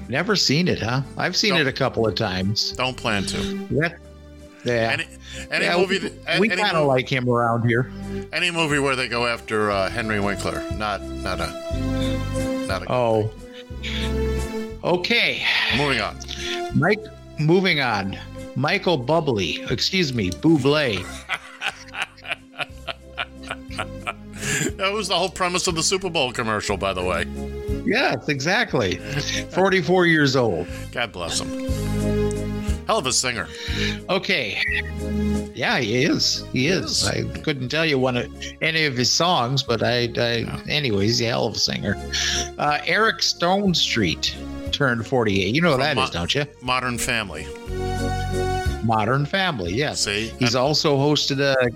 Never 0.10 0.36
seen 0.36 0.68
it, 0.68 0.80
huh? 0.80 1.02
I've 1.18 1.36
seen 1.36 1.56
it 1.56 1.68
a 1.68 1.72
couple 1.74 2.08
of 2.08 2.16
times. 2.16 2.72
Don't 2.74 2.96
plan 2.98 3.24
to. 3.26 3.38
That, 3.76 4.00
yeah. 4.64 4.74
Any, 4.94 5.06
any 5.52 5.66
Yeah, 5.66 5.78
movie, 5.78 5.98
that- 6.00 6.40
we 6.40 6.52
any, 6.52 6.62
kind 6.62 6.76
of 6.78 6.86
like 6.88 7.08
him 7.10 7.30
around 7.30 7.68
here. 7.68 7.92
any 8.34 8.52
movie 8.52 8.80
where 8.80 8.96
they 8.96 9.08
go 9.08 9.26
after 9.26 9.72
uh, 9.72 9.90
Henry 9.90 10.20
Winkler, 10.20 10.64
not 10.78 11.02
not 11.04 11.40
a 11.40 11.48
not 12.80 12.90
a. 12.90 12.92
Oh. 12.92 13.32
Okay. 14.84 15.44
Moving 15.78 16.02
on. 16.02 16.18
Mike, 16.76 17.04
moving 17.40 17.80
on. 17.80 18.18
Michael 18.56 19.04
Bublé, 19.04 19.70
excuse 19.72 20.14
me, 20.14 20.30
Bublé. 20.30 21.06
That 24.78 24.94
was 24.94 25.08
the 25.08 25.16
whole 25.16 25.30
premise 25.30 25.68
of 25.68 25.76
the 25.76 25.84
Super 25.84 26.10
Bowl 26.10 26.32
commercial, 26.32 26.78
by 26.78 26.94
the 26.94 27.04
way. 27.04 27.26
Yes, 27.86 28.30
exactly. 28.30 28.98
44 28.98 30.06
years 30.06 30.36
old. 30.36 30.68
God 30.92 31.12
bless 31.12 31.40
him. 31.40 32.25
Hell 32.88 33.00
of 33.00 33.06
a 33.08 33.14
singer. 33.14 33.48
Okay. 34.10 34.60
Yeah, 35.56 35.80
he 35.80 36.04
is. 36.04 36.46
He 36.52 36.68
is. 36.68 37.08
I 37.08 37.24
couldn't 37.40 37.70
tell 37.70 37.86
you 37.86 37.98
one 37.98 38.18
of 38.18 38.34
any 38.62 38.86
of 38.86 38.96
his 38.96 39.12
songs, 39.12 39.64
but 39.64 39.82
I, 39.82 40.10
I 40.18 40.62
anyways, 40.70 41.18
he's 41.18 41.22
a 41.22 41.26
hell 41.26 41.48
of 41.48 41.56
a 41.56 41.60
singer. 41.60 41.96
Uh, 42.58 42.80
Eric 42.86 43.20
Stonestreet 43.20 44.34
turned 44.72 45.08
48. 45.08 45.56
You 45.56 45.62
know 45.62 45.72
who 45.72 45.78
that 45.78 45.92
is, 45.92 45.96
Mo- 45.96 46.10
don't 46.12 46.36
you? 46.36 46.46
Modern 46.62 46.98
Family. 46.98 47.48
Modern 48.84 49.26
Family, 49.26 49.74
yes. 49.74 50.02
See? 50.02 50.28
He's 50.38 50.54
also 50.56 50.96
hosted 50.98 51.40
a 51.40 51.72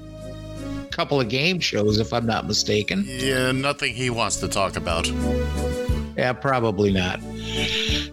couple 0.92 1.20
of 1.20 1.30
game 1.30 1.60
shows, 1.60 1.98
if 1.98 2.14
I'm 2.14 2.26
not 2.26 2.46
mistaken. 2.46 3.04
Yeah, 3.08 3.52
nothing 3.52 3.94
he 3.96 4.10
wants 4.10 4.36
to 4.38 4.48
talk 4.48 4.76
about. 4.76 5.08
Yeah, 6.18 6.34
probably 6.34 6.92
not. 6.92 7.20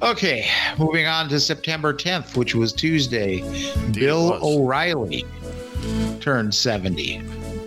Okay, 0.02 0.48
moving 0.78 1.06
on 1.06 1.28
to 1.30 1.40
September 1.40 1.92
10th, 1.94 2.36
which 2.36 2.54
was 2.54 2.72
Tuesday. 2.72 3.40
Bill 3.92 4.30
was. 4.32 4.42
O'Reilly 4.42 5.24
turned 6.20 6.54
70. 6.54 7.22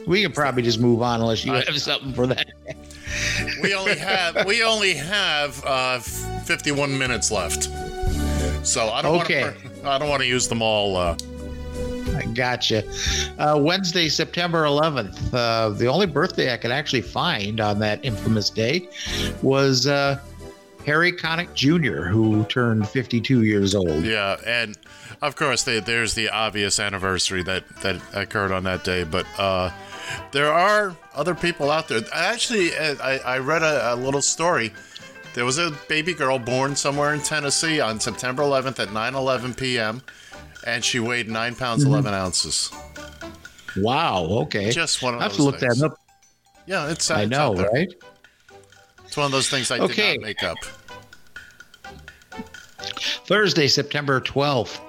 We 0.06 0.22
can 0.24 0.32
probably 0.32 0.62
just 0.64 0.80
move 0.80 1.02
on 1.02 1.22
unless 1.22 1.46
you 1.46 1.54
I- 1.54 1.64
have 1.64 1.80
something 1.82 2.14
for 2.14 2.28
that. 2.28 2.48
We 3.62 3.74
only 3.74 3.96
have 3.98 4.46
we 4.46 4.64
only 4.64 4.94
have 4.94 5.64
uh, 5.66 6.00
51 6.00 6.96
minutes 6.98 7.32
left. 7.32 7.64
So 8.66 8.90
I 8.90 9.02
don't 9.02 9.22
Okay. 9.22 9.44
want 9.44 9.58
to 9.58 9.88
I 9.90 9.98
don't 9.98 10.10
want 10.10 10.22
to 10.22 10.28
use 10.28 10.48
them 10.48 10.62
all 10.62 10.96
uh, 10.98 11.18
I 12.16 12.26
gotcha. 12.34 12.84
Uh, 13.40 13.58
Wednesday, 13.62 14.10
September 14.10 14.64
11th. 14.66 15.34
Uh, 15.34 15.70
the 15.70 15.88
only 15.88 16.06
birthday 16.06 16.54
I 16.54 16.58
could 16.58 16.72
actually 16.72 17.02
find 17.02 17.60
on 17.60 17.80
that 17.80 18.04
infamous 18.04 18.50
day 18.50 18.88
was 19.42 19.88
uh, 19.88 20.20
Harry 20.90 21.12
Connick 21.12 21.54
Jr., 21.54 22.08
who 22.08 22.44
turned 22.46 22.90
52 22.90 23.44
years 23.44 23.76
old. 23.76 24.04
Yeah, 24.04 24.38
and 24.44 24.76
of 25.22 25.36
course, 25.36 25.62
they, 25.62 25.80
there's 25.80 26.16
the 26.16 26.30
obvious 26.30 26.80
anniversary 26.80 27.44
that 27.44 27.64
that 27.84 28.02
occurred 28.16 28.52
on 28.52 28.64
that 28.64 28.84
day. 28.84 29.04
But 29.04 29.28
uh, 29.38 29.70
there 30.32 30.52
are 30.52 30.96
other 31.14 31.36
people 31.36 31.70
out 31.70 31.90
there. 31.90 32.02
Actually, 32.12 32.76
uh, 32.76 32.96
I, 33.04 33.20
I 33.20 33.38
read 33.38 33.62
a, 33.62 33.94
a 33.94 33.96
little 33.96 34.24
story. 34.24 34.74
There 35.36 35.46
was 35.46 35.60
a 35.60 35.70
baby 35.88 36.16
girl 36.16 36.40
born 36.40 36.76
somewhere 36.76 37.14
in 37.14 37.22
Tennessee 37.22 37.80
on 37.80 38.00
September 38.00 38.42
11th 38.42 38.80
at 38.80 38.88
9:11 38.88 39.56
p.m. 39.58 40.02
and 40.66 40.84
she 40.84 41.00
weighed 41.00 41.30
nine 41.30 41.54
pounds 41.54 41.84
Mhm. 41.86 41.90
11 41.90 42.14
ounces. 42.16 42.72
Wow. 43.78 44.24
Okay. 44.44 44.72
Just 44.72 45.04
one 45.04 45.14
of 45.14 45.20
I 45.20 45.24
have 45.26 45.34
to 45.34 45.44
look 45.44 45.60
things. 45.60 45.82
that 45.82 45.86
up. 45.92 46.00
Yeah, 46.66 46.90
it's. 46.90 47.12
I 47.12 47.26
know, 47.26 47.54
right? 47.54 47.94
It's 49.06 49.16
one 49.16 49.28
of 49.28 49.32
those 49.32 49.50
things 49.50 49.70
I 49.70 49.78
Okay. 49.80 50.14
did 50.14 50.22
not 50.22 50.26
make 50.28 50.42
up. 50.44 50.58
Thursday, 53.26 53.68
September 53.68 54.20
12th. 54.22 54.80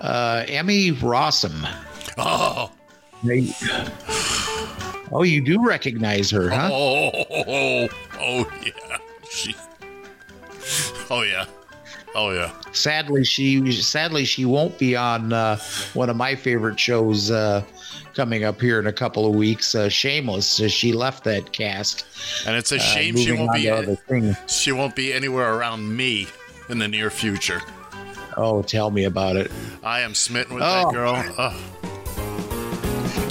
Uh, 0.00 0.44
Emmy 0.48 0.92
Rossum. 0.92 1.68
Oh. 2.18 2.70
Oh, 5.14 5.22
you 5.22 5.42
do 5.44 5.64
recognize 5.64 6.30
her, 6.30 6.48
huh? 6.50 6.70
Oh, 6.72 7.10
oh, 7.30 7.88
oh, 8.18 8.52
yeah. 8.64 8.96
She. 9.30 9.54
Oh 11.10 11.22
yeah. 11.22 11.44
Oh 12.14 12.30
yeah. 12.32 12.50
Sadly, 12.72 13.24
she 13.24 13.70
sadly 13.72 14.24
she 14.24 14.44
won't 14.44 14.78
be 14.78 14.96
on 14.96 15.32
uh, 15.32 15.58
one 15.94 16.08
of 16.10 16.16
my 16.16 16.34
favorite 16.34 16.78
shows 16.80 17.30
uh, 17.30 17.62
coming 18.14 18.44
up 18.44 18.60
here 18.60 18.78
in 18.78 18.86
a 18.86 18.92
couple 18.92 19.26
of 19.26 19.34
weeks. 19.34 19.74
Uh, 19.74 19.88
Shameless. 19.88 20.60
Uh, 20.60 20.68
she 20.68 20.92
left 20.92 21.24
that 21.24 21.52
cast. 21.52 22.04
And 22.46 22.56
it's 22.56 22.72
a 22.72 22.76
Uh, 22.76 22.80
shame 22.80 23.16
she 23.16 23.32
won't 23.32 23.52
be. 23.52 24.34
She 24.46 24.72
won't 24.72 24.96
be 24.96 25.12
anywhere 25.12 25.54
around 25.54 25.94
me 25.94 26.26
in 26.68 26.78
the 26.78 26.88
near 26.88 27.10
future. 27.10 27.60
Oh, 28.36 28.62
tell 28.62 28.90
me 28.90 29.04
about 29.04 29.36
it. 29.36 29.50
I 29.84 30.00
am 30.00 30.14
smitten 30.14 30.54
with 30.54 30.62
Oh. 30.66 30.84
that 30.84 30.92
girl. 30.92 31.22
Oh. 31.38 31.54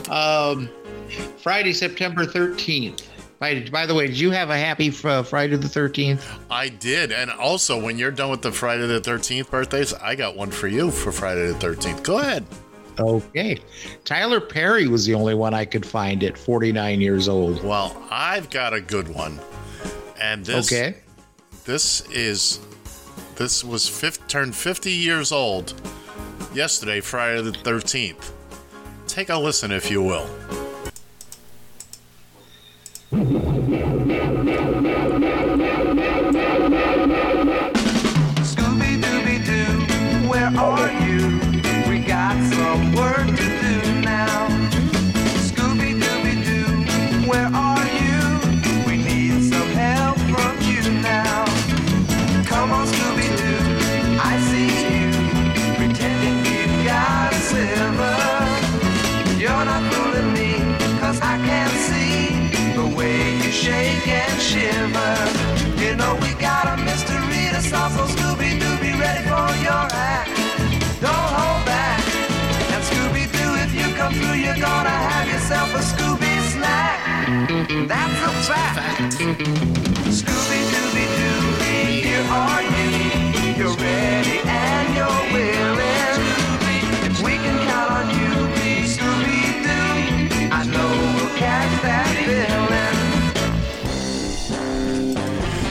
Um, 0.09 0.69
Friday, 1.41 1.73
September 1.73 2.25
13th. 2.25 3.03
By, 3.39 3.67
by 3.71 3.85
the 3.87 3.95
way, 3.95 4.05
did 4.07 4.19
you 4.19 4.29
have 4.31 4.51
a 4.51 4.57
happy 4.57 4.93
uh, 5.03 5.23
Friday 5.23 5.55
the 5.55 5.67
13th? 5.67 6.21
I 6.51 6.69
did, 6.69 7.11
and 7.11 7.31
also 7.31 7.81
when 7.81 7.97
you're 7.97 8.11
done 8.11 8.29
with 8.29 8.43
the 8.43 8.51
Friday 8.51 8.85
the 8.85 9.01
Thirteenth 9.01 9.49
birthdays, 9.49 9.93
I 9.95 10.13
got 10.15 10.35
one 10.35 10.51
for 10.51 10.67
you 10.67 10.91
for 10.91 11.11
Friday 11.11 11.47
the 11.47 11.55
Thirteenth. 11.55 12.03
Go 12.03 12.19
ahead. 12.19 12.45
Okay. 12.99 13.57
Tyler 14.05 14.39
Perry 14.39 14.87
was 14.87 15.07
the 15.07 15.15
only 15.15 15.33
one 15.33 15.55
I 15.55 15.65
could 15.65 15.83
find 15.85 16.23
at 16.23 16.37
49 16.37 17.01
years 17.01 17.27
old. 17.27 17.63
Well, 17.63 17.99
I've 18.11 18.51
got 18.51 18.73
a 18.73 18.81
good 18.81 19.07
one, 19.07 19.39
and 20.21 20.45
this 20.45 20.71
Okay. 20.71 20.97
this 21.65 22.01
is 22.11 22.59
this 23.41 23.63
was 23.63 23.88
fifth, 23.89 24.27
turned 24.27 24.55
50 24.55 24.91
years 24.91 25.31
old 25.31 25.73
yesterday, 26.53 27.01
Friday 27.01 27.41
the 27.41 27.49
13th. 27.49 28.34
Take 29.07 29.30
a 29.30 29.35
listen, 29.35 29.72
if 29.72 29.89
you 29.89 30.03
will. 30.03 30.30
That's 77.91 78.22
a 78.23 78.31
fact. 78.47 79.19
Scooby 80.07 80.59
Dooby 80.72 81.05
Doo, 81.18 81.43
here 82.07 82.23
are 82.31 82.63
you. 82.63 82.88
You're 83.57 83.76
ready 83.76 84.39
and 84.45 84.88
you're 84.95 85.23
willing. 85.34 86.22
If 87.03 87.15
we 87.22 87.34
can 87.34 87.57
count 87.68 87.91
on 87.91 88.07
you, 88.18 88.31
Scooby 88.88 89.39
Doo, 89.65 90.47
I 90.53 90.63
know 90.72 90.89
we'll 91.18 91.35
catch 91.38 91.73
that 91.81 92.07
villain. 92.26 92.95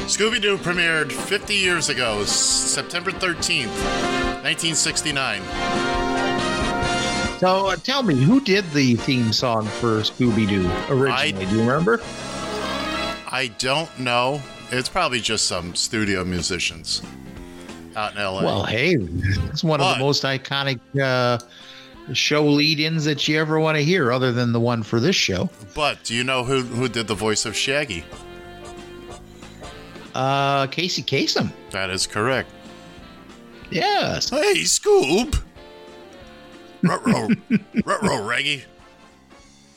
Scooby 0.06 0.38
Doo 0.42 0.58
premiered 0.58 1.10
50 1.10 1.54
years 1.54 1.88
ago, 1.88 2.24
September 2.24 3.12
13th, 3.12 3.72
1969. 4.44 6.19
So 7.40 7.68
uh, 7.68 7.76
tell 7.76 8.02
me, 8.02 8.16
who 8.16 8.38
did 8.38 8.70
the 8.72 8.96
theme 8.96 9.32
song 9.32 9.64
for 9.64 10.02
Scooby 10.02 10.46
Doo 10.46 10.70
originally? 10.94 11.46
Do 11.46 11.54
you 11.54 11.60
remember? 11.60 11.98
I 13.32 13.50
don't 13.56 13.98
know. 13.98 14.42
It's 14.70 14.90
probably 14.90 15.20
just 15.20 15.46
some 15.46 15.74
studio 15.74 16.22
musicians 16.22 17.00
out 17.96 18.14
in 18.14 18.18
LA. 18.18 18.42
Well, 18.42 18.64
hey, 18.64 18.94
it's 18.98 19.64
one 19.64 19.80
of 19.80 19.94
the 19.94 20.04
most 20.04 20.22
iconic 20.24 20.80
uh, 21.02 21.38
show 22.12 22.44
lead-ins 22.44 23.06
that 23.06 23.26
you 23.26 23.40
ever 23.40 23.58
want 23.58 23.78
to 23.78 23.82
hear, 23.82 24.12
other 24.12 24.32
than 24.32 24.52
the 24.52 24.60
one 24.60 24.82
for 24.82 25.00
this 25.00 25.16
show. 25.16 25.48
But 25.74 26.04
do 26.04 26.14
you 26.14 26.24
know 26.24 26.44
who 26.44 26.60
who 26.60 26.90
did 26.90 27.06
the 27.06 27.14
voice 27.14 27.46
of 27.46 27.56
Shaggy? 27.56 28.04
Uh, 30.14 30.66
Casey 30.66 31.02
Kasem. 31.02 31.50
That 31.70 31.88
is 31.88 32.06
correct. 32.06 32.50
Yes. 33.70 34.28
Hey, 34.28 34.64
Scoob. 34.64 35.40
Ruh-roh. 36.82 37.28
Ruh-roh, 37.84 38.24
Reggie. 38.26 38.64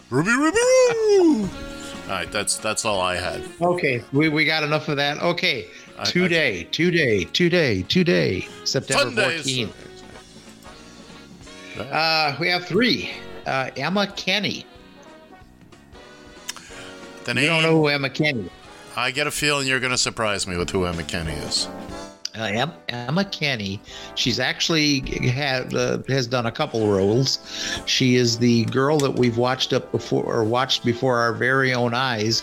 Ruby, 0.10 0.30
Ruby, 0.32 0.58
Roo. 0.58 1.42
All 1.44 2.10
right, 2.10 2.32
that's 2.32 2.58
that's 2.58 2.86
all 2.86 3.00
I 3.02 3.16
had. 3.16 3.42
Okay, 3.62 4.04
we, 4.12 4.30
we 4.30 4.46
got 4.46 4.64
enough 4.64 4.90
of 4.90 4.98
that. 4.98 5.22
Okay, 5.22 5.68
I- 5.98 6.04
today, 6.04 6.64
today, 6.66 7.24
today, 7.26 7.82
today, 7.84 8.48
September 8.66 9.22
14th. 9.22 9.72
Uh, 11.80 12.36
we 12.40 12.50
have 12.50 12.66
three. 12.66 13.12
Uh, 13.46 13.70
Emma 13.76 14.08
Kenney. 14.08 14.66
The 17.26 17.34
You 17.34 17.48
don't 17.48 17.64
know 17.64 17.78
who 17.78 17.88
Emma 17.88 18.10
Kenney 18.10 18.42
is. 18.44 18.50
I 18.96 19.12
get 19.12 19.26
a 19.28 19.32
feeling 19.32 19.68
you're 19.68 19.80
going 19.80 19.92
to 19.92 19.98
surprise 19.98 20.46
me 20.46 20.56
with 20.58 20.70
who 20.70 20.86
Emma 20.86 21.04
Kenney 21.04 21.34
is. 21.34 21.68
Uh, 22.36 22.68
Emma 22.90 23.26
Kenney. 23.26 23.80
She's 24.16 24.40
actually 24.40 25.02
had 25.30 25.74
uh, 25.76 26.00
has 26.08 26.26
done 26.26 26.48
a 26.48 26.52
couple 26.52 26.88
roles. 26.88 27.38
She 27.86 28.16
is 28.16 28.40
the 28.40 28.66
girl 28.66 28.98
that 29.00 29.12
we've 29.12 29.38
watched 29.38 29.72
up 29.72 29.92
before 29.92 30.24
or 30.24 30.44
watched 30.44 30.84
before 30.84 31.20
our 31.20 31.34
very 31.34 31.74
own 31.74 31.94
eyes 31.94 32.42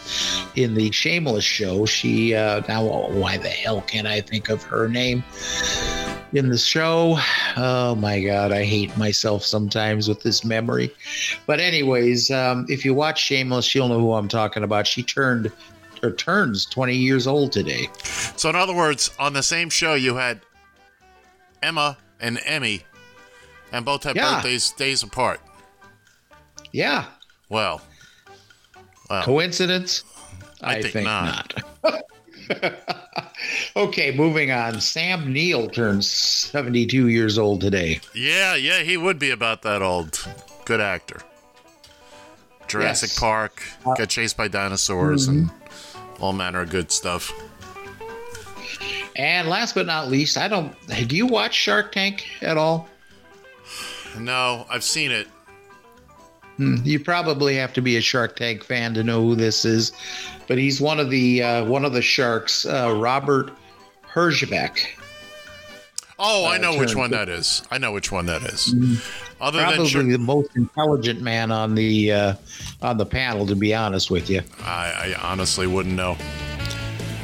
in 0.54 0.74
the 0.74 0.92
Shameless 0.92 1.44
show. 1.44 1.86
She 1.86 2.34
uh, 2.34 2.62
now 2.68 2.84
why 3.08 3.36
the 3.38 3.48
hell 3.48 3.80
can't 3.82 4.06
I 4.06 4.20
think 4.20 4.48
of 4.48 4.62
her 4.62 4.88
name 4.88 5.24
in 6.32 6.50
the 6.50 6.58
show? 6.58 7.18
Oh 7.56 7.96
my 7.96 8.20
god, 8.20 8.52
I 8.52 8.64
hate 8.64 8.96
myself 8.96 9.44
sometimes 9.44 10.08
with 10.08 10.22
this 10.22 10.44
memory. 10.44 10.92
But 11.46 11.58
anyways, 11.58 12.30
um, 12.30 12.64
if 12.68 12.84
you 12.84 12.94
watch 12.94 13.20
Shameless, 13.20 13.74
you'll 13.74 13.88
know 13.88 13.98
who 13.98 14.12
I'm 14.12 14.28
talking 14.28 14.62
about. 14.62 14.86
She 14.86 15.02
turned 15.02 15.50
or 16.02 16.12
turns 16.12 16.66
20 16.66 16.94
years 16.96 17.26
old 17.26 17.52
today. 17.52 17.88
So, 18.36 18.48
in 18.50 18.56
other 18.56 18.74
words, 18.74 19.10
on 19.18 19.32
the 19.32 19.42
same 19.42 19.68
show, 19.70 19.94
you 19.94 20.16
had 20.16 20.40
Emma 21.62 21.96
and 22.20 22.38
Emmy, 22.44 22.82
and 23.72 23.84
both 23.84 24.04
had 24.04 24.16
Yeah. 24.16 24.36
birthdays 24.36 24.70
days 24.72 25.02
apart. 25.02 25.40
Yeah. 26.72 27.06
Well, 27.48 27.82
well, 29.08 29.22
Coincidence? 29.24 30.04
I 30.62 30.80
think 30.82 31.04
not. 31.04 31.54
okay, 33.76 34.12
moving 34.14 34.50
on. 34.50 34.80
Sam 34.80 35.32
Neill 35.32 35.68
turns 35.68 36.06
72 36.08 37.08
years 37.08 37.38
old 37.38 37.60
today. 37.60 38.00
yeah, 38.14 38.54
yeah, 38.54 38.80
he 38.82 38.96
would 38.96 39.18
be 39.18 39.30
about 39.30 39.62
that 39.62 39.82
old. 39.82 40.26
Good 40.64 40.80
actor. 40.80 41.20
Jurassic 42.68 43.10
Yes. 43.10 43.18
Park, 43.18 43.62
Uh, 43.84 43.94
got 43.94 44.08
chased 44.08 44.36
by 44.36 44.46
dinosaurs, 44.48 45.26
and 45.26 45.50
all 46.20 46.32
manner 46.32 46.60
of 46.62 46.70
good 46.70 46.90
stuff. 46.92 47.32
And 49.16 49.48
last 49.48 49.74
but 49.74 49.86
not 49.86 50.08
least, 50.08 50.36
I 50.38 50.48
don't. 50.48 50.74
Do 51.08 51.16
you 51.16 51.26
watch 51.26 51.54
Shark 51.54 51.92
Tank 51.92 52.26
at 52.42 52.56
all? 52.56 52.88
No, 54.18 54.66
I've 54.70 54.84
seen 54.84 55.10
it. 55.10 55.26
Hmm, 56.56 56.76
You 56.84 57.00
probably 57.00 57.56
have 57.56 57.72
to 57.74 57.82
be 57.82 57.96
a 57.96 58.00
Shark 58.00 58.36
Tank 58.36 58.64
fan 58.64 58.94
to 58.94 59.02
know 59.04 59.20
who 59.22 59.34
this 59.34 59.64
is, 59.64 59.92
but 60.46 60.58
he's 60.58 60.80
one 60.80 61.00
of 61.00 61.10
the 61.10 61.42
uh, 61.42 61.64
one 61.64 61.84
of 61.84 61.92
the 61.92 62.02
sharks, 62.02 62.64
uh, 62.66 62.94
Robert 62.96 63.50
Herjavec. 64.12 64.78
Oh, 66.22 66.44
I 66.46 66.58
know 66.58 66.76
which 66.76 66.94
one 66.94 67.10
that 67.12 67.28
is. 67.30 67.62
I 67.70 67.78
know 67.78 67.92
which 67.92 68.12
one 68.12 68.26
that 68.26 68.42
is. 68.42 68.74
Other 69.40 69.60
Probably 69.62 69.90
than 69.90 70.10
the 70.10 70.18
most 70.18 70.54
intelligent 70.54 71.22
man 71.22 71.50
on 71.50 71.74
the 71.74 72.12
uh, 72.12 72.34
on 72.82 72.98
the 72.98 73.06
panel, 73.06 73.46
to 73.46 73.56
be 73.56 73.74
honest 73.74 74.10
with 74.10 74.28
you. 74.28 74.42
I, 74.62 75.14
I 75.18 75.30
honestly 75.32 75.66
wouldn't 75.66 75.94
know. 75.94 76.16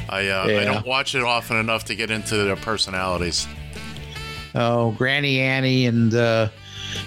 I 0.09 0.29
uh, 0.29 0.45
I 0.45 0.51
Yeah. 0.51 0.65
don't 0.65 0.87
watch 0.87 1.15
it 1.15 1.23
often 1.23 1.59
enough 1.59 1.85
to 1.87 1.95
get 1.95 2.11
into 2.11 2.37
their 2.39 2.57
personalities. 2.57 3.47
Oh, 4.55 4.93
Granny 4.93 5.41
Annie 5.41 5.85
and 5.87 6.15
uh, 6.15 6.49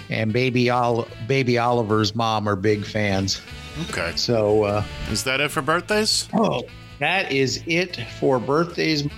and 0.08 0.32
baby 0.32 0.70
Ol- 0.70 1.08
baby 1.26 1.58
Oliver's 1.58 2.14
mom 2.14 2.48
are 2.48 2.54
big 2.56 2.84
fans. 2.84 3.40
Okay. 3.88 4.12
So 4.14 4.62
uh, 4.62 4.84
is 5.10 5.24
that 5.24 5.40
it 5.40 5.50
for 5.50 5.62
birthdays? 5.62 6.28
Oh, 6.34 6.62
that 7.00 7.32
is 7.32 7.64
it 7.66 7.96
for 8.20 8.38
birthdays. 8.38 9.08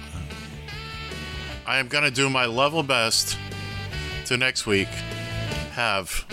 I 1.67 1.79
am 1.79 1.89
going 1.89 2.05
to 2.05 2.11
do 2.11 2.29
my 2.29 2.47
level 2.47 2.83
best 2.83 3.39
to 4.27 4.37
next 4.37 4.67
week 4.67 4.89
have 5.73 6.25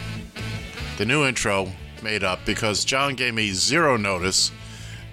the 0.98 1.06
new 1.06 1.26
intro 1.26 1.72
made 2.02 2.24
up 2.24 2.40
because 2.46 2.84
John 2.84 3.16
gave 3.16 3.34
me 3.34 3.52
zero 3.52 3.96
notice 3.96 4.52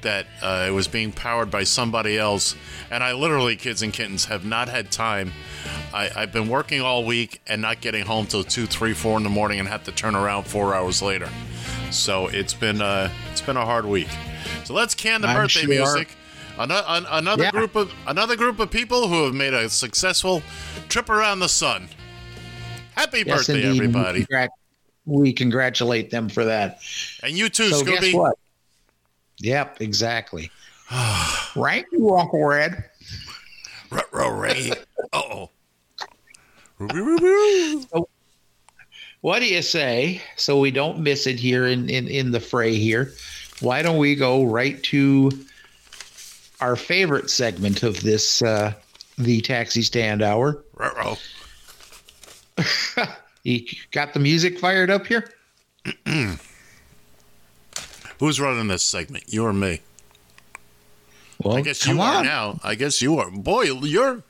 that 0.03 0.27
uh, 0.43 0.67
it 0.69 0.71
was 0.71 0.89
being 0.89 1.13
powered 1.13 1.51
by 1.51 1.65
somebody 1.65 2.17
else. 2.17 2.55
And 2.91 3.03
I 3.03 3.13
literally, 3.13 3.57
kids 3.57 3.83
and 3.83 3.93
kittens, 3.93 4.27
have 4.27 4.45
not 4.45 4.69
had 4.69 4.91
time. 4.91 5.33
I, 5.93 6.11
I've 6.15 6.33
been 6.33 6.49
working 6.49 6.81
all 6.81 7.05
week 7.05 7.41
and 7.47 7.61
not 7.61 7.81
getting 7.81 8.05
home 8.05 8.27
till 8.27 8.45
2, 8.45 8.67
3, 8.67 8.95
4 8.95 9.19
in 9.19 9.25
the 9.25 9.31
morning 9.31 9.59
and 9.59 9.69
have 9.69 9.85
to 9.85 9.93
turn 9.93 10.15
around 10.15 10.45
four 10.45 10.75
hours 10.75 11.03
later. 11.03 11.29
So 11.91 12.29
it's 12.29 12.55
been 12.55 12.81
uh, 12.81 13.11
it's 13.33 13.41
been 13.41 13.57
a 13.57 13.65
hard 13.65 13.85
week. 13.85 14.09
So 14.65 14.75
let's 14.75 14.95
can 14.95 15.21
the 15.21 15.29
I'm 15.29 15.37
birthday 15.37 15.61
sure. 15.61 15.69
music. 15.69 16.09
Another, 16.59 17.07
another 17.11 17.43
Yeah. 17.45 17.51
group 17.51 17.77
of 17.77 17.93
another 18.07 18.35
group 18.37 18.59
of 18.61 18.71
people 18.71 19.09
who 19.09 19.25
have 19.25 19.35
made 19.35 19.53
a 19.53 19.69
successful 19.69 20.43
trip 20.89 21.11
around 21.11 21.41
the 21.41 21.49
sun. 21.49 21.89
Happy 22.95 23.23
Yes, 23.27 23.47
birthday, 23.47 23.63
indeed. 23.63 23.77
everybody! 23.83 24.21
We, 24.21 24.27
congrat- 24.27 24.49
we 25.05 25.33
congratulate 25.35 26.11
them 26.11 26.29
for 26.31 26.45
that. 26.47 26.81
And 27.23 27.37
you 27.37 27.49
too, 27.51 27.69
so 27.71 27.83
Scooby. 27.85 28.01
guess 28.01 28.15
what? 28.15 28.39
Yep, 29.39 29.83
exactly. 29.83 30.51
right, 31.57 31.85
you 31.93 32.09
off 32.15 32.31
red. 32.33 32.85
Ray. 34.13 34.73
Uh 35.13 35.47
So, 36.79 38.09
what 39.21 39.39
do 39.41 39.47
you 39.47 39.63
say? 39.63 40.21
So 40.37 40.59
we 40.59 40.71
don't 40.71 41.01
miss 41.01 41.27
it 41.27 41.39
here 41.39 41.67
in, 41.67 41.89
in, 41.89 42.09
in 42.09 42.31
the 42.33 42.41
fray 42.41 42.75
here. 42.75 43.13
Why 43.61 43.83
don't 43.83 43.97
we 43.99 44.15
go 44.15 44.45
right 44.45 44.83
to 44.85 45.31
our 46.61 46.77
favorite 46.77 47.31
segment 47.31 47.83
of 47.83 48.01
this 48.03 48.43
uh, 48.43 48.73
the 49.19 49.41
taxi 49.41 49.83
stand 49.83 50.23
hour? 50.23 50.63
Ruh-roh. 50.75 51.17
You 53.43 53.65
got 53.91 54.15
the 54.15 54.21
music 54.21 54.59
fired 54.59 54.91
up 54.91 55.07
here? 55.07 55.31
Who's 58.19 58.41
running 58.41 58.69
this 58.69 58.83
segment? 58.83 59.25
You 59.29 59.45
or 59.45 59.53
me? 59.53 59.81
Well, 61.43 61.57
I 61.57 61.61
guess 61.61 61.87
you 61.87 62.01
are 62.01 62.17
on. 62.17 62.25
now. 62.25 62.59
I 62.65 62.75
guess 62.75 63.03
you 63.03 63.19
are. 63.19 63.31
Boy, 63.31 63.65
you're. 63.65 64.23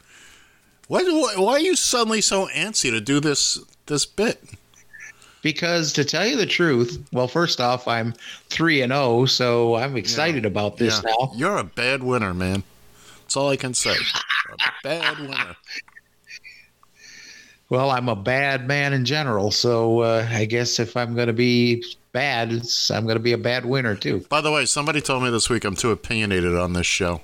Why, 0.88 1.02
why, 1.02 1.34
why 1.36 1.52
are 1.52 1.60
you 1.60 1.76
suddenly 1.76 2.20
so 2.20 2.48
antsy 2.48 2.90
to 2.90 3.00
do 3.00 3.20
this 3.20 3.58
this 3.86 4.04
bit? 4.06 4.42
Because 5.46 5.92
to 5.92 6.04
tell 6.04 6.26
you 6.26 6.36
the 6.36 6.44
truth, 6.44 7.00
well, 7.12 7.28
first 7.28 7.60
off, 7.60 7.86
I'm 7.86 8.14
three 8.50 8.82
and 8.82 8.92
zero, 8.92 9.26
so 9.26 9.76
I'm 9.76 9.96
excited 9.96 10.44
about 10.44 10.76
this 10.76 11.00
Yeah. 11.04 11.12
now. 11.12 11.30
You're 11.36 11.56
a 11.58 11.62
bad 11.62 12.02
winner, 12.02 12.34
man. 12.34 12.64
That's 13.20 13.36
all 13.36 13.50
I 13.50 13.54
can 13.56 13.72
say. 13.72 13.94
A 14.60 14.72
bad 14.82 15.20
winner. 15.20 15.54
Well, 17.70 17.92
I'm 17.92 18.08
a 18.08 18.16
bad 18.16 18.66
man 18.66 18.92
in 18.92 19.04
general, 19.04 19.52
so 19.52 20.00
uh, 20.00 20.26
I 20.28 20.46
guess 20.46 20.80
if 20.80 20.96
I'm 20.96 21.14
going 21.14 21.28
to 21.28 21.32
be 21.32 21.84
bad, 22.10 22.50
I'm 22.90 23.04
going 23.04 23.14
to 23.16 23.22
be 23.22 23.32
a 23.32 23.38
bad 23.38 23.66
winner 23.66 23.94
too. 23.94 24.26
By 24.28 24.40
the 24.40 24.50
way, 24.50 24.66
somebody 24.66 25.00
told 25.00 25.22
me 25.22 25.30
this 25.30 25.48
week 25.48 25.64
I'm 25.64 25.76
too 25.76 25.92
opinionated 25.92 26.56
on 26.56 26.72
this 26.72 26.86
show. 26.86 27.20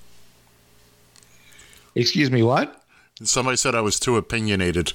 Excuse 1.97 2.31
me, 2.31 2.44
what? 2.44 2.85
Somebody 3.24 3.57
said 3.57 3.74
I 3.74 3.81
was 3.81 3.99
too 3.99 4.16
opinionated. 4.16 4.93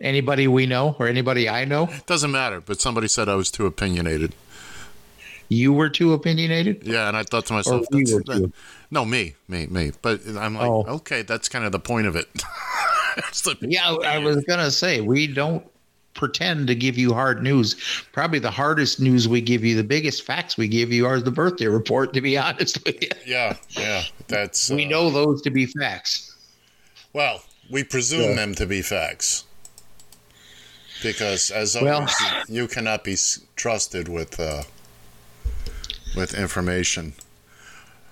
Anybody 0.00 0.46
we 0.46 0.66
know 0.66 0.94
or 0.98 1.08
anybody 1.08 1.48
I 1.48 1.64
know? 1.64 1.88
Doesn't 2.06 2.30
matter, 2.30 2.60
but 2.60 2.80
somebody 2.80 3.08
said 3.08 3.28
I 3.28 3.34
was 3.34 3.50
too 3.50 3.66
opinionated. 3.66 4.34
You 5.48 5.72
were 5.72 5.88
too 5.88 6.12
opinionated? 6.12 6.82
Yeah, 6.84 7.08
and 7.08 7.16
I 7.16 7.22
thought 7.22 7.46
to 7.46 7.52
myself, 7.54 7.86
we 7.90 8.04
that- 8.04 8.52
no, 8.90 9.04
me, 9.04 9.34
me, 9.48 9.66
me. 9.66 9.92
But 10.02 10.20
I'm 10.36 10.54
like, 10.54 10.68
Oh. 10.68 10.84
okay, 10.96 11.22
that's 11.22 11.48
kind 11.48 11.64
of 11.64 11.72
the 11.72 11.78
point 11.80 12.06
of 12.06 12.16
it. 12.16 12.28
Yeah, 13.62 13.94
I 14.04 14.18
was 14.18 14.44
going 14.44 14.58
to 14.58 14.70
say, 14.70 15.00
we 15.00 15.26
don't 15.26 15.64
pretend 16.12 16.66
to 16.66 16.74
give 16.74 16.98
you 16.98 17.14
hard 17.14 17.42
news. 17.42 17.74
Probably 18.12 18.38
the 18.38 18.50
hardest 18.50 19.00
news 19.00 19.26
we 19.26 19.40
give 19.40 19.64
you, 19.64 19.74
the 19.74 19.82
biggest 19.84 20.22
facts 20.24 20.58
we 20.58 20.68
give 20.68 20.92
you 20.92 21.06
are 21.06 21.18
the 21.18 21.30
birthday 21.30 21.64
report, 21.66 22.12
to 22.12 22.20
be 22.20 22.36
honest 22.46 22.84
with 22.84 23.00
you. 23.02 23.08
yeah, 23.26 23.56
yeah, 23.70 24.02
that's. 24.28 24.68
We 24.68 24.84
uh, 24.84 24.90
know 24.90 25.08
those 25.10 25.40
to 25.42 25.50
be 25.50 25.64
facts. 25.64 26.36
Well, 27.14 27.42
we 27.70 27.84
presume 27.84 28.20
Yeah. 28.20 28.34
them 28.34 28.54
to 28.56 28.66
be 28.66 28.82
facts. 28.82 29.45
Because 31.12 31.50
as 31.52 31.76
Well- 31.80 32.08
you 32.48 32.66
cannot 32.66 33.04
be 33.04 33.16
trusted 33.54 34.08
with 34.08 34.40
uh, 34.40 34.64
with 36.16 36.34
information. 36.34 37.12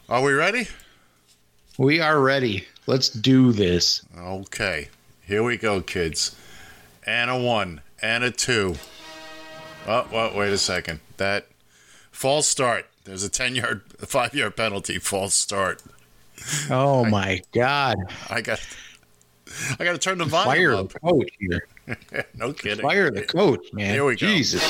Are 0.09 0.23
we 0.23 0.33
ready? 0.33 0.69
We 1.77 2.01
are 2.01 2.21
ready. 2.21 2.67
Let's 2.87 3.09
do 3.09 3.51
this. 3.53 4.03
Okay, 4.17 4.89
here 5.27 5.43
we 5.43 5.57
go, 5.57 5.81
kids. 5.81 6.37
And 7.05 7.31
a 7.31 7.37
one, 7.39 7.81
and 8.01 8.23
a 8.23 8.31
two. 8.31 8.77
Oh, 9.89 10.07
well, 10.13 10.37
wait 10.37 10.53
a 10.53 10.59
second. 10.59 11.01
That 11.17 11.47
false 12.13 12.47
start. 12.47 12.87
There's 13.05 13.25
a 13.25 13.29
ten 13.29 13.57
yard, 13.57 13.83
five 13.99 14.35
yard 14.35 14.57
penalty. 14.57 14.99
False 14.99 15.35
start. 15.35 15.83
Oh 16.71 17.05
my 17.05 17.43
God. 17.53 17.97
I 18.31 18.41
got, 18.41 18.61
I 19.81 19.85
got 19.85 19.93
to 19.93 19.99
turn 19.99 20.19
the 20.19 20.25
volume 20.25 20.55
Fire 20.55 20.75
up. 20.75 20.93
coach 21.03 21.31
here. 21.41 21.67
no 22.35 22.53
kidding. 22.53 22.83
Fire 22.83 23.11
the 23.11 23.23
coach, 23.23 23.73
man. 23.73 23.93
Here 23.93 24.05
we 24.05 24.17
go. 24.17 24.27
Jesus. 24.27 24.63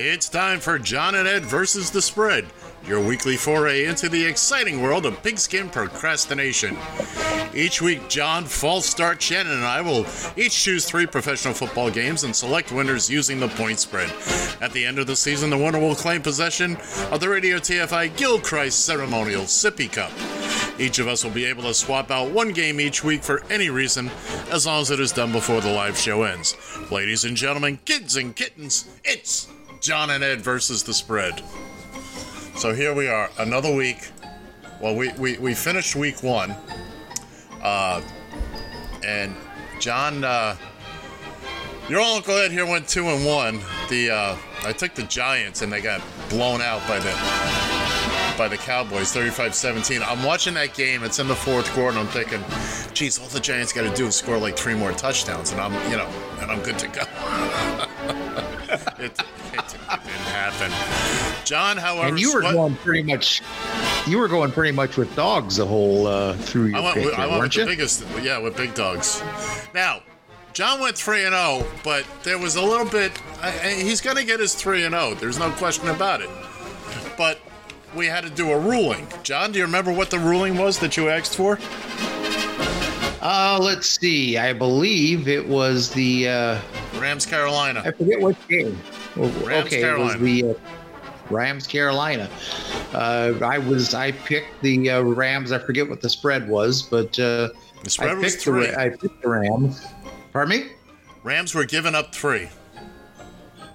It's 0.00 0.28
time 0.28 0.60
for 0.60 0.78
John 0.78 1.14
and 1.14 1.28
Ed 1.28 1.44
versus 1.44 1.90
the 1.90 2.00
spread, 2.00 2.44
your 2.88 3.00
weekly 3.00 3.36
foray 3.36 3.84
into 3.84 4.08
the 4.08 4.24
exciting 4.24 4.80
world 4.80 5.04
of 5.04 5.22
pigskin 5.22 5.68
procrastination. 5.68 6.76
Each 7.54 7.82
week, 7.82 8.08
John, 8.08 8.46
false 8.46 8.86
start, 8.86 9.20
Shannon, 9.20 9.52
and 9.52 9.64
I 9.64 9.82
will 9.82 10.06
each 10.36 10.64
choose 10.64 10.86
three 10.86 11.06
professional 11.06 11.52
football 11.52 11.90
games 11.90 12.24
and 12.24 12.34
select 12.34 12.72
winners 12.72 13.10
using 13.10 13.40
the 13.40 13.48
point 13.48 13.78
spread. 13.78 14.10
At 14.62 14.72
the 14.72 14.86
end 14.86 14.98
of 14.98 15.06
the 15.06 15.16
season, 15.16 15.50
the 15.50 15.58
winner 15.58 15.78
will 15.78 15.94
claim 15.94 16.22
possession 16.22 16.76
of 17.10 17.20
the 17.20 17.28
Radio 17.28 17.58
TFI 17.58 18.16
Gilchrist 18.16 18.86
Ceremonial 18.86 19.42
Sippy 19.42 19.92
Cup. 19.92 20.12
Each 20.80 20.98
of 20.98 21.08
us 21.08 21.24
will 21.24 21.32
be 21.32 21.44
able 21.44 21.64
to 21.64 21.74
swap 21.74 22.10
out 22.10 22.30
one 22.30 22.52
game 22.52 22.80
each 22.80 23.04
week 23.04 23.22
for 23.22 23.42
any 23.50 23.68
reason, 23.68 24.10
as 24.50 24.66
long 24.66 24.80
as 24.80 24.90
it 24.90 25.00
is 25.00 25.12
done 25.12 25.32
before 25.32 25.60
the 25.60 25.72
live 25.72 25.98
show 25.98 26.22
ends. 26.22 26.56
Ladies 26.90 27.24
and 27.24 27.36
gentlemen, 27.36 27.78
kids 27.84 28.16
and 28.16 28.34
kittens, 28.34 28.88
it's 29.04 29.48
John 29.80 30.10
and 30.10 30.24
Ed 30.24 30.40
versus 30.40 30.84
the 30.84 30.94
spread. 30.94 31.42
So 32.58 32.74
here 32.74 32.92
we 32.92 33.06
are, 33.06 33.30
another 33.38 33.72
week. 33.72 34.10
Well, 34.80 34.96
we, 34.96 35.12
we, 35.12 35.38
we 35.38 35.54
finished 35.54 35.94
week 35.94 36.24
one. 36.24 36.56
Uh, 37.62 38.02
and 39.04 39.36
John, 39.78 40.24
uh, 40.24 40.56
your 41.88 42.00
Uncle 42.00 42.36
Ed 42.36 42.50
here 42.50 42.66
went 42.66 42.88
two 42.88 43.06
and 43.06 43.24
one. 43.24 43.60
The 43.88 44.10
uh, 44.10 44.36
I 44.64 44.72
took 44.72 44.96
the 44.96 45.04
Giants 45.04 45.62
and 45.62 45.72
they 45.72 45.80
got 45.80 46.02
blown 46.30 46.60
out 46.60 46.80
by 46.88 46.98
the 46.98 47.12
by 48.36 48.48
the 48.48 48.56
Cowboys, 48.56 49.14
35-17. 49.14 50.02
I'm 50.04 50.24
watching 50.24 50.54
that 50.54 50.74
game. 50.74 51.04
It's 51.04 51.20
in 51.20 51.28
the 51.28 51.36
fourth 51.36 51.70
quarter. 51.70 51.96
And 51.96 52.08
I'm 52.08 52.12
thinking, 52.12 52.42
geez, 52.92 53.20
all 53.20 53.28
the 53.28 53.38
Giants 53.38 53.72
got 53.72 53.82
to 53.82 53.94
do 53.94 54.06
is 54.06 54.16
score 54.16 54.36
like 54.36 54.56
three 54.56 54.74
more 54.74 54.90
touchdowns, 54.90 55.52
and 55.52 55.60
I'm 55.60 55.72
you 55.92 55.96
know, 55.96 56.08
and 56.40 56.50
I'm 56.50 56.62
good 56.64 56.78
to 56.80 56.88
go. 56.88 57.02
it, 58.98 59.12
it, 59.12 59.20
it 59.52 59.64
didn't 59.88 60.28
happen. 60.32 60.72
John, 61.44 61.76
however, 61.76 62.08
And 62.08 62.18
you 62.20 62.32
were 62.34 62.42
what- 62.42 62.52
going 62.54 62.76
pretty 62.76 63.02
much. 63.02 63.42
You 64.06 64.18
were 64.18 64.28
going 64.28 64.52
pretty 64.52 64.72
much 64.72 64.96
with 64.96 65.14
dogs 65.14 65.56
the 65.56 65.66
whole 65.66 66.06
uh, 66.06 66.32
through 66.34 66.66
your 66.66 66.78
I 66.78 66.80
went, 66.80 66.96
with, 67.04 67.14
I 67.14 67.18
went 67.20 67.30
with 67.32 67.38
weren't 67.40 67.52
the 67.54 67.60
you? 67.60 67.66
biggest, 67.66 68.04
yeah, 68.22 68.38
with 68.38 68.56
big 68.56 68.74
dogs. 68.74 69.22
Now, 69.74 70.00
John 70.54 70.80
went 70.80 70.96
three 70.96 71.24
and 71.24 71.34
zero, 71.34 71.66
but 71.84 72.06
there 72.22 72.38
was 72.38 72.56
a 72.56 72.62
little 72.62 72.86
bit. 72.86 73.12
I, 73.42 73.48
I- 73.48 73.74
he's 73.74 74.00
going 74.00 74.16
to 74.16 74.24
get 74.24 74.40
his 74.40 74.54
three 74.54 74.84
and 74.84 74.94
zero. 74.94 75.14
There's 75.14 75.38
no 75.38 75.50
question 75.52 75.88
about 75.88 76.20
it. 76.22 76.30
But 77.18 77.38
we 77.94 78.06
had 78.06 78.24
to 78.24 78.30
do 78.30 78.50
a 78.50 78.58
ruling. 78.58 79.06
John, 79.22 79.52
do 79.52 79.58
you 79.58 79.64
remember 79.64 79.92
what 79.92 80.10
the 80.10 80.18
ruling 80.18 80.56
was 80.56 80.78
that 80.78 80.96
you 80.96 81.08
asked 81.08 81.36
for? 81.36 81.58
Uh, 83.20 83.58
let's 83.60 83.86
see. 83.88 84.38
I 84.38 84.52
believe 84.52 85.26
it 85.28 85.46
was 85.46 85.90
the 85.90 86.28
uh, 86.28 86.60
Rams 86.98 87.26
Carolina. 87.26 87.82
I 87.84 87.90
forget 87.90 88.20
what 88.20 88.36
game. 88.48 88.78
Well, 89.16 89.28
Rams, 89.44 89.66
okay, 89.66 89.80
Carolina. 89.80 90.14
it 90.14 90.20
was 90.20 90.20
the 90.22 90.50
uh, 90.50 90.54
Rams 91.30 91.66
Carolina. 91.66 92.30
Uh, 92.92 93.34
I 93.42 93.58
was 93.58 93.92
I 93.94 94.12
picked 94.12 94.62
the 94.62 94.90
uh, 94.90 95.00
Rams. 95.02 95.50
I 95.52 95.58
forget 95.58 95.88
what 95.88 96.00
the 96.00 96.08
spread 96.08 96.48
was, 96.48 96.82
but 96.82 97.18
uh, 97.18 97.48
The 97.82 97.90
spread 97.90 98.10
I 98.10 98.14
was 98.14 98.32
picked, 98.34 98.44
the, 98.44 98.50
three. 98.52 98.70
Ra- 98.70 98.82
I 98.84 98.88
picked 98.90 99.20
the 99.22 99.28
Rams. 99.28 99.84
Pardon 100.32 100.60
me? 100.60 100.70
Rams 101.24 101.54
were 101.54 101.64
giving 101.64 101.94
up 101.96 102.14
three. 102.14 102.48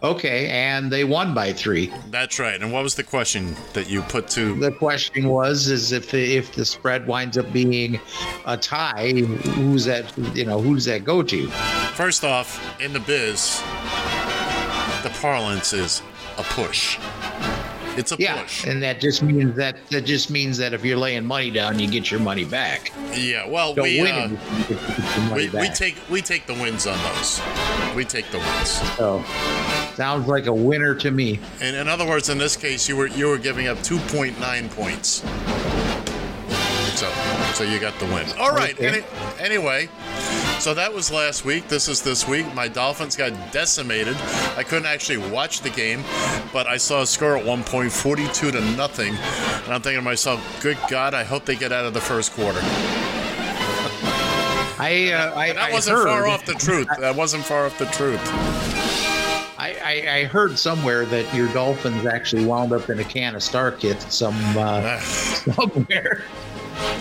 Okay, 0.04 0.50
and 0.50 0.92
they 0.92 1.06
won 1.06 1.34
by 1.34 1.54
three. 1.54 1.94
That's 2.10 2.38
right. 2.38 2.62
And 2.62 2.74
what 2.74 2.84
was 2.84 2.96
the 2.96 3.04
question 3.04 3.56
that 3.72 3.90
you 3.90 4.02
put 4.02 4.28
to? 4.32 4.54
The 4.60 4.72
question 4.72 5.30
was: 5.30 5.70
is 5.70 5.94
if 5.94 6.12
the, 6.12 6.36
if 6.36 6.54
the 6.54 6.66
spread 6.66 7.08
winds 7.08 7.38
up 7.38 7.52
being 7.54 8.02
a 8.46 8.58
tie, 8.58 9.12
who's 9.12 9.86
that? 9.86 10.12
You 10.36 10.46
know, 10.46 10.60
who 10.60 10.76
does 10.76 10.86
that 10.86 11.06
go 11.06 11.24
to? 11.24 11.48
First 11.96 12.26
off, 12.26 12.60
in 12.82 12.92
the 12.92 13.00
biz, 13.00 13.62
the 15.04 15.12
parlance 15.22 15.72
is 15.72 16.02
a 16.38 16.44
push. 16.44 16.98
It's 17.98 18.12
a 18.12 18.16
yeah, 18.18 18.42
push. 18.42 18.66
and 18.66 18.82
that 18.84 19.00
just 19.00 19.22
means 19.22 19.56
that 19.56 19.78
that 19.90 20.06
just 20.06 20.30
means 20.30 20.58
that 20.58 20.74
if 20.74 20.84
you're 20.84 20.98
laying 20.98 21.26
money 21.26 21.52
down, 21.52 21.80
you 21.80 21.88
get 21.90 22.10
your 22.10 22.20
money 22.20 22.46
back. 22.46 22.92
Yeah, 23.14 23.48
well, 23.48 23.74
Don't 23.74 23.84
we, 23.84 24.00
uh, 24.02 24.26
it, 24.26 24.32
you 24.32 24.38
get- 24.38 24.70
you 24.70 24.76
get 24.76 25.18
your 25.18 25.26
money 25.30 25.50
we, 25.50 25.60
we 25.62 25.70
take 25.70 25.96
we 26.10 26.22
take 26.22 26.46
the 26.48 26.54
wins 26.54 26.88
on 26.88 26.98
those. 27.04 27.42
We 27.96 28.04
take 28.06 28.30
the 28.32 28.40
wins. 28.40 28.70
So, 28.98 29.24
sounds 29.96 30.28
like 30.28 30.48
a 30.48 30.54
winner 30.54 30.96
to 30.96 31.12
me. 31.12 31.40
And 31.62 31.76
in 31.76 31.88
other 31.88 32.06
words, 32.08 32.30
in 32.30 32.38
this 32.38 32.56
case, 32.56 32.88
you 32.90 32.96
were 32.98 33.08
you 33.08 33.28
were 33.28 33.38
giving 33.38 33.68
up 33.68 33.78
2.9 33.80 34.70
points. 34.76 35.24
So 37.00 37.10
so 37.54 37.64
you 37.64 37.80
got 37.80 37.98
the 38.00 38.06
win. 38.06 38.26
All 38.40 38.52
right. 38.52 38.74
Okay. 38.74 38.88
Any, 38.88 39.04
anyway, 39.40 39.90
so 40.60 40.74
that 40.74 40.94
was 40.94 41.12
last 41.12 41.46
week. 41.46 41.68
This 41.68 41.88
is 41.88 42.02
this 42.02 42.28
week. 42.28 42.52
My 42.54 42.68
Dolphins 42.68 43.16
got 43.16 43.32
decimated. 43.52 44.16
I 44.58 44.64
couldn't 44.64 44.88
actually 44.88 45.18
watch 45.30 45.62
the 45.62 45.70
game, 45.70 46.04
but 46.52 46.68
I 46.68 46.78
saw 46.78 47.02
a 47.02 47.08
score 47.08 47.38
at 47.38 47.46
one 47.46 47.64
point, 47.64 47.92
42 47.92 48.52
to 48.52 48.62
nothing. 48.76 49.10
And 49.10 49.74
I'm 49.74 49.82
thinking 49.82 50.00
to 50.00 50.02
myself, 50.02 50.42
good 50.62 50.78
God, 50.90 51.14
I 51.14 51.24
hope 51.24 51.46
they 51.46 51.56
get 51.56 51.72
out 51.72 51.86
of 51.86 51.94
the 51.94 52.02
first 52.02 52.34
quarter. 52.34 52.60
I 54.80 55.12
uh, 55.14 55.38
I, 55.38 55.54
that 55.54 55.58
I 55.58 55.72
wasn't 55.72 55.98
heard, 55.98 56.08
far 56.08 56.28
off 56.28 56.46
the 56.46 56.56
truth. 56.56 56.88
That 57.00 57.16
wasn't 57.16 57.46
far 57.46 57.66
off 57.66 57.78
the 57.78 57.86
truth. 57.86 58.20
I, 59.58 59.78
I, 59.82 60.16
I 60.18 60.24
heard 60.26 60.58
somewhere 60.60 61.06
that 61.06 61.34
your 61.34 61.48
Dolphins 61.54 62.06
actually 62.06 62.46
wound 62.46 62.74
up 62.74 62.90
in 62.90 63.00
a 63.00 63.04
can 63.04 63.36
of 63.36 63.42
StarKist 63.42 64.12
some 64.12 64.36
uh, 64.58 65.00
somewhere. 65.00 66.24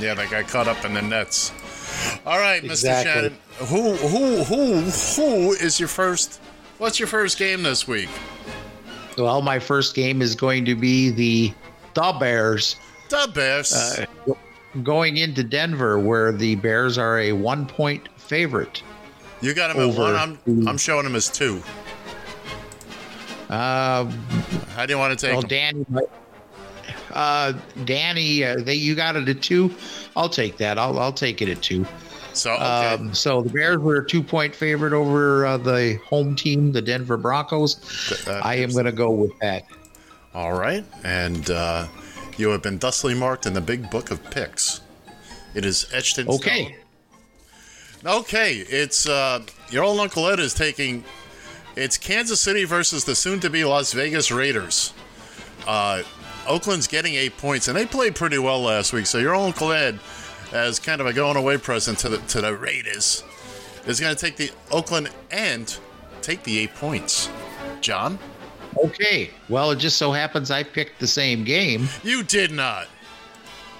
Yeah, 0.00 0.14
they 0.14 0.26
got 0.28 0.46
caught 0.46 0.68
up 0.68 0.84
in 0.84 0.94
the 0.94 1.02
nets. 1.02 1.50
All 2.26 2.38
right, 2.38 2.62
Mr. 2.62 3.02
Shannon. 3.02 3.36
Who 3.58 3.94
who 3.94 4.44
who 4.44 4.80
who 4.82 5.52
is 5.52 5.78
your 5.80 5.88
first? 5.88 6.40
What's 6.78 6.98
your 6.98 7.08
first 7.08 7.38
game 7.38 7.62
this 7.62 7.86
week? 7.86 8.08
Well, 9.18 9.42
my 9.42 9.58
first 9.58 9.94
game 9.94 10.22
is 10.22 10.34
going 10.34 10.64
to 10.64 10.74
be 10.74 11.10
the 11.10 11.52
the 11.94 12.16
Bears. 12.18 12.76
The 13.10 13.30
Bears. 13.34 13.72
Uh, 13.72 14.06
going 14.82 15.18
into 15.18 15.42
Denver, 15.44 15.98
where 15.98 16.32
the 16.32 16.54
Bears 16.56 16.96
are 16.96 17.18
a 17.20 17.32
one 17.32 17.66
point 17.66 18.08
favorite. 18.16 18.82
you 19.40 19.52
got 19.54 19.74
him 19.74 19.90
at 19.90 19.96
one. 19.98 20.14
I'm 20.14 20.68
I'm 20.68 20.78
showing 20.78 21.04
him 21.04 21.14
as 21.14 21.28
two. 21.28 21.62
Uh, 23.50 24.10
How 24.74 24.86
do 24.86 24.92
you 24.94 24.98
want 24.98 25.18
to 25.18 25.26
take 25.26 25.34
well? 25.34 25.42
Danny, 25.42 25.84
uh, 27.12 27.52
Danny, 27.84 28.44
uh, 28.44 28.56
they 28.60 28.74
you 28.74 28.94
got 28.94 29.16
it 29.16 29.28
at 29.28 29.42
two. 29.42 29.74
I'll 30.16 30.28
take 30.28 30.56
that. 30.58 30.78
I'll 30.78 30.98
I'll 30.98 31.12
take 31.12 31.42
it 31.42 31.48
at 31.48 31.62
two. 31.62 31.86
So 32.34 32.52
okay. 32.54 32.94
Um, 32.94 33.12
so 33.14 33.42
the 33.42 33.50
Bears 33.50 33.78
were 33.78 33.96
a 33.96 34.06
two 34.06 34.22
point 34.22 34.54
favorite 34.54 34.92
over 34.92 35.44
uh, 35.44 35.56
the 35.58 35.98
home 36.06 36.34
team, 36.34 36.72
the 36.72 36.80
Denver 36.82 37.16
Broncos. 37.16 38.26
uh, 38.26 38.40
I 38.42 38.54
am 38.56 38.70
going 38.70 38.86
to 38.86 38.92
go 38.92 39.10
with 39.10 39.38
that. 39.40 39.64
All 40.34 40.54
right, 40.54 40.84
and 41.04 41.50
uh, 41.50 41.88
you 42.38 42.48
have 42.48 42.62
been 42.62 42.78
thusly 42.78 43.14
marked 43.14 43.44
in 43.44 43.52
the 43.52 43.60
big 43.60 43.90
book 43.90 44.10
of 44.10 44.22
picks. 44.30 44.80
It 45.54 45.66
is 45.66 45.86
etched 45.92 46.18
in 46.18 46.26
Okay. 46.28 46.64
stone. 46.64 48.14
Okay, 48.14 48.54
it's 48.54 49.06
uh, 49.06 49.42
your 49.70 49.84
old 49.84 50.00
Uncle 50.00 50.26
Ed 50.28 50.40
is 50.40 50.54
taking. 50.54 51.04
It's 51.76 51.96
Kansas 51.98 52.40
City 52.40 52.64
versus 52.64 53.04
the 53.04 53.14
soon-to-be 53.14 53.64
Las 53.64 53.92
Vegas 53.92 54.30
Raiders. 54.30 54.92
Oakland's 56.46 56.86
getting 56.86 57.14
eight 57.14 57.36
points, 57.36 57.68
and 57.68 57.76
they 57.76 57.86
played 57.86 58.14
pretty 58.14 58.38
well 58.38 58.62
last 58.62 58.92
week. 58.92 59.06
So 59.06 59.18
your 59.18 59.34
Uncle 59.34 59.72
Ed, 59.72 59.98
as 60.52 60.78
kind 60.78 61.00
of 61.00 61.06
a 61.06 61.12
going-away 61.12 61.58
present 61.58 61.98
to 62.00 62.08
the 62.08 62.18
to 62.18 62.40
the 62.40 62.54
Raiders, 62.56 63.24
is 63.86 64.00
going 64.00 64.14
to 64.14 64.20
take 64.20 64.36
the 64.36 64.50
Oakland 64.70 65.10
and 65.30 65.76
take 66.20 66.42
the 66.44 66.58
eight 66.58 66.74
points. 66.74 67.28
John, 67.80 68.18
Okay. 68.84 69.30
Well, 69.48 69.70
it 69.72 69.76
just 69.76 69.98
so 69.98 70.12
happens 70.12 70.50
I 70.50 70.62
picked 70.62 70.98
the 70.98 71.06
same 71.06 71.44
game. 71.44 71.88
you 72.02 72.22
did 72.22 72.50
not. 72.50 72.88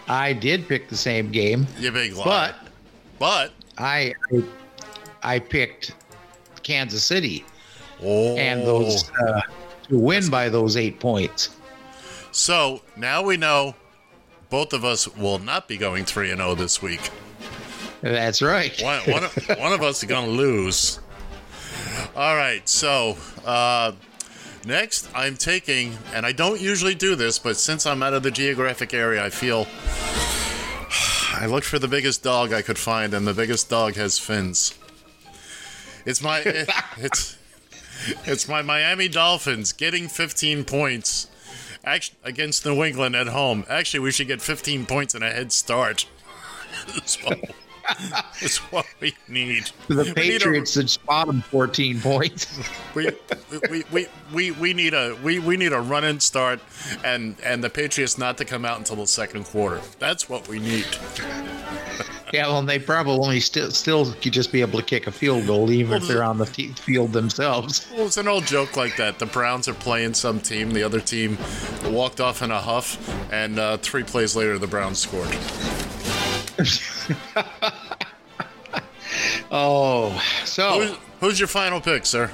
I 0.09 0.33
did 0.33 0.69
pick 0.69 0.89
the 0.89 0.97
same 0.97 1.31
game, 1.31 1.67
You 1.79 1.93
big 1.93 2.15
liar. 2.15 2.25
but 2.25 2.55
But 3.19 3.53
I 3.79 4.13
I, 4.33 4.43
I 5.23 5.39
picked 5.39 5.95
Kansas 6.63 7.05
City 7.05 7.45
oh, 8.03 8.37
and 8.37 8.63
those 8.67 9.11
uh, 9.13 9.41
to 9.89 9.99
win 9.99 10.29
by 10.29 10.49
those 10.49 10.77
eight 10.77 11.01
points. 11.01 11.57
So 12.33 12.81
now 12.97 13.23
we 13.23 13.37
know 13.37 13.75
both 14.51 14.73
of 14.73 14.85
us 14.85 15.09
will 15.17 15.39
not 15.39 15.69
be 15.69 15.77
going 15.77 16.05
three 16.05 16.31
and 16.31 16.39
zero 16.41 16.55
this 16.55 16.83
week. 16.83 17.11
That's 18.01 18.43
right. 18.43 18.79
One, 18.83 19.01
one, 19.11 19.25
of- 19.25 19.35
one 19.59 19.73
of 19.73 19.83
us 19.83 20.03
is 20.03 20.09
going 20.09 20.27
to 20.27 20.31
lose. 20.33 20.99
All 22.17 22.35
right. 22.37 22.67
So 22.69 23.17
uh, 23.45 23.93
next, 24.67 25.09
I'm 25.15 25.37
taking, 25.37 25.97
and 26.15 26.27
I 26.27 26.33
don't 26.33 26.61
usually 26.61 26.95
do 26.95 27.15
this, 27.15 27.39
but 27.39 27.57
since 27.57 27.87
I'm 27.87 28.03
out 28.03 28.13
of 28.15 28.23
the 28.23 28.31
geographic 28.31 28.93
area, 28.93 29.25
I 29.25 29.31
feel 29.31 29.67
I 31.41 31.47
looked 31.47 31.67
for 31.67 31.79
the 31.79 31.89
biggest 31.89 32.23
dog 32.23 32.53
I 32.53 32.63
could 32.63 32.79
find, 32.79 33.15
and 33.15 33.27
the 33.27 33.35
biggest 33.35 33.71
dog 33.71 33.95
has 33.97 34.19
fins. 34.19 34.75
It's 36.05 36.23
my 36.23 36.41
it- 36.41 36.69
it's 36.97 37.37
it's 38.25 38.49
my 38.49 38.63
Miami 38.63 39.09
Dolphins 39.09 39.73
getting 39.73 40.09
15 40.09 40.65
points 40.65 41.29
act- 41.85 42.13
against 42.25 42.65
New 42.65 42.83
England 42.83 43.15
at 43.17 43.29
home. 43.29 43.65
Actually, 43.69 44.01
we 44.01 44.13
should 44.13 44.29
get 44.29 44.41
15 44.43 44.87
points 44.87 45.15
and 45.15 45.25
a 45.25 45.31
head 45.31 45.53
start. 45.53 46.07
that's 48.41 48.59
what 48.73 48.87
we 49.01 49.15
need. 49.29 49.71
The 49.89 49.97
We 49.97 50.03
need 50.05 50.11
a- 50.11 50.15
Patriots 50.15 50.93
spot 50.93 51.27
them 51.27 51.43
14 51.43 52.01
points. 52.01 52.61
we, 52.95 53.11
we, 53.71 53.85
we, 53.91 54.07
we, 54.33 54.51
we 54.53 54.73
need 54.75 54.95
a 54.95 55.17
we, 55.23 55.39
we 55.39 55.57
need 55.57 55.73
a 55.73 55.81
run 55.81 56.05
and 56.05 56.23
start 56.23 56.61
and 57.05 57.37
and 57.45 57.63
the 57.63 57.71
Patriots 57.71 58.19
not 58.19 58.39
to 58.39 58.45
come 58.45 58.65
out 58.65 58.79
until 58.79 58.97
the 58.97 59.07
second 59.07 59.45
quarter. 59.45 59.81
That's 59.99 60.29
what 60.29 60.49
we 60.49 60.59
need. 60.59 60.87
Yeah, 62.33 62.47
well, 62.47 62.63
they 62.63 62.79
probably 62.79 63.19
only 63.19 63.41
still 63.41 63.71
still 63.71 64.11
could 64.15 64.33
just 64.33 64.53
be 64.53 64.63
able 64.63 64.79
to 64.81 64.85
kick 64.85 65.07
a 65.07 65.13
field 65.13 65.47
goal, 65.47 65.71
even 65.71 66.01
if 66.01 66.09
they're 66.09 66.25
on 66.25 66.39
the 66.39 66.47
t- 66.47 66.69
field 66.69 67.13
themselves. 67.13 67.87
Well, 67.95 68.07
it's 68.07 68.17
an 68.17 68.27
old 68.27 68.47
joke 68.47 68.75
like 68.75 68.97
that. 68.97 69.19
The 69.19 69.27
Browns 69.27 69.69
are 69.69 69.75
playing 69.75 70.15
some 70.15 70.41
team, 70.41 70.71
the 70.71 70.83
other 70.83 71.01
team 71.01 71.37
walked 71.85 72.23
off 72.23 72.41
in 72.41 72.51
a 72.51 72.59
huff, 72.59 72.97
and 73.31 73.59
uh, 73.59 73.77
three 73.77 74.03
plays 74.03 74.35
later 74.35 74.59
the 74.59 74.67
Browns 74.67 74.99
scored. 74.99 75.29
Oh, 79.55 80.19
so 80.45 80.81
Who's, 80.81 80.97
who's 81.21 81.39
your 81.39 81.49
final 81.49 81.81
pick, 81.81 82.07
sir? 82.07 82.31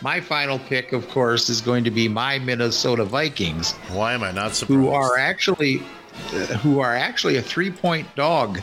my 0.00 0.20
final 0.20 0.58
pick, 0.58 0.92
of 0.92 1.08
course, 1.08 1.48
is 1.50 1.60
going 1.60 1.84
to 1.84 1.90
be 1.90 2.08
my 2.08 2.38
Minnesota 2.38 3.04
Vikings, 3.04 3.72
Why 3.92 4.14
am 4.14 4.22
I 4.22 4.30
not 4.32 4.54
surprised? 4.54 4.80
who 4.80 4.88
are 4.90 5.18
actually 5.18 5.82
uh, 6.32 6.38
who 6.58 6.80
are 6.80 6.94
actually 6.94 7.36
a 7.36 7.42
three 7.42 7.70
point 7.70 8.06
dog 8.14 8.60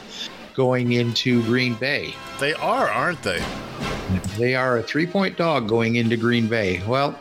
going 0.55 0.93
into 0.93 1.43
Green 1.43 1.75
Bay. 1.75 2.13
They 2.39 2.53
are, 2.53 2.89
aren't 2.89 3.21
they? 3.23 3.43
They 4.37 4.55
are 4.55 4.77
a 4.77 4.83
three 4.83 5.05
point 5.05 5.37
dog 5.37 5.67
going 5.67 5.95
into 5.95 6.17
Green 6.17 6.47
Bay. 6.47 6.81
Well, 6.87 7.17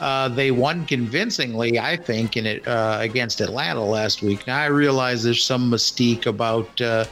uh, 0.00 0.28
they 0.28 0.50
won 0.50 0.86
convincingly, 0.86 1.78
I 1.78 1.96
think, 1.96 2.36
in 2.36 2.46
it 2.46 2.66
uh, 2.66 2.98
against 3.00 3.40
Atlanta 3.40 3.84
last 3.84 4.22
week. 4.22 4.46
Now 4.46 4.58
I 4.58 4.66
realize 4.66 5.22
there's 5.22 5.46
some 5.46 5.70
mystique 5.70 6.26
about 6.26 6.80
uh, 6.80 7.04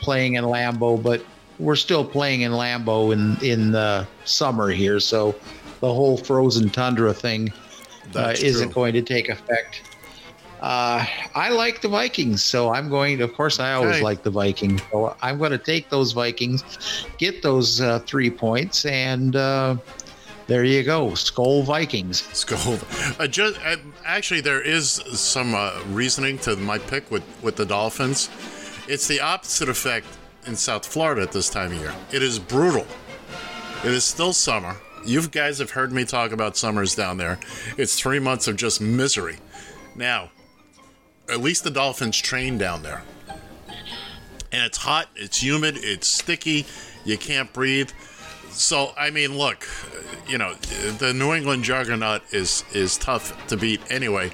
playing 0.00 0.34
in 0.34 0.44
Lambeau, 0.44 1.02
but 1.02 1.22
we're 1.58 1.76
still 1.76 2.04
playing 2.04 2.42
in 2.42 2.52
Lambeau 2.52 3.12
in 3.12 3.36
in 3.40 3.72
the 3.72 4.08
summer 4.24 4.70
here, 4.70 5.00
so 5.00 5.40
the 5.80 5.92
whole 5.92 6.18
frozen 6.18 6.70
tundra 6.70 7.14
thing 7.14 7.48
uh, 8.14 8.34
isn't 8.38 8.72
going 8.74 8.92
to 8.94 9.02
take 9.02 9.28
effect. 9.28 9.82
Uh, 10.60 11.04
I 11.34 11.50
like 11.50 11.82
the 11.82 11.88
Vikings, 11.88 12.44
so 12.44 12.72
I'm 12.72 12.88
going 12.88 13.18
to. 13.18 13.24
Of 13.24 13.34
course, 13.34 13.60
I 13.60 13.74
always 13.74 13.96
Okay. 13.96 14.04
like 14.04 14.22
the 14.22 14.30
Vikings, 14.30 14.82
so 14.90 15.14
I'm 15.22 15.38
going 15.38 15.50
to 15.52 15.58
take 15.58 15.90
those 15.90 16.12
Vikings, 16.12 16.62
get 17.18 17.42
those 17.42 17.80
uh, 17.80 18.00
three 18.08 18.30
points, 18.30 18.84
and 18.86 19.36
uh, 19.36 19.76
there 20.46 20.64
you 20.64 20.82
go, 20.82 21.08
Skol 21.10 21.64
Vikings. 21.64 22.22
Skol. 22.32 22.80
Uh, 23.20 23.26
just, 23.26 23.58
uh, 23.64 23.76
actually, 24.04 24.40
there 24.40 24.60
is 24.60 24.90
some 24.90 25.54
uh, 25.54 25.80
reasoning 25.88 26.38
to 26.40 26.56
my 26.56 26.78
pick 26.78 27.10
with, 27.10 27.24
with 27.42 27.56
the 27.56 27.64
Dolphins. 27.66 28.30
It's 28.88 29.08
the 29.08 29.20
opposite 29.20 29.68
effect 29.68 30.06
in 30.46 30.54
South 30.54 30.86
Florida 30.86 31.22
at 31.22 31.32
this 31.32 31.50
time 31.50 31.72
of 31.72 31.78
year. 31.78 31.94
It 32.12 32.22
is 32.22 32.38
brutal. 32.38 32.86
It 33.84 33.92
is 33.92 34.04
still 34.04 34.32
summer. 34.32 34.76
You 35.04 35.26
guys 35.28 35.58
have 35.58 35.72
heard 35.72 35.92
me 35.92 36.04
talk 36.04 36.32
about 36.32 36.56
summers 36.56 36.94
down 36.94 37.16
there. 37.16 37.38
It's 37.76 37.98
three 37.98 38.18
months 38.18 38.46
of 38.48 38.56
just 38.56 38.80
misery. 38.80 39.38
Now, 39.94 40.30
at 41.28 41.40
least 41.40 41.64
the 41.64 41.70
Dolphins 41.70 42.18
train 42.18 42.58
down 42.58 42.82
there. 42.82 43.02
and 44.52 44.64
it's 44.64 44.78
hot, 44.78 45.08
it's 45.16 45.42
humid, 45.42 45.76
it's 45.78 46.06
sticky, 46.06 46.66
you 47.04 47.18
can't 47.18 47.52
breathe. 47.52 47.90
So 48.56 48.92
I 48.96 49.10
mean, 49.10 49.36
look, 49.36 49.66
you 50.28 50.38
know, 50.38 50.54
the 50.98 51.12
New 51.14 51.34
England 51.34 51.64
juggernaut 51.64 52.22
is 52.32 52.64
is 52.72 52.96
tough 52.96 53.46
to 53.48 53.56
beat 53.56 53.80
anyway. 53.90 54.30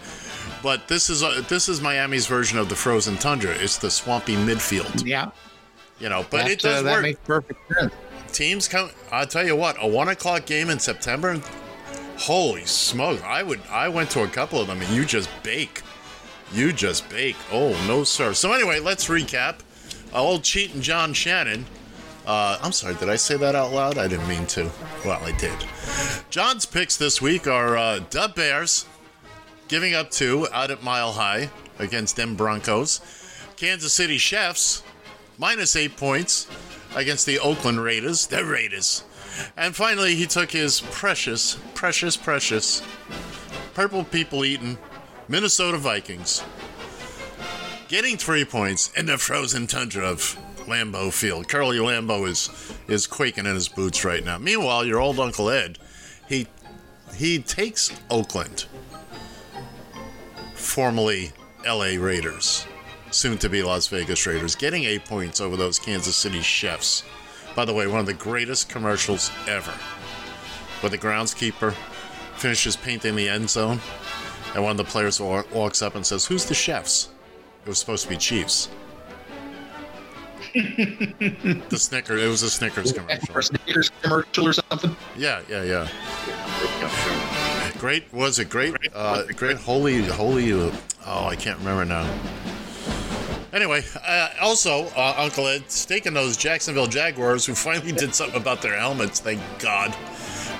But 0.62 0.86
this 0.88 1.10
is 1.10 1.22
uh, 1.22 1.42
this 1.48 1.68
is 1.68 1.80
Miami's 1.80 2.26
version 2.26 2.58
of 2.58 2.68
the 2.68 2.76
frozen 2.76 3.16
tundra. 3.16 3.50
It's 3.52 3.78
the 3.78 3.90
swampy 3.90 4.36
midfield. 4.36 5.04
Yeah, 5.04 5.30
you 5.98 6.08
know, 6.08 6.24
but 6.30 6.42
That, 6.44 6.50
it 6.52 6.60
does 6.60 6.80
uh, 6.80 6.82
that 6.84 6.92
work. 6.92 7.02
makes 7.02 7.20
perfect 7.24 7.60
sense. 7.74 7.92
Teams 8.32 8.68
come. 8.68 8.90
I'll 9.10 9.26
tell 9.26 9.44
you 9.44 9.56
what, 9.56 9.76
a 9.80 9.86
one 9.86 10.08
o'clock 10.08 10.46
game 10.46 10.70
in 10.70 10.78
September. 10.78 11.40
Holy 12.16 12.64
smoke! 12.64 13.22
I 13.24 13.42
would. 13.42 13.60
I 13.70 13.88
went 13.88 14.10
to 14.10 14.22
a 14.22 14.28
couple 14.28 14.60
of 14.60 14.68
them, 14.68 14.80
and 14.80 14.90
you 14.94 15.04
just 15.04 15.28
bake. 15.42 15.82
You 16.52 16.72
just 16.72 17.08
bake. 17.10 17.36
Oh 17.50 17.70
no, 17.88 18.04
sir. 18.04 18.32
So 18.32 18.52
anyway, 18.52 18.78
let's 18.78 19.08
recap. 19.08 19.56
Uh, 20.14 20.22
old 20.22 20.44
cheating 20.44 20.80
John 20.80 21.12
Shannon. 21.12 21.66
Uh, 22.26 22.58
I'm 22.62 22.72
sorry, 22.72 22.94
did 22.94 23.08
I 23.08 23.16
say 23.16 23.36
that 23.36 23.54
out 23.54 23.72
loud? 23.72 23.98
I 23.98 24.06
didn't 24.06 24.28
mean 24.28 24.46
to. 24.48 24.70
Well, 25.04 25.22
I 25.24 25.32
did. 25.32 25.54
John's 26.30 26.66
picks 26.66 26.96
this 26.96 27.20
week 27.20 27.46
are 27.46 27.76
uh, 27.76 28.00
Dub 28.10 28.34
Bears 28.34 28.86
giving 29.68 29.94
up 29.94 30.10
two 30.10 30.46
out 30.52 30.70
at 30.70 30.82
Mile 30.82 31.12
High 31.12 31.50
against 31.78 32.16
them 32.16 32.36
Broncos. 32.36 33.00
Kansas 33.56 33.92
City 33.92 34.18
Chefs 34.18 34.82
minus 35.38 35.74
eight 35.76 35.96
points 35.96 36.46
against 36.94 37.26
the 37.26 37.38
Oakland 37.38 37.82
Raiders. 37.82 38.26
The 38.26 38.44
Raiders. 38.44 39.04
And 39.56 39.74
finally, 39.74 40.14
he 40.14 40.26
took 40.26 40.50
his 40.50 40.80
precious, 40.80 41.58
precious, 41.74 42.16
precious 42.16 42.82
purple 43.74 44.04
people 44.04 44.44
eating 44.44 44.78
Minnesota 45.28 45.78
Vikings, 45.78 46.44
getting 47.88 48.16
three 48.16 48.44
points 48.44 48.92
in 48.96 49.06
the 49.06 49.16
frozen 49.16 49.66
tundra 49.66 50.04
of 50.04 50.36
Lambeau 50.72 51.12
Field. 51.12 51.48
Curly 51.48 51.78
Lambeau 51.78 52.26
is 52.26 52.48
is 52.88 53.06
quaking 53.06 53.46
in 53.46 53.54
his 53.54 53.68
boots 53.68 54.04
right 54.04 54.24
now. 54.24 54.38
Meanwhile, 54.38 54.86
your 54.86 55.00
old 55.00 55.20
Uncle 55.20 55.50
Ed, 55.50 55.78
he 56.28 56.46
he 57.14 57.38
takes 57.38 57.92
Oakland, 58.10 58.64
formerly 60.54 61.32
L.A. 61.66 61.98
Raiders, 61.98 62.66
soon 63.10 63.36
to 63.38 63.50
be 63.50 63.62
Las 63.62 63.86
Vegas 63.88 64.26
Raiders, 64.26 64.54
getting 64.54 64.84
eight 64.84 65.04
points 65.04 65.40
over 65.40 65.56
those 65.56 65.78
Kansas 65.78 66.16
City 66.16 66.40
Chefs. 66.40 67.04
By 67.54 67.66
the 67.66 67.74
way, 67.74 67.86
one 67.86 68.00
of 68.00 68.06
the 68.06 68.14
greatest 68.14 68.70
commercials 68.70 69.30
ever, 69.46 69.74
where 70.80 70.90
the 70.90 70.96
groundskeeper 70.96 71.74
finishes 72.36 72.76
painting 72.76 73.14
the 73.14 73.28
end 73.28 73.50
zone, 73.50 73.80
and 74.54 74.62
one 74.62 74.70
of 74.72 74.78
the 74.78 74.84
players 74.84 75.20
walks 75.20 75.82
up 75.82 75.94
and 75.94 76.06
says, 76.06 76.24
"Who's 76.24 76.46
the 76.46 76.54
chefs?" 76.54 77.08
It 77.64 77.68
was 77.68 77.78
supposed 77.78 78.04
to 78.04 78.08
be 78.08 78.16
Chiefs. 78.16 78.68
the 81.68 81.78
Snickers. 81.78 82.22
It 82.22 82.28
was 82.28 82.42
a 82.42 82.50
Snickers 82.50 82.92
commercial. 82.92 83.36
Or 83.36 83.42
Snickers 83.42 83.90
commercial 84.02 84.48
or 84.48 84.52
something. 84.52 84.94
Yeah, 85.16 85.40
yeah, 85.48 85.62
yeah. 85.62 85.88
Great 87.78 88.12
was 88.12 88.38
it 88.38 88.50
great? 88.50 88.74
Uh, 88.94 89.24
great 89.34 89.56
holy 89.56 90.02
holy. 90.02 90.52
Uh, 90.52 90.70
oh, 91.06 91.26
I 91.26 91.36
can't 91.36 91.58
remember 91.58 91.84
now. 91.84 92.06
Anyway, 93.52 93.82
uh, 94.06 94.28
also 94.40 94.84
uh, 94.96 95.14
Uncle 95.18 95.46
Ed 95.46 95.70
staking 95.70 96.14
those 96.14 96.36
Jacksonville 96.36 96.86
Jaguars 96.86 97.44
who 97.44 97.54
finally 97.54 97.92
did 97.92 98.14
something 98.14 98.40
about 98.40 98.62
their 98.62 98.78
helmets. 98.78 99.20
Thank 99.20 99.40
God. 99.58 99.94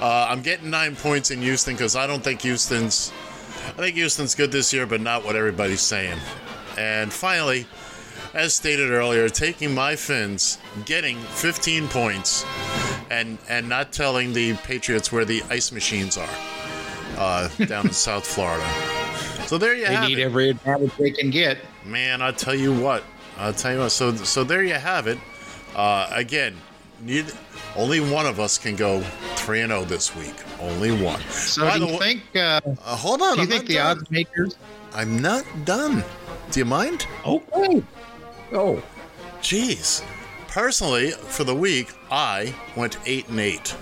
Uh, 0.01 0.27
I'm 0.28 0.43
getting 0.43 0.69
nine 0.70 0.97
points 0.97 1.31
in 1.31 1.40
Houston 1.43 1.74
because 1.74 1.97
I 1.97 2.06
don't 2.06 2.24
think 2.24 2.43
Houston's. 2.43 3.12
I 3.69 3.73
think 3.73 3.94
Houston's 3.97 4.35
good 4.35 4.51
this 4.51 4.73
year, 4.73 4.86
but 4.86 5.01
not 5.01 5.24
what 5.24 5.36
everybody's 5.36 5.81
saying. 5.81 6.19
And 6.77 7.12
finally, 7.12 7.66
as 8.34 8.54
stated 8.54 8.90
earlier, 8.90 9.28
taking 9.28 9.74
my 9.74 9.96
Fins, 9.96 10.59
getting 10.84 11.18
15 11.18 11.88
points, 11.88 12.44
and 13.10 13.38
and 13.48 13.68
not 13.68 13.92
telling 13.92 14.32
the 14.32 14.54
Patriots 14.59 15.12
where 15.12 15.24
the 15.24 15.42
ice 15.50 15.72
machines 15.72 16.16
are 16.16 16.28
uh, 17.18 17.48
down 17.66 17.86
in 17.86 17.92
South 18.09 18.26
Florida. 18.26 18.66
So 19.46 19.59
there 19.59 19.74
you 19.74 19.84
have 19.84 19.90
it. 19.90 19.94
They 19.94 19.94
have 19.96 20.09
need 20.09 20.18
it. 20.18 20.22
every 20.22 20.48
advantage 20.50 20.96
they 20.96 21.10
can 21.10 21.30
get. 21.30 21.59
Man, 21.84 22.22
I'll 22.22 22.32
tell 22.32 22.54
you 22.54 22.72
what. 22.72 23.02
I'll 23.38 23.52
tell 23.52 23.72
you 23.74 23.78
what. 23.80 23.90
So 23.90 24.14
so 24.14 24.44
there 24.44 24.62
you 24.62 24.74
have 24.74 25.06
it. 25.06 25.18
Uh, 25.74 26.09
again, 26.12 26.54
need 27.00 27.26
only 27.76 28.00
one 28.00 28.26
of 28.26 28.38
us 28.40 28.56
can 28.59 28.76
go 28.76 29.00
three 29.36 29.60
and 29.60 29.70
zero 29.70 29.84
this 29.84 30.14
week. 30.16 30.34
Only 30.60 30.92
one. 30.92 31.20
So 31.22 31.62
By 31.62 31.78
do 31.78 31.86
the 31.86 31.92
you 31.92 31.98
think? 31.98 32.22
Uh, 32.36 32.60
Uh, 32.84 32.96
hold 32.96 33.20
on. 33.22 33.34
do 33.34 33.40
you 33.40 33.42
I'm 33.42 33.48
think 33.50 33.66
the 33.66 33.74
done. 33.74 33.98
odds 33.98 34.10
makers? 34.10 34.56
I'm 34.94 35.18
not 35.20 35.44
done. 35.64 36.04
Do 36.50 36.60
you 36.60 36.66
mind? 36.66 37.06
Okay. 37.26 37.82
Oh, 38.52 38.82
Jeez. 39.40 40.04
Personally, 40.48 41.10
for 41.10 41.44
the 41.44 41.54
week, 41.54 41.92
I 42.10 42.54
went 42.76 42.98
eight 43.06 43.28
and 43.28 43.40
eight. 43.40 43.74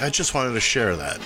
I 0.00 0.08
just 0.08 0.32
wanted 0.34 0.52
to 0.52 0.60
share 0.60 0.94
that. 0.96 1.20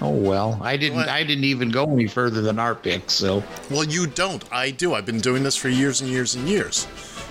oh 0.00 0.10
well. 0.10 0.58
I 0.60 0.76
didn't. 0.76 0.96
What? 0.96 1.08
I 1.08 1.22
didn't 1.22 1.44
even 1.44 1.70
go 1.70 1.84
any 1.84 2.08
further 2.08 2.40
than 2.40 2.58
our 2.58 2.74
picks. 2.74 3.12
So 3.14 3.42
Well, 3.70 3.84
you 3.84 4.06
don't. 4.08 4.44
I 4.52 4.70
do. 4.70 4.94
I've 4.94 5.06
been 5.06 5.20
doing 5.20 5.42
this 5.44 5.56
for 5.56 5.68
years 5.68 6.00
and 6.00 6.10
years 6.10 6.34
and 6.34 6.48
years. 6.48 6.88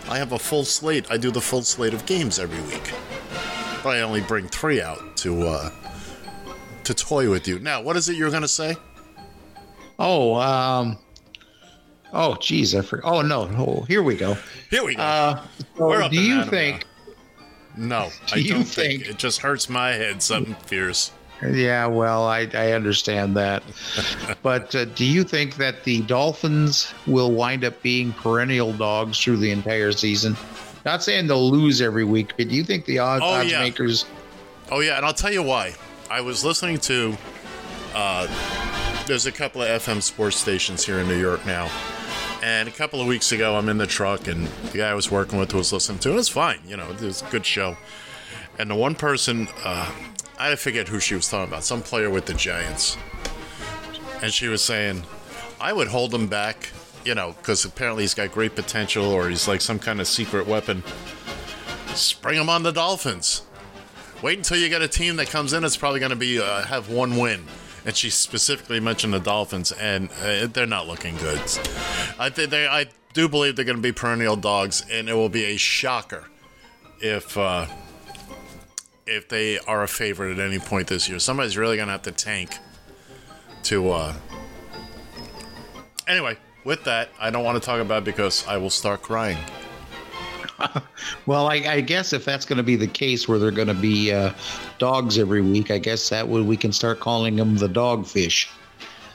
I 0.09 0.17
have 0.17 0.31
a 0.31 0.39
full 0.39 0.63
slate. 0.63 1.05
I 1.11 1.17
do 1.17 1.29
the 1.31 1.41
full 1.41 1.61
slate 1.63 1.93
of 1.93 2.05
games 2.05 2.39
every 2.39 2.61
week. 2.61 2.93
But 3.83 3.97
I 3.97 4.01
only 4.01 4.21
bring 4.21 4.47
three 4.47 4.81
out 4.81 5.17
to 5.17 5.47
uh, 5.47 5.71
to 6.85 6.93
toy 6.93 7.29
with 7.29 7.47
you. 7.47 7.59
Now, 7.59 7.81
what 7.81 7.97
is 7.97 8.07
it 8.07 8.15
you're 8.15 8.29
going 8.29 8.41
to 8.41 8.47
say? 8.47 8.77
Oh, 9.99 10.35
um, 10.35 10.97
oh, 12.13 12.35
geez, 12.39 12.75
I 12.75 12.81
forgot. 12.81 13.11
Oh 13.11 13.21
no, 13.21 13.49
oh, 13.57 13.81
here 13.88 14.03
we 14.03 14.15
go. 14.15 14.35
Here 14.69 14.83
we 14.83 14.95
go. 14.95 15.01
Uh, 15.01 15.45
so 15.77 15.88
We're 15.88 16.01
up 16.03 16.11
do 16.11 16.21
you 16.21 16.43
think? 16.45 16.85
No, 17.77 18.09
Do 18.27 18.35
I 18.35 18.38
you 18.39 18.53
don't 18.53 18.63
think, 18.63 19.03
think- 19.03 19.13
it 19.15 19.17
just 19.17 19.39
hurts 19.41 19.69
my 19.69 19.89
head. 19.91 20.21
Something 20.21 20.55
fierce. 20.65 21.11
Yeah, 21.43 21.88
well, 21.88 22.25
I 22.27 22.47
I 22.53 22.73
understand 22.73 23.35
that, 23.35 23.63
but 24.43 24.75
uh, 24.75 24.85
do 24.85 25.05
you 25.05 25.23
think 25.23 25.55
that 25.55 25.83
the 25.83 26.01
Dolphins 26.01 26.93
will 27.07 27.31
wind 27.31 27.63
up 27.65 27.81
being 27.81 28.13
perennial 28.13 28.73
dogs 28.73 29.19
through 29.19 29.38
the 29.38 29.49
entire 29.49 29.91
season? 29.91 30.38
Not 30.85 31.01
saying 31.03 31.25
they'll 31.27 31.49
lose 31.49 31.81
every 31.81 32.03
week, 32.03 32.33
but 32.38 32.47
do 32.49 32.55
you 32.55 32.63
think 32.63 32.85
the 32.85 32.99
odds, 32.99 33.23
Oh, 33.25 33.29
odds 33.29 33.51
yeah. 33.51 33.59
makers? 33.61 34.05
Oh 34.69 34.81
yeah, 34.81 34.97
and 34.97 35.05
I'll 35.05 35.13
tell 35.15 35.31
you 35.33 35.41
why. 35.41 35.73
I 36.11 36.21
was 36.21 36.45
listening 36.45 36.77
to. 36.81 37.17
Uh, 37.95 38.27
there's 39.07 39.25
a 39.25 39.31
couple 39.31 39.63
of 39.63 39.67
FM 39.81 40.01
sports 40.01 40.38
stations 40.38 40.85
here 40.85 40.99
in 40.99 41.07
New 41.07 41.19
York 41.19 41.43
now, 41.45 41.71
and 42.41 42.68
a 42.68 42.72
couple 42.72 43.01
of 43.01 43.07
weeks 43.07 43.31
ago, 43.31 43.55
I'm 43.55 43.69
in 43.69 43.77
the 43.77 43.88
truck, 43.88 44.27
and 44.27 44.47
the 44.47 44.77
guy 44.80 44.89
I 44.89 44.93
was 44.93 45.11
working 45.11 45.39
with 45.39 45.53
was 45.53 45.72
listening 45.72 45.99
to. 45.99 46.09
it. 46.09 46.13
It 46.13 46.15
was 46.15 46.30
fine, 46.30 46.59
you 46.65 46.77
know, 46.77 46.89
it 46.89 47.01
was 47.01 47.22
a 47.22 47.26
good 47.26 47.45
show. 47.45 47.77
And 48.59 48.69
the 48.69 48.76
one 48.76 48.95
person, 48.95 49.47
uh, 49.63 49.91
I 50.39 50.55
forget 50.55 50.88
who 50.88 50.99
she 50.99 51.15
was 51.15 51.30
talking 51.30 51.51
about, 51.51 51.63
some 51.63 51.81
player 51.81 52.09
with 52.09 52.26
the 52.26 52.34
Giants, 52.34 52.97
and 54.22 54.31
she 54.34 54.47
was 54.47 54.63
saying, 54.63 55.03
I 55.59 55.73
would 55.73 55.88
hold 55.88 56.13
him 56.13 56.27
back, 56.27 56.69
you 57.05 57.15
know, 57.15 57.35
because 57.38 57.65
apparently 57.65 58.03
he's 58.03 58.13
got 58.13 58.31
great 58.31 58.55
potential, 58.55 59.05
or 59.05 59.30
he's 59.30 59.47
like 59.47 59.61
some 59.61 59.80
kind 59.80 59.99
of 60.01 60.07
secret 60.07 60.47
weapon. 60.47 60.84
Spring 61.93 62.39
him 62.39 62.49
on 62.49 62.63
the 62.63 62.72
Dolphins. 62.72 63.43
Wait 64.22 64.38
until 64.38 64.57
you 64.57 64.69
get 64.69 64.81
a 64.81 64.88
team 64.88 65.15
that 65.18 65.27
comes 65.30 65.53
in. 65.53 65.63
It's 65.63 65.76
probably 65.76 65.99
going 65.99 66.11
to 66.11 66.15
be 66.15 66.39
uh, 66.39 66.63
have 66.63 66.89
one 66.89 67.18
win. 67.18 67.45
And 67.85 67.95
she 67.95 68.09
specifically 68.09 68.79
mentioned 68.79 69.13
the 69.13 69.19
Dolphins, 69.19 69.71
and 69.71 70.09
uh, 70.23 70.47
they're 70.47 70.67
not 70.67 70.87
looking 70.87 71.17
good. 71.17 71.39
I 72.19 72.29
think 72.29 72.51
they, 72.51 72.67
I 72.67 72.85
do 73.13 73.27
believe 73.27 73.55
they're 73.55 73.65
going 73.65 73.77
to 73.77 73.81
be 73.81 73.91
perennial 73.91 74.35
dogs, 74.35 74.85
and 74.91 75.09
it 75.09 75.13
will 75.13 75.29
be 75.29 75.45
a 75.45 75.57
shocker 75.57 76.27
if 76.99 77.37
uh, 77.37 77.65
if 79.07 79.27
they 79.29 79.57
are 79.59 79.83
a 79.83 79.87
favorite 79.87 80.37
at 80.37 80.45
any 80.45 80.59
point 80.59 80.87
this 80.87 81.09
year. 81.09 81.19
Somebody's 81.19 81.57
really 81.57 81.75
going 81.75 81.87
to 81.87 81.93
have 81.93 82.03
to 82.03 82.11
tank 82.11 82.57
to. 83.63 83.89
Uh... 83.89 84.13
Anyway, 86.07 86.37
with 86.63 86.83
that, 86.83 87.09
I 87.19 87.29
don't 87.31 87.43
want 87.43 87.61
to 87.61 87.65
talk 87.65 87.81
about 87.81 88.03
because 88.03 88.45
I 88.47 88.57
will 88.57 88.69
start 88.69 89.01
crying. 89.01 89.37
Well, 91.27 91.47
I, 91.47 91.55
I 91.55 91.81
guess 91.81 92.13
if 92.13 92.25
that's 92.25 92.45
going 92.45 92.57
to 92.57 92.63
be 92.63 92.75
the 92.75 92.88
case, 92.88 93.27
where 93.27 93.38
they're 93.38 93.51
going 93.51 93.67
to 93.67 93.73
be 93.73 94.11
uh, 94.11 94.33
dogs 94.79 95.17
every 95.17 95.41
week, 95.41 95.69
I 95.69 95.77
guess 95.77 96.09
that 96.09 96.27
would 96.27 96.45
we 96.45 96.57
can 96.57 96.71
start 96.71 96.99
calling 96.99 97.35
them 97.35 97.57
the 97.57 97.67
dogfish. 97.67 98.49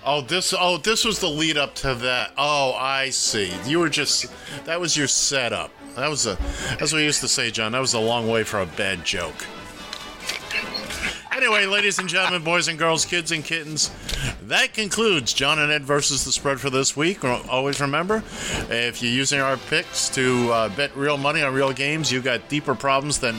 Oh, 0.05 0.21
this 0.21 0.55
oh 0.57 0.79
this 0.79 1.05
was 1.05 1.19
the 1.19 1.29
lead 1.29 1.57
up 1.57 1.75
to 1.77 1.95
that. 1.95 2.33
Oh, 2.39 2.75
I 2.75 3.11
see. 3.11 3.53
You 3.67 3.81
were 3.81 3.89
just 3.89 4.27
that 4.65 4.81
was 4.81 4.97
your 4.97 5.09
setup. 5.09 5.73
That 5.97 6.09
was 6.09 6.27
a 6.27 6.39
as 6.81 6.93
we 6.93 7.03
used 7.03 7.21
to 7.23 7.29
say, 7.29 7.51
John. 7.51 7.73
That 7.73 7.81
was 7.81 7.95
a 7.95 8.01
long 8.01 8.29
way 8.29 8.45
for 8.45 8.61
a 8.61 8.67
bad 8.67 9.05
joke. 9.05 9.45
Anyway, 11.37 11.67
ladies 11.67 11.99
and 11.99 12.09
gentlemen, 12.09 12.43
boys 12.43 12.67
and 12.67 12.79
girls, 12.79 13.05
kids 13.05 13.31
and 13.31 13.45
kittens, 13.45 13.91
that 14.45 14.73
concludes 14.73 15.35
John 15.35 15.59
and 15.59 15.71
Ed 15.71 15.85
versus 15.85 16.25
the 16.25 16.33
spread 16.33 16.59
for 16.59 16.71
this 16.71 16.97
week. 16.97 17.23
Always 17.25 17.79
remember, 17.79 18.25
if 18.71 19.03
you're 19.03 19.13
using 19.13 19.41
our 19.41 19.59
picks 19.59 20.09
to 20.11 20.51
uh, 20.51 20.69
bet 20.75 20.97
real 20.97 21.19
money 21.19 21.43
on 21.43 21.53
real 21.53 21.75
games, 21.75 22.11
you 22.11 22.23
got 22.23 22.49
deeper 22.49 22.75
problems 22.75 23.19
than 23.19 23.37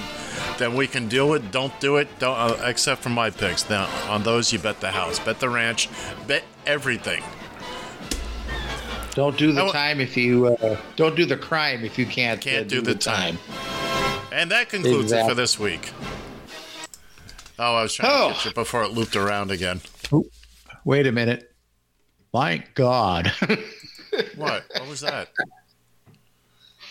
than 0.60 0.76
we 0.76 0.86
can 0.86 1.08
deal 1.08 1.28
with. 1.28 1.52
Don't 1.52 1.78
do 1.80 1.98
it. 1.98 2.08
Don't 2.20 2.38
uh, 2.38 2.58
except 2.66 3.02
for 3.02 3.10
my 3.10 3.32
picks. 3.32 3.68
Now 3.68 3.90
on 4.08 4.22
those, 4.22 4.54
you 4.54 4.60
bet 4.60 4.80
the 4.80 4.92
house, 4.92 5.18
bet 5.18 5.40
the 5.40 5.50
ranch, 5.50 5.90
bet 6.28 6.44
everything. 6.68 7.24
Don't 9.16 9.36
do 9.40 9.52
the 9.52 9.72
time 9.72 10.00
if 10.00 10.16
you 10.16 10.46
uh, 10.46 10.78
don't 10.98 11.16
do 11.16 11.26
the 11.26 11.38
crime 11.38 11.84
if 11.84 11.98
you 11.98 12.06
can't, 12.06 12.40
Can't 12.40 12.68
uh, 12.68 12.70
do 12.70 12.82
the 12.82 12.94
time. 12.94 13.40
And 14.32 14.52
that 14.52 14.70
concludes 14.70 15.12
it 15.12 15.28
for 15.28 15.34
this 15.34 15.58
week. 15.58 15.92
Oh, 17.60 17.76
I 17.76 17.82
was 17.84 17.94
trying 17.94 18.12
Oh. 18.12 18.28
to 18.30 18.34
get 18.36 18.46
you 18.46 18.54
before 18.54 18.84
it 18.84 18.92
looped 18.92 19.16
around 19.16 19.52
again. 19.52 19.82
Wait 20.86 21.08
a 21.08 21.12
minute. 21.12 21.54
My 22.34 22.64
God. 22.76 23.32
What? 24.36 24.64
What 24.72 24.88
was 24.88 25.02
that? 25.02 25.30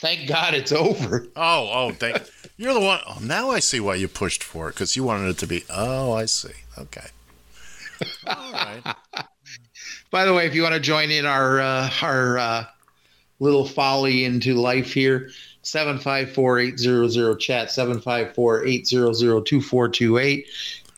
Thank 0.01 0.29
God 0.29 0.55
it's 0.55 0.71
over. 0.71 1.27
Oh, 1.35 1.71
oh, 1.73 1.93
thank 1.93 2.19
you're 2.57 2.75
the 2.75 2.81
one. 2.81 3.01
Oh, 3.09 3.19
now 3.21 3.51
I 3.51 3.59
see 3.59 3.81
why 3.81 3.95
you 3.97 4.07
pushed 4.07 4.45
for 4.45 4.69
it 4.69 4.75
because 4.75 4.95
you 4.95 5.03
wanted 5.03 5.31
it 5.31 5.39
to 5.39 5.47
be. 5.47 5.65
Oh, 5.71 6.13
I 6.13 6.27
see. 6.27 6.53
Okay. 6.79 7.07
All 8.27 8.53
right. 8.53 8.83
By 10.11 10.25
the 10.25 10.35
way, 10.35 10.47
if 10.47 10.55
you 10.55 10.63
want 10.63 10.75
to 10.75 10.81
join 10.81 11.11
in 11.11 11.27
our 11.27 11.59
uh, 11.61 11.91
our 12.03 12.39
uh, 12.39 12.65
little 13.41 13.67
folly 13.67 14.25
into 14.25 14.55
life 14.55 14.93
here, 14.93 15.31
754-800 15.67 17.39
chat 17.41 17.69
754-800-2428 17.69 20.45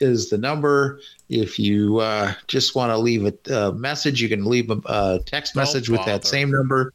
is 0.01 0.29
the 0.29 0.39
number. 0.39 1.01
If 1.31 1.59
you 1.59 1.99
uh, 1.99 2.35
just 2.47 2.75
want 2.75 2.91
to 2.91 2.99
leave 2.99 3.25
a 3.25 3.69
uh, 3.69 3.73
message, 3.73 4.21
you 4.21 4.29
can 4.29 4.45
leave 4.45 4.71
a 4.71 4.79
uh, 4.85 5.21
text 5.25 5.55
Don't 5.55 5.63
message 5.63 5.89
with 5.89 6.05
that 6.05 6.27
same 6.27 6.51
number. 6.51 6.93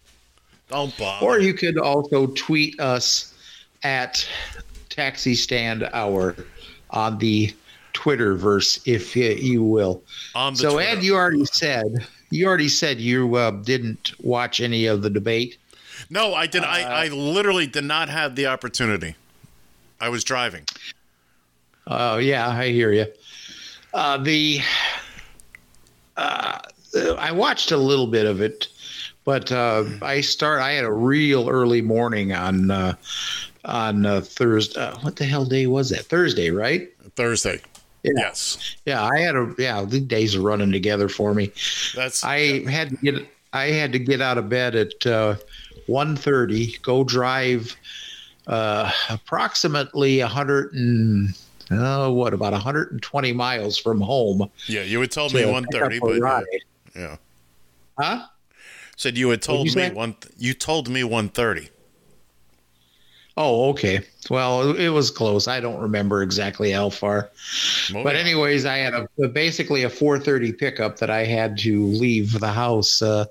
Don't 0.70 0.96
bother. 0.98 1.26
Or 1.26 1.40
you 1.40 1.56
could 1.56 1.80
also 1.80 2.28
tweet 2.28 2.80
us 2.80 3.34
at 3.82 4.24
Taxi 4.90 5.34
Stand 5.34 5.90
Hour 5.94 6.36
on 6.92 7.18
the 7.18 7.52
Twitterverse, 7.94 8.82
if 8.86 9.16
you, 9.16 9.32
you 9.32 9.64
will. 9.64 10.04
On 10.36 10.54
the 10.54 10.60
so, 10.60 10.74
Twitter. 10.74 10.98
Ed, 10.98 11.04
you 11.04 11.16
already 11.16 11.46
said 11.46 12.06
you 12.30 12.46
already 12.48 12.70
said 12.70 13.00
you 13.00 13.36
uh, 13.36 13.52
didn't 13.52 14.14
watch 14.20 14.60
any 14.60 14.88
of 14.88 15.04
the 15.04 15.10
debate. 15.10 15.58
No, 16.14 16.36
I 16.36 16.46
did. 16.46 16.64
I, 16.64 17.06
I 17.06 17.08
literally 17.08 17.66
did 17.66 17.86
not 17.86 18.08
have 18.08 18.36
the 18.36 18.46
opportunity. 18.46 19.16
I 20.00 20.10
was 20.10 20.24
driving. 20.24 20.66
Oh 21.88 22.18
yeah, 22.18 22.48
I 22.48 22.68
hear 22.70 22.92
you. 22.92 23.08
Uh, 23.96 24.18
the 24.18 24.60
uh, 26.16 26.60
I 27.18 27.32
watched 27.32 27.72
a 27.72 27.78
little 27.78 28.06
bit 28.06 28.28
of 28.28 28.42
it, 28.42 28.68
but 29.24 29.52
uh, 29.52 29.86
I 30.04 30.22
start. 30.22 30.62
I 30.62 30.74
had 30.74 30.86
a 30.86 30.94
real 30.94 31.50
early 31.50 31.82
morning 31.82 32.32
on 32.32 32.70
uh, 32.70 32.94
on 33.66 34.06
uh, 34.06 34.22
Thursday. 34.22 34.80
Uh, 34.80 34.96
what 35.00 35.16
the 35.16 35.26
hell 35.26 35.46
day 35.46 35.66
was 35.66 35.90
that? 35.90 36.06
Thursday, 36.06 36.52
right? 36.52 36.92
Thursday. 37.16 37.60
Yes. 38.04 38.76
Yeah, 38.86 39.04
I 39.04 39.20
had 39.20 39.36
a 39.36 39.56
yeah. 39.58 39.84
The 39.84 40.00
days 40.00 40.36
are 40.36 40.42
running 40.42 40.72
together 40.72 41.10
for 41.10 41.34
me. 41.34 41.52
That's 41.96 42.24
I 42.24 42.70
had 42.70 42.90
to 42.92 42.96
get 42.98 43.28
I 43.52 43.66
had 43.66 43.92
to 43.94 44.00
get 44.00 44.22
out 44.22 44.38
of 44.38 44.48
bed 44.48 44.76
at 44.76 45.06
uh, 45.08 45.38
1.30, 45.88 46.82
go 46.82 47.04
drive 47.04 47.76
uh, 48.48 48.92
approximately 49.10 50.20
100 50.20 50.74
and 50.74 51.34
oh, 51.72 52.12
what 52.12 52.34
about 52.34 52.54
120 52.54 53.34
miles 53.34 53.78
from 53.78 54.02
home. 54.02 54.50
Yeah, 54.68 54.84
you 54.84 55.00
had 55.02 55.12
told 55.12 55.34
me 55.34 55.44
pick 55.44 55.52
one 55.52 55.66
thirty, 55.72 56.00
but 56.00 56.20
ride. 56.20 56.46
yeah. 56.96 57.18
Huh? 58.00 58.26
Said 58.96 59.18
you 59.18 59.30
had 59.30 59.42
told 59.42 59.68
you 59.68 59.76
me 59.76 59.88
say? 59.88 59.94
one. 59.94 60.16
You 60.38 60.54
told 60.54 60.90
me 60.90 61.04
one 61.04 61.30
thirty. 61.30 61.70
Oh, 63.36 63.70
okay. 63.70 64.02
Well, 64.30 64.76
it 64.76 64.90
was 64.90 65.10
close. 65.10 65.48
I 65.48 65.60
don't 65.60 65.82
remember 65.82 66.22
exactly 66.22 66.70
how 66.70 66.92
far. 66.92 67.32
But 67.92 68.16
anyways, 68.16 68.66
I 68.66 68.78
had 68.78 68.94
a 68.94 69.28
basically 69.28 69.84
a 69.84 69.90
4:30 69.90 70.56
pickup 70.56 71.00
that 71.00 71.10
I 71.10 71.26
had 71.26 71.58
to 71.60 71.88
leave 71.88 72.40
the 72.40 72.52
house 72.52 73.02
uh, 73.02 73.26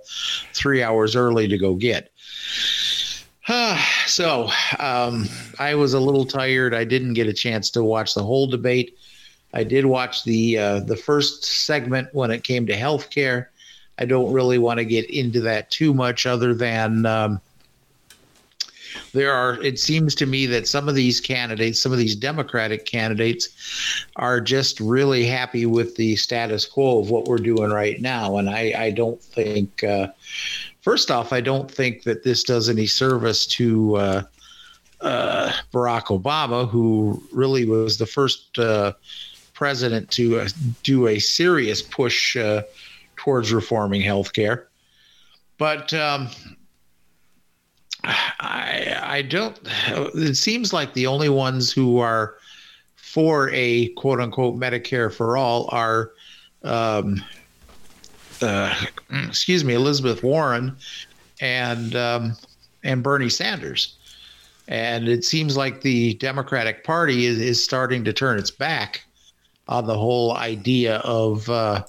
three 0.55 0.83
hours 0.83 1.15
early 1.15 1.47
to 1.47 1.57
go 1.57 1.75
get. 1.75 2.12
so 4.07 4.49
um, 4.79 5.29
I 5.59 5.75
was 5.75 5.95
a 5.95 6.01
little 6.01 6.25
tired. 6.25 6.75
I 6.75 6.85
didn't 6.85 7.15
get 7.15 7.27
a 7.27 7.33
chance 7.33 7.71
to 7.71 7.83
watch 7.83 8.15
the 8.15 8.23
whole 8.23 8.47
debate. 8.47 8.97
I 9.55 9.65
did 9.65 9.85
watch 9.87 10.25
the 10.25 10.59
uh, 10.59 10.81
the 10.81 10.97
first 10.97 11.45
segment 11.45 12.09
when 12.13 12.31
it 12.31 12.45
came 12.45 12.67
to 12.67 12.77
healthcare. 12.77 13.47
I 13.99 14.07
don't 14.07 14.33
really 14.33 14.59
want 14.59 14.79
to 14.79 14.85
get 14.85 15.11
into 15.11 15.41
that 15.43 15.71
too 15.71 15.93
much, 15.93 16.27
other 16.27 16.55
than. 16.55 17.05
Um, 17.07 17.41
there 19.13 19.33
are 19.33 19.63
it 19.63 19.79
seems 19.79 20.15
to 20.15 20.27
me 20.27 20.47
that 20.47 20.67
some 20.67 20.89
of 20.89 20.95
these 20.95 21.21
candidates 21.21 21.83
some 21.83 21.93
of 21.93 21.99
these 21.99 22.17
democratic 22.17 22.85
candidates 22.85 24.07
are 24.17 24.41
just 24.41 24.81
really 24.81 25.25
happy 25.25 25.67
with 25.67 25.97
the 25.97 26.17
status 26.17 26.67
quo 26.67 27.01
of 27.01 27.11
what 27.11 27.27
we're 27.27 27.39
doing 27.39 27.71
right 27.71 28.01
now 28.01 28.37
and 28.37 28.51
i 28.51 28.73
i 28.77 28.91
don't 28.91 29.23
think 29.23 29.83
uh, 29.85 30.09
first 30.83 31.11
off 31.11 31.33
i 31.33 31.41
don't 31.41 31.71
think 31.71 32.03
that 32.03 32.23
this 32.23 32.45
does 32.45 32.69
any 32.69 32.87
service 32.87 33.47
to 33.47 33.97
uh, 33.97 34.23
uh, 35.01 35.51
barack 35.73 36.05
obama 36.07 36.69
who 36.69 37.23
really 37.33 37.65
was 37.65 37.99
the 37.99 38.07
first 38.07 38.59
uh, 38.59 38.93
president 39.55 40.11
to 40.11 40.39
uh, 40.39 40.49
do 40.83 41.09
a 41.09 41.19
serious 41.19 41.81
push 41.81 42.37
uh, 42.37 42.63
towards 43.17 43.53
reforming 43.53 44.03
healthcare 44.03 44.67
but 45.59 45.93
um, 45.95 46.29
I 48.05 48.99
I 49.01 49.23
don't. 49.23 49.59
It 50.15 50.37
seems 50.37 50.73
like 50.73 50.95
the 50.95 51.07
only 51.07 51.29
ones 51.29 51.73
who 51.73 51.99
are 51.99 52.35
for 52.97 53.51
a 53.51 53.89
quote 53.91 54.21
unquote 54.21 54.57
Medicare 54.59 55.13
for 55.13 55.37
all 55.37 55.69
are, 55.71 56.13
um, 56.65 57.23
uh, 58.43 58.75
excuse 59.27 59.65
me, 59.65 59.75
Elizabeth 59.75 60.23
Warren 60.23 60.77
and 61.41 61.95
um, 61.95 62.37
and 62.83 63.03
Bernie 63.03 63.29
Sanders. 63.29 63.97
And 64.69 65.09
it 65.09 65.25
seems 65.25 65.57
like 65.57 65.81
the 65.81 66.15
Democratic 66.15 66.85
Party 66.85 67.27
is, 67.27 67.39
is 67.39 67.63
starting 67.63 68.05
to 68.05 68.13
turn 68.13 68.39
its 68.39 68.51
back 68.51 69.03
on 69.69 69.87
the 69.87 69.99
whole 69.99 70.37
idea 70.37 70.97
of 70.99 71.49
uh, 71.51 71.85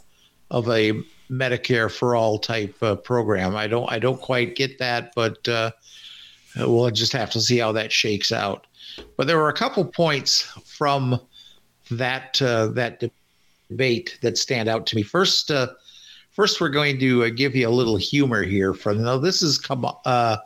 of 0.51 0.69
a 0.69 0.93
Medicare 1.29 1.91
for 1.91 2.15
all 2.15 2.37
type 2.37 2.75
uh, 2.81 2.95
program. 2.95 3.55
I 3.55 3.67
don't 3.67 3.91
I 3.91 3.99
don't 3.99 4.21
quite 4.21 4.55
get 4.55 4.79
that, 4.79 5.13
but 5.15 5.47
uh, 5.47 5.71
we'll 6.57 6.89
just 6.91 7.13
have 7.13 7.31
to 7.31 7.41
see 7.41 7.57
how 7.57 7.71
that 7.73 7.91
shakes 7.91 8.31
out. 8.31 8.67
But 9.17 9.27
there 9.27 9.37
were 9.37 9.49
a 9.49 9.53
couple 9.53 9.85
points 9.85 10.41
from 10.65 11.19
that 11.91 12.41
uh, 12.41 12.67
that 12.67 13.03
debate 13.69 14.17
that 14.21 14.37
stand 14.37 14.69
out 14.69 14.85
to 14.87 14.95
me. 14.95 15.03
First, 15.03 15.51
uh, 15.51 15.67
first 16.33 16.59
we're 16.59 16.69
going 16.69 16.99
to 16.99 17.23
uh, 17.23 17.29
give 17.29 17.55
you 17.55 17.67
a 17.67 17.71
little 17.71 17.97
humor 17.97 18.43
here. 18.43 18.73
From 18.73 19.03
now, 19.03 19.17
this 19.17 19.41
is 19.41 19.57
Kam- 19.57 19.85
uh, 20.05 20.37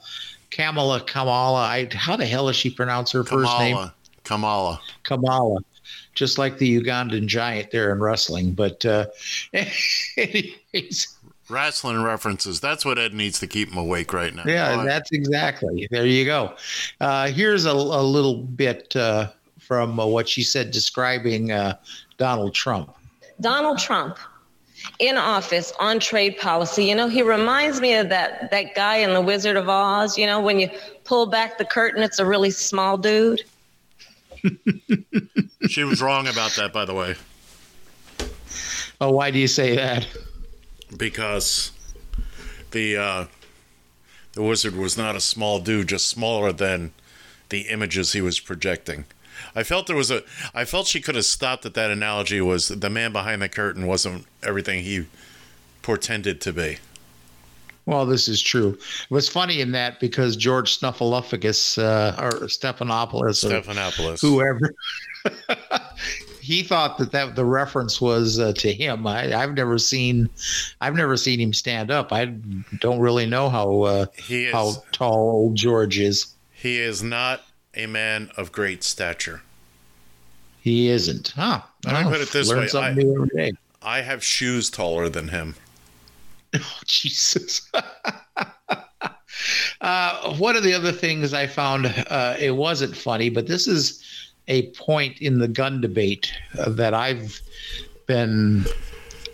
Kamala 0.52 1.02
Kamala. 1.02 1.62
I, 1.62 1.90
how 1.92 2.16
the 2.16 2.26
hell 2.26 2.48
does 2.48 2.56
she 2.56 2.70
pronounce 2.70 3.12
her 3.12 3.24
first 3.24 3.58
name? 3.60 3.76
Kamala. 3.76 3.94
Kamala. 4.24 4.82
Kamala, 5.04 5.60
just 6.14 6.38
like 6.38 6.58
the 6.58 6.82
Ugandan 6.82 7.28
giant 7.28 7.72
there 7.72 7.92
in 7.92 8.00
wrestling. 8.00 8.54
But 8.54 8.86
uh, 8.86 9.08
anyways, 10.18 11.18
Wrestling 11.50 12.04
references. 12.04 12.60
That's 12.60 12.84
what 12.84 13.00
Ed 13.00 13.14
needs 13.14 13.40
to 13.40 13.48
keep 13.48 13.72
him 13.72 13.78
awake 13.78 14.12
right 14.12 14.36
now. 14.36 14.44
Yeah, 14.46 14.84
that's 14.84 15.12
exactly. 15.14 15.88
There 15.90 16.06
you 16.06 16.26
go. 16.26 16.54
Uh, 17.00 17.30
here's 17.30 17.66
a, 17.66 17.72
a 17.72 18.04
little 18.04 18.44
bit 18.44 18.94
uh, 18.98 19.30
from 19.58 19.98
uh, 19.98 20.06
what 20.06 20.28
she 20.28 20.44
said 20.44 20.72
describing 20.72 21.54
uh, 21.54 21.78
Donald 22.18 22.54
Trump. 22.54 22.94
Donald 23.40 23.80
Trump 23.80 24.18
in 25.00 25.18
office 25.18 25.74
on 25.80 26.00
trade 26.00 26.38
policy, 26.38 26.86
you 26.86 26.96
know, 26.96 27.08
he 27.08 27.22
reminds 27.22 27.82
me 27.82 27.94
of 27.96 28.10
that 28.10 28.50
that 28.52 28.76
guy 28.76 28.98
in 28.98 29.14
The 29.14 29.22
Wizard 29.22 29.58
of 29.58 29.70
Oz, 29.70 30.18
you 30.18 30.26
know, 30.26 30.40
when 30.42 30.60
you 30.60 30.70
pull 31.04 31.26
back 31.26 31.58
the 31.58 31.66
curtain 31.66 32.04
it's 32.04 32.20
a 32.20 32.26
really 32.26 32.52
small 32.52 32.98
dude. 32.98 33.44
she 35.70 35.84
was 35.84 36.02
wrong 36.02 36.28
about 36.28 36.52
that, 36.52 36.72
by 36.74 36.86
the 36.86 36.94
way, 36.94 37.16
Oh, 39.02 39.12
why 39.12 39.32
do 39.32 39.40
you 39.40 39.48
say 39.48 39.76
that? 39.76 40.08
because 40.96 41.72
the 42.72 42.96
uh, 42.98 43.26
the 44.34 44.42
wizard 44.44 44.76
was 44.76 44.98
not 44.98 45.16
a 45.16 45.20
small 45.22 45.60
dude, 45.60 45.88
just 45.90 46.08
smaller 46.08 46.52
than 46.54 46.94
the 47.50 47.62
images 47.62 48.14
he 48.14 48.22
was 48.22 48.40
projecting. 48.40 49.06
I 49.58 49.64
felt 49.64 49.88
there 49.88 49.96
was 49.96 50.12
a. 50.12 50.22
I 50.54 50.66
felt 50.66 50.86
she 50.86 51.02
could 51.02 51.16
have 51.16 51.26
stopped 51.26 51.66
at 51.66 51.74
that 51.74 51.90
analogy. 51.90 52.40
Was 52.40 52.68
the 52.68 52.92
man 52.92 53.12
behind 53.12 53.42
the 53.42 53.50
curtain 53.50 53.88
wasn't 53.88 54.28
everything 54.44 54.84
he 54.84 55.08
portended 55.82 56.40
to 56.42 56.54
be? 56.54 56.78
Well, 57.88 58.06
this 58.06 58.28
is 58.28 58.40
true. 58.40 58.78
It 58.78 59.10
was 59.10 59.28
funny 59.28 59.60
in 59.60 59.72
that 59.72 60.00
because 60.00 60.36
George 60.36 60.78
Snuffleupagus 60.80 61.80
uh, 61.82 62.22
or 62.22 62.32
Stephanopoulos, 62.48 63.22
or 63.22 63.30
Stephanopoulos. 63.32 64.22
whoever, 64.22 64.76
he 66.40 66.62
thought 66.62 67.00
that, 67.00 67.12
that 67.14 67.36
the 67.36 67.46
reference 67.46 68.00
was 68.00 68.40
uh, 68.40 68.54
to 68.58 68.72
him. 68.72 69.08
I, 69.08 69.34
I've 69.34 69.56
never 69.56 69.80
seen, 69.80 70.30
I've 70.82 70.96
never 70.96 71.18
seen 71.18 71.40
him 71.40 71.52
stand 71.52 71.90
up. 71.90 72.14
I 72.14 72.26
don't 72.80 73.00
really 73.00 73.26
know 73.26 73.50
how 73.50 73.82
uh, 73.82 74.06
is- 74.30 74.54
how 74.54 74.84
tall 74.92 75.32
old 75.32 75.56
George 75.56 75.98
is. 75.98 76.28
He 76.54 76.78
is 76.78 77.02
not 77.02 77.42
a 77.74 77.88
man 77.88 78.30
of 78.38 78.52
great 78.52 78.84
stature. 78.84 79.42
He 80.68 80.90
isn't, 80.90 81.30
huh? 81.30 81.62
Let 81.86 81.94
me 81.94 82.08
Oh, 82.08 82.12
put 82.12 82.20
it 82.20 82.30
this 82.34 82.54
way: 82.54 82.68
I, 82.78 82.94
new 82.94 83.24
every 83.24 83.30
day. 83.30 83.58
I 83.82 84.02
have 84.02 84.22
shoes 84.22 84.70
taller 84.70 85.08
than 85.08 85.30
him. 85.30 85.56
Oh, 86.56 86.80
Jesus. 86.86 87.70
Uh, 89.82 90.34
one 90.38 90.56
of 90.58 90.64
the 90.64 90.74
other 90.74 90.92
things 90.92 91.34
I 91.34 91.46
found 91.46 91.86
uh, 91.86 92.36
it 92.40 92.52
wasn't 92.52 92.98
funny, 92.98 93.30
but 93.30 93.46
this 93.48 93.68
is 93.68 94.04
a 94.48 94.72
point 94.72 95.20
in 95.22 95.38
the 95.38 95.48
gun 95.48 95.80
debate 95.80 96.34
uh, 96.58 96.70
that 96.72 96.94
I've 96.96 97.40
been 98.08 98.66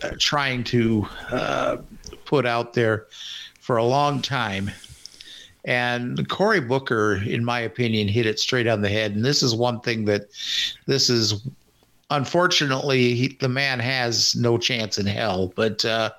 uh, 0.03 0.11
trying 0.19 0.63
to 0.65 1.07
uh, 1.31 1.77
put 2.25 2.45
out 2.45 2.73
there 2.73 3.07
for 3.61 3.77
a 3.77 3.85
long 3.85 4.21
time. 4.21 4.69
And 5.65 6.27
Cory 6.27 6.59
Booker, 6.59 7.21
in 7.25 7.45
my 7.45 7.59
opinion, 7.59 8.07
hit 8.07 8.25
it 8.25 8.39
straight 8.39 8.67
on 8.67 8.81
the 8.81 8.89
head. 8.89 9.15
And 9.15 9.23
this 9.23 9.41
is 9.41 9.55
one 9.55 9.79
thing 9.79 10.05
that 10.05 10.23
this 10.87 11.09
is 11.09 11.41
unfortunately 12.09 13.15
he, 13.15 13.37
the 13.39 13.49
man 13.49 13.79
has 13.79 14.35
no 14.35 14.57
chance 14.57 14.97
in 14.97 15.05
hell. 15.05 15.53
But 15.55 15.85
uh, 15.85 16.11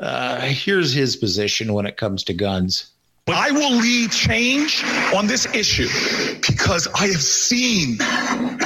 uh, 0.00 0.40
here's 0.40 0.92
his 0.92 1.16
position 1.16 1.72
when 1.74 1.86
it 1.86 1.96
comes 1.96 2.24
to 2.24 2.34
guns. 2.34 2.90
I 3.26 3.50
will 3.52 3.76
lead 3.76 4.10
change 4.12 4.84
on 5.14 5.26
this 5.26 5.46
issue 5.54 5.88
because 6.46 6.86
I 6.94 7.06
have 7.06 7.22
seen 7.22 7.96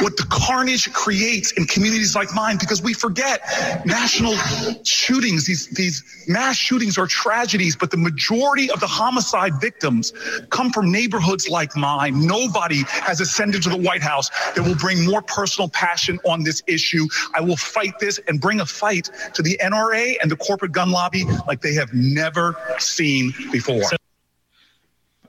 what 0.02 0.16
the 0.16 0.26
carnage 0.30 0.93
creates 0.93 1.52
in 1.52 1.64
communities 1.66 2.16
like 2.16 2.35
mine 2.35 2.56
because 2.59 2.82
we 2.82 2.93
forget 2.93 3.40
national 3.86 4.35
shootings, 4.82 5.47
these, 5.47 5.68
these 5.68 6.24
mass 6.26 6.56
shootings 6.56 6.98
are 6.98 7.06
tragedies, 7.06 7.76
but 7.76 7.93
the 7.93 7.97
majority 7.97 8.68
of 8.70 8.80
the 8.80 8.86
homicide 8.89 9.60
victims 9.60 10.12
come 10.51 10.70
from 10.70 10.90
neighborhoods 10.90 11.48
like 11.48 11.76
mine. 11.76 12.26
Nobody 12.26 12.82
has 12.89 13.20
ascended 13.20 13.62
to 13.62 13.68
the 13.68 13.76
White 13.76 14.02
House 14.02 14.28
that 14.56 14.62
will 14.64 14.76
bring 14.76 15.05
more 15.05 15.22
personal 15.22 15.68
passion 15.68 16.18
on 16.26 16.43
this 16.43 16.64
issue. 16.66 17.06
I 17.32 17.40
will 17.43 17.56
fight 17.56 18.01
this 18.01 18.18
and 18.26 18.40
bring 18.40 18.59
a 18.59 18.66
fight 18.66 19.09
to 19.35 19.43
the 19.43 19.56
NRA 19.62 20.16
and 20.20 20.28
the 20.28 20.36
corporate 20.36 20.72
gun 20.72 20.90
lobby 20.90 21.24
like 21.47 21.60
they 21.60 21.74
have 21.74 21.94
never 21.94 22.56
seen 22.78 23.32
before. 23.52 23.82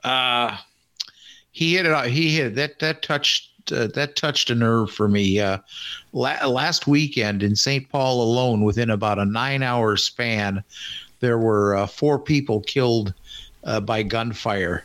Uh, 0.04 0.56
he 1.52 1.74
hit 1.74 1.86
it. 1.86 1.92
out- 1.92 2.06
He 2.08 2.34
hit 2.34 2.46
it. 2.48 2.54
that. 2.56 2.78
That 2.78 3.02
touched. 3.02 3.46
Uh, 3.72 3.86
that 3.88 4.16
touched 4.16 4.50
a 4.50 4.54
nerve 4.54 4.90
for 4.90 5.06
me. 5.06 5.38
Uh, 5.38 5.58
la- 6.12 6.44
last 6.46 6.86
weekend 6.88 7.40
in 7.42 7.54
St. 7.54 7.88
Paul 7.88 8.20
alone, 8.22 8.62
within 8.64 8.90
about 8.90 9.18
a 9.20 9.24
nine-hour 9.24 9.96
span, 9.96 10.64
there 11.20 11.38
were 11.38 11.76
uh, 11.76 11.86
four 11.86 12.18
people 12.18 12.62
killed 12.62 13.14
uh, 13.62 13.78
by 13.78 14.02
gunfire 14.02 14.84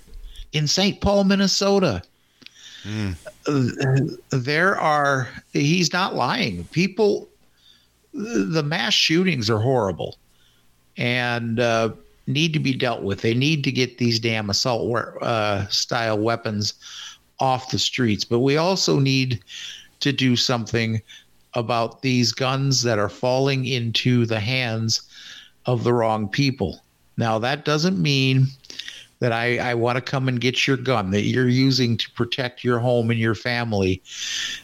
in 0.54 0.68
St. 0.68 1.02
Paul, 1.02 1.24
Minnesota. 1.24 2.04
Uh, 3.48 4.00
there 4.30 4.78
are. 4.78 5.30
He's 5.54 5.92
not 5.92 6.14
lying. 6.14 6.66
People. 6.66 7.28
The 8.14 8.64
mass 8.64 8.94
shootings 8.94 9.50
are 9.50 9.60
horrible, 9.60 10.18
and 10.96 11.60
uh, 11.60 11.90
need 12.28 12.54
to 12.54 12.60
be 12.60 12.74
dealt 12.74 13.04
with. 13.04 13.22
They 13.22 13.34
need 13.34 13.64
to 13.64 13.72
get 13.72 13.98
these 13.98 14.20
damn 14.20 14.50
assault 14.50 14.96
uh, 15.22 15.68
style 15.68 16.18
weapons 16.18 16.74
off 17.40 17.72
the 17.72 17.80
streets. 17.80 18.24
But 18.24 18.40
we 18.40 18.58
also 18.58 19.00
need 19.00 19.44
to 20.00 20.12
do 20.12 20.36
something 20.36 21.02
about 21.54 22.02
these 22.02 22.32
guns 22.32 22.84
that 22.84 23.00
are 23.00 23.10
falling 23.10 23.66
into 23.66 24.26
the 24.26 24.40
hands 24.40 25.02
of 25.66 25.84
the 25.84 25.94
wrong 25.94 26.28
people. 26.28 26.82
Now, 27.18 27.40
that 27.40 27.64
doesn't 27.64 28.02
mean 28.02 28.48
that 29.20 29.32
I, 29.32 29.58
I 29.58 29.74
want 29.74 29.96
to 29.96 30.02
come 30.02 30.28
and 30.28 30.42
get 30.42 30.68
your 30.68 30.78
gun 30.78 31.12
that 31.12 31.22
you're 31.22 31.48
using 31.48 31.96
to 31.98 32.12
protect 32.12 32.64
your 32.64 32.80
home 32.80 33.10
and 33.10 33.20
your 33.20 33.36
family. 33.36 34.02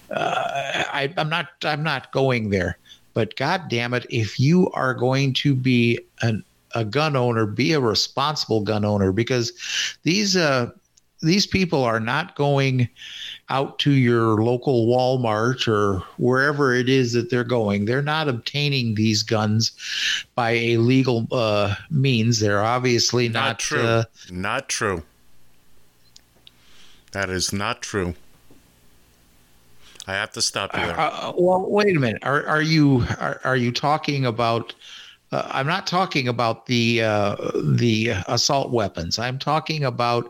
Uh, 0.10 0.84
I, 0.92 1.14
I'm 1.18 1.30
not 1.30 1.48
I'm 1.64 1.84
not 1.84 2.12
going 2.12 2.50
there. 2.50 2.78
But 3.14 3.36
God 3.36 3.64
damn 3.70 3.94
it, 3.94 4.06
if 4.10 4.40
you 4.40 4.70
are 4.72 4.94
going 4.94 5.34
to 5.36 5.54
be 5.56 6.00
an, 6.22 6.44
a 6.76 6.86
gun 6.86 7.16
owner, 7.16 7.46
be 7.46 7.74
a 7.74 7.80
responsible 7.80 8.62
gun 8.62 8.86
owner 8.86 9.12
because 9.12 9.52
these 10.04 10.36
uh, 10.36 10.72
these 11.22 11.46
people 11.46 11.84
are 11.84 12.00
not 12.00 12.36
going 12.36 12.90
out 13.50 13.78
to 13.80 13.92
your 13.92 14.42
local 14.42 14.88
Walmart 14.88 15.68
or 15.68 16.00
wherever 16.18 16.74
it 16.74 16.90
is 16.90 17.14
that 17.14 17.30
they're 17.30 17.44
going. 17.44 17.86
They're 17.86 18.02
not 18.02 18.28
obtaining 18.28 18.96
these 18.96 19.24
guns 19.24 19.72
by 20.36 20.52
a 20.52 20.78
legal 20.78 21.28
uh, 21.32 21.76
means. 21.90 22.40
They're 22.40 22.64
obviously 22.64 23.30
not, 23.30 23.46
Not 23.46 23.60
true. 23.60 23.84
Uh, 23.84 24.04
not 24.32 24.70
true. 24.70 25.04
That 27.12 27.30
is 27.30 27.52
not 27.52 27.82
true. 27.82 28.16
I 30.08 30.14
have 30.14 30.32
to 30.32 30.42
stop 30.42 30.76
you 30.76 30.86
there. 30.86 31.00
Uh, 31.00 31.34
well, 31.38 31.70
wait 31.70 31.96
a 31.96 32.00
minute. 32.00 32.24
Are 32.26 32.46
are 32.48 32.62
you 32.62 33.06
are, 33.20 33.40
are 33.44 33.56
you 33.56 33.72
talking 33.72 34.26
about? 34.26 34.74
Uh, 35.32 35.48
I'm 35.52 35.68
not 35.68 35.88
talking 35.88 36.28
about 36.28 36.66
the 36.66 37.02
uh, 37.04 37.36
the 37.64 38.10
assault 38.28 38.72
weapons. 38.72 39.18
I'm 39.18 39.40
talking 39.40 39.86
about 39.86 40.30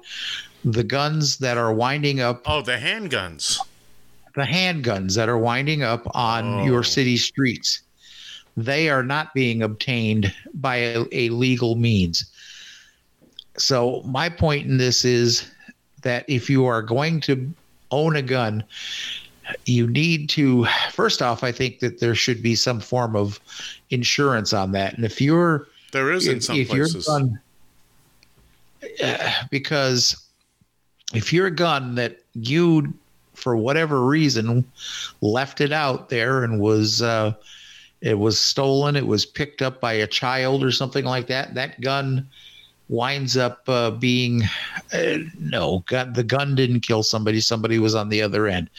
the 0.64 0.84
guns 0.84 1.38
that 1.38 1.58
are 1.58 1.74
winding 1.74 2.20
up. 2.20 2.42
Oh, 2.46 2.62
the 2.62 2.74
handguns. 2.78 3.58
The 4.36 4.44
handguns 4.44 5.16
that 5.16 5.28
are 5.28 5.38
winding 5.38 5.84
up 5.84 6.04
on 6.16 6.62
Oh. 6.62 6.66
your 6.66 6.84
city 6.84 7.18
streets. 7.18 7.82
They 8.56 8.90
are 8.90 9.04
not 9.04 9.34
being 9.34 9.64
obtained 9.64 10.34
by 10.54 10.76
a, 10.78 11.06
a 11.12 11.30
legal 11.30 11.76
means. 11.76 12.26
So 13.58 14.02
my 14.06 14.30
point 14.30 14.68
in 14.68 14.78
this 14.78 15.04
is 15.04 15.50
that 16.04 16.26
if 16.28 16.50
you 16.50 16.66
are 16.66 16.82
going 16.82 17.22
to 17.22 17.52
own 17.92 18.16
a 18.16 18.22
gun, 18.22 18.64
you 19.66 19.88
need 19.88 20.30
to 20.30 20.66
first 20.92 21.22
off 21.22 21.44
i 21.44 21.52
think 21.52 21.80
that 21.80 22.00
there 22.00 22.16
should 22.16 22.42
be 22.42 22.56
some 22.56 22.80
form 22.80 23.16
of 23.16 23.40
insurance 23.90 24.54
on 24.54 24.72
that 24.72 24.94
and 24.96 25.06
if 25.06 25.20
you're 25.22 25.68
There 25.92 26.12
is 26.12 26.28
in 26.28 26.38
if- 26.38 26.44
some 26.44 26.56
if 26.58 26.70
places. 26.70 27.06
gun- 27.08 27.40
uh, 29.04 29.32
because 29.52 30.16
if 31.14 31.32
your 31.32 31.50
gun 31.50 31.96
that 31.96 32.20
you 32.34 32.94
for 33.34 33.56
whatever 33.56 34.06
reason 34.06 34.64
left 35.22 35.62
it 35.62 35.72
out 35.72 36.10
there 36.10 36.44
and 36.44 36.60
was 36.60 37.02
uh, 37.02 37.34
it 38.02 38.18
was 38.18 38.40
stolen 38.40 38.96
it 38.96 39.06
was 39.06 39.26
picked 39.26 39.62
up 39.62 39.80
by 39.82 39.94
a 39.94 40.08
child 40.08 40.64
or 40.64 40.72
something 40.72 41.06
like 41.06 41.28
that 41.28 41.54
that 41.54 41.80
gun 41.82 42.28
winds 42.92 43.38
up 43.38 43.68
uh, 43.70 43.90
being 43.90 44.44
uh, 44.94 45.18
no 45.40 45.82
gun, 45.88 46.12
the 46.14 46.24
gun 46.24 46.54
didn't 46.56 46.82
kill 46.82 47.02
somebody 47.02 47.40
somebody 47.40 47.80
was 47.80 47.96
on 47.96 48.10
the 48.10 48.22
other 48.22 48.48
end 48.48 48.70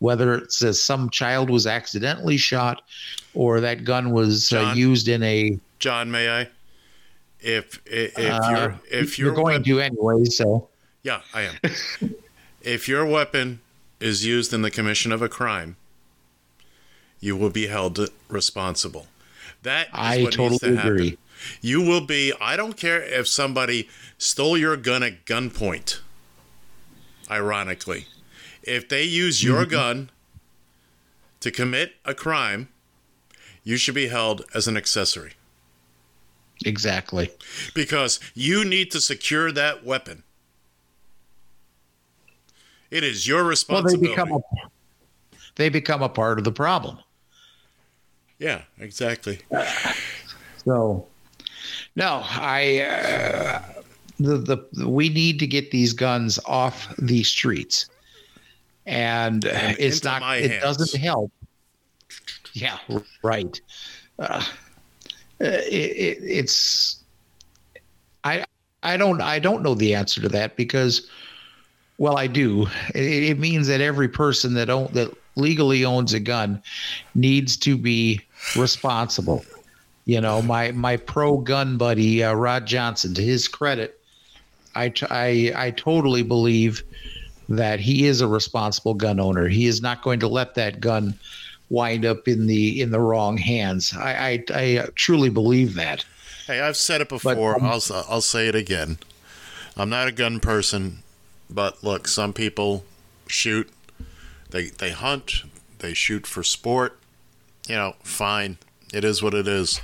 whether 0.00 0.34
it 0.34 0.52
says 0.52 0.82
some 0.82 1.08
child 1.08 1.48
was 1.48 1.66
accidentally 1.66 2.36
shot 2.36 2.82
or 3.32 3.60
that 3.60 3.84
gun 3.84 4.10
was 4.10 4.52
uh, 4.52 4.60
John? 4.60 4.76
used 4.76 5.08
in 5.08 5.22
a 5.22 5.58
John, 5.78 6.10
may 6.10 6.28
I? 6.28 6.48
If 7.38 7.80
if, 7.86 8.18
if 8.18 8.32
uh, 8.32 8.48
you're 8.50 9.00
if 9.00 9.18
you're 9.18 9.28
your 9.28 9.36
going 9.36 9.54
wep- 9.54 9.64
to 9.64 9.80
anyway 9.80 10.24
so 10.24 10.68
yeah, 11.02 11.20
I 11.32 11.42
am. 11.42 11.54
if 12.62 12.88
your 12.88 13.06
weapon 13.06 13.60
is 14.00 14.24
used 14.24 14.52
in 14.52 14.62
the 14.62 14.70
commission 14.70 15.12
of 15.12 15.22
a 15.22 15.28
crime, 15.28 15.76
you 17.20 17.36
will 17.36 17.50
be 17.50 17.68
held 17.68 17.98
responsible. 18.28 19.06
That 19.62 19.88
is 19.88 19.92
I 19.94 20.22
what 20.22 20.36
needs 20.38 20.58
to 20.58 20.66
totally 20.66 20.76
happen. 20.76 20.92
agree. 20.92 21.18
You 21.60 21.80
will 21.82 22.00
be. 22.00 22.32
I 22.40 22.56
don't 22.56 22.76
care 22.76 23.02
if 23.02 23.26
somebody 23.28 23.88
stole 24.18 24.56
your 24.58 24.76
gun 24.76 25.02
at 25.02 25.24
gunpoint. 25.24 26.00
Ironically, 27.30 28.06
if 28.62 28.88
they 28.88 29.04
use 29.04 29.42
your 29.44 29.62
Mm-hmm. 29.62 29.70
gun 29.70 30.10
to 31.40 31.50
commit 31.50 31.94
a 32.04 32.12
crime, 32.14 32.68
you 33.62 33.76
should 33.76 33.94
be 33.94 34.08
held 34.08 34.44
as 34.54 34.66
an 34.68 34.76
accessory 34.76 35.32
exactly 36.66 37.30
because 37.74 38.20
you 38.34 38.64
need 38.64 38.90
to 38.90 39.00
secure 39.00 39.50
that 39.52 39.84
weapon. 39.84 40.22
It 42.90 43.04
is 43.04 43.26
your 43.26 43.38
well 43.38 43.44
they 43.46 43.50
responsibility. 43.50 44.08
become 44.08 44.32
a 44.32 44.40
they 45.54 45.68
become 45.68 46.02
a 46.02 46.08
part 46.08 46.38
of 46.38 46.44
the 46.44 46.52
problem 46.52 46.98
yeah, 48.38 48.62
exactly. 48.78 49.38
So, 50.64 51.06
no, 52.00 52.22
I 52.24 52.80
uh, 52.80 53.62
the, 54.18 54.38
the 54.38 54.88
we 54.88 55.10
need 55.10 55.38
to 55.38 55.46
get 55.46 55.70
these 55.70 55.92
guns 55.92 56.38
off 56.46 56.94
the 56.96 57.22
streets, 57.22 57.90
and 58.86 59.44
And 59.44 59.76
it's 59.78 60.02
not. 60.02 60.22
It 60.38 60.50
hands. 60.50 60.62
doesn't 60.62 60.98
help. 60.98 61.30
Yeah, 62.54 62.78
right. 63.22 63.60
Uh, 64.18 64.42
it, 65.40 65.44
it, 65.46 66.18
it's 66.22 67.02
I 68.24 68.44
I 68.82 68.96
don't 68.96 69.20
I 69.20 69.38
don't 69.38 69.62
know 69.62 69.74
the 69.74 69.94
answer 69.94 70.22
to 70.22 70.28
that 70.30 70.56
because 70.56 71.06
well 71.98 72.16
I 72.16 72.26
do. 72.26 72.66
It, 72.94 73.24
it 73.30 73.38
means 73.38 73.66
that 73.66 73.82
every 73.82 74.08
person 74.08 74.54
that 74.54 74.70
own 74.70 74.88
that 74.94 75.14
legally 75.36 75.84
owns 75.84 76.14
a 76.14 76.20
gun 76.20 76.62
needs 77.14 77.58
to 77.58 77.76
be 77.76 78.20
responsible. 78.56 79.44
You 80.04 80.20
know, 80.20 80.42
my 80.42 80.72
my 80.72 80.96
pro 80.96 81.38
gun 81.38 81.76
buddy 81.76 82.24
uh, 82.24 82.32
Rod 82.32 82.66
Johnson, 82.66 83.14
to 83.14 83.22
his 83.22 83.46
credit, 83.48 84.00
I, 84.74 84.88
t- 84.88 85.06
I 85.10 85.52
I 85.54 85.70
totally 85.70 86.22
believe 86.22 86.82
that 87.48 87.80
he 87.80 88.06
is 88.06 88.20
a 88.20 88.26
responsible 88.26 88.94
gun 88.94 89.20
owner. 89.20 89.48
He 89.48 89.66
is 89.66 89.82
not 89.82 90.02
going 90.02 90.20
to 90.20 90.28
let 90.28 90.54
that 90.54 90.80
gun 90.80 91.18
wind 91.68 92.04
up 92.04 92.26
in 92.26 92.46
the 92.46 92.80
in 92.80 92.90
the 92.90 93.00
wrong 93.00 93.36
hands. 93.36 93.94
I 93.96 94.44
I, 94.50 94.54
I 94.54 94.88
truly 94.94 95.30
believe 95.30 95.74
that. 95.74 96.04
Hey, 96.46 96.60
I've 96.60 96.76
said 96.76 97.00
it 97.00 97.08
before. 97.08 97.56
um, 97.56 97.64
I'll 97.64 97.82
I'll 98.08 98.20
say 98.20 98.48
it 98.48 98.54
again. 98.54 98.98
I'm 99.76 99.90
not 99.90 100.08
a 100.08 100.12
gun 100.12 100.40
person, 100.40 101.02
but 101.48 101.84
look, 101.84 102.08
some 102.08 102.32
people 102.32 102.84
shoot. 103.26 103.68
They 104.50 104.66
they 104.66 104.90
hunt. 104.90 105.44
They 105.78 105.94
shoot 105.94 106.26
for 106.26 106.42
sport. 106.42 106.98
You 107.68 107.76
know, 107.76 107.96
fine. 108.02 108.58
It 108.92 109.04
is 109.04 109.22
what 109.22 109.34
it 109.34 109.46
is. 109.46 109.80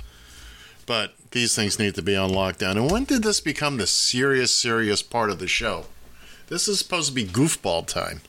But 0.87 1.13
these 1.31 1.55
things 1.55 1.77
need 1.77 1.93
to 1.95 2.01
be 2.01 2.15
on 2.15 2.31
lockdown. 2.31 2.71
And 2.71 2.89
when 2.89 3.03
did 3.03 3.21
this 3.21 3.39
become 3.39 3.77
the 3.77 3.85
serious, 3.85 4.51
serious 4.51 5.03
part 5.03 5.29
of 5.29 5.37
the 5.37 5.47
show? 5.47 5.85
This 6.47 6.67
is 6.67 6.79
supposed 6.79 7.09
to 7.09 7.13
be 7.13 7.25
goofball 7.25 7.85
time. 7.85 8.21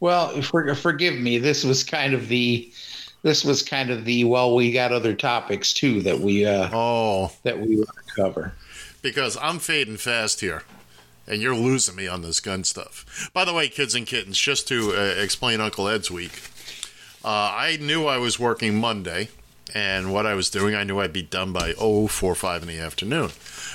Well, 0.00 0.42
for, 0.42 0.74
forgive 0.74 1.14
me. 1.14 1.38
This 1.38 1.64
was 1.64 1.82
kind 1.82 2.12
of 2.12 2.28
the 2.28 2.70
this 3.22 3.44
was 3.44 3.62
kind 3.62 3.90
of 3.90 4.04
the 4.04 4.24
well, 4.24 4.54
we 4.54 4.70
got 4.70 4.92
other 4.92 5.14
topics 5.14 5.72
too 5.72 6.02
that 6.02 6.20
we 6.20 6.44
uh 6.44 6.68
oh 6.72 7.32
that 7.44 7.58
we 7.58 7.76
want 7.76 7.88
to 7.88 8.14
cover. 8.14 8.52
Because 9.00 9.38
I'm 9.40 9.58
fading 9.58 9.96
fast 9.96 10.40
here, 10.40 10.64
and 11.26 11.40
you're 11.40 11.54
losing 11.54 11.94
me 11.96 12.08
on 12.08 12.22
this 12.22 12.40
gun 12.40 12.64
stuff. 12.64 13.30
By 13.32 13.44
the 13.44 13.54
way, 13.54 13.68
kids 13.68 13.94
and 13.94 14.06
kittens, 14.06 14.38
just 14.38 14.68
to 14.68 14.92
uh, 14.96 15.22
explain 15.22 15.60
Uncle 15.60 15.88
Ed's 15.88 16.10
week, 16.10 16.42
uh, 17.24 17.28
I 17.54 17.78
knew 17.80 18.06
I 18.06 18.18
was 18.18 18.38
working 18.38 18.80
Monday, 18.80 19.28
and 19.74 20.12
what 20.12 20.26
I 20.26 20.34
was 20.34 20.50
doing, 20.50 20.74
I 20.74 20.84
knew 20.84 21.00
I'd 21.00 21.12
be 21.12 21.22
done 21.22 21.52
by 21.52 21.74
oh 21.78 22.06
four 22.06 22.34
five 22.34 22.62
in 22.62 22.68
the 22.68 22.78
afternoon. 22.78 23.30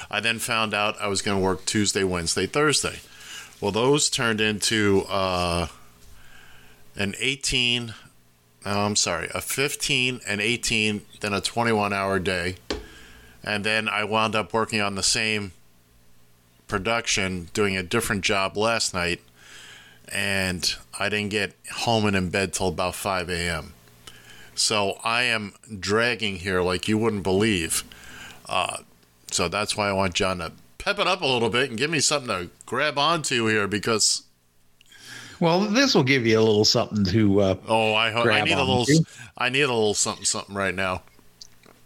I 0.09 0.19
then 0.19 0.39
found 0.39 0.73
out 0.73 0.99
I 0.99 1.07
was 1.07 1.22
going 1.22 1.38
to 1.38 1.43
work 1.43 1.65
Tuesday, 1.65 2.03
Wednesday, 2.03 2.45
Thursday. 2.45 2.99
Well, 3.59 3.72
those 3.72 4.09
turned 4.09 4.41
into 4.41 5.05
uh, 5.07 5.68
an 6.95 7.13
18, 7.19 7.93
oh, 8.65 8.80
I'm 8.85 8.95
sorry, 8.95 9.30
a 9.34 9.41
15, 9.41 10.22
and 10.27 10.41
18, 10.41 11.01
then 11.19 11.34
a 11.34 11.41
21 11.41 11.93
hour 11.93 12.19
day. 12.19 12.55
And 13.43 13.63
then 13.63 13.88
I 13.88 14.03
wound 14.03 14.35
up 14.35 14.53
working 14.53 14.81
on 14.81 14.95
the 14.95 15.03
same 15.03 15.51
production, 16.68 17.49
doing 17.53 17.77
a 17.77 17.84
different 17.84 18.23
job 18.23 18.57
last 18.57 18.93
night. 18.93 19.22
And 20.07 20.76
I 20.99 21.09
didn't 21.09 21.30
get 21.30 21.53
home 21.72 22.05
and 22.05 22.15
in 22.15 22.30
bed 22.30 22.53
till 22.53 22.68
about 22.68 22.95
5 22.95 23.30
a.m. 23.30 23.73
So 24.61 24.99
I 25.03 25.23
am 25.23 25.53
dragging 25.79 26.38
here 26.38 26.61
like 26.61 26.88
you 26.88 26.97
wouldn't 26.97 27.23
believe. 27.23 27.83
Uh, 28.47 28.77
so 29.31 29.47
that's 29.49 29.75
why 29.75 29.89
I 29.89 29.93
want 29.93 30.13
John 30.13 30.38
to 30.38 30.51
pep 30.77 30.99
it 30.99 31.07
up 31.07 31.21
a 31.21 31.25
little 31.25 31.49
bit 31.49 31.69
and 31.69 31.79
give 31.79 31.89
me 31.89 31.99
something 31.99 32.27
to 32.27 32.49
grab 32.65 32.97
onto 32.97 33.47
here 33.47 33.67
because 33.67 34.23
Well, 35.39 35.61
this 35.61 35.95
will 35.95 36.03
give 36.03 36.27
you 36.27 36.39
a 36.39 36.43
little 36.43 36.63
something 36.63 37.03
to. 37.05 37.41
Uh, 37.41 37.55
oh, 37.67 37.93
I 37.93 38.11
I 38.13 38.43
need 38.43 38.53
a 38.53 38.63
little. 38.63 38.85
I 39.35 39.49
need 39.49 39.61
a 39.61 39.67
little 39.67 39.95
something 39.95 40.25
something 40.25 40.55
right 40.55 40.75
now. 40.75 41.01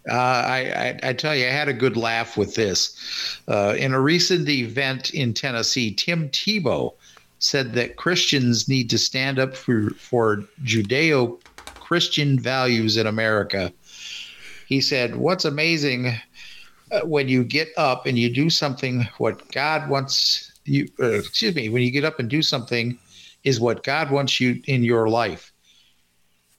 Uh, 0.08 0.14
I, 0.14 0.98
I, 1.02 1.10
I 1.10 1.12
tell 1.14 1.34
you, 1.34 1.46
I 1.46 1.50
had 1.50 1.68
a 1.68 1.72
good 1.72 1.96
laugh 1.96 2.36
with 2.36 2.54
this. 2.54 3.40
Uh, 3.48 3.74
in 3.76 3.92
a 3.92 4.00
recent 4.00 4.48
event 4.48 5.10
in 5.10 5.34
Tennessee, 5.34 5.92
Tim 5.92 6.28
Tebow 6.28 6.92
said 7.38 7.72
that 7.72 7.96
Christians 7.96 8.68
need 8.68 8.88
to 8.90 8.98
stand 8.98 9.38
up 9.38 9.56
for, 9.56 9.90
for 9.90 10.44
Judeo 10.62 11.40
Christian 11.86 12.38
values 12.38 12.96
in 12.96 13.06
America. 13.06 13.72
He 14.66 14.80
said, 14.80 15.16
What's 15.16 15.44
amazing 15.44 16.14
uh, 16.90 17.00
when 17.00 17.28
you 17.28 17.44
get 17.44 17.68
up 17.76 18.06
and 18.06 18.18
you 18.18 18.32
do 18.32 18.50
something 18.50 19.08
what 19.18 19.50
God 19.52 19.88
wants 19.88 20.52
you, 20.64 20.88
uh, 21.00 21.06
excuse 21.06 21.54
me, 21.54 21.68
when 21.68 21.82
you 21.82 21.90
get 21.90 22.04
up 22.04 22.18
and 22.18 22.28
do 22.28 22.42
something 22.42 22.98
is 23.44 23.60
what 23.60 23.84
God 23.84 24.10
wants 24.10 24.40
you 24.40 24.60
in 24.66 24.82
your 24.82 25.08
life 25.08 25.52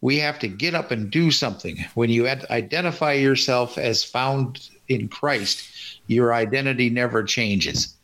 we 0.02 0.18
have 0.18 0.40
to 0.40 0.48
get 0.48 0.76
up 0.76 0.92
and 0.92 1.10
do 1.10 1.32
something. 1.32 1.84
When 1.96 2.10
you 2.10 2.28
ad- 2.28 2.46
identify 2.50 3.14
yourself 3.14 3.78
as 3.78 4.04
found 4.04 4.70
in 4.88 5.08
Christ, 5.08 5.64
your 6.08 6.34
identity 6.34 6.90
never 6.90 7.24
changes. 7.24 7.96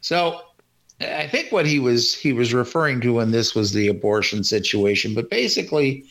So, 0.00 0.42
I 1.00 1.28
think 1.28 1.52
what 1.52 1.64
he 1.64 1.78
was 1.78 2.14
he 2.14 2.32
was 2.32 2.52
referring 2.52 3.00
to 3.02 3.20
in 3.20 3.30
this 3.30 3.54
was 3.54 3.72
the 3.72 3.86
abortion 3.86 4.42
situation, 4.42 5.14
but 5.14 5.30
basically, 5.30 6.04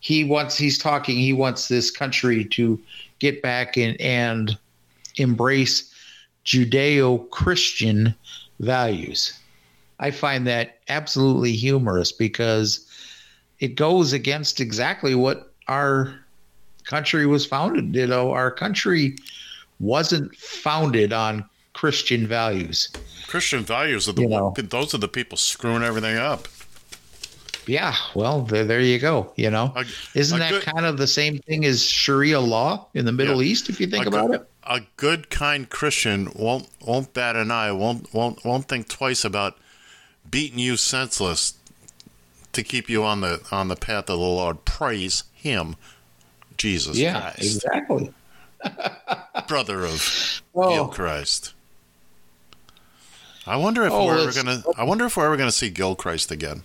he 0.00 0.22
wants 0.22 0.56
he's 0.56 0.78
talking 0.78 1.16
he 1.16 1.32
wants 1.32 1.66
this 1.66 1.90
country 1.90 2.44
to 2.44 2.80
get 3.18 3.42
back 3.42 3.76
in 3.76 3.96
and 3.96 4.56
embrace 5.16 5.92
Judeo-Christian 6.44 8.14
values. 8.60 9.32
I 9.98 10.12
find 10.12 10.46
that 10.46 10.78
absolutely 10.88 11.52
humorous 11.52 12.12
because 12.12 12.86
it 13.58 13.74
goes 13.74 14.12
against 14.12 14.60
exactly 14.60 15.16
what 15.16 15.52
our 15.66 16.14
country 16.84 17.26
was 17.26 17.44
founded. 17.44 17.94
You 17.94 18.06
know, 18.06 18.30
our 18.30 18.52
country 18.52 19.16
wasn't 19.80 20.34
founded 20.36 21.12
on 21.12 21.44
Christian 21.78 22.26
values. 22.26 22.88
Christian 23.28 23.62
values 23.62 24.08
are 24.08 24.12
the 24.12 24.22
You 24.22 24.28
know. 24.28 24.52
those 24.56 24.94
are 24.94 24.98
the 24.98 25.06
people 25.06 25.38
screwing 25.38 25.84
everything 25.84 26.16
up. 26.16 26.48
Yeah, 27.68 27.94
well, 28.16 28.42
there, 28.42 28.64
there 28.64 28.80
you 28.80 28.98
go. 28.98 29.32
You 29.36 29.50
know, 29.50 29.72
isn't 30.12 30.36
a 30.36 30.40
that 30.40 30.50
good- 30.50 30.62
kind 30.64 30.84
of 30.84 30.96
the 30.98 31.06
same 31.06 31.38
thing 31.38 31.64
as 31.64 31.84
Sharia 31.84 32.40
law 32.40 32.88
in 32.94 33.04
the 33.04 33.12
Middle 33.12 33.42
East? 33.42 33.68
If 33.68 33.80
you 33.80 33.86
think 33.86 34.06
about 34.06 34.26
good, 34.26 34.40
it. 34.40 34.50
A 34.64 34.80
good, 34.96 35.30
kind 35.30 35.70
Christian 35.70 36.32
won't 36.34 36.68
won't 36.84 37.14
bat 37.14 37.36
an 37.36 37.52
eye. 37.52 37.70
won't 37.70 38.12
won't 38.12 38.44
won't 38.44 38.66
think 38.66 38.88
twice 38.88 39.24
about 39.24 39.56
beating 40.28 40.58
you 40.58 40.76
senseless 40.76 41.54
to 42.54 42.64
keep 42.64 42.88
you 42.90 43.04
on 43.04 43.20
the 43.20 43.40
on 43.52 43.68
the 43.68 43.76
path 43.76 44.10
of 44.10 44.18
the 44.18 44.26
Lord. 44.26 44.64
Praise 44.64 45.22
Him, 45.32 45.76
Jesus 46.56 46.98
yeah, 46.98 47.20
Christ, 47.20 47.38
exactly. 47.64 48.12
brother 49.46 49.84
of 49.84 50.90
Christ. 50.90 51.54
I 53.48 53.56
wonder 53.56 53.84
if 53.86 53.92
Oh, 53.92 54.04
we're 54.06 54.18
ever 54.18 54.32
gonna. 54.32 54.62
I 54.76 54.84
wonder 54.84 55.06
if 55.06 55.16
we're 55.16 55.24
ever 55.24 55.36
gonna 55.36 55.50
see 55.50 55.70
Gil 55.70 55.96
Christ 55.96 56.30
again. 56.30 56.62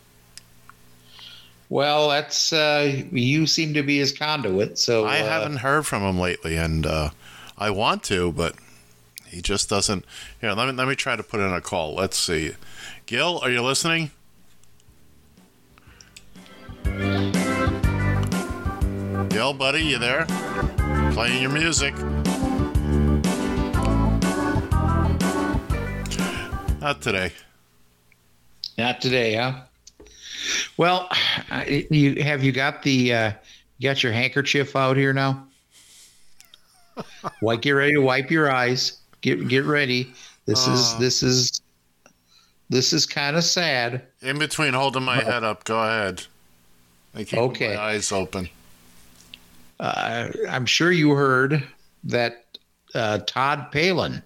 Well, 1.69 2.09
that's 2.09 2.51
uh, 2.51 3.03
you 3.11 3.47
seem 3.47 3.73
to 3.73 3.81
be 3.81 3.97
his 3.97 4.11
conduit. 4.11 4.77
So 4.77 5.05
I 5.05 5.21
uh, 5.21 5.25
haven't 5.27 5.57
heard 5.57 5.85
from 5.87 6.03
him 6.03 6.19
lately, 6.19 6.57
and 6.57 6.85
uh, 6.85 7.09
I 7.57 7.69
want 7.69 8.03
to, 8.03 8.31
but 8.33 8.55
he 9.25 9.41
just 9.41 9.69
doesn't. 9.69 10.03
Here, 10.41 10.51
let 10.51 10.67
me 10.67 10.73
let 10.73 10.87
me 10.87 10.95
try 10.95 11.15
to 11.15 11.23
put 11.23 11.39
in 11.39 11.53
a 11.53 11.61
call. 11.61 11.95
Let's 11.95 12.17
see. 12.17 12.51
Gil, 13.05 13.39
are 13.41 13.49
you 13.49 13.61
listening? 13.61 14.11
Gil, 19.29 19.53
buddy, 19.53 19.83
you 19.83 19.97
there? 19.97 20.25
Playing 21.13 21.41
your 21.41 21.51
music. 21.51 21.95
Not 26.83 27.01
today. 27.01 27.31
Not 28.77 28.99
today, 28.99 29.35
huh? 29.35 29.61
Well, 30.75 31.07
you 31.89 32.21
have 32.21 32.43
you 32.43 32.51
got 32.51 32.83
the 32.83 33.13
uh, 33.13 33.31
you 33.77 33.89
got 33.89 34.03
your 34.03 34.11
handkerchief 34.11 34.75
out 34.75 34.97
here 34.97 35.13
now? 35.13 35.47
Wipe, 37.41 37.61
get 37.61 37.71
ready 37.71 37.93
to 37.93 38.01
wipe 38.01 38.29
your 38.29 38.51
eyes. 38.51 38.99
Get 39.21 39.47
get 39.47 39.63
ready. 39.63 40.13
This 40.45 40.67
is 40.67 40.93
Oh. 40.93 40.99
this 40.99 41.23
is 41.23 41.61
this 42.69 42.91
is 42.91 43.05
kind 43.05 43.37
of 43.37 43.45
sad. 43.45 44.01
In 44.21 44.37
between 44.37 44.73
holding 44.73 45.03
my 45.03 45.23
head 45.23 45.45
up, 45.45 45.63
go 45.63 45.79
ahead. 45.81 46.23
I 47.15 47.23
keep 47.23 47.39
Okay. 47.39 47.75
my 47.75 47.81
eyes 47.81 48.11
open. 48.11 48.49
Uh, 49.79 50.27
I'm 50.49 50.65
sure 50.65 50.91
you 50.91 51.11
heard 51.11 51.63
that 52.03 52.57
uh, 52.93 53.19
Todd 53.19 53.71
Palin 53.71 54.21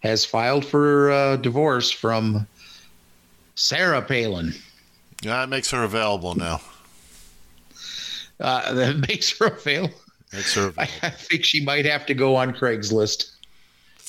has 0.00 0.24
filed 0.24 0.64
for 0.64 1.10
uh, 1.10 1.36
divorce 1.36 1.90
from 1.90 2.46
Sarah 3.54 4.02
Palin. 4.02 4.54
Yeah, 5.22 5.40
that 5.40 5.48
makes 5.48 5.70
her 5.70 5.82
available 5.82 6.34
now. 6.34 6.60
Uh, 8.40 8.72
that 8.74 9.08
makes 9.08 9.36
her 9.38 9.46
available. 9.46 9.94
Makes 10.32 10.54
her 10.54 10.72
I, 10.78 10.88
I 11.02 11.10
think 11.10 11.44
she 11.44 11.64
might 11.64 11.86
have 11.86 12.06
to 12.06 12.14
go 12.14 12.36
on 12.36 12.52
Craigslist. 12.52 13.32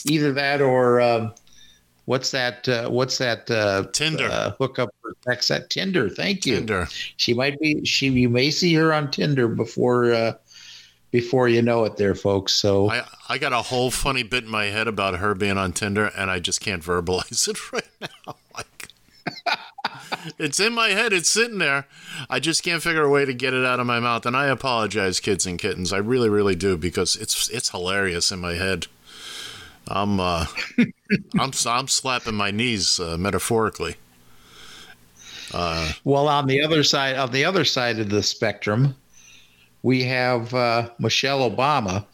Either 0.06 0.32
that 0.34 0.62
or 0.62 1.02
um, 1.02 1.34
what's 2.06 2.32
that? 2.32 2.68
Uh, 2.68 2.90
what's 2.90 3.18
that? 3.18 3.50
Uh, 3.50 3.84
Tinder. 3.92 4.30
Uh, 4.32 4.52
hookup 4.60 4.90
for 5.02 5.14
sex 5.26 5.52
at 5.52 5.70
Tinder. 5.70 6.10
Thank 6.10 6.46
you. 6.46 6.56
Tinder. 6.58 6.88
She 7.18 7.34
might 7.34 7.60
be. 7.60 7.84
She 7.86 8.10
you 8.10 8.30
may 8.30 8.52
see 8.52 8.74
her 8.76 8.94
on 8.94 9.12
Tinder 9.12 9.48
before 9.48 10.14
uh, 10.14 10.34
before 11.12 11.48
you 11.48 11.62
know 11.62 11.84
it, 11.86 11.98
there, 11.98 12.16
folks. 12.16 12.54
So 12.54 12.90
I, 12.90 13.04
I 13.28 13.38
got 13.38 13.54
a 13.54 13.64
whole 13.64 13.92
funny 13.92 14.24
bit 14.24 14.44
in 14.44 14.50
my 14.50 14.66
head 14.66 14.88
about 14.88 15.18
her 15.18 15.34
being 15.36 15.58
on 15.58 15.74
Tinder, 15.74 16.12
and 16.16 16.30
I 16.30 16.40
just 16.40 16.62
can't 16.62 16.84
verbalize 16.84 17.48
it 17.50 17.72
right 17.72 17.88
now. 18.02 18.36
Like, 18.56 18.88
it's 20.38 20.60
in 20.60 20.74
my 20.74 20.90
head. 20.90 21.14
It's 21.14 21.30
sitting 21.30 21.58
there. 21.58 21.88
I 22.30 22.40
just 22.40 22.64
can't 22.64 22.84
figure 22.84 23.04
a 23.04 23.10
way 23.10 23.26
to 23.26 23.34
get 23.34 23.54
it 23.54 23.66
out 23.66 23.80
of 23.80 23.88
my 23.88 24.00
mouth. 24.00 24.26
And 24.26 24.36
I 24.36 24.48
apologize, 24.48 25.20
kids 25.20 25.46
and 25.46 25.58
kittens. 25.58 25.92
I 25.94 25.98
really, 25.98 26.30
really 26.30 26.56
do 26.56 26.78
because 26.78 27.16
it's 27.16 27.50
it's 27.50 27.70
hilarious 27.70 28.32
in 28.32 28.40
my 28.40 28.54
head. 28.54 28.88
I'm 29.88 30.20
uh, 30.20 30.46
I'm 31.40 31.52
I'm 31.66 31.88
slapping 31.88 32.36
my 32.36 32.52
knees 32.52 33.00
uh, 33.00 33.18
metaphorically. 33.18 33.96
Uh, 35.52 35.94
Well, 36.04 36.28
on 36.28 36.46
the 36.46 36.62
other 36.62 36.84
side, 36.84 37.16
on 37.16 37.32
the 37.32 37.44
other 37.46 37.66
side 37.66 37.98
of 38.00 38.10
the 38.10 38.22
spectrum, 38.22 38.96
we 39.84 40.04
have 40.04 40.54
uh, 40.54 40.90
Michelle 41.00 41.50
Obama, 41.50 42.06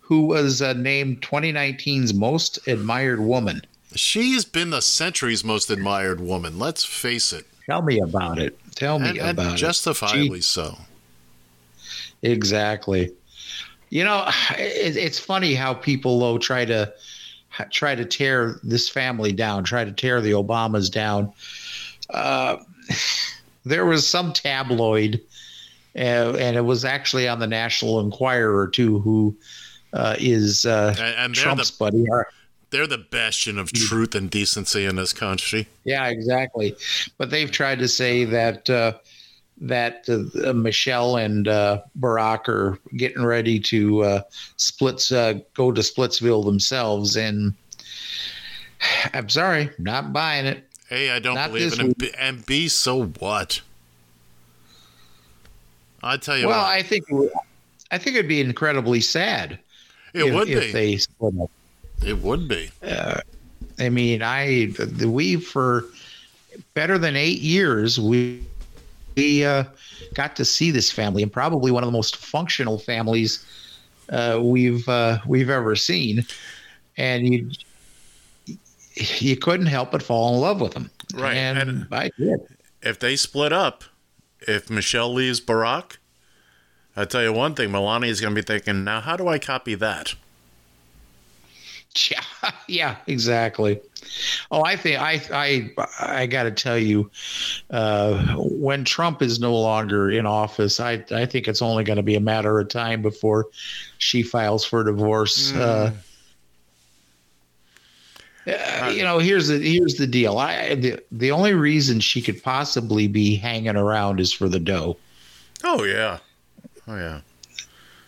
who 0.00 0.22
was 0.26 0.62
uh, 0.62 0.72
named 0.74 1.22
2019's 1.22 2.14
most 2.14 2.66
admired 2.68 3.20
woman. 3.20 3.62
She's 3.94 4.44
been 4.44 4.70
the 4.70 4.80
century's 4.82 5.44
most 5.44 5.70
admired 5.70 6.20
woman. 6.20 6.58
Let's 6.58 6.84
face 6.84 7.32
it. 7.32 7.46
Tell 7.66 7.82
me 7.82 8.00
about 8.00 8.38
it. 8.38 8.58
Tell 8.74 8.98
me 8.98 9.10
And- 9.10 9.18
and 9.18 9.38
about 9.38 9.56
justifiably 9.56 10.20
it. 10.20 10.20
Justifiably 10.20 10.40
so. 10.40 10.78
Exactly. 12.22 13.12
You 13.90 14.04
know, 14.04 14.24
it, 14.56 14.96
it's 14.96 15.18
funny 15.18 15.54
how 15.54 15.74
people 15.74 16.18
though 16.20 16.38
try 16.38 16.64
to 16.64 16.92
try 17.70 17.94
to 17.94 18.04
tear 18.04 18.58
this 18.62 18.88
family 18.88 19.32
down, 19.32 19.64
try 19.64 19.84
to 19.84 19.92
tear 19.92 20.20
the 20.20 20.30
Obamas 20.30 20.90
down. 20.90 21.32
Uh, 22.10 22.56
there 23.64 23.84
was 23.84 24.06
some 24.08 24.32
tabloid, 24.32 25.20
uh, 25.96 26.34
and 26.38 26.56
it 26.56 26.64
was 26.64 26.84
actually 26.84 27.28
on 27.28 27.38
the 27.38 27.46
National 27.46 28.00
Enquirer 28.00 28.68
too, 28.68 29.00
who 29.00 29.36
uh, 29.92 30.16
is 30.18 30.64
uh, 30.64 30.94
And, 30.98 31.16
and 31.16 31.34
they're, 31.34 31.44
Trump's 31.44 31.70
the, 31.70 31.76
buddy. 31.78 32.06
they're 32.70 32.86
the 32.86 32.98
bastion 32.98 33.58
of 33.58 33.72
truth 33.72 34.14
and 34.14 34.30
decency 34.30 34.86
in 34.86 34.96
this 34.96 35.12
country. 35.12 35.68
Yeah, 35.84 36.06
exactly. 36.08 36.74
But 37.18 37.30
they've 37.30 37.50
tried 37.50 37.78
to 37.80 37.88
say 37.88 38.24
that 38.24 38.70
uh, 38.70 38.94
that 39.60 40.08
uh, 40.08 40.52
Michelle 40.54 41.16
and 41.16 41.46
uh, 41.46 41.82
Barack 42.00 42.48
are 42.48 42.78
getting 42.96 43.24
ready 43.24 43.60
to 43.60 44.02
uh, 44.02 44.22
splits 44.56 45.12
uh, 45.12 45.34
go 45.54 45.70
to 45.72 45.80
Splitsville 45.82 46.44
themselves, 46.44 47.16
and 47.16 47.54
I'm 49.14 49.28
sorry, 49.28 49.70
not 49.78 50.12
buying 50.12 50.46
it. 50.46 50.64
A, 50.90 51.10
I 51.10 51.18
don't 51.20 51.36
Not 51.36 51.52
believe 51.52 51.72
it. 51.72 51.78
And 51.78 52.10
and 52.18 52.46
B, 52.46 52.68
so 52.68 53.04
what? 53.04 53.60
I 56.02 56.16
tell 56.16 56.36
you 56.36 56.48
well, 56.48 56.62
what. 56.62 56.70
I 56.70 56.82
think 56.82 57.04
I 57.90 57.98
think 57.98 58.16
it'd 58.16 58.28
be 58.28 58.40
incredibly 58.40 59.00
sad. 59.00 59.58
It 60.14 60.24
if, 60.24 60.34
would 60.34 60.48
if 60.48 60.64
be. 60.64 60.72
they 60.72 60.96
split 60.96 61.34
up. 61.40 61.50
It 62.04 62.18
would 62.18 62.48
be. 62.48 62.70
Uh, 62.82 63.20
I 63.78 63.88
mean, 63.88 64.22
I 64.22 64.72
we 65.04 65.36
for 65.36 65.86
better 66.74 66.98
than 66.98 67.16
eight 67.16 67.40
years 67.40 67.98
we 68.00 68.44
we 69.16 69.44
uh, 69.44 69.64
got 70.14 70.36
to 70.36 70.44
see 70.44 70.70
this 70.70 70.90
family 70.90 71.22
and 71.22 71.32
probably 71.32 71.70
one 71.70 71.82
of 71.82 71.86
the 71.88 71.92
most 71.92 72.16
functional 72.16 72.78
families 72.78 73.44
uh, 74.10 74.40
we've 74.42 74.88
uh, 74.88 75.18
we've 75.26 75.50
ever 75.50 75.76
seen, 75.76 76.24
and 76.96 77.26
you 77.26 77.50
you 78.94 79.36
couldn't 79.36 79.66
help 79.66 79.90
but 79.92 80.02
fall 80.02 80.34
in 80.34 80.40
love 80.40 80.60
with 80.60 80.74
them. 80.74 80.90
Right, 81.14 81.34
and, 81.34 81.58
and- 81.58 81.86
I 81.90 82.10
did. 82.18 82.40
If 82.82 82.98
they 82.98 83.14
split 83.14 83.52
up, 83.52 83.84
if 84.48 84.70
Michelle 84.70 85.12
leaves 85.12 85.40
Barack, 85.40 85.96
I 86.96 87.04
tell 87.04 87.22
you 87.22 87.32
one 87.32 87.54
thing, 87.54 87.70
Melania's 87.70 88.20
going 88.20 88.34
to 88.34 88.42
be 88.42 88.44
thinking, 88.44 88.84
now 88.84 89.00
how 89.00 89.16
do 89.16 89.28
I 89.28 89.38
copy 89.38 89.74
that? 89.76 90.14
Yeah, 92.10 92.22
yeah, 92.68 92.96
exactly. 93.06 93.80
Oh, 94.50 94.64
I 94.64 94.76
think 94.76 95.00
I 95.00 95.20
I 95.32 95.70
I 96.00 96.26
got 96.26 96.44
to 96.44 96.50
tell 96.50 96.78
you, 96.78 97.10
uh, 97.70 98.36
when 98.38 98.84
Trump 98.84 99.22
is 99.22 99.40
no 99.40 99.54
longer 99.54 100.10
in 100.10 100.26
office, 100.26 100.80
I 100.80 101.04
I 101.10 101.26
think 101.26 101.48
it's 101.48 101.62
only 101.62 101.84
going 101.84 101.98
to 101.98 102.02
be 102.02 102.14
a 102.14 102.20
matter 102.20 102.58
of 102.58 102.68
time 102.68 103.02
before 103.02 103.48
she 103.98 104.22
files 104.22 104.64
for 104.64 104.82
divorce. 104.84 105.54
Uh, 105.54 105.92
uh, 108.46 108.90
you 108.92 109.02
know, 109.02 109.18
here's 109.18 109.48
the 109.48 109.58
here's 109.58 109.94
the 109.94 110.06
deal. 110.06 110.38
I 110.38 110.74
the, 110.74 111.02
the 111.12 111.30
only 111.30 111.54
reason 111.54 112.00
she 112.00 112.20
could 112.20 112.42
possibly 112.42 113.06
be 113.06 113.36
hanging 113.36 113.76
around 113.76 114.20
is 114.20 114.32
for 114.32 114.48
the 114.48 114.60
dough. 114.60 114.96
Oh, 115.64 115.84
yeah. 115.84 116.18
Oh, 116.88 116.96
yeah. 116.96 117.20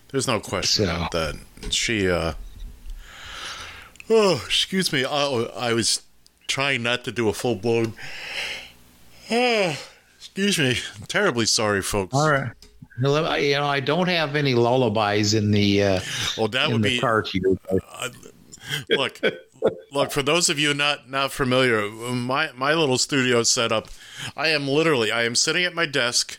There's 0.08 0.26
no 0.26 0.40
question 0.40 0.84
about 0.84 1.12
that. 1.12 1.36
She, 1.70 2.08
uh, 2.08 2.34
oh, 4.10 4.42
excuse 4.44 4.92
me. 4.92 5.04
I, 5.04 5.26
I 5.56 5.72
was 5.72 6.02
trying 6.46 6.82
not 6.82 7.04
to 7.04 7.12
do 7.12 7.28
a 7.28 7.32
full 7.32 7.56
blown, 7.56 7.94
ah, 9.30 9.78
excuse 10.16 10.58
me. 10.58 10.78
Terribly 11.08 11.46
sorry, 11.46 11.82
folks. 11.82 12.14
All 12.14 12.30
right. 12.30 12.50
You 12.96 13.54
know, 13.56 13.66
I 13.66 13.80
don't 13.80 14.08
have 14.08 14.36
any 14.36 14.54
lullabies 14.54 15.34
in 15.34 15.50
the 15.50 15.82
uh, 15.82 16.00
well, 16.38 16.46
that 16.48 16.66
in 16.66 16.74
would 16.74 16.82
the 16.82 16.90
be- 16.90 17.00
cart 17.00 17.28
here. 17.28 17.56
look, 18.90 19.20
look 19.92 20.10
for 20.10 20.22
those 20.22 20.48
of 20.48 20.58
you 20.58 20.74
not 20.74 21.08
not 21.08 21.32
familiar, 21.32 21.88
my 21.90 22.50
my 22.52 22.74
little 22.74 22.98
studio 22.98 23.42
setup. 23.42 23.88
I 24.36 24.48
am 24.48 24.68
literally 24.68 25.10
I 25.10 25.24
am 25.24 25.34
sitting 25.34 25.64
at 25.64 25.74
my 25.74 25.86
desk 25.86 26.38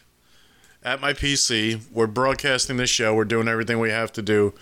at 0.84 1.02
my 1.02 1.14
PC. 1.14 1.82
We're 1.92 2.08
broadcasting 2.08 2.78
this 2.78 2.90
show. 2.90 3.14
We're 3.14 3.26
doing 3.26 3.48
everything 3.48 3.80
we 3.80 3.90
have 3.90 4.14
to 4.14 4.22
do, 4.22 4.54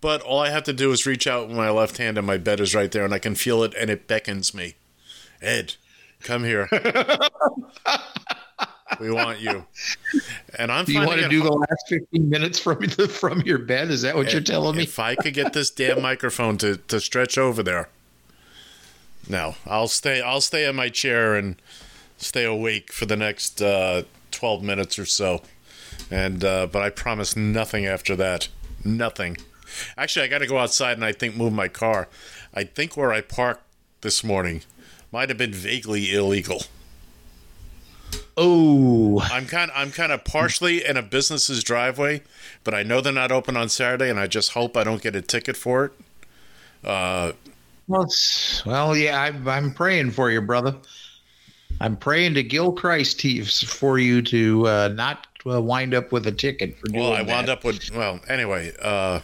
but 0.00 0.20
all 0.22 0.40
I 0.40 0.50
have 0.50 0.64
to 0.64 0.72
do 0.72 0.90
is 0.92 1.06
reach 1.06 1.26
out 1.26 1.48
with 1.48 1.56
my 1.56 1.70
left 1.70 1.98
hand, 1.98 2.18
and 2.18 2.26
my 2.26 2.36
bed 2.36 2.60
is 2.60 2.74
right 2.74 2.90
there, 2.90 3.04
and 3.04 3.14
I 3.14 3.18
can 3.18 3.34
feel 3.34 3.62
it, 3.62 3.72
and 3.74 3.88
it 3.88 4.08
beckons 4.08 4.52
me. 4.52 4.74
Ed, 5.40 5.76
come 6.20 6.42
here. 6.44 6.68
we 9.00 9.10
want 9.10 9.40
you. 9.40 9.64
And 10.58 10.72
I'm. 10.72 10.84
Do 10.84 10.92
you 10.92 11.06
want 11.06 11.20
to 11.20 11.28
do 11.28 11.42
the 11.42 11.52
last 11.52 11.84
15 11.88 12.28
minutes 12.28 12.58
from 12.58 12.88
from 12.88 13.40
your 13.42 13.58
bed? 13.58 13.90
Is 13.90 14.02
that 14.02 14.16
what 14.16 14.32
you're 14.32 14.42
telling 14.42 14.76
me? 14.76 14.82
If 14.82 14.98
I 14.98 15.14
could 15.14 15.34
get 15.34 15.52
this 15.52 15.70
damn 15.70 16.02
microphone 16.02 16.58
to, 16.58 16.76
to 16.76 17.00
stretch 17.00 17.38
over 17.38 17.62
there. 17.62 17.88
No, 19.28 19.56
I'll 19.66 19.88
stay 19.88 20.20
I'll 20.20 20.40
stay 20.40 20.66
in 20.66 20.76
my 20.76 20.88
chair 20.88 21.34
and 21.34 21.56
stay 22.16 22.44
awake 22.44 22.92
for 22.92 23.06
the 23.06 23.16
next 23.16 23.60
uh, 23.60 24.02
12 24.30 24.62
minutes 24.62 24.98
or 24.98 25.06
so. 25.06 25.42
And 26.10 26.44
uh, 26.44 26.66
but 26.66 26.82
I 26.82 26.90
promise 26.90 27.36
nothing 27.36 27.86
after 27.86 28.16
that. 28.16 28.48
Nothing. 28.84 29.36
Actually, 29.96 30.24
I 30.24 30.28
got 30.28 30.38
to 30.38 30.46
go 30.46 30.58
outside 30.58 30.92
and 30.92 31.04
I 31.04 31.12
think 31.12 31.36
move 31.36 31.52
my 31.52 31.68
car. 31.68 32.08
I 32.54 32.64
think 32.64 32.96
where 32.96 33.12
I 33.12 33.20
parked 33.20 33.62
this 34.00 34.24
morning 34.24 34.62
might 35.12 35.28
have 35.28 35.38
been 35.38 35.52
vaguely 35.52 36.14
illegal. 36.14 36.62
Oh, 38.36 39.20
I'm 39.20 39.46
kind 39.46 39.70
I'm 39.74 39.90
kind 39.90 40.12
of 40.12 40.24
partially 40.24 40.84
in 40.84 40.96
a 40.96 41.02
business's 41.02 41.64
driveway, 41.64 42.22
but 42.64 42.72
I 42.72 42.82
know 42.82 43.00
they're 43.00 43.12
not 43.12 43.32
open 43.32 43.56
on 43.56 43.68
Saturday, 43.68 44.08
and 44.08 44.18
I 44.18 44.26
just 44.26 44.52
hope 44.52 44.76
I 44.76 44.84
don't 44.84 45.02
get 45.02 45.16
a 45.16 45.20
ticket 45.20 45.56
for 45.56 45.86
it. 45.86 45.92
Uh, 46.84 47.32
Well, 47.88 48.02
it's- 48.02 48.62
well, 48.66 48.96
yeah, 48.96 49.20
I'm, 49.20 49.48
I'm 49.48 49.72
praying 49.74 50.10
for 50.12 50.30
you, 50.30 50.40
brother. 50.40 50.76
I'm 51.80 51.96
praying 51.96 52.34
to 52.34 52.42
Gil 52.42 52.72
Christ 52.72 53.22
for 53.66 53.98
you 53.98 54.20
to 54.22 54.66
uh, 54.66 54.88
not 54.94 55.26
uh, 55.46 55.60
wind 55.62 55.94
up 55.94 56.10
with 56.12 56.26
a 56.26 56.32
ticket 56.32 56.76
for 56.78 56.88
doing 56.88 57.00
well, 57.02 57.12
I 57.14 57.22
that. 57.22 57.26
wound 57.32 57.48
up 57.48 57.64
with 57.64 57.90
well. 57.94 58.18
Anyway, 58.28 58.72
uh, 58.82 59.20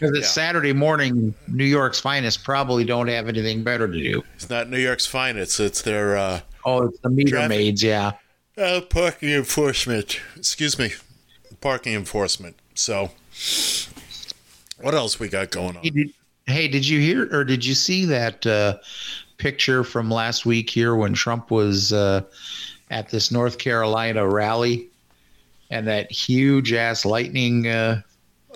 Because 0.00 0.16
it's 0.16 0.30
Saturday 0.30 0.72
morning, 0.72 1.34
New 1.48 1.64
York's 1.66 2.00
finest 2.00 2.44
probably 2.44 2.84
don't 2.84 3.08
have 3.08 3.28
anything 3.28 3.62
better 3.62 3.86
to 3.86 3.92
do. 4.02 4.22
it's 4.34 4.48
not 4.48 4.70
New 4.70 4.78
York's 4.78 5.06
finest; 5.06 5.60
it's 5.60 5.82
their 5.82 6.16
uh, 6.16 6.40
Oh, 6.64 6.86
it's 6.86 6.98
the 7.00 7.10
meter 7.10 7.32
Traffic- 7.32 7.48
maids, 7.50 7.82
yeah. 7.82 8.12
uh, 8.56 8.80
parking 8.88 9.28
enforcement. 9.30 10.18
Excuse 10.34 10.78
me, 10.78 10.92
parking 11.60 11.92
enforcement. 11.94 12.56
So, 12.74 13.10
what 14.80 14.94
else 14.94 15.20
we 15.20 15.28
got 15.28 15.50
going 15.50 15.76
on? 15.76 15.82
Hey 16.46 16.68
did, 16.68 16.86
you 16.86 17.00
hear 17.00 17.28
or 17.34 17.44
did 17.44 17.64
you 17.64 17.74
see 17.74 18.04
that 18.06 18.46
uh, 18.46 18.78
picture 19.38 19.84
from 19.84 20.10
last 20.10 20.44
week 20.44 20.70
here 20.70 20.94
when 20.94 21.14
Trump 21.14 21.50
was 21.50 21.92
uh, 21.92 22.22
at 22.90 23.10
this 23.10 23.30
North 23.30 23.58
Carolina 23.58 24.26
rally 24.26 24.88
and 25.70 25.86
that 25.86 26.10
huge 26.12 26.72
ass 26.72 27.04
lightning 27.04 27.66
uh, 27.66 28.02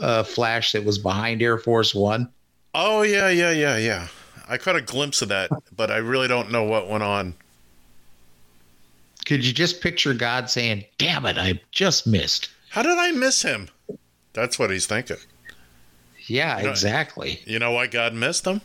uh, 0.01 0.23
flash 0.23 0.73
that 0.73 0.85
was 0.85 0.99
behind 0.99 1.43
Air 1.43 1.59
Force 1.59 1.95
One? 1.95 2.29
Oh 2.75 3.03
yeah, 3.03 3.29
yeah, 3.29 3.53
yeah, 3.53 3.77
yeah. 3.79 4.09
I 4.49 4.59
caught 4.59 4.77
a 4.77 4.83
glimpse 4.83 5.23
of 5.23 5.29
that, 5.31 5.51
but 5.75 5.91
I 5.91 5.97
really 5.97 6.29
don't 6.29 6.53
know 6.53 6.65
what 6.65 6.89
went 6.89 7.03
on. 7.03 7.35
Could 9.25 9.45
you 9.45 9.53
just 9.53 9.81
picture 9.81 10.15
God 10.15 10.51
saying, 10.51 10.85
"Damn 10.99 11.27
it, 11.27 11.39
I 11.39 11.61
just 11.73 12.07
missed"? 12.07 12.51
How 12.69 12.83
did 12.83 12.99
I 12.99 13.11
miss 13.13 13.43
him? 13.43 13.69
That's 14.35 14.59
what 14.59 14.71
he's 14.71 14.87
thinking. 14.87 15.17
Yeah, 16.27 16.59
You 16.59 16.65
know- 16.65 16.71
exactly. 16.71 17.41
You 17.45 17.59
know 17.59 17.73
why 17.73 17.87
God 17.87 18.15
missed 18.15 18.47
him? 18.47 18.61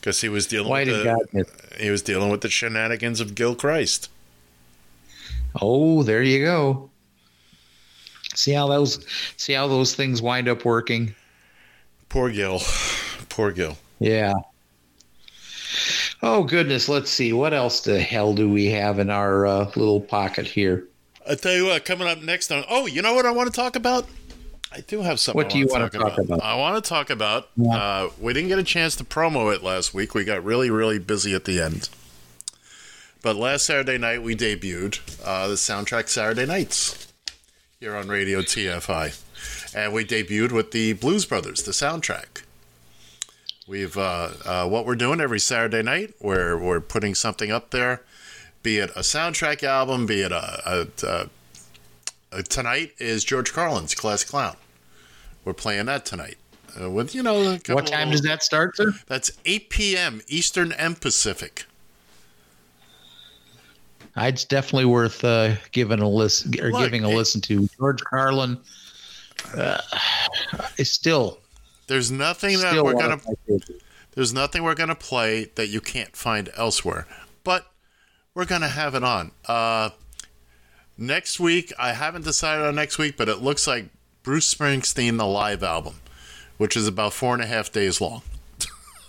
Because 0.00 0.20
he 0.20 0.28
was 0.28 0.46
dealing 0.46 0.68
Why 0.70 0.80
with 0.80 0.88
did 0.88 0.98
the, 1.00 1.04
God 1.04 1.46
he 1.78 1.90
was 1.90 2.02
dealing 2.02 2.30
with 2.30 2.40
the 2.40 2.50
shenanigans 2.50 3.20
of 3.20 3.34
Gil 3.36 3.54
Christ. 3.54 4.08
Oh, 5.60 6.02
there 6.02 6.22
you 6.22 6.44
go. 6.44 6.90
See 8.34 8.52
how 8.52 8.66
those 8.66 9.04
see 9.36 9.52
how 9.52 9.68
those 9.68 9.94
things 9.94 10.20
wind 10.20 10.48
up 10.48 10.64
working. 10.64 11.14
Poor 12.08 12.30
Gil. 12.30 12.60
Poor 13.28 13.52
Gil. 13.52 13.76
Yeah. 14.00 14.32
Oh 16.22 16.42
goodness, 16.44 16.88
let's 16.88 17.10
see. 17.10 17.32
What 17.32 17.52
else 17.52 17.80
the 17.80 18.00
hell 18.00 18.34
do 18.34 18.48
we 18.50 18.66
have 18.66 18.98
in 18.98 19.10
our 19.10 19.46
uh, 19.46 19.64
little 19.76 20.00
pocket 20.00 20.46
here? 20.46 20.84
I 21.28 21.34
tell 21.36 21.52
you 21.52 21.66
what, 21.66 21.84
coming 21.84 22.08
up 22.08 22.20
next 22.22 22.50
on. 22.50 22.64
Oh, 22.68 22.86
you 22.86 23.02
know 23.02 23.14
what 23.14 23.26
I 23.26 23.30
want 23.30 23.52
to 23.52 23.54
talk 23.54 23.76
about? 23.76 24.06
I 24.74 24.80
do 24.80 25.02
have 25.02 25.20
something. 25.20 25.36
What 25.36 25.46
I 25.46 25.50
do 25.50 25.58
you 25.58 25.66
wanna 25.66 25.90
wanna 25.92 26.10
talk 26.10 26.18
about? 26.18 26.42
I 26.42 26.54
want 26.54 26.82
to 26.82 26.88
talk 26.88 27.10
about. 27.10 27.48
Uh, 27.70 28.08
we 28.18 28.32
didn't 28.32 28.48
get 28.48 28.58
a 28.58 28.64
chance 28.64 28.96
to 28.96 29.04
promo 29.04 29.54
it 29.54 29.62
last 29.62 29.92
week. 29.92 30.14
We 30.14 30.24
got 30.24 30.42
really, 30.42 30.70
really 30.70 30.98
busy 30.98 31.34
at 31.34 31.44
the 31.44 31.60
end. 31.60 31.88
But 33.22 33.36
last 33.36 33.66
Saturday 33.66 33.98
night 33.98 34.22
we 34.22 34.34
debuted 34.34 35.00
uh, 35.24 35.46
the 35.48 35.54
soundtrack 35.54 36.08
Saturday 36.08 36.46
Nights 36.46 37.12
here 37.78 37.94
on 37.94 38.08
Radio 38.08 38.40
TFI, 38.40 39.74
and 39.76 39.92
we 39.92 40.04
debuted 40.04 40.52
with 40.52 40.72
the 40.72 40.94
Blues 40.94 41.26
Brothers, 41.26 41.62
the 41.62 41.72
soundtrack. 41.72 42.42
We've 43.68 43.96
uh, 43.96 44.30
uh, 44.44 44.68
what 44.68 44.86
we're 44.86 44.96
doing 44.96 45.20
every 45.20 45.38
Saturday 45.38 45.82
night. 45.82 46.14
Where 46.18 46.56
we're 46.56 46.80
putting 46.80 47.14
something 47.14 47.52
up 47.52 47.70
there, 47.70 48.02
be 48.62 48.78
it 48.78 48.90
a 48.96 49.00
soundtrack 49.00 49.62
album, 49.62 50.06
be 50.06 50.22
it 50.22 50.32
a, 50.32 50.62
a, 50.66 51.06
a, 51.06 52.38
a 52.38 52.42
tonight 52.42 52.92
is 52.98 53.22
George 53.22 53.52
Carlin's 53.52 53.94
Class 53.94 54.24
Clown. 54.24 54.56
We're 55.44 55.52
playing 55.54 55.86
that 55.86 56.04
tonight 56.04 56.36
uh, 56.80 56.90
with 56.90 57.14
you 57.14 57.22
know. 57.22 57.56
What 57.68 57.86
time 57.86 58.10
does 58.10 58.22
that 58.22 58.42
start, 58.42 58.76
sir? 58.76 58.92
That's 59.06 59.30
8 59.44 59.70
p.m. 59.70 60.20
Eastern 60.28 60.72
and 60.72 61.00
Pacific. 61.00 61.64
It's 64.16 64.44
definitely 64.44 64.84
worth 64.84 65.24
uh, 65.24 65.54
giving 65.72 66.00
a 66.00 66.08
listen 66.08 66.52
or 66.60 66.70
Look, 66.70 66.82
giving 66.82 67.04
a 67.04 67.08
it- 67.10 67.16
listen 67.16 67.40
to. 67.42 67.68
George 67.78 68.02
Carlin 68.04 68.58
uh, 69.56 69.80
is 70.76 70.92
still 70.92 71.38
There's 71.86 72.10
nothing 72.10 72.60
that 72.60 72.82
we're 72.84 72.92
gonna. 72.92 73.14
of 73.14 73.26
my 73.26 73.34
favorites. 73.46 73.70
There's 74.14 74.34
nothing 74.34 74.62
we're 74.62 74.74
gonna 74.74 74.94
play 74.94 75.44
that 75.54 75.68
you 75.68 75.80
can't 75.80 76.14
find 76.14 76.50
elsewhere. 76.56 77.06
But 77.42 77.66
we're 78.34 78.44
gonna 78.44 78.68
have 78.68 78.94
it 78.94 79.02
on. 79.02 79.32
Uh, 79.46 79.90
next 80.98 81.40
week, 81.40 81.72
I 81.78 81.94
haven't 81.94 82.24
decided 82.24 82.66
on 82.66 82.74
next 82.74 82.98
week, 82.98 83.16
but 83.16 83.30
it 83.30 83.38
looks 83.38 83.66
like 83.66 83.86
Bruce 84.22 84.52
Springsteen 84.54 85.18
the 85.18 85.26
live 85.26 85.62
album, 85.62 85.94
which 86.58 86.76
is 86.76 86.86
about 86.86 87.12
four 87.12 87.34
and 87.34 87.42
a 87.42 87.46
half 87.46 87.72
days 87.72 88.00
long. 88.00 88.22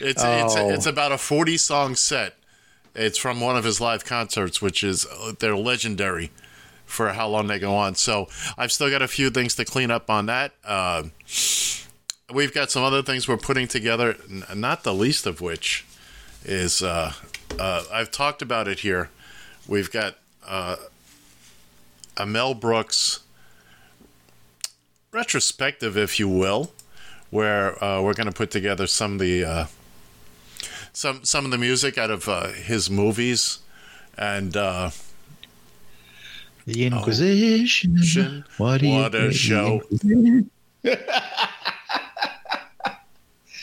it's 0.00 0.22
it's 0.22 0.56
Oh. 0.56 0.70
it's 0.70 0.86
about 0.86 1.12
a 1.12 1.18
40 1.18 1.56
song 1.56 1.94
set. 1.96 2.34
It's 2.94 3.18
from 3.18 3.40
one 3.40 3.56
of 3.56 3.64
his 3.64 3.80
live 3.80 4.04
concerts, 4.04 4.60
which 4.60 4.82
is 4.82 5.06
they're 5.38 5.56
legendary 5.56 6.30
for 6.86 7.10
how 7.12 7.28
long 7.28 7.46
they 7.46 7.58
go 7.58 7.74
on. 7.74 7.94
So 7.94 8.28
I've 8.58 8.72
still 8.72 8.90
got 8.90 9.00
a 9.02 9.08
few 9.08 9.30
things 9.30 9.54
to 9.56 9.64
clean 9.64 9.90
up 9.92 10.10
on 10.10 10.26
that. 10.26 10.52
Uh, 10.64 11.04
we've 12.32 12.52
got 12.52 12.70
some 12.70 12.82
other 12.82 13.02
things 13.02 13.28
we're 13.28 13.36
putting 13.36 13.68
together, 13.68 14.16
n- 14.28 14.44
not 14.56 14.82
the 14.82 14.92
least 14.94 15.26
of 15.26 15.40
which 15.40 15.84
is 16.44 16.82
uh, 16.82 17.12
uh, 17.58 17.84
I've 17.92 18.10
talked 18.10 18.42
about 18.42 18.66
it 18.66 18.80
here. 18.80 19.10
We've 19.68 19.90
got 19.92 20.16
uh, 20.44 20.76
a 22.20 22.26
Mel 22.26 22.54
Brooks 22.54 23.20
retrospective, 25.10 25.96
if 25.96 26.20
you 26.20 26.28
will, 26.28 26.70
where 27.30 27.82
uh, 27.82 28.02
we're 28.02 28.14
going 28.14 28.26
to 28.26 28.32
put 28.32 28.50
together 28.50 28.86
some 28.86 29.14
of 29.14 29.18
the 29.20 29.44
uh, 29.44 29.66
some 30.92 31.24
some 31.24 31.44
of 31.46 31.50
the 31.50 31.58
music 31.58 31.96
out 31.96 32.10
of 32.10 32.28
uh, 32.28 32.48
his 32.48 32.90
movies 32.90 33.60
and. 34.16 34.56
Uh, 34.56 34.90
the 36.66 36.84
Inquisition. 36.84 38.44
what 38.58 38.80
do 38.80 38.86
you 38.88 39.00
what 39.00 39.14
a 39.14 39.32
show. 39.32 39.82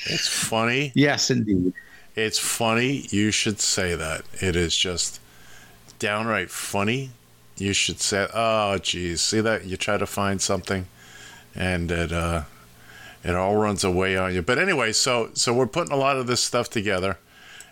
It's 0.09 0.27
funny. 0.27 0.93
Yes, 0.95 1.29
indeed. 1.29 1.73
It's 2.15 2.39
funny. 2.39 3.07
You 3.09 3.29
should 3.31 3.59
say 3.59 3.93
that. 3.93 4.21
It 4.41 4.55
is 4.55 4.75
just 4.75 5.19
downright 5.99 6.49
funny. 6.49 7.09
You 7.57 7.73
should 7.73 7.99
say, 7.99 8.27
"Oh, 8.33 8.77
geez, 8.77 9.21
see 9.21 9.41
that? 9.41 9.65
You 9.65 9.77
try 9.77 9.97
to 9.97 10.05
find 10.05 10.41
something, 10.41 10.87
and 11.55 11.91
it 11.91 12.11
uh, 12.11 12.43
it 13.23 13.35
all 13.35 13.55
runs 13.55 13.83
away 13.83 14.15
on 14.15 14.33
you." 14.33 14.41
But 14.41 14.59
anyway, 14.59 14.93
so 14.93 15.31
so 15.33 15.53
we're 15.53 15.67
putting 15.67 15.91
a 15.91 15.97
lot 15.97 16.17
of 16.17 16.27
this 16.27 16.43
stuff 16.43 16.69
together, 16.69 17.17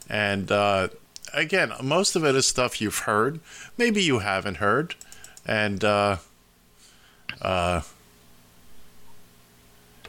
and 0.09 0.51
uh, 0.51 0.87
again, 1.33 1.71
most 1.83 2.15
of 2.15 2.25
it 2.25 2.35
is 2.35 2.47
stuff 2.47 2.81
you've 2.81 2.99
heard, 2.99 3.39
maybe 3.77 4.01
you 4.01 4.19
haven't 4.19 4.57
heard, 4.57 4.95
and 5.45 5.83
uh, 5.83 6.17
uh, 7.41 7.81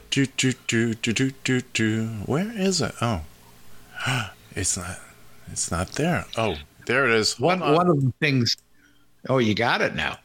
do 0.09 0.25
do 0.25 0.53
do 0.67 0.93
do 0.95 1.13
do 1.13 1.31
do 1.43 1.61
do. 1.73 2.05
Where 2.25 2.51
is 2.51 2.81
it? 2.81 2.95
Oh, 3.01 3.21
it's 4.55 4.75
not. 4.77 4.99
It's 5.51 5.71
not 5.71 5.93
there. 5.93 6.25
Oh, 6.35 6.55
there 6.87 7.07
it 7.07 7.13
is. 7.13 7.33
Hold 7.33 7.59
One 7.59 7.61
on. 7.61 7.75
one 7.75 7.89
of 7.89 8.01
the 8.01 8.11
things. 8.19 8.57
Oh, 9.29 9.39
you 9.39 9.53
got 9.53 9.81
it 9.81 9.93
now. 9.93 10.19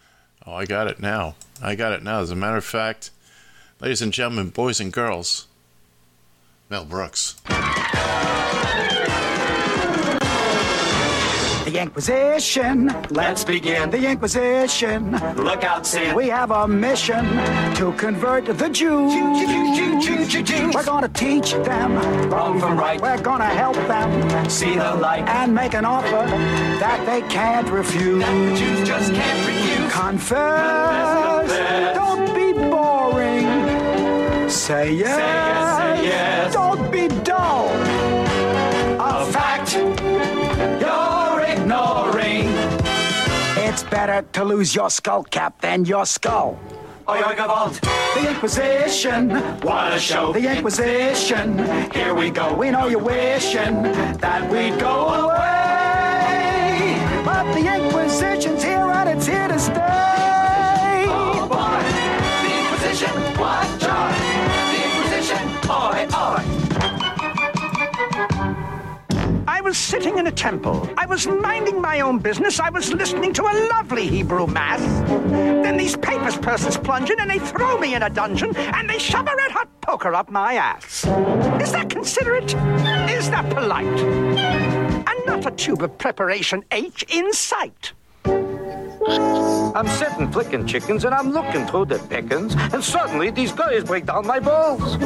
Oh, 0.47 0.55
I 0.55 0.65
got 0.65 0.87
it 0.87 1.01
now. 1.01 1.35
I 1.61 1.75
got 1.75 1.93
it 1.93 2.03
now. 2.03 2.21
As 2.21 2.31
a 2.31 2.37
matter 2.37 2.57
of 2.57 2.65
fact, 2.65 3.11
ladies 3.81 4.03
and 4.03 4.13
gentlemen, 4.13 4.51
boys 4.51 4.81
and 4.81 4.93
girls, 4.93 5.47
Mel 6.71 6.85
Brooks. 6.85 7.41
The 11.73 11.81
Inquisition. 11.81 12.95
Let's 13.09 13.45
begin. 13.45 13.89
The 13.89 14.07
Inquisition. 14.07 15.13
Look 15.37 15.65
out, 15.65 15.87
Sam. 15.87 16.15
We 16.15 16.29
have 16.29 16.51
a 16.51 16.69
mission 16.69 17.25
to 17.77 17.95
convert 17.97 18.45
the 18.45 18.69
Jews. 18.69 19.15
We're 20.75 20.85
gonna 20.85 21.09
teach 21.09 21.53
them 21.53 21.97
wrong 22.29 22.61
from 22.61 22.79
right. 22.79 23.01
We're 23.01 23.23
gonna 23.23 23.47
help 23.47 23.77
them 23.89 24.51
see 24.51 24.75
the 24.75 24.97
light 24.97 25.27
and 25.27 25.55
make 25.55 25.73
an 25.73 25.87
offer 25.87 26.27
that 26.79 27.07
they 27.07 27.23
can't 27.29 27.71
refuse. 27.71 28.23
That 28.23 28.51
the 28.51 28.55
Jews 28.55 28.87
just 28.87 29.15
can't 29.15 29.47
refuse. 29.47 29.93
Confess. 29.95 31.49
Don't 31.95 32.35
be 32.35 32.53
boring. 32.53 34.51
Say 34.51 34.93
yes. 34.93 35.17
Say 35.17 35.42
better 44.07 44.27
to 44.33 44.45
lose 44.45 44.75
your 44.75 44.91
skull 44.91 45.23
cap 45.23 45.61
than 45.61 45.85
your 45.85 46.05
skull. 46.05 46.59
Oi, 47.09 47.19
oi, 47.29 47.35
Gavalt. 47.41 47.81
The 48.15 48.31
Inquisition. 48.31 49.31
What 49.61 49.93
a 49.93 49.99
show. 50.01 50.33
The 50.33 50.45
Inquisition. 50.57 51.47
Here 51.93 52.13
we 52.13 52.31
go. 52.31 52.53
We 52.53 52.73
know 52.73 52.89
you're 52.89 53.07
wishing 53.15 53.75
that 54.25 54.43
we'd 54.51 54.77
go 54.81 54.97
away. 55.23 56.99
But 57.25 57.45
the 57.55 57.65
Inquisition's 57.77 58.65
here 58.65 58.91
and 58.99 59.09
it's 59.09 59.27
here 59.27 59.47
to 59.47 59.59
stay. 59.71 61.05
Oh, 61.07 61.47
boy. 61.53 61.83
The 62.45 62.53
Inquisition. 62.61 63.15
What 63.43 63.69
joy. 63.85 64.13
The 64.73 64.79
Inquisition. 64.89 65.45
Oi, 65.71 66.01
oi. 66.27 66.52
Was 69.63 69.79
sitting 69.79 70.19
in 70.19 70.27
a 70.27 70.33
temple. 70.33 70.91
I 70.99 71.07
was 71.07 71.27
minding 71.27 71.81
my 71.81 72.01
own 72.01 72.19
business. 72.19 72.59
I 72.61 72.69
was 72.69 72.93
listening 72.93 73.33
to 73.35 73.43
a 73.43 73.55
lovely 73.69 74.07
Hebrew 74.09 74.47
mass. 74.47 74.81
Then 75.31 75.77
these 75.77 75.97
papers 75.97 76.37
persons 76.37 76.77
plunge 76.77 77.11
in 77.11 77.21
and 77.21 77.31
they 77.31 77.39
throw 77.39 77.79
me 77.79 77.95
in 77.95 78.03
a 78.03 78.11
dungeon 78.11 78.55
and 78.57 78.91
they 78.91 78.99
shove 78.99 79.27
a 79.29 79.37
red 79.37 79.53
hot 79.53 79.69
poker 79.81 80.15
up 80.15 80.31
my 80.31 80.55
ass. 80.55 81.05
Is 81.63 81.73
that 81.73 81.89
considerate? 81.89 82.55
Is 83.11 83.31
that 83.31 83.49
polite? 83.55 83.87
And 83.87 85.27
not 85.27 85.47
a 85.47 85.53
tube 85.53 85.83
of 85.83 85.97
preparation 85.97 86.65
H 86.73 87.05
in 87.09 87.33
sight. 87.33 87.93
I'm 89.09 89.89
sitting 89.89 90.31
flicking 90.31 90.67
chickens 90.67 91.05
and 91.05 91.15
I'm 91.15 91.33
looking 91.33 91.67
through 91.67 91.87
the 91.87 91.99
pickings, 91.99 92.55
and 92.55 92.83
suddenly 92.85 93.31
these 93.31 93.53
guys 93.53 93.85
break 93.85 94.07
down 94.07 94.27
my 94.27 94.39
balls. 94.39 94.97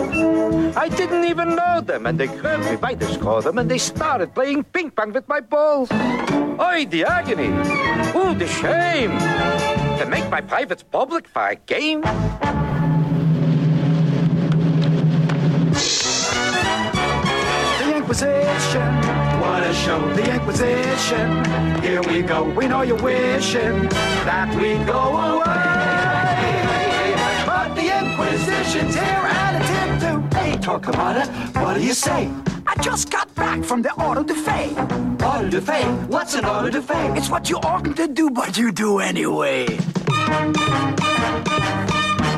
I 0.76 0.88
didn't 0.88 1.24
even 1.24 1.56
know 1.56 1.80
them, 1.80 2.06
and 2.06 2.18
they 2.18 2.26
grabbed 2.26 2.66
me 2.66 2.76
by 2.76 2.94
the 2.94 3.06
scrotum 3.06 3.58
and 3.58 3.70
they 3.70 3.78
started 3.78 4.34
playing 4.34 4.64
ping 4.64 4.90
pong 4.90 5.12
with 5.12 5.26
my 5.28 5.40
balls. 5.40 5.90
Oi, 5.92 6.86
the 6.86 7.04
agony! 7.04 7.48
Ooh, 8.18 8.34
the 8.34 8.46
shame! 8.46 9.12
To 9.98 10.06
make 10.06 10.28
my 10.30 10.40
privates 10.40 10.82
public 10.82 11.26
for 11.28 11.48
a 11.48 11.56
game? 11.56 12.02
The 17.80 17.96
Inquisition. 17.96 19.05
What 19.46 19.62
a 19.62 19.72
show. 19.72 20.00
The 20.14 20.34
Inquisition. 20.34 21.44
Here 21.80 22.02
we 22.02 22.22
go. 22.22 22.42
We 22.42 22.66
know 22.66 22.82
you're 22.82 23.00
wishing 23.00 23.88
that 24.26 24.48
we'd 24.56 24.84
go 24.84 25.02
away. 25.30 25.66
But 27.46 27.68
the 27.76 27.86
Inquisition's 28.00 28.96
here 28.96 29.24
and 29.40 29.56
it's 29.58 29.70
here 29.70 29.98
to 30.04 30.36
hey, 30.36 30.56
talk 30.56 30.88
about 30.88 31.16
it. 31.16 31.28
What 31.62 31.74
do 31.74 31.80
you 31.80 31.94
say? 31.94 32.28
I 32.66 32.74
just 32.82 33.08
got 33.08 33.32
back 33.36 33.62
from 33.62 33.82
the 33.82 33.92
Auto 33.92 34.24
de 34.24 34.34
Fe. 34.34 34.74
Auto 35.24 35.48
de 35.48 35.60
Fe? 35.60 35.84
What's 36.08 36.34
an 36.34 36.44
Auto 36.44 36.68
de 36.68 36.82
Fe? 36.82 37.16
It's 37.16 37.30
what 37.30 37.48
you 37.48 37.58
oughtn't 37.58 37.96
to 37.98 38.08
do, 38.08 38.28
but 38.28 38.58
you 38.58 38.72
do 38.72 38.98
anyway. 38.98 39.66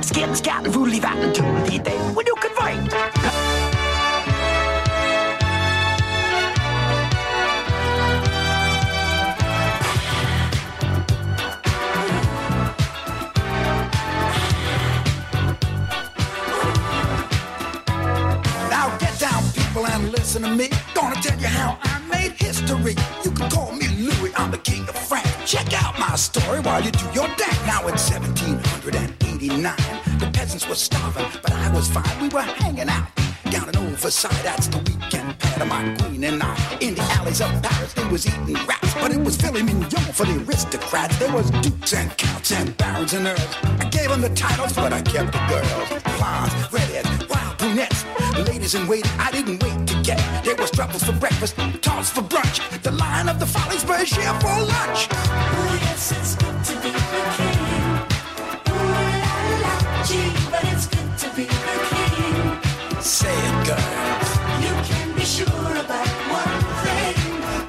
Skin, 0.02 0.34
scat, 0.34 0.66
and 0.66 0.74
vat 0.74 1.16
and 1.24 1.34
toodly 1.34 1.82
day 1.82 1.98
when 2.14 2.26
you 2.26 2.34
convert. 2.34 3.67
Listen 20.28 20.42
to 20.42 20.54
me. 20.54 20.68
Gonna 20.92 21.14
tell 21.22 21.40
you 21.40 21.46
how 21.46 21.78
I 21.84 22.00
made 22.00 22.32
history. 22.32 22.94
You 23.24 23.30
can 23.30 23.48
call 23.48 23.72
me 23.72 23.88
Louis, 23.96 24.30
I'm 24.36 24.50
the 24.50 24.58
king 24.58 24.82
of 24.82 24.94
France. 24.94 25.26
Check 25.50 25.72
out 25.82 25.98
my 25.98 26.16
story 26.16 26.60
while 26.60 26.82
you 26.82 26.90
do 26.90 27.06
your 27.14 27.28
dance. 27.40 27.64
Now 27.64 27.88
it's 27.88 28.10
1789. 28.10 29.74
The 30.18 30.30
peasants 30.30 30.68
were 30.68 30.74
starving, 30.74 31.24
but 31.40 31.52
I 31.52 31.72
was 31.72 31.88
fine. 31.88 32.04
We 32.20 32.28
were 32.28 32.42
hanging 32.42 32.90
out 32.90 33.08
down 33.48 33.70
in 33.70 33.96
Versailles. 33.96 34.42
That's 34.42 34.66
the 34.66 34.76
weekend 34.76 35.38
pad 35.38 35.62
of 35.62 35.68
my 35.68 35.96
queen 35.96 36.22
and 36.24 36.42
I. 36.42 36.76
In 36.82 36.94
the 36.94 37.00
alleys 37.16 37.40
of 37.40 37.50
Paris, 37.62 37.94
they 37.94 38.04
was 38.08 38.26
eating 38.26 38.66
rats, 38.66 38.92
but 39.00 39.10
it 39.10 39.20
was 39.24 39.34
filet 39.34 39.62
mignon 39.62 40.12
for 40.12 40.26
the 40.26 40.44
aristocrats. 40.44 41.16
There 41.16 41.32
was 41.32 41.50
dukes 41.62 41.94
and 41.94 42.14
counts 42.18 42.52
and 42.52 42.76
barons 42.76 43.14
and 43.14 43.28
earls. 43.28 43.54
I 43.80 43.88
gave 43.88 44.10
them 44.10 44.20
the 44.20 44.34
titles, 44.34 44.74
but 44.74 44.92
I 44.92 45.00
kept 45.00 45.32
the 45.32 45.40
girls. 45.48 45.88
Blondes, 46.18 46.52
redheads, 46.70 47.26
wild 47.30 47.56
brunettes, 47.56 48.04
ladies 48.44 48.74
in 48.74 48.86
waiting. 48.86 49.10
I 49.18 49.30
didn't 49.30 49.62
wait 49.62 49.86
to 49.88 49.94
get. 50.02 50.20
There 50.44 50.56
was 50.56 50.70
truffles 50.70 51.04
for 51.04 51.12
breakfast, 51.12 51.56
tarts 51.82 52.10
for 52.10 52.22
brunch. 52.22 52.60
The 52.82 52.92
line 52.92 53.28
of 53.28 53.38
the 53.38 53.46
follies 53.46 53.84
was 53.84 54.10
here 54.10 54.34
for 54.40 54.60
lunch. 54.60 55.08
Oh, 55.10 55.78
yes, 55.82 56.12
it's 56.12 56.34
good 56.36 56.64
to 56.64 56.74
be 56.82 56.90
the 56.90 57.22
king. 57.36 57.58
Ooh 58.68 58.74
la 59.22 59.34
la, 59.62 59.74
gee, 60.04 60.32
but 60.50 60.64
it's 60.72 60.86
good 60.86 61.18
to 61.18 61.28
be 61.36 61.44
the 61.44 61.76
king. 61.90 63.00
Say 63.00 63.34
it, 63.48 63.66
girls. 63.66 64.30
You 64.64 64.74
can 64.88 65.08
be 65.14 65.24
sure 65.24 65.76
about 65.84 66.08
one 66.40 66.60
thing. 66.84 67.16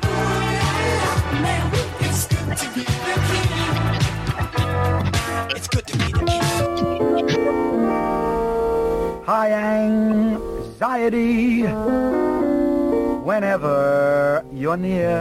Ooh 0.06 0.36
la 0.58 0.72
la, 1.02 1.14
man, 1.42 1.64
it's 2.02 2.24
good 2.28 2.58
to 2.58 2.68
be 2.76 2.84
the 2.84 3.16
king. 3.30 3.54
It's 5.56 5.68
good 5.68 5.86
to 5.88 5.94
be 5.98 6.08
the 6.12 6.20
king. 6.26 7.10
High 9.26 9.52
anxiety 10.82 11.64
whenever 13.24 14.46
you're 14.54 14.78
near. 14.78 15.20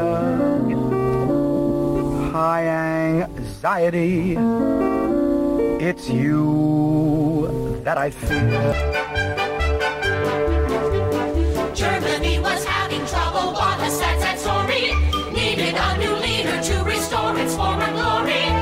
High 2.33 2.67
anxiety, 2.69 4.37
it's 5.85 6.09
you 6.09 7.81
that 7.83 7.99
I 7.99 8.11
fear. 8.11 8.73
Germany 11.75 12.39
was 12.39 12.65
having 12.65 13.05
trouble, 13.07 13.53
what 13.55 13.81
a 13.81 13.91
sad, 13.91 14.21
sad 14.21 14.39
story. 14.39 14.95
Needed 15.33 15.75
a 15.75 15.99
new 15.99 16.15
leader 16.27 16.63
to 16.63 16.85
restore 16.85 17.37
its 17.37 17.57
former 17.57 17.91
glory. 17.91 18.58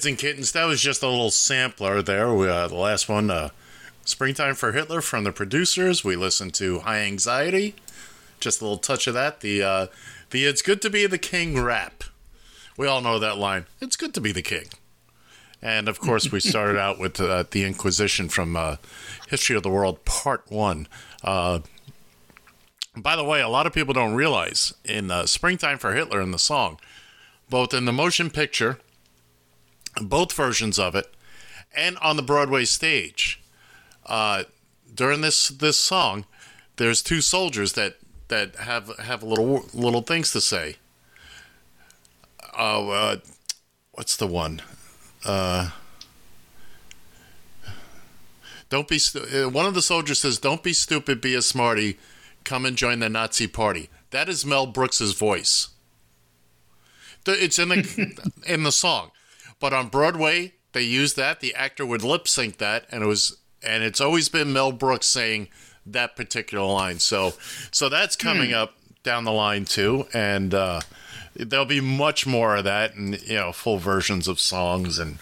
Kids 0.00 0.06
and 0.06 0.18
kittens, 0.18 0.52
that 0.52 0.64
was 0.64 0.80
just 0.80 1.02
a 1.02 1.06
little 1.06 1.30
sampler 1.30 2.00
there. 2.00 2.32
We, 2.32 2.48
uh, 2.48 2.68
the 2.68 2.74
last 2.74 3.06
one, 3.06 3.30
uh, 3.30 3.50
Springtime 4.06 4.54
for 4.54 4.72
Hitler 4.72 5.02
from 5.02 5.24
the 5.24 5.30
producers. 5.30 6.02
We 6.02 6.16
listened 6.16 6.54
to 6.54 6.78
High 6.78 7.00
Anxiety. 7.00 7.74
Just 8.40 8.62
a 8.62 8.64
little 8.64 8.78
touch 8.78 9.06
of 9.06 9.12
that. 9.12 9.40
The, 9.40 9.62
uh, 9.62 9.86
the 10.30 10.46
It's 10.46 10.62
Good 10.62 10.80
to 10.80 10.88
Be 10.88 11.06
the 11.06 11.18
King 11.18 11.60
rap. 11.60 12.04
We 12.78 12.86
all 12.86 13.02
know 13.02 13.18
that 13.18 13.36
line. 13.36 13.66
It's 13.82 13.96
good 13.96 14.14
to 14.14 14.22
be 14.22 14.32
the 14.32 14.40
king. 14.40 14.68
And 15.60 15.86
of 15.86 16.00
course, 16.00 16.32
we 16.32 16.40
started 16.40 16.78
out 16.78 16.98
with 16.98 17.20
uh, 17.20 17.44
the 17.50 17.66
Inquisition 17.66 18.30
from 18.30 18.56
uh, 18.56 18.76
History 19.28 19.54
of 19.54 19.62
the 19.62 19.68
World, 19.68 20.06
Part 20.06 20.44
One. 20.48 20.88
Uh, 21.22 21.60
by 22.96 23.16
the 23.16 23.24
way, 23.24 23.42
a 23.42 23.48
lot 23.48 23.66
of 23.66 23.74
people 23.74 23.92
don't 23.92 24.14
realize 24.14 24.72
in 24.82 25.10
uh, 25.10 25.26
Springtime 25.26 25.76
for 25.76 25.92
Hitler 25.92 26.22
in 26.22 26.30
the 26.30 26.38
song, 26.38 26.80
both 27.50 27.74
in 27.74 27.84
the 27.84 27.92
motion 27.92 28.30
picture, 28.30 28.78
both 30.00 30.32
versions 30.32 30.78
of 30.78 30.94
it, 30.94 31.14
and 31.74 31.96
on 31.98 32.16
the 32.16 32.22
Broadway 32.22 32.64
stage, 32.64 33.42
uh, 34.06 34.44
during 34.94 35.20
this 35.20 35.48
this 35.48 35.78
song, 35.78 36.26
there's 36.76 37.02
two 37.02 37.20
soldiers 37.20 37.74
that 37.74 37.96
that 38.28 38.56
have 38.56 38.96
have 38.98 39.22
little 39.22 39.64
little 39.72 40.02
things 40.02 40.32
to 40.32 40.40
say. 40.40 40.76
Oh, 42.56 42.90
uh, 42.90 43.16
what's 43.92 44.16
the 44.16 44.26
one? 44.26 44.62
Uh, 45.24 45.70
don't 48.68 48.88
be. 48.88 48.98
Stu- 48.98 49.46
uh, 49.46 49.50
one 49.50 49.66
of 49.66 49.74
the 49.74 49.82
soldiers 49.82 50.20
says, 50.20 50.38
"Don't 50.38 50.62
be 50.62 50.72
stupid, 50.72 51.20
be 51.20 51.34
a 51.34 51.42
smarty. 51.42 51.98
Come 52.44 52.64
and 52.64 52.76
join 52.76 53.00
the 53.00 53.08
Nazi 53.08 53.46
party." 53.46 53.90
That 54.10 54.28
is 54.28 54.44
Mel 54.44 54.66
Brooks's 54.66 55.12
voice. 55.12 55.68
It's 57.26 57.58
in 57.58 57.68
the 57.68 58.30
in 58.46 58.62
the 58.62 58.72
song, 58.72 59.10
but 59.60 59.72
on 59.72 59.88
Broadway 59.88 60.54
they 60.72 60.82
used 60.82 61.16
that. 61.16 61.40
The 61.40 61.54
actor 61.54 61.84
would 61.84 62.02
lip 62.02 62.28
sync 62.28 62.58
that, 62.58 62.86
and 62.90 63.02
it 63.02 63.06
was 63.06 63.36
and 63.62 63.82
it's 63.82 64.00
always 64.00 64.28
been 64.28 64.52
Mel 64.52 64.72
Brooks 64.72 65.06
saying 65.06 65.48
that 65.86 66.16
particular 66.16 66.64
line. 66.64 66.98
So 66.98 67.34
so 67.70 67.88
that's 67.88 68.16
coming 68.16 68.52
up 68.52 68.74
down 69.02 69.24
the 69.24 69.32
line 69.32 69.64
too, 69.64 70.06
and 70.12 70.54
uh, 70.54 70.80
there'll 71.34 71.64
be 71.64 71.80
much 71.80 72.26
more 72.26 72.56
of 72.56 72.64
that, 72.64 72.94
and 72.94 73.20
you 73.22 73.36
know, 73.36 73.52
full 73.52 73.78
versions 73.78 74.28
of 74.28 74.40
songs 74.40 74.98
and 74.98 75.18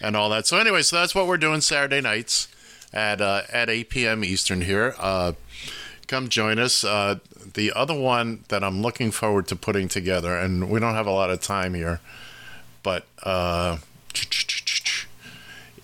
and 0.00 0.16
all 0.16 0.28
that. 0.30 0.46
So 0.46 0.58
anyway, 0.58 0.82
so 0.82 0.96
that's 0.96 1.14
what 1.14 1.26
we're 1.26 1.38
doing 1.38 1.60
Saturday 1.60 2.00
nights 2.00 2.48
at 2.92 3.20
uh, 3.20 3.42
at 3.52 3.68
8 3.68 3.90
p.m. 3.90 4.24
Eastern 4.24 4.62
here. 4.62 4.94
Uh, 4.98 5.32
come 6.06 6.28
join 6.28 6.58
us. 6.58 6.84
Uh, 6.84 7.16
the 7.54 7.72
other 7.72 7.98
one 7.98 8.44
that 8.48 8.64
I'm 8.64 8.82
looking 8.82 9.10
forward 9.10 9.46
to 9.48 9.56
putting 9.56 9.88
together, 9.88 10.36
and 10.36 10.70
we 10.70 10.80
don't 10.80 10.94
have 10.94 11.06
a 11.06 11.12
lot 11.12 11.30
of 11.30 11.40
time 11.40 11.74
here, 11.74 12.00
but 12.88 13.06
uh, 13.22 13.76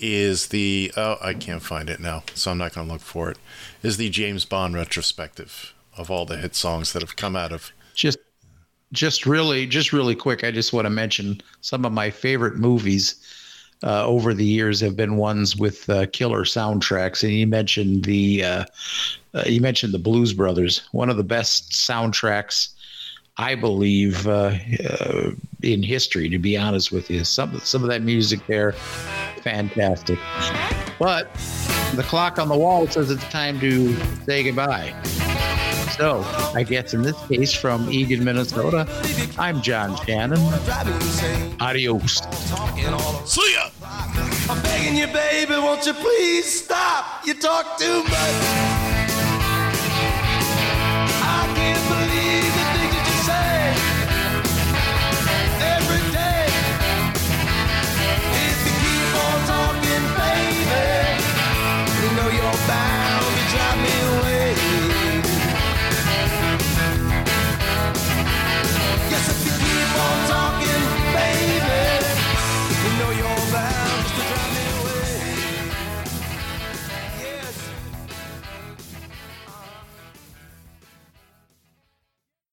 is 0.01 0.49
the 0.49 0.91
oh 0.97 1.19
I 1.21 1.35
can't 1.35 1.63
find 1.63 1.91
it 1.91 2.01
now, 2.01 2.23
so 2.35 2.51
I'm 2.51 2.57
not 2.57 2.73
going 2.73 2.87
to 2.87 2.93
look 2.95 3.03
for 3.03 3.31
it. 3.31 3.37
Is 3.83 3.99
the 3.99 4.09
James 4.09 4.47
Bond 4.47 4.75
retrospective 4.75 5.75
of 5.99 6.11
all 6.11 6.25
the 6.25 6.39
hit 6.39 6.55
songs 6.55 6.95
that 6.95 7.03
have 7.03 7.17
come 7.17 7.37
out 7.37 7.53
of 7.53 7.73
just 7.93 8.17
just 8.93 9.27
really 9.27 9.67
just 9.67 9.93
really 9.93 10.15
quick 10.15 10.45
i 10.45 10.51
just 10.51 10.73
want 10.73 10.87
to 10.87 10.91
mention 10.91 11.41
some 11.61 11.85
of 11.85 11.93
my 11.93 12.11
favorite 12.11 12.57
movies 12.57 13.17
uh, 13.83 14.05
over 14.07 14.33
the 14.35 14.45
years 14.45 14.81
have 14.81 14.97
been 14.97 15.17
ones 15.17 15.57
with 15.57 15.89
uh, 15.91 16.07
killer 16.13 16.45
soundtracks 16.45 17.23
and 17.23 17.33
you 17.33 17.47
mentioned 17.47 18.05
the 18.05 18.43
uh, 18.43 18.65
uh, 19.35 19.45
you 19.47 19.61
mentioned 19.61 19.93
the 19.93 19.99
blues 19.99 20.33
brothers 20.33 20.89
one 20.93 21.11
of 21.11 21.17
the 21.17 21.25
best 21.25 21.71
soundtracks 21.73 22.74
i 23.37 23.55
believe 23.55 24.27
uh, 24.27 24.57
uh, 24.89 25.31
in 25.63 25.83
history 25.83 26.29
to 26.29 26.39
be 26.39 26.57
honest 26.57 26.93
with 26.93 27.11
you 27.11 27.25
some, 27.25 27.59
some 27.61 27.83
of 27.83 27.89
that 27.89 28.03
music 28.03 28.41
there 28.47 28.73
fantastic 29.43 30.19
but 30.99 31.33
the 31.95 32.05
clock 32.05 32.39
on 32.39 32.49
the 32.49 32.57
wall 32.57 32.87
says 32.87 33.11
it's 33.11 33.25
time 33.29 33.59
to 33.61 33.95
say 34.25 34.43
goodbye 34.43 34.95
so, 35.97 36.23
I 36.57 36.65
guess 36.65 36.93
in 36.93 37.03
this 37.03 37.17
case 37.29 37.53
from 37.53 37.89
Eagan, 37.89 38.25
Minnesota, 38.25 38.85
I'm 39.39 39.63
John 39.63 39.97
Shannon. 40.05 40.41
Adios. 41.61 42.21
See 43.25 43.55
ya! 43.55 43.71
I'm 44.51 44.61
begging 44.63 44.97
you, 44.97 45.07
baby, 45.07 45.53
won't 45.53 45.87
you 45.87 45.95
please 45.95 46.65
stop? 46.65 47.25
You 47.25 47.35
talk 47.35 47.79
too 47.79 48.03
much. 48.03 48.84
found. 62.67 63.24